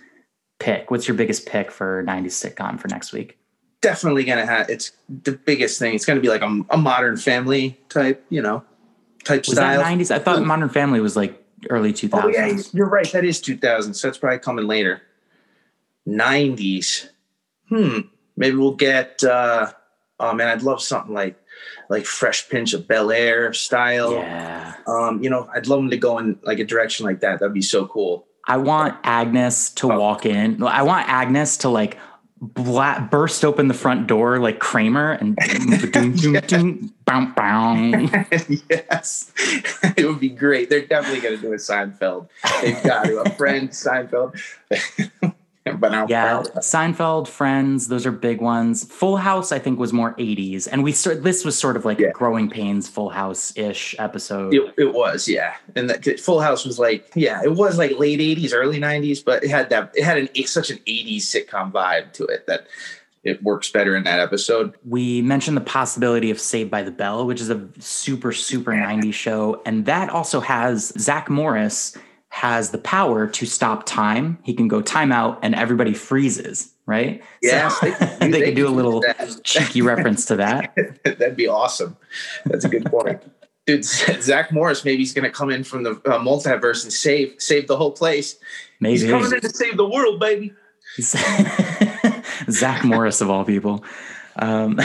pick? 0.60 0.92
What's 0.92 1.08
your 1.08 1.16
biggest 1.16 1.46
pick 1.46 1.72
for 1.72 2.04
90s 2.04 2.34
sitcom 2.54 2.78
for 2.78 2.90
next 2.90 3.14
week? 3.14 3.38
Definitely 3.82 4.26
gonna 4.26 4.46
have. 4.46 4.70
It's 4.70 4.92
the 5.08 5.32
biggest 5.32 5.80
thing. 5.80 5.96
It's 5.96 6.06
gonna 6.06 6.20
be 6.20 6.28
like 6.28 6.42
a, 6.42 6.60
a 6.72 6.78
Modern 6.78 7.16
Family 7.16 7.80
type, 7.88 8.26
you 8.30 8.42
know, 8.42 8.62
type 9.24 9.46
Was 9.48 9.56
style. 9.58 9.80
that 9.80 9.86
90s? 9.98 10.12
I 10.12 10.20
thought 10.20 10.44
Modern 10.44 10.70
Family 10.70 11.00
was 11.02 11.16
like 11.16 11.42
early 11.70 11.94
2000s. 11.94 12.22
Oh 12.24 12.28
yeah, 12.28 12.58
you're 12.74 12.90
right. 12.90 13.10
That 13.12 13.26
is 13.26 13.42
2000. 13.42 13.94
So 13.94 14.08
that's 14.08 14.18
probably 14.18 14.40
coming 14.40 14.66
later. 14.68 15.02
90s. 16.08 17.10
Hmm. 17.70 18.00
Maybe 18.38 18.56
we'll 18.56 18.76
get. 18.76 19.24
uh 19.24 19.72
Oh 20.22 20.34
man, 20.34 20.50
I'd 20.50 20.64
love 20.64 20.82
something 20.82 21.14
like 21.14 21.40
like 21.90 22.06
Fresh 22.06 22.50
Prince 22.50 22.74
of 22.74 22.88
Bel 22.88 23.10
Air 23.12 23.54
style. 23.54 24.14
yeah. 24.14 24.76
Um, 24.86 25.24
you 25.24 25.30
know, 25.30 25.50
I'd 25.56 25.68
love 25.68 25.80
them 25.80 25.90
to 25.92 25.98
go 25.98 26.18
in 26.18 26.38
like 26.44 26.60
a 26.60 26.66
direction 26.66 27.06
like 27.06 27.22
that. 27.22 27.40
That'd 27.40 27.54
be 27.54 27.62
so 27.62 27.86
cool. 27.88 28.26
I 28.46 28.58
want 28.58 28.96
Agnes 29.04 29.70
to 29.76 29.92
Oh. 29.92 30.00
walk 30.00 30.26
in. 30.26 30.62
I 30.64 30.82
want 30.84 31.08
Agnes 31.08 31.56
to 31.58 31.70
like 31.70 31.98
bla- 32.42 33.08
burst 33.12 33.44
open 33.44 33.68
the 33.68 33.74
front 33.74 34.08
door 34.08 34.40
like 34.40 34.60
Kramer 34.60 35.14
and 35.14 35.36
doom, 35.92 36.16
doom, 36.16 36.34
doom, 36.48 36.94
bow, 37.06 37.26
bow. 37.36 37.76
yes, 38.70 39.32
it 39.98 40.06
would 40.06 40.20
be 40.20 40.30
great. 40.30 40.70
They're 40.70 40.86
definitely 40.86 41.22
going 41.22 41.36
to 41.36 41.42
do 41.42 41.54
a 41.54 41.58
Seinfeld. 41.58 42.30
They've 42.62 42.82
got 42.84 43.06
to 43.06 43.22
a 43.22 43.30
friend 43.32 43.70
Seinfeld. 43.70 44.40
but 45.80 45.92
now, 45.92 46.06
Yeah, 46.10 46.42
Seinfeld, 46.58 47.28
Friends, 47.28 47.88
those 47.88 48.06
are 48.06 48.12
big 48.12 48.42
ones. 48.42 48.86
Full 48.86 49.18
House, 49.18 49.52
I 49.52 49.60
think, 49.60 49.80
was 49.80 49.92
more 49.94 50.14
'80s, 50.16 50.68
and 50.72 50.84
we 50.84 50.92
sort. 50.92 51.24
This 51.24 51.44
was 51.46 51.58
sort 51.58 51.76
of 51.76 51.86
like 51.86 52.00
Yeah. 52.00 52.08
a 52.08 52.12
Growing 52.12 52.50
Pains, 52.50 52.88
Full 52.88 53.10
House 53.10 53.56
ish 53.58 53.96
episode. 54.00 54.54
It, 54.54 54.74
it 54.78 54.94
was, 54.94 55.28
yeah. 55.28 55.56
And 55.76 55.90
that 55.90 56.20
Full 56.20 56.40
House 56.42 56.66
was 56.66 56.80
like, 56.80 57.12
yeah, 57.16 57.42
it 57.44 57.54
was 57.54 57.78
like 57.78 57.98
late 58.00 58.20
'80s, 58.20 58.54
early 58.54 58.80
'90s, 58.80 59.24
but 59.24 59.44
it 59.44 59.50
had 59.50 59.70
that. 59.70 59.92
It 59.96 60.04
had 60.04 60.18
an 60.18 60.30
such 60.46 60.70
an 60.70 60.78
'80s 60.88 61.18
sitcom 61.22 61.72
vibe 61.72 62.14
to 62.14 62.26
it 62.26 62.48
that 62.48 62.68
it 63.24 63.44
works 63.44 63.70
better 63.70 63.98
in 63.98 64.04
that 64.06 64.20
episode. 64.20 64.74
we 64.86 65.22
mentioned 65.22 65.58
the 65.58 65.62
possibility 65.62 66.32
of 66.32 66.40
Saved 66.40 66.72
by 66.72 66.82
the 66.84 66.92
Bell, 66.92 67.28
which 67.28 67.42
is 67.42 67.50
a 67.50 67.68
super, 67.78 68.32
super 68.32 68.72
90s 68.72 69.14
show. 69.14 69.62
And 69.66 69.86
that 69.88 70.10
also 70.10 70.40
has 70.40 70.94
Zach 70.98 71.30
Morris 71.30 71.98
has 72.30 72.70
the 72.72 72.78
power 72.78 73.28
to 73.28 73.46
stop 73.46 73.86
time. 73.86 74.38
He 74.44 74.54
can 74.54 74.68
go 74.68 74.82
timeout 74.82 75.40
and 75.42 75.54
everybody 75.56 75.94
freezes, 75.94 76.72
right? 76.86 77.22
Yes, 77.42 77.78
So 77.80 77.90
they- 77.90 78.18
they, 78.20 78.32
they 78.32 78.42
could 78.46 78.56
do 78.56 78.68
a 78.68 78.70
little 78.70 79.04
cheeky 79.44 79.82
reference 79.82 80.26
to 80.26 80.36
that. 80.38 80.74
That'd 81.04 81.36
be 81.36 81.48
awesome. 81.48 81.98
That's 82.46 82.66
a 82.66 82.70
good 82.70 82.86
point. 82.86 83.22
Dude, 83.66 83.84
Zach 83.86 84.52
Morris, 84.52 84.84
maybe 84.86 84.98
he's 84.98 85.14
going 85.14 85.26
to 85.26 85.32
come 85.32 85.50
in 85.52 85.64
from 85.64 85.84
the 85.84 85.92
uh, 85.92 86.18
multiverse 86.20 86.84
and 86.84 86.92
save 86.94 87.36
save 87.38 87.68
the 87.68 87.78
whole 87.78 87.92
place. 87.92 88.38
Maybe. 88.80 89.00
He's 89.00 89.10
coming 89.10 89.32
in 89.32 89.42
to 89.42 89.50
save 89.50 89.78
the 89.78 89.88
world, 89.88 90.20
baby. 90.20 90.54
Zach 92.50 92.84
Morris 92.84 93.22
of 93.22 93.30
all 93.30 93.44
people. 93.46 93.84
Um, 94.38 94.80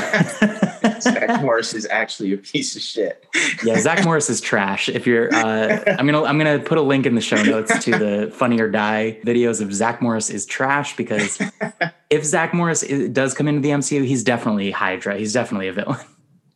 Zach 1.04 1.40
Morris 1.42 1.72
is 1.74 1.86
actually 1.86 2.32
a 2.32 2.36
piece 2.36 2.74
of 2.76 2.82
shit. 2.82 3.26
yeah, 3.64 3.78
Zach 3.78 4.04
Morris 4.04 4.28
is 4.28 4.40
trash. 4.40 4.88
If 4.88 5.06
you're, 5.06 5.32
uh, 5.34 5.82
I'm 5.98 6.06
gonna 6.06 6.24
I'm 6.24 6.36
gonna 6.38 6.58
put 6.58 6.78
a 6.78 6.82
link 6.82 7.06
in 7.06 7.14
the 7.14 7.20
show 7.20 7.42
notes 7.42 7.78
to 7.84 7.90
the 7.92 8.30
Funny 8.34 8.60
or 8.60 8.68
Die 8.70 9.18
videos 9.24 9.60
of 9.60 9.72
Zach 9.72 10.02
Morris 10.02 10.30
is 10.30 10.44
trash 10.46 10.96
because 10.96 11.40
if 12.10 12.24
Zach 12.24 12.52
Morris 12.52 12.82
i- 12.84 13.06
does 13.08 13.34
come 13.34 13.46
into 13.48 13.60
the 13.60 13.70
MCU, 13.70 14.04
he's 14.04 14.24
definitely 14.24 14.70
Hydra. 14.70 15.16
He's 15.16 15.32
definitely 15.32 15.68
a 15.68 15.72
villain. 15.72 16.00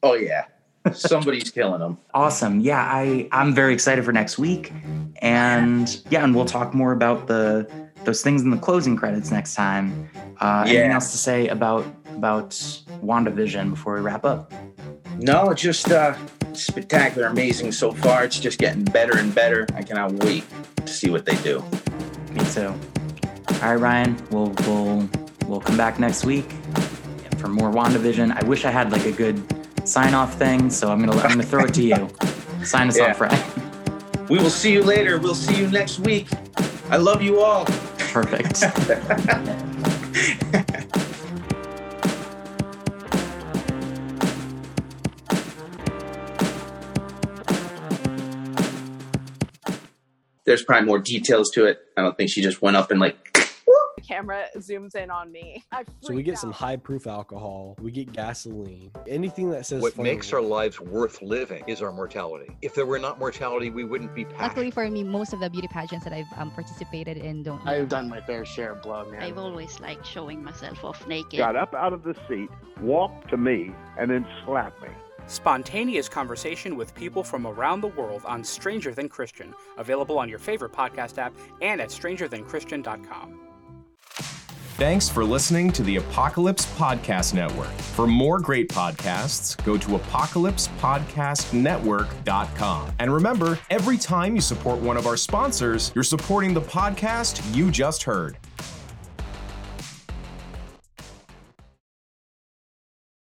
Oh 0.03 0.15
yeah, 0.15 0.45
Somebody's 0.93 1.51
killing 1.51 1.81
them. 1.81 1.99
Awesome. 2.15 2.61
Yeah, 2.61 2.81
I 2.81 3.29
I'm 3.33 3.53
very 3.55 3.75
excited 3.75 4.05
for 4.05 4.13
next 4.13 4.39
week, 4.39 4.73
and 5.21 6.01
yeah, 6.11 6.23
and 6.25 6.35
we'll 6.35 6.45
talk 6.45 6.73
more 6.75 6.93
about 6.93 7.27
the 7.27 7.69
those 8.05 8.23
things 8.23 8.43
in 8.43 8.51
the 8.51 8.57
closing 8.57 8.97
credits 8.97 9.31
next 9.31 9.55
time. 9.55 10.09
Uh, 10.41 10.65
Anything 10.67 10.93
else 10.93 11.11
to 11.13 11.19
say 11.19 11.49
about 11.49 11.85
about 12.17 12.51
WandaVision 13.03 13.71
before 13.71 13.95
we 13.95 14.01
wrap 14.01 14.25
up? 14.25 14.53
No, 15.19 15.51
it's 15.51 15.63
just 15.63 15.91
uh, 15.91 16.15
spectacular, 16.53 17.29
amazing 17.29 17.73
so 17.73 17.93
far. 17.93 18.25
It's 18.25 18.39
just 18.39 18.59
getting 18.59 18.85
better 18.85 19.19
and 19.19 19.35
better. 19.35 19.67
I 19.75 19.83
cannot 19.83 20.13
wait 20.25 20.45
to 20.85 20.93
see 20.93 21.11
what 21.11 21.25
they 21.27 21.37
do. 21.37 21.63
Me 22.33 22.45
too. 22.53 22.69
All 23.63 23.71
right, 23.71 23.75
Ryan. 23.75 24.17
We'll 24.31 24.53
we'll 24.67 25.09
we'll 25.47 25.61
come 25.61 25.77
back 25.77 25.99
next 25.99 26.25
week 26.25 26.45
for 27.39 27.49
more 27.49 27.71
WandaVision. 27.71 28.33
I 28.41 28.47
wish 28.47 28.65
I 28.65 28.71
had 28.71 28.93
like 28.93 29.07
a 29.07 29.13
good 29.13 29.41
sign 29.89 30.15
off 30.15 30.35
thing, 30.39 30.71
so 30.71 30.91
I'm 30.93 31.01
gonna 31.05 31.21
I'm 31.23 31.31
gonna 31.31 31.43
throw 31.43 31.65
it 31.65 31.75
to 31.75 31.83
you. 31.83 32.09
Sign 32.65 32.89
us 32.89 32.99
Yeah. 32.99 33.11
off, 33.13 33.21
Ryan. 33.21 33.41
We 34.29 34.39
will 34.39 34.51
see 34.51 34.73
you 34.73 34.83
later. 34.83 35.19
We'll 35.19 35.35
see 35.37 35.57
you 35.59 35.69
next 35.69 36.01
week. 36.01 36.27
I 36.91 36.97
love 36.97 37.23
you 37.23 37.41
all. 37.41 37.65
Perfect. 38.13 38.61
There's 50.45 50.63
probably 50.63 50.87
more 50.87 50.99
details 50.99 51.51
to 51.51 51.67
it. 51.67 51.83
I 51.95 52.01
don't 52.01 52.17
think 52.17 52.31
she 52.31 52.41
just 52.41 52.63
went 52.63 52.77
up 52.77 52.91
and 52.91 52.99
like. 52.99 53.38
The 54.09 54.15
camera 54.15 54.45
zooms 54.57 54.95
in 54.95 55.11
on 55.11 55.31
me. 55.31 55.65
I 55.73 55.85
So 56.01 56.09
we 56.11 56.17
freaked 56.17 56.27
get 56.27 56.39
some 56.39 56.53
high 56.53 56.77
proof 56.77 57.07
alcohol, 57.07 57.77
we 57.81 57.91
get 57.91 58.13
gasoline, 58.13 58.91
anything 59.07 59.51
that 59.51 59.67
says 59.67 59.83
What 59.83 59.95
flammable. 59.95 60.03
makes 60.05 60.33
our 60.33 60.41
lives 60.41 60.81
worth 60.81 61.21
living 61.23 61.65
is 61.67 61.83
our 61.83 61.93
mortality. 61.93 62.57
If 62.63 62.75
there 62.75 62.87
were 62.87 62.99
not 62.99 63.19
mortality, 63.19 63.71
we 63.71 63.85
wouldn't 63.85 64.15
be 64.15 64.27
Luckily 64.41 64.71
for 64.71 64.89
me, 64.89 65.05
most 65.05 65.33
of 65.33 65.41
the 65.41 65.51
beauty 65.51 65.69
pageants 65.69 66.05
that 66.05 66.13
I've 66.13 66.27
um, 66.37 66.51
participated 66.51 67.17
in 67.19 67.43
don't. 67.43 67.67
I've 67.67 67.89
done 67.89 68.09
my 68.09 68.21
fair 68.21 68.45
share 68.45 68.73
of 68.73 68.83
blow, 68.83 69.11
man. 69.11 69.23
I've 69.23 69.39
always 69.39 69.79
liked 69.81 70.07
showing 70.07 70.43
myself 70.43 70.85
off 70.85 71.07
naked. 71.07 71.39
got 71.39 71.57
up 71.57 71.75
out 71.75 71.93
of 71.93 72.03
the 72.03 72.15
seat, 72.29 72.49
walked 72.81 73.29
to 73.31 73.37
me, 73.37 73.73
and 73.99 74.11
then 74.11 74.27
slapped 74.45 74.81
me. 74.83 74.89
Spontaneous 75.27 76.09
conversation 76.09 76.77
with 76.77 76.95
people 76.95 77.23
from 77.23 77.47
around 77.47 77.83
the 77.83 77.89
world 77.89 78.23
on 78.25 78.43
Stranger 78.43 78.95
Than 78.95 79.11
Christian, 79.11 79.55
available 79.77 80.19
on 80.19 80.29
your 80.29 80.39
favorite 80.39 80.73
podcast 80.73 81.19
app 81.19 81.35
and 81.61 81.81
at 81.83 81.91
strangerthanchristian.com. 81.91 83.48
Thanks 84.79 85.09
for 85.09 85.25
listening 85.25 85.73
to 85.73 85.83
the 85.83 85.97
Apocalypse 85.97 86.65
Podcast 86.77 87.35
Network. 87.35 87.73
For 87.97 88.07
more 88.07 88.39
great 88.39 88.69
podcasts, 88.69 89.57
go 89.65 89.77
to 89.77 89.99
apocalypsepodcastnetwork.com. 89.99 92.93
And 93.01 93.13
remember, 93.13 93.59
every 93.71 93.99
time 93.99 94.37
you 94.37 94.41
support 94.41 94.79
one 94.79 94.97
of 94.97 95.09
our 95.09 95.17
sponsors, 95.17 95.91
you're 95.97 96.05
supporting 96.05 96.55
the 96.55 96.61
podcast 96.61 97.43
you 97.57 97.73
just 97.73 98.05
heard. 98.05 98.37